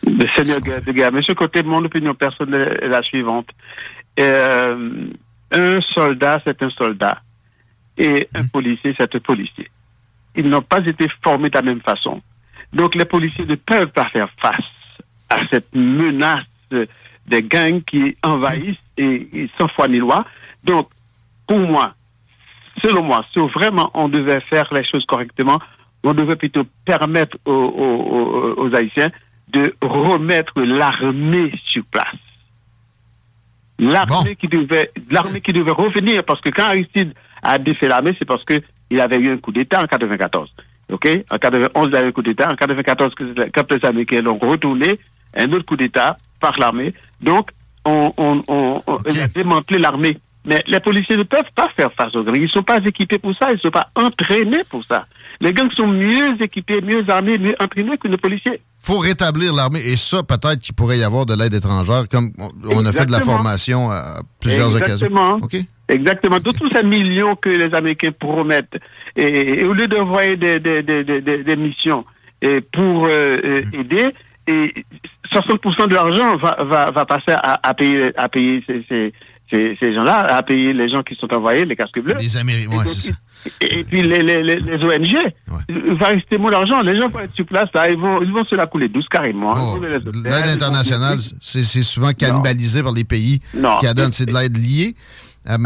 Le 0.03 0.27
Seigneur 0.35 0.59
de 0.59 0.73
de 0.87 0.93
guerre. 0.93 1.13
Monsieur 1.13 1.35
Côté, 1.35 1.63
mon 1.63 1.85
opinion 1.85 2.15
personnelle 2.15 2.79
est 2.81 2.89
la 2.89 3.03
suivante. 3.03 3.51
Euh, 4.19 5.07
un 5.53 5.81
soldat, 5.95 6.41
c'est 6.45 6.63
un 6.63 6.71
soldat. 6.71 7.21
Et 7.99 8.27
un 8.35 8.47
policier, 8.47 8.95
c'est 8.97 9.15
un 9.15 9.19
policier. 9.19 9.69
Ils 10.35 10.49
n'ont 10.49 10.63
pas 10.63 10.83
été 10.93 11.07
formés 11.23 11.51
de 11.51 11.57
la 11.57 11.63
même 11.71 11.83
façon. 11.83 12.23
Donc, 12.73 12.95
les 12.95 13.05
policiers 13.05 13.45
ne 13.45 13.57
peuvent 13.57 13.93
pas 14.01 14.09
faire 14.17 14.31
face 14.41 14.71
à 15.29 15.47
cette 15.51 15.75
menace 15.75 16.47
des 16.71 17.43
gangs 17.43 17.83
qui 17.83 18.17
envahissent 18.23 18.87
et, 18.97 19.29
et 19.41 19.51
sans 19.59 19.69
foi 19.69 19.89
ni 19.89 19.99
loi. 19.99 20.25
Donc, 20.65 20.89
pour 21.47 21.59
moi, 21.59 21.93
selon 22.83 23.03
moi, 23.03 23.27
si 23.31 23.41
vraiment 23.59 23.91
on 23.93 24.09
devait 24.09 24.41
faire 24.53 24.69
les 24.73 24.87
choses 24.91 25.05
correctement, 25.05 25.61
on 26.09 26.15
devrait 26.15 26.37
plutôt 26.37 26.65
permettre 26.85 27.37
aux, 27.45 27.53
aux- 27.53 28.57
aux- 28.57 28.67
aux 28.69 28.75
Haïtiens 28.75 29.09
de 29.49 29.75
remettre 29.81 30.61
l'armée 30.61 31.53
sur 31.67 31.85
place. 31.85 32.15
L'armée 33.79 34.35
qui 34.37 34.49
devait, 34.49 34.91
l'armée 35.11 35.41
qui 35.41 35.53
devait 35.53 35.71
revenir, 35.71 36.25
parce 36.25 36.41
que 36.41 36.49
quand 36.51 36.65
Aristide 36.65 37.13
a 37.43 37.59
défait 37.59 37.87
l'armée, 37.89 38.15
c'est 38.19 38.25
parce 38.27 38.45
que 38.45 38.61
il 38.91 39.01
avait 39.01 39.17
eu 39.17 39.31
un 39.33 39.37
coup 39.39 39.53
d'État 39.53 39.81
en 39.81 39.87
94. 39.87 40.53
OK? 40.91 41.09
En 41.31 41.39
91, 41.39 41.89
il 41.91 41.97
a 41.97 42.03
eu 42.05 42.09
un 42.09 42.13
coup 42.13 42.23
d'État. 42.23 42.49
En 42.51 42.57
94, 42.57 43.15
quand 43.55 43.73
les 43.73 43.85
Américains 43.85 44.21
l'ont 44.23 44.39
retourné, 44.39 44.95
un 45.37 45.53
autre 45.53 45.65
coup 45.67 45.77
d'État 45.77 46.17
par 46.41 46.59
l'armée. 46.59 46.93
Donc, 47.21 47.51
on, 47.85 48.13
on, 48.17 48.43
on, 48.49 48.83
on 48.87 48.95
a 48.97 49.29
démantelé 49.29 49.79
l'armée. 49.79 50.19
Mais 50.45 50.63
les 50.67 50.81
policiers 50.81 51.17
ne 51.17 51.23
peuvent 51.25 51.51
pas 51.55 51.69
faire 51.77 51.93
face 51.93 52.15
aux 52.17 52.25
gangs. 52.25 52.35
Ils 52.37 52.43
ne 52.45 52.49
sont 52.49 52.63
pas 52.63 52.79
équipés 52.79 53.19
pour 53.19 53.37
ça, 53.37 53.51
ils 53.51 53.55
ne 53.57 53.61
sont 53.61 53.71
pas 53.71 53.91
entraînés 53.95 54.63
pour 54.71 54.83
ça. 54.85 55.07
Les 55.41 55.53
gangs 55.53 55.71
sont 55.77 55.87
mieux 55.87 56.41
équipés, 56.43 56.81
mieux 56.81 57.05
armés, 57.09 57.39
mieux 57.39 57.55
entraînés 57.61 57.97
que 57.99 58.09
les 58.09 58.17
policiers. 58.17 58.61
faut 58.81 58.99
rétablir 58.99 59.53
l'armée. 59.55 59.81
Et 59.87 59.97
ça, 59.97 60.23
peut-être 60.25 60.59
qu'il 60.61 60.75
pourrait 60.75 60.99
y 60.99 61.05
avoir 61.05 61.27
de 61.27 61.35
l'aide 61.35 61.55
étrangère, 61.55 62.09
comme 62.11 62.33
on, 62.65 62.85
a 62.85 62.93
fait 62.93 63.07
de 63.07 63.13
la 63.13 63.21
formation 63.21 63.91
à 63.91 64.21
plusieurs 64.41 64.77
Exactement. 64.77 65.35
occasions. 65.37 65.61
OK? 65.61 65.67
Exactement. 65.91 66.39
De 66.39 66.51
tous 66.51 66.69
ces 66.75 66.83
millions 66.83 67.37
que 67.37 67.51
les 67.51 67.73
Américains 67.75 68.11
promettent, 68.13 68.77
et, 69.17 69.61
et 69.61 69.65
au 69.67 69.73
lieu 69.75 69.87
d'envoyer 69.87 70.37
des, 70.37 70.59
des, 70.61 70.83
des, 70.83 71.05
des, 71.05 71.21
des- 71.21 71.45
des 71.45 71.57
missions 71.57 72.05
et 72.43 72.61
pour 72.61 73.07
euh, 73.07 73.39
euh, 73.45 73.63
aider, 73.73 74.07
et 74.49 74.73
60% 75.33 75.89
de 75.89 75.95
l'argent 75.95 76.37
va, 76.37 76.57
va, 76.65 76.91
va 76.91 77.05
passer 77.05 77.33
à, 77.33 77.61
à 77.69 77.75
payer, 77.75 78.13
à 78.17 78.29
payer 78.29 78.63
ces, 78.67 78.85
ces, 78.89 79.13
ces, 79.51 79.77
ces 79.81 79.95
gens-là, 79.95 80.21
à 80.37 80.43
payer 80.43 80.73
les 80.73 80.89
gens 80.89 81.03
qui 81.03 81.15
sont 81.17 81.33
envoyés, 81.35 81.65
les 81.65 81.75
casques 81.77 82.01
bleus. 82.01 82.17
Les 82.21 82.37
Américains, 82.37 82.71
ouais, 82.77 82.85
c'est 82.87 83.13
ça. 83.13 83.19
Et, 83.61 83.81
et 83.81 83.85
puis 83.85 84.03
les, 84.03 84.19
les, 84.23 84.43
les, 84.43 84.57
les 84.57 84.85
ONG, 84.85 85.17
il 85.69 85.95
va 85.99 86.09
rester 86.09 86.39
mon 86.39 86.51
argent. 86.53 86.81
Les 86.83 86.99
gens 87.01 87.09
vont 87.09 87.21
être 87.21 87.35
sur 87.35 87.47
place, 87.47 87.69
là, 87.75 87.89
ils 87.91 87.99
vont, 87.99 88.21
ils 88.23 88.33
vont 88.33 88.45
se 88.45 88.55
la 88.55 88.67
couler 88.67 88.89
douce 88.89 89.07
carrément. 89.11 89.55
Ils 89.77 89.83
L'aide 90.25 90.47
internationale, 90.49 91.19
c'est 91.41 91.63
souvent 91.83 92.13
cannibalisé 92.13 92.83
par 92.83 92.93
les 92.93 93.05
pays 93.05 93.41
Non. 93.55 93.79
qui 93.81 93.93
donnent, 93.95 94.13
c'est 94.13 94.27
de 94.27 94.35
l'aide 94.35 94.57
liée. 94.57 94.95
Euh, 95.49 95.57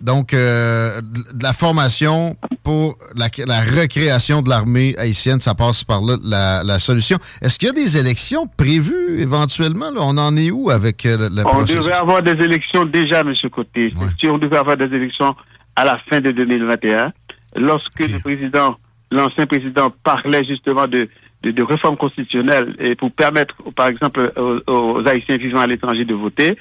donc, 0.00 0.32
euh, 0.32 1.00
de 1.00 1.42
la 1.42 1.52
formation 1.52 2.36
pour 2.62 2.96
la, 3.16 3.28
la 3.46 3.62
recréation 3.62 4.42
de 4.42 4.48
l'armée 4.48 4.94
haïtienne, 4.96 5.40
ça 5.40 5.54
passe 5.54 5.82
par 5.82 6.02
là 6.02 6.16
la, 6.22 6.62
la 6.62 6.78
solution. 6.78 7.18
Est-ce 7.42 7.58
qu'il 7.58 7.66
y 7.68 7.70
a 7.70 7.74
des 7.74 7.98
élections 7.98 8.46
prévues 8.46 9.18
éventuellement? 9.18 9.90
là? 9.90 10.00
On 10.02 10.18
en 10.18 10.36
est 10.36 10.52
où 10.52 10.70
avec 10.70 11.04
euh, 11.04 11.16
le, 11.28 11.34
le 11.34 11.40
On 11.40 11.50
processus? 11.50 11.76
devrait 11.76 11.94
avoir 11.94 12.22
des 12.22 12.32
élections 12.44 12.84
déjà, 12.84 13.20
M. 13.20 13.32
Côté. 13.50 13.92
Sûr, 14.18 14.34
on 14.34 14.38
devrait 14.38 14.58
avoir 14.58 14.76
des 14.76 14.84
élections 14.94 15.34
à 15.76 15.84
la 15.84 15.98
fin 16.08 16.20
de 16.20 16.30
2021. 16.32 17.12
Lorsque 17.56 18.00
le 18.00 18.18
président, 18.20 18.76
l'ancien 19.10 19.46
président 19.46 19.92
parlait 20.02 20.44
justement 20.44 20.86
de, 20.86 21.08
de, 21.42 21.50
de 21.50 21.62
réforme 21.62 21.96
constitutionnelle 21.96 22.74
et 22.78 22.94
pour 22.94 23.12
permettre, 23.12 23.54
par 23.76 23.86
exemple, 23.88 24.32
aux, 24.36 24.60
aux 24.72 25.06
Haïtiens 25.08 25.36
vivant 25.36 25.60
à 25.60 25.66
l'étranger 25.66 26.04
de 26.04 26.14
voter, 26.14 26.56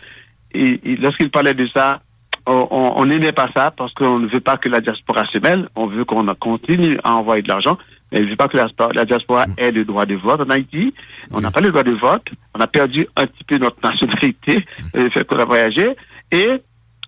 et, 0.53 0.79
et 0.83 0.95
lorsqu'il 0.97 1.29
parlait 1.31 1.53
de 1.55 1.65
ça, 1.67 2.01
on- 2.45 3.05
n'aimait 3.05 3.31
pas 3.31 3.49
ça 3.55 3.71
parce 3.71 3.93
qu'on 3.93 4.19
ne 4.19 4.27
veut 4.27 4.41
pas 4.41 4.57
que 4.57 4.67
la 4.69 4.81
diaspora 4.81 5.25
se 5.27 5.37
mêle. 5.37 5.67
On 5.75 5.87
veut 5.87 6.03
qu'on 6.05 6.25
continue 6.35 6.97
à 7.03 7.13
envoyer 7.15 7.41
de 7.41 7.47
l'argent. 7.47 7.77
Mais 8.11 8.19
on 8.19 8.23
ne 8.23 8.27
veut 8.27 8.35
pas 8.35 8.47
que 8.49 8.57
la, 8.57 8.65
diaspora- 8.67 8.93
la 8.93 9.05
diaspora 9.05 9.45
ait 9.57 9.71
le 9.71 9.85
droit 9.85 10.05
de 10.05 10.15
vote 10.15 10.41
en 10.41 10.49
Haïti. 10.49 10.93
On 11.31 11.39
n'a 11.39 11.51
pas 11.51 11.61
le 11.61 11.69
droit 11.69 11.83
de 11.83 11.91
vote. 11.93 12.27
On 12.53 12.59
a 12.59 12.67
perdu 12.67 13.07
un 13.15 13.25
petit 13.27 13.43
peu 13.45 13.57
notre 13.57 13.77
nationalité, 13.81 14.65
le 14.93 15.09
fait 15.13 15.25
qu'on 15.25 15.37
a 15.39 15.45
voyagé. 15.45 15.95
Et, 16.31 16.49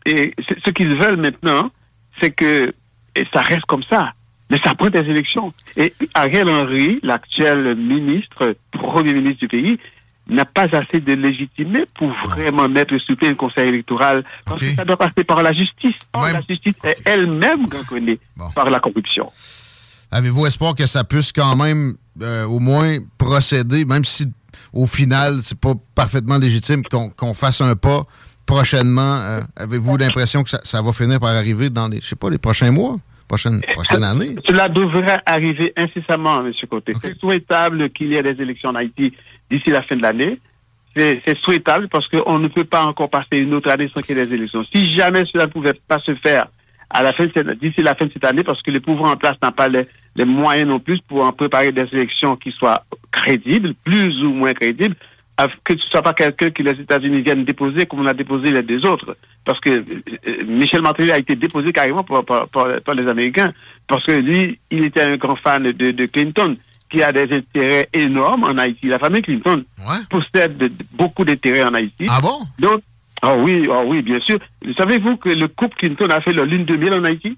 et 0.06 0.34
ce 0.66 0.70
qu'ils 0.72 0.96
veulent 0.98 1.18
maintenant, 1.18 1.70
c'est 2.20 2.32
que 2.32 2.74
et 3.16 3.26
ça 3.34 3.42
reste 3.42 3.66
comme 3.66 3.84
ça. 3.84 4.14
Mais 4.50 4.60
ça 4.64 4.76
prend 4.76 4.90
des 4.90 5.00
élections. 5.00 5.52
Et 5.76 5.94
Ariel 6.14 6.48
Henry, 6.48 7.00
l'actuel 7.02 7.76
ministre, 7.76 8.56
premier 8.72 9.14
ministre 9.14 9.40
du 9.40 9.48
pays, 9.48 9.80
n'a 10.28 10.46
pas 10.46 10.68
assez 10.72 11.00
de 11.00 11.14
légitimité 11.14 11.86
pour 11.96 12.10
vraiment 12.10 12.68
mettre 12.68 12.98
sur 12.98 13.16
pied 13.16 13.30
un 13.30 13.36
conseil 13.36 13.70
électoral. 13.70 14.24
Parce 14.46 14.60
que 14.60 14.76
ça 14.76 14.86
doit 14.86 14.98
passer 14.98 15.24
par 15.24 15.42
la 15.42 15.52
justice. 15.52 15.96
Or, 16.14 16.28
la 16.28 16.42
justice 16.48 16.76
est 16.84 16.98
elle-même 17.06 17.68
gangrenée 17.68 18.20
par 18.54 18.70
la 18.70 18.80
corruption. 18.80 19.32
Avez-vous 20.12 20.46
espoir 20.46 20.76
que 20.76 20.86
ça 20.86 21.04
puisse 21.04 21.32
quand 21.32 21.56
même 21.56 21.96
euh, 22.22 22.46
au 22.46 22.60
moins 22.60 22.98
procéder, 23.18 23.86
même 23.86 24.06
si 24.06 24.28
au 24.74 24.86
final, 24.86 25.40
c'est 25.42 25.60
pas 25.60 25.74
parfaitement 25.96 26.38
légitime 26.38 26.84
qu'on 26.84 27.10
qu'on 27.10 27.34
fasse 27.34 27.62
un 27.62 27.76
pas 27.76 28.06
prochainement? 28.46 29.18
euh, 29.22 29.42
Avez-vous 29.56 29.98
l'impression 29.98 30.44
que 30.44 30.50
ça, 30.50 30.60
ça 30.64 30.82
va 30.82 30.92
finir 30.94 31.20
par 31.20 31.30
arriver 31.36 31.70
dans 31.70 31.88
les, 31.88 32.02
je 32.02 32.08
sais 32.08 32.16
pas, 32.16 32.30
les 32.30 32.38
prochains 32.38 32.72
mois, 32.72 32.98
prochaine, 33.28 33.62
prochaine 33.74 34.04
année? 34.04 34.36
Cela 34.48 34.68
devrait 34.70 35.20
arriver 35.26 35.74
incessamment, 35.78 36.46
M. 36.46 36.52
Côté. 36.70 36.94
C'est 37.02 37.18
souhaitable 37.20 37.90
qu'il 37.92 38.08
y 38.10 38.16
ait 38.16 38.24
des 38.24 38.42
élections 38.42 38.70
en 38.70 38.76
Haïti 38.76 39.14
d'ici 39.50 39.70
la 39.70 39.82
fin 39.84 39.96
de 39.96 40.02
l'année. 40.02 40.40
C'est 40.96 41.38
souhaitable 41.40 41.90
parce 41.90 42.08
qu'on 42.08 42.40
ne 42.40 42.48
peut 42.48 42.64
pas 42.64 42.86
encore 42.86 43.10
passer 43.10 43.36
une 43.38 43.54
autre 43.54 43.70
année 43.70 43.90
sans 43.90 44.02
qu'il 44.02 44.16
y 44.16 44.20
ait 44.20 44.26
des 44.26 44.34
élections. 44.36 44.64
Si 44.74 44.86
jamais 44.86 45.26
cela 45.32 45.46
ne 45.46 45.52
pouvait 45.52 45.74
pas 45.74 46.00
se 46.00 46.16
faire 46.16 46.46
à 46.90 47.04
la 47.04 47.12
fin 47.12 47.26
de 47.26 47.32
cette- 47.34 47.60
d'ici 47.60 47.82
la 47.82 47.96
fin 47.96 48.06
de 48.06 48.12
cette 48.14 48.24
année, 48.24 48.44
parce 48.44 48.62
que 48.62 48.72
le 48.72 48.80
pouvoir 48.80 49.12
en 49.12 49.18
place 49.18 49.36
n'a 49.44 49.52
pas 49.52 49.68
les, 49.68 49.88
les 50.16 50.24
moyens 50.24 50.70
non 50.70 50.80
plus 50.80 51.02
pour 51.02 51.26
en 51.26 51.34
préparer 51.34 51.74
des 51.74 51.88
élections 51.92 52.38
qui 52.38 52.52
soient 52.52 52.86
crédibles, 53.12 53.74
plus 53.84 54.24
ou 54.24 54.30
moins 54.32 54.54
crédibles, 54.54 54.96
que 55.64 55.74
ce 55.78 55.84
ne 55.86 55.90
soit 55.90 56.02
pas 56.02 56.14
quelqu'un 56.14 56.50
que 56.50 56.64
les 56.64 56.80
États-Unis 56.82 57.22
viennent 57.22 57.44
déposer 57.46 57.86
comme 57.86 58.00
on 58.02 58.06
a 58.08 58.14
déposé 58.14 58.52
les 58.52 58.64
deux 58.64 58.86
autres. 58.86 59.18
Parce 59.44 59.60
que 59.60 59.70
euh, 59.70 59.84
euh, 60.28 60.44
Michel 60.48 60.82
Martelly 60.82 61.12
a 61.12 61.20
été 61.20 61.36
déposé 61.36 61.72
carrément 61.74 62.04
par, 62.04 62.24
par- 62.24 62.48
par- 62.48 62.82
par 62.82 62.96
les 62.96 63.08
Américains. 63.08 63.54
Parce 63.88 64.04
que 64.06 64.14
lui, 64.14 64.58
il 64.72 64.86
était 64.86 65.02
un 65.02 65.18
grand 65.18 65.36
fan 65.36 65.64
de, 65.64 65.92
de 65.92 66.06
Clinton, 66.08 66.56
qui 66.90 67.04
a 67.04 67.12
des 67.12 67.32
intérêts 67.36 67.90
énormes 67.94 68.44
en 68.46 68.58
Haïti. 68.58 68.88
La 68.88 68.98
famille 69.00 69.22
Clinton 69.22 69.64
possède 70.10 70.58
de- 70.58 70.68
de- 70.70 70.74
beaucoup 70.94 71.26
d'intérêts 71.26 71.64
en 71.64 71.74
Haïti. 71.74 72.06
Ah 72.10 72.22
bon? 72.22 72.40
Donc, 72.60 72.82
ah 73.22 73.36
oui, 73.36 73.68
ah 73.72 73.84
oui, 73.86 74.02
bien 74.02 74.20
sûr. 74.22 74.40
Savez-vous 74.78 75.18
que 75.18 75.30
le 75.30 75.48
couple 75.48 75.76
Clinton 75.78 76.06
a 76.10 76.22
fait 76.22 76.32
leur 76.34 76.46
lune 76.46 76.66
de 76.66 76.76
miel 76.78 76.94
en 76.94 77.04
Haïti? 77.04 77.38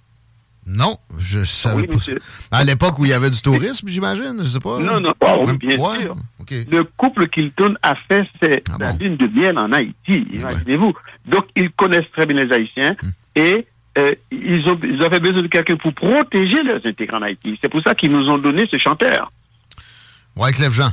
Non, 0.69 0.97
je 1.17 1.45
savais 1.45 1.81
Oui, 1.81 1.87
pas. 1.87 2.57
À 2.57 2.63
l'époque 2.65 2.99
où 2.99 3.05
il 3.05 3.11
y 3.11 3.13
avait 3.13 3.29
du 3.29 3.41
tourisme, 3.41 3.87
j'imagine, 3.87 4.35
je 4.39 4.49
sais 4.49 4.59
pas. 4.59 4.79
Non, 4.79 4.99
non, 4.99 5.13
ah 5.25 5.37
oui, 5.39 5.57
bien 5.57 5.77
ouais, 5.77 6.01
sûr. 6.01 6.13
Le 6.49 6.83
couple 6.83 7.27
Clinton 7.27 7.75
a 7.81 7.95
fait 7.95 8.23
c'est 8.41 8.63
la 8.79 8.91
lune 8.93 9.17
de 9.17 9.27
miel 9.27 9.57
en 9.57 9.71
Haïti, 9.71 10.25
imaginez-vous. 10.31 10.93
Donc, 11.25 11.45
ils 11.55 11.69
connaissent 11.71 12.09
très 12.11 12.25
bien 12.25 12.43
les 12.43 12.53
Haïtiens 12.53 12.95
et 13.35 13.65
euh, 13.97 14.13
ils, 14.31 14.67
ont, 14.69 14.79
ils 14.83 15.03
avaient 15.03 15.19
besoin 15.19 15.41
de 15.41 15.47
quelqu'un 15.47 15.75
pour 15.75 15.93
protéger 15.93 16.61
leurs 16.63 16.85
intérêts 16.85 17.15
en 17.15 17.21
Haïti. 17.23 17.57
C'est 17.61 17.69
pour 17.69 17.81
ça 17.81 17.95
qu'ils 17.95 18.11
nous 18.11 18.29
ont 18.29 18.37
donné 18.37 18.67
ce 18.71 18.77
chanteur. 18.77 19.31
Wyclef 20.35 20.73
Jean. 20.73 20.91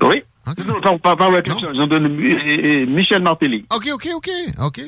Oui. 0.00 0.22
Non, 0.66 0.80
pas, 0.80 0.98
pas, 0.98 1.16
pas 1.16 1.28
Wyclef 1.30 1.58
Jean, 1.58 1.72
ils 1.72 1.80
ont 1.80 1.86
donné 1.86 2.08
euh, 2.08 2.82
euh, 2.82 2.86
Michel 2.86 3.22
Martelly. 3.22 3.64
OK, 3.70 3.88
OK, 3.92 4.08
OK, 4.14 4.30
OK. 4.60 4.80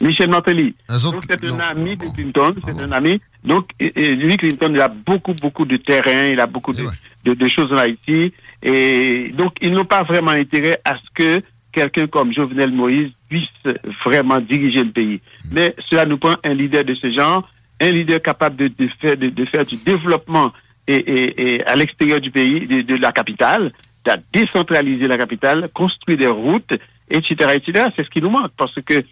Michel 0.00 0.28
Martelly. 0.28 0.74
Donc, 0.88 1.22
c'est 1.28 1.44
un 1.46 1.58
ami 1.60 1.96
de 1.96 2.06
Clinton, 2.14 2.54
c'est 2.64 2.78
un 2.78 2.92
ami. 2.92 3.20
Donc, 3.44 3.70
lui, 3.80 4.36
Clinton, 4.36 4.70
il 4.74 4.80
a 4.80 4.88
beaucoup, 4.88 5.32
beaucoup 5.34 5.64
de 5.64 5.76
terrain, 5.78 6.26
il 6.26 6.40
a 6.40 6.46
beaucoup 6.46 6.72
de, 6.72 6.84
de, 7.24 7.34
de 7.34 7.48
choses 7.48 7.72
en 7.72 7.76
Haïti. 7.76 8.32
Et 8.68 9.32
donc, 9.32 9.52
ils 9.60 9.72
n'ont 9.72 9.84
pas 9.84 10.02
vraiment 10.02 10.32
intérêt 10.32 10.80
à 10.84 10.96
ce 10.96 11.10
que 11.14 11.42
quelqu'un 11.70 12.08
comme 12.08 12.34
Jovenel 12.34 12.72
Moïse 12.72 13.12
puisse 13.28 13.48
vraiment 14.04 14.40
diriger 14.40 14.82
le 14.82 14.90
pays. 14.90 15.20
Mais 15.52 15.72
cela 15.88 16.04
nous 16.04 16.18
prend 16.18 16.34
un 16.42 16.52
leader 16.54 16.84
de 16.84 16.94
ce 16.96 17.08
genre, 17.12 17.48
un 17.80 17.90
leader 17.90 18.20
capable 18.20 18.56
de, 18.56 18.66
de 18.66 18.88
faire, 19.00 19.16
de, 19.16 19.28
de 19.28 19.44
faire 19.44 19.64
du 19.64 19.76
développement 19.84 20.52
et, 20.88 20.96
et, 20.96 21.54
et 21.54 21.64
à 21.64 21.76
l'extérieur 21.76 22.20
du 22.20 22.32
pays, 22.32 22.66
de, 22.66 22.82
de 22.82 22.96
la 22.96 23.12
capitale, 23.12 23.72
de 24.04 24.12
décentraliser 24.32 25.06
la 25.06 25.16
capitale, 25.16 25.68
construire 25.72 26.18
des 26.18 26.26
routes, 26.26 26.74
etc., 27.08 27.52
etc. 27.54 27.88
C'est 27.94 28.04
ce 28.04 28.10
qui 28.10 28.20
nous 28.20 28.30
manque 28.30 28.52
parce 28.56 28.74
que 28.84 29.04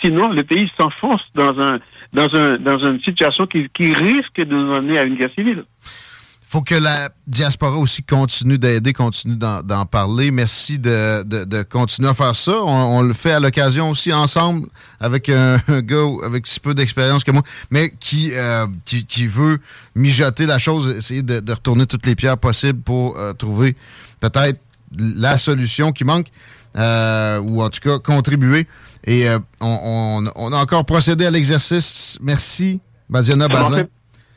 sinon 0.00 0.28
le 0.28 0.42
pays 0.42 0.70
s'enfonce 0.78 1.22
dans 1.34 1.58
un 1.60 1.80
dans 2.14 2.34
un 2.34 2.56
dans 2.58 2.78
une 2.78 3.00
situation 3.02 3.46
qui, 3.46 3.68
qui 3.70 3.92
risque 3.92 4.36
de 4.38 4.54
nous 4.54 4.72
emmener 4.72 4.98
à 4.98 5.04
une 5.04 5.16
guerre 5.16 5.32
civile. 5.34 5.64
Faut 6.52 6.60
que 6.62 6.74
la 6.74 7.08
diaspora 7.26 7.76
aussi 7.78 8.02
continue 8.02 8.58
d'aider, 8.58 8.92
continue 8.92 9.36
d'en 9.36 9.86
parler. 9.86 10.30
Merci 10.30 10.78
de, 10.78 11.22
de- 11.22 11.44
de 11.44 11.62
continuer 11.62 12.10
à 12.10 12.14
faire 12.14 12.36
ça. 12.36 12.52
On, 12.62 12.98
on 12.98 13.00
le 13.02 13.14
fait 13.14 13.32
à 13.32 13.40
l'occasion 13.40 13.88
aussi 13.88 14.12
ensemble 14.12 14.68
avec 15.00 15.30
un, 15.30 15.58
un 15.68 15.80
gars 15.80 16.04
avec 16.22 16.46
si 16.46 16.60
peu 16.60 16.74
d'expérience 16.74 17.24
que 17.24 17.30
moi, 17.30 17.42
mais 17.70 17.90
qui, 17.98 18.32
euh, 18.34 18.66
qui, 18.84 19.06
qui 19.06 19.26
veut 19.26 19.60
mijoter 19.94 20.44
la 20.44 20.58
chose, 20.58 20.94
essayer 20.94 21.22
de, 21.22 21.40
de 21.40 21.52
retourner 21.52 21.86
toutes 21.86 22.04
les 22.04 22.14
pierres 22.14 22.36
possibles 22.38 22.82
pour 22.82 23.16
euh, 23.16 23.32
trouver 23.32 23.74
peut-être 24.20 24.60
la 24.98 25.38
solution 25.38 25.90
qui 25.92 26.04
manque, 26.04 26.26
euh, 26.76 27.38
ou 27.40 27.62
en 27.62 27.70
tout 27.70 27.80
cas 27.80 27.98
contribuer. 27.98 28.68
Et 29.04 29.26
euh, 29.26 29.38
on, 29.62 30.20
on- 30.26 30.32
on 30.36 30.52
a 30.52 30.56
encore 30.58 30.84
procédé 30.84 31.24
à 31.24 31.30
l'exercice. 31.30 32.18
Merci, 32.20 32.80
Badiana 33.08 33.48
Bazin. 33.48 33.76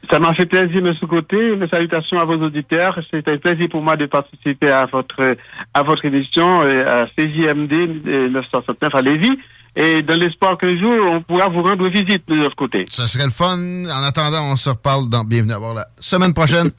Ça 0.09 0.19
m'a 0.19 0.33
fait 0.33 0.45
plaisir 0.45 0.81
ce 0.99 1.05
côté. 1.05 1.55
Mes 1.55 1.67
salutations 1.67 2.17
à 2.17 2.25
vos 2.25 2.35
auditeurs. 2.35 2.97
C'est 3.11 3.27
un 3.27 3.37
plaisir 3.37 3.67
pour 3.69 3.81
moi 3.81 3.95
de 3.95 4.05
participer 4.05 4.69
à 4.69 4.85
votre 4.91 5.35
à 5.73 5.83
votre 5.83 6.05
émission 6.05 6.61
à 6.61 7.05
CJMD 7.17 7.73
euh, 8.07 8.29
969 8.29 8.95
à 8.95 9.01
Lévis. 9.01 9.37
Et 9.75 10.01
dans 10.01 10.17
l'espoir 10.17 10.57
qu'un 10.57 10.77
jour, 10.79 10.95
on 11.11 11.21
pourra 11.21 11.49
vous 11.49 11.61
rendre 11.61 11.87
visite 11.89 12.27
de 12.27 12.35
notre 12.35 12.55
côté. 12.55 12.85
Ce 12.89 13.05
serait 13.07 13.25
le 13.25 13.31
fun. 13.31 13.57
En 13.57 14.03
attendant, 14.03 14.51
on 14.51 14.55
se 14.55 14.69
reparle 14.69 15.09
dans 15.09 15.23
Bienvenue 15.23 15.53
à 15.53 15.59
bord 15.59 15.73
la 15.73 15.85
semaine 15.99 16.33
prochaine. 16.33 16.71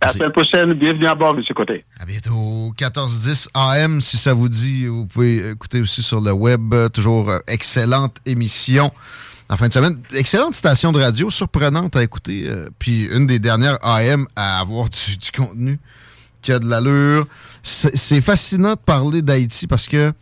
À 0.00 0.06
la 0.06 0.12
semaine 0.12 0.32
prochaine. 0.32 0.72
Bienvenue 0.74 1.06
à 1.06 1.14
bord, 1.14 1.36
M. 1.36 1.44
Côté. 1.54 1.84
À 2.00 2.04
bientôt. 2.04 2.72
1410 2.80 3.50
AM, 3.54 4.00
si 4.00 4.16
ça 4.16 4.34
vous 4.34 4.48
dit. 4.48 4.86
Vous 4.86 5.06
pouvez 5.06 5.50
écouter 5.50 5.80
aussi 5.80 6.02
sur 6.02 6.20
le 6.20 6.32
web. 6.32 6.74
Toujours 6.92 7.30
euh, 7.30 7.38
excellente 7.46 8.16
émission 8.26 8.90
en 9.48 9.56
fin 9.56 9.68
de 9.68 9.72
semaine. 9.72 9.98
Excellente 10.14 10.54
station 10.54 10.92
de 10.92 11.00
radio, 11.00 11.30
surprenante 11.30 11.96
à 11.96 12.02
écouter. 12.02 12.44
euh, 12.48 12.68
puis 12.78 13.04
une 13.06 13.26
des 13.26 13.38
dernières 13.38 13.78
AM 13.82 14.26
à 14.36 14.60
avoir 14.60 14.88
du, 14.88 14.98
contenu 15.36 15.78
qui 16.42 16.52
a 16.52 16.58
de 16.58 16.66
l'allure. 16.68 17.26
C'est 17.62 18.20
fascinant 18.20 18.72
de 18.74 18.78
parler 18.78 19.22
d'Haïti 19.22 19.66
parce 19.66 19.88
que 19.88 20.12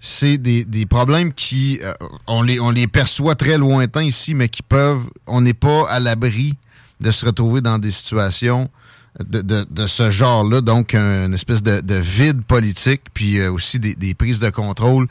c'est 0.00 0.38
des, 0.38 0.64
des 0.64 0.86
problèmes 0.86 1.32
qui, 1.32 1.78
euh, 1.82 1.92
on, 2.26 2.42
les, 2.42 2.60
on 2.60 2.70
les 2.70 2.86
perçoit 2.86 3.34
très 3.34 3.58
lointains 3.58 4.02
ici, 4.02 4.34
mais 4.34 4.48
qui 4.48 4.62
peuvent, 4.62 5.04
on 5.26 5.40
n'est 5.40 5.54
pas 5.54 5.88
à 5.90 6.00
l'abri 6.00 6.54
de 7.00 7.10
se 7.10 7.26
retrouver 7.26 7.60
dans 7.60 7.78
des 7.78 7.90
situations 7.90 8.70
de, 9.22 9.40
de, 9.42 9.66
de 9.70 9.86
ce 9.86 10.10
genre-là, 10.10 10.60
donc 10.60 10.94
un- 10.94 11.26
une 11.26 11.34
espèce 11.34 11.62
de, 11.62 11.80
de 11.80 11.94
vide 11.94 12.42
politique, 12.44 13.02
puis 13.14 13.38
euh, 13.40 13.50
aussi 13.52 13.78
des, 13.80 13.94
des 13.94 14.14
prises 14.14 14.40
de 14.40 14.50
contrôle 14.50 15.06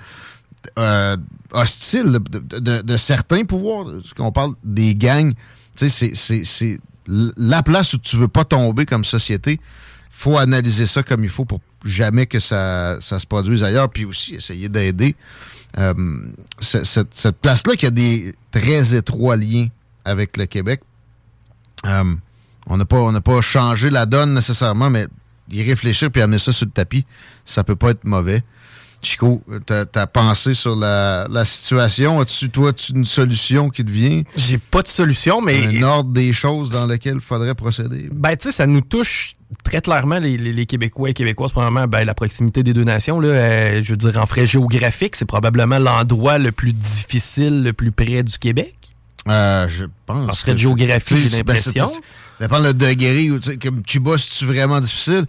euh, 0.79 1.17
hostiles 1.51 2.19
de, 2.21 2.97
certains 2.97 3.43
pouvoirs. 3.45 3.87
Qu'on 4.15 4.31
parle 4.31 4.53
des 4.63 4.95
gangs, 4.95 5.33
c'est- 5.75 6.79
la 7.07 7.61
place 7.63 7.93
où 7.93 7.97
tu 7.99 8.17
veux 8.17 8.27
pas 8.27 8.43
tomber 8.45 8.85
comme 8.85 9.05
société. 9.05 9.59
faut 10.11 10.37
analyser 10.37 10.85
ça 10.87 11.03
comme 11.03 11.23
il 11.25 11.29
faut 11.29 11.43
pour 11.45 11.59
jamais 11.83 12.25
que 12.25 12.39
ça, 12.39 12.97
ça 13.01 13.19
se 13.19 13.25
produise 13.27 13.63
ailleurs, 13.65 13.89
puis 13.89 14.05
aussi 14.05 14.35
essayer 14.35 14.69
d'aider 14.69 15.13
euh, 15.77 15.93
ce- 16.61 16.85
cette, 16.85 17.13
cette 17.13 17.37
place-là 17.37 17.75
qui 17.75 17.85
a 17.85 17.91
des 17.91 18.33
très 18.49 18.95
étroits 18.95 19.35
liens 19.35 19.67
avec 20.05 20.37
le 20.37 20.45
Québec. 20.45 20.81
Euh, 21.85 22.15
on 22.67 22.77
n'a 22.77 22.85
pas, 22.85 23.21
pas 23.21 23.41
changé 23.41 23.89
la 23.89 24.05
donne 24.05 24.33
nécessairement, 24.33 24.89
mais 24.89 25.07
y 25.51 25.61
réfléchir 25.63 26.09
puis 26.09 26.21
amener 26.21 26.39
ça 26.39 26.53
sur 26.53 26.65
le 26.65 26.71
tapis, 26.71 27.05
ça 27.43 27.63
peut 27.65 27.75
pas 27.75 27.91
être 27.91 28.05
mauvais. 28.05 28.41
Chico, 29.05 29.43
t'as 29.65 29.85
as 29.95 30.07
pensé 30.07 30.53
sur 30.53 30.75
la, 30.75 31.27
la 31.29 31.45
situation. 31.45 32.19
As-tu, 32.19 32.49
toi, 32.49 32.69
as-tu 32.69 32.93
une 32.93 33.05
solution 33.05 33.69
qui 33.69 33.85
te 33.85 33.91
vient? 33.91 34.23
J'ai 34.35 34.57
pas 34.57 34.81
de 34.81 34.87
solution, 34.87 35.41
mais. 35.41 35.77
Un 35.77 35.83
ordre 35.83 36.09
des 36.11 36.33
choses 36.33 36.69
dans 36.71 36.87
lequel 36.87 37.15
il 37.15 37.21
faudrait 37.21 37.55
procéder? 37.55 38.09
Ben, 38.11 38.35
tu 38.35 38.45
sais, 38.45 38.51
ça 38.51 38.65
nous 38.67 38.81
touche 38.81 39.35
très 39.63 39.79
clairement, 39.81 40.17
les, 40.17 40.37
les- 40.37 40.51
les 40.53 40.65
Québécois 40.65 41.11
et 41.11 41.13
Québécoises. 41.13 41.51
Premièrement, 41.51 41.87
ben, 41.87 42.03
la 42.03 42.13
proximité 42.13 42.63
des 42.63 42.73
deux 42.73 42.83
nations, 42.83 43.19
là, 43.19 43.27
euh, 43.29 43.81
je 43.83 43.91
veux 43.93 43.97
dire, 43.97 44.17
en 44.17 44.25
frais 44.25 44.45
géographique, 44.45 45.15
c'est 45.15 45.25
probablement 45.25 45.77
l'endroit 45.79 46.37
le 46.39 46.51
plus 46.51 46.73
difficile, 46.73 47.63
le 47.63 47.73
plus 47.73 47.91
près 47.91 48.23
du 48.23 48.37
Québec. 48.37 48.75
Euh, 49.27 49.67
je 49.69 49.85
pense. 50.05 50.29
En 50.29 50.33
frais 50.33 50.53
de 50.53 50.57
géographie, 50.57 51.17
j'ai 51.17 51.29
l'impression. 51.37 51.87
Ça 51.89 51.99
dépend 52.47 52.59
le 52.59 52.73
degré. 52.73 53.31
où, 53.31 53.39
Comme 53.61 53.81
Cuba, 53.83 54.17
c'est-tu 54.17 54.45
vraiment 54.45 54.79
difficile? 54.79 55.25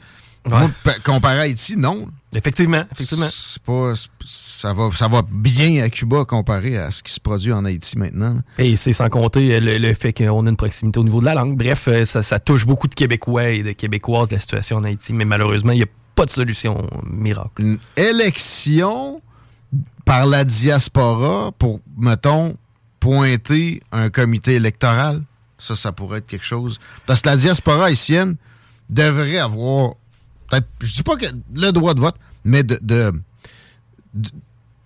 Ouais. 0.50 0.58
Moi, 0.58 0.70
pa- 0.84 0.98
comparé 1.04 1.38
à 1.38 1.40
Haïti, 1.42 1.76
non. 1.76 2.08
Effectivement, 2.36 2.84
effectivement. 2.92 3.28
C'est 3.32 3.62
pas, 3.62 3.94
ça, 4.26 4.72
va, 4.74 4.90
ça 4.94 5.08
va 5.08 5.22
bien 5.28 5.82
à 5.82 5.88
Cuba 5.88 6.24
comparé 6.24 6.76
à 6.76 6.90
ce 6.90 7.02
qui 7.02 7.12
se 7.12 7.18
produit 7.20 7.52
en 7.52 7.64
Haïti 7.64 7.98
maintenant. 7.98 8.34
là. 8.34 8.64
Et 8.64 8.76
c'est 8.76 8.92
sans 8.92 9.08
compter 9.08 9.54
euh, 9.54 9.60
le, 9.60 9.78
le 9.78 9.94
fait 9.94 10.12
qu'on 10.12 10.46
a 10.46 10.50
une 10.50 10.56
proximité 10.56 11.00
au 11.00 11.04
niveau 11.04 11.20
de 11.20 11.24
la 11.24 11.34
langue. 11.34 11.56
Bref, 11.56 11.88
euh, 11.88 12.04
ça, 12.04 12.22
ça 12.22 12.38
touche 12.38 12.66
beaucoup 12.66 12.88
de 12.88 12.94
Québécois 12.94 13.48
et 13.48 13.62
de 13.62 13.72
Québécoises 13.72 14.30
la 14.30 14.38
situation 14.38 14.76
en 14.76 14.84
Haïti, 14.84 15.12
mais 15.12 15.24
malheureusement, 15.24 15.72
il 15.72 15.78
n'y 15.78 15.82
a 15.84 15.88
pas 16.14 16.26
de 16.26 16.30
solution 16.30 16.86
miracle. 17.10 17.50
Une 17.62 17.78
élection 17.96 19.16
par 20.04 20.26
la 20.26 20.44
diaspora 20.44 21.52
pour, 21.58 21.80
mettons, 21.96 22.56
pointer 23.00 23.80
un 23.92 24.10
comité 24.10 24.54
électoral. 24.54 25.22
Ça, 25.58 25.74
ça 25.74 25.92
pourrait 25.92 26.18
être 26.18 26.26
quelque 26.26 26.44
chose. 26.44 26.78
Parce 27.06 27.22
que 27.22 27.28
la 27.28 27.36
diaspora 27.36 27.86
haïtienne 27.86 28.36
devrait 28.90 29.38
avoir, 29.38 29.94
peut-être, 30.50 30.66
je 30.80 30.92
dis 30.94 31.02
pas 31.02 31.16
que 31.16 31.26
le 31.54 31.70
droit 31.72 31.94
de 31.94 32.00
vote, 32.00 32.16
mais 32.46 32.62
de, 32.62 32.78
de, 32.82 33.12
de- 34.14 34.30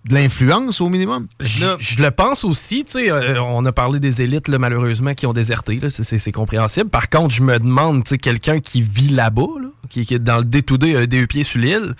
de 0.09 0.15
l'influence 0.15 0.81
au 0.81 0.89
minimum. 0.89 1.27
Je, 1.39 1.65
je 1.79 2.01
le 2.01 2.09
pense 2.09 2.43
aussi, 2.43 2.83
tu 2.83 2.93
sais, 2.93 3.11
euh, 3.11 3.39
on 3.39 3.63
a 3.65 3.71
parlé 3.71 3.99
des 3.99 4.23
élites, 4.23 4.47
là, 4.47 4.57
malheureusement, 4.57 5.13
qui 5.13 5.27
ont 5.27 5.33
déserté, 5.33 5.79
là, 5.79 5.91
c'est- 5.91 6.31
compréhensible. 6.31 6.89
Par 6.89 7.07
contre, 7.07 7.35
je 7.35 7.43
me 7.43 7.59
demande, 7.59 8.03
tu 8.03 8.09
sais, 8.09 8.17
quelqu'un 8.17 8.59
qui 8.59 8.81
vit 8.81 9.09
là-bas, 9.09 9.45
là, 9.61 9.67
qui, 9.89 10.03
qui 10.05 10.15
est 10.15 10.19
dans 10.19 10.37
le 10.39 10.43
day-to-day, 10.43 10.95
a 10.95 11.05
des 11.05 11.27
pieds 11.27 11.43
sur 11.43 11.59
l'île, 11.61 11.93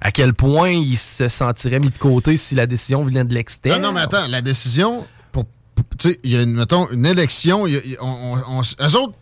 à 0.00 0.10
quel 0.12 0.32
point 0.32 0.70
il 0.70 0.96
se 0.96 1.28
sentirait 1.28 1.78
mis 1.78 1.90
de 1.90 1.98
côté 1.98 2.38
si 2.38 2.54
la 2.54 2.66
décision 2.66 3.04
venait 3.04 3.24
de 3.24 3.34
l'extérieur? 3.34 3.80
Non, 3.80 3.88
non, 3.88 3.94
mais 3.94 4.00
attends, 4.00 4.26
la 4.28 4.40
décision, 4.40 5.06
pour, 5.30 5.44
pour- 5.74 5.84
tu 5.98 6.08
sais, 6.08 6.20
il 6.24 6.30
y 6.30 6.36
a, 6.38 6.42
une, 6.42 6.54
mettons, 6.54 6.88
une 6.90 7.04
élection, 7.04 7.66
y 7.66 7.76
a- 7.76 7.80
il 7.84 7.90
y 7.92 7.96
a- 7.96 8.02
on, 8.02 8.38
on- 8.48 8.60
on- 8.60 8.62
eux 8.62 8.96
autres 8.96 9.14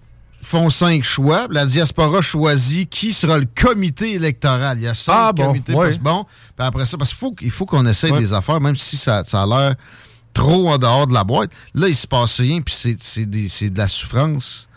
font 0.51 0.68
cinq 0.68 1.05
choix, 1.05 1.47
la 1.51 1.64
diaspora 1.64 2.20
choisit 2.20 2.90
qui 2.90 3.12
sera 3.12 3.39
le 3.39 3.47
comité 3.55 4.14
électoral. 4.14 4.78
Il 4.78 4.82
y 4.82 4.89
a 4.89 4.94
cinq 4.94 5.12
Ah, 5.16 5.32
bon, 5.32 5.47
comités 5.47 5.74
ouais. 5.74 5.97
bon. 5.98 6.24
Puis 6.56 6.66
après 6.66 6.86
ça, 6.86 6.98
parce 6.98 7.10
qu'il 7.10 7.18
faut, 7.18 7.35
il 7.40 7.51
faut 7.51 7.66
qu'on 7.66 7.86
essaye 7.86 8.10
Ouais. 8.10 8.18
des 8.18 8.32
affaires, 8.32 8.60
même 8.60 8.77
si 8.77 8.97
ça, 8.97 9.22
ça 9.24 9.43
a 9.44 9.47
l'air 9.47 9.74
trop 10.35 10.68
en 10.70 10.77
dehors 10.78 11.06
de 11.06 11.14
la 11.14 11.22
boîte. 11.24 11.51
Là, 11.74 11.89
il 11.89 11.94
se 11.94 12.06
passe 12.06 12.40
rien, 12.40 12.60
puis 12.62 12.74
c'est- 12.74 13.27
de 13.27 13.78
la 13.78 13.86
souffrance 13.89 14.68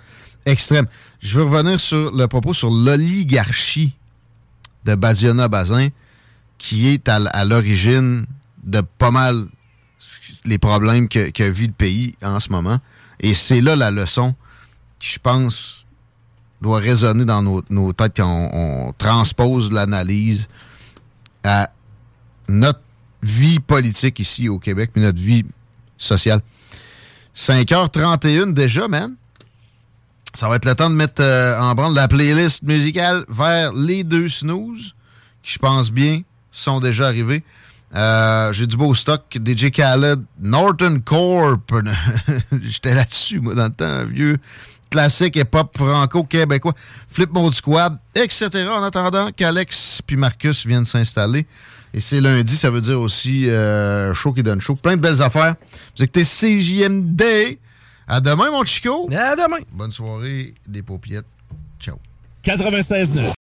extrême. 0.46 0.86
Je 1.22 1.40
veux 1.40 1.46
revenir 1.46 1.80
sur 1.80 2.12
le 2.12 2.28
propos 2.28 2.54
sur 2.54 2.70
l'oligarchie 2.70 3.96
de 4.86 4.94
Badiona 4.96 5.48
Bazin, 5.48 5.88
qui 6.58 6.90
est 6.90 7.08
à, 7.10 7.46
l'origine 7.46 8.26
de 8.64 8.82
pas 8.82 9.12
mal 9.12 9.46
les 10.46 10.58
problèmes 10.58 11.08
que, 11.10 11.30
que 11.32 11.44
vit 11.44 11.68
le 11.68 11.74
pays 11.74 12.16
en 12.22 12.40
ce 12.40 12.50
moment. 12.50 12.78
Et 13.20 13.34
c'est 13.34 13.62
là 13.62 13.76
la 13.76 13.90
leçon 13.92 14.36
je 15.04 15.20
pense, 15.20 15.86
doit 16.62 16.80
résonner 16.80 17.26
dans 17.26 17.42
nos, 17.42 17.62
nos 17.70 17.92
têtes 17.92 18.14
quand 18.16 18.50
on, 18.54 18.94
transpose 18.98 19.70
l'analyse 19.70 20.48
à 21.44 21.70
notre 22.48 22.80
vie 23.22 23.60
politique 23.60 24.20
ici 24.20 24.48
au 24.48 24.60
Québec, 24.60 24.92
puis 24.94 25.02
notre 25.02 25.20
vie 25.20 25.44
sociale. 25.98 26.40
5h31 27.36 28.54
déjà, 28.54 28.88
man. 28.88 29.16
Ça 30.34 30.48
va 30.48 30.56
être 30.56 30.66
le 30.66 30.74
temps 30.74 30.90
de 30.90 30.96
mettre 30.96 31.22
euh, 31.22 31.60
en 31.60 31.76
branle 31.76 31.94
la 31.94 32.08
playlist 32.08 32.64
musicale 32.64 33.26
vers 33.28 33.74
les 33.74 34.06
deux 34.06 34.30
snooze, 34.30 34.96
qui 35.44 35.54
je 35.54 35.60
pense 35.60 35.92
bien 35.92 36.22
sont 36.52 36.80
déjà 36.80 37.08
arrivés. 37.08 37.44
Euh, 37.96 38.54
J'ai 38.54 38.68
du 38.68 38.78
beau 38.78 38.96
stock. 38.96 39.38
DJ 39.46 39.70
Khaled, 39.70 40.24
Norton 40.40 41.02
Corp. 41.04 41.74
J'étais 42.62 42.96
là-dessus, 42.96 43.42
moi, 43.42 43.54
dans 43.54 43.66
le 43.66 43.74
temps. 43.74 44.06
Vieux 44.06 44.40
classique 44.94 45.36
hip-hop 45.38 45.76
franco-québécois. 45.76 46.74
Flip 47.10 47.32
Mode 47.32 47.54
Squad, 47.54 47.98
etc. 48.14 48.50
En 48.70 48.84
attendant 48.84 49.32
qu'Alex 49.32 50.04
puis 50.06 50.16
Marcus 50.16 50.68
viennent 50.68 50.86
s'installer. 50.86 51.48
Et 51.96 52.00
c'est 52.00 52.22
lundi, 52.22 52.56
ça 52.56 52.70
veut 52.70 52.82
dire 52.82 53.00
aussi 53.00 53.50
euh, 53.50 54.14
show 54.14 54.34
qui 54.34 54.44
donne 54.44 54.62
show. 54.62 54.76
Plein 54.76 54.96
de 54.96 55.02
belles 55.02 55.22
affaires. 55.22 55.56
Vous 55.98 56.04
écoutez 56.04 56.24
CJMD. 56.24 57.58
À 58.08 58.20
demain, 58.22 58.52
mon 58.52 58.64
Chico. 58.66 59.10
À 59.12 59.36
demain. 59.36 59.58
Bonne 59.72 59.92
soirée, 59.92 60.54
des 60.68 60.84
paupiettes. 60.84 61.26
Ciao. 61.80 61.98
96.9. 62.44 63.34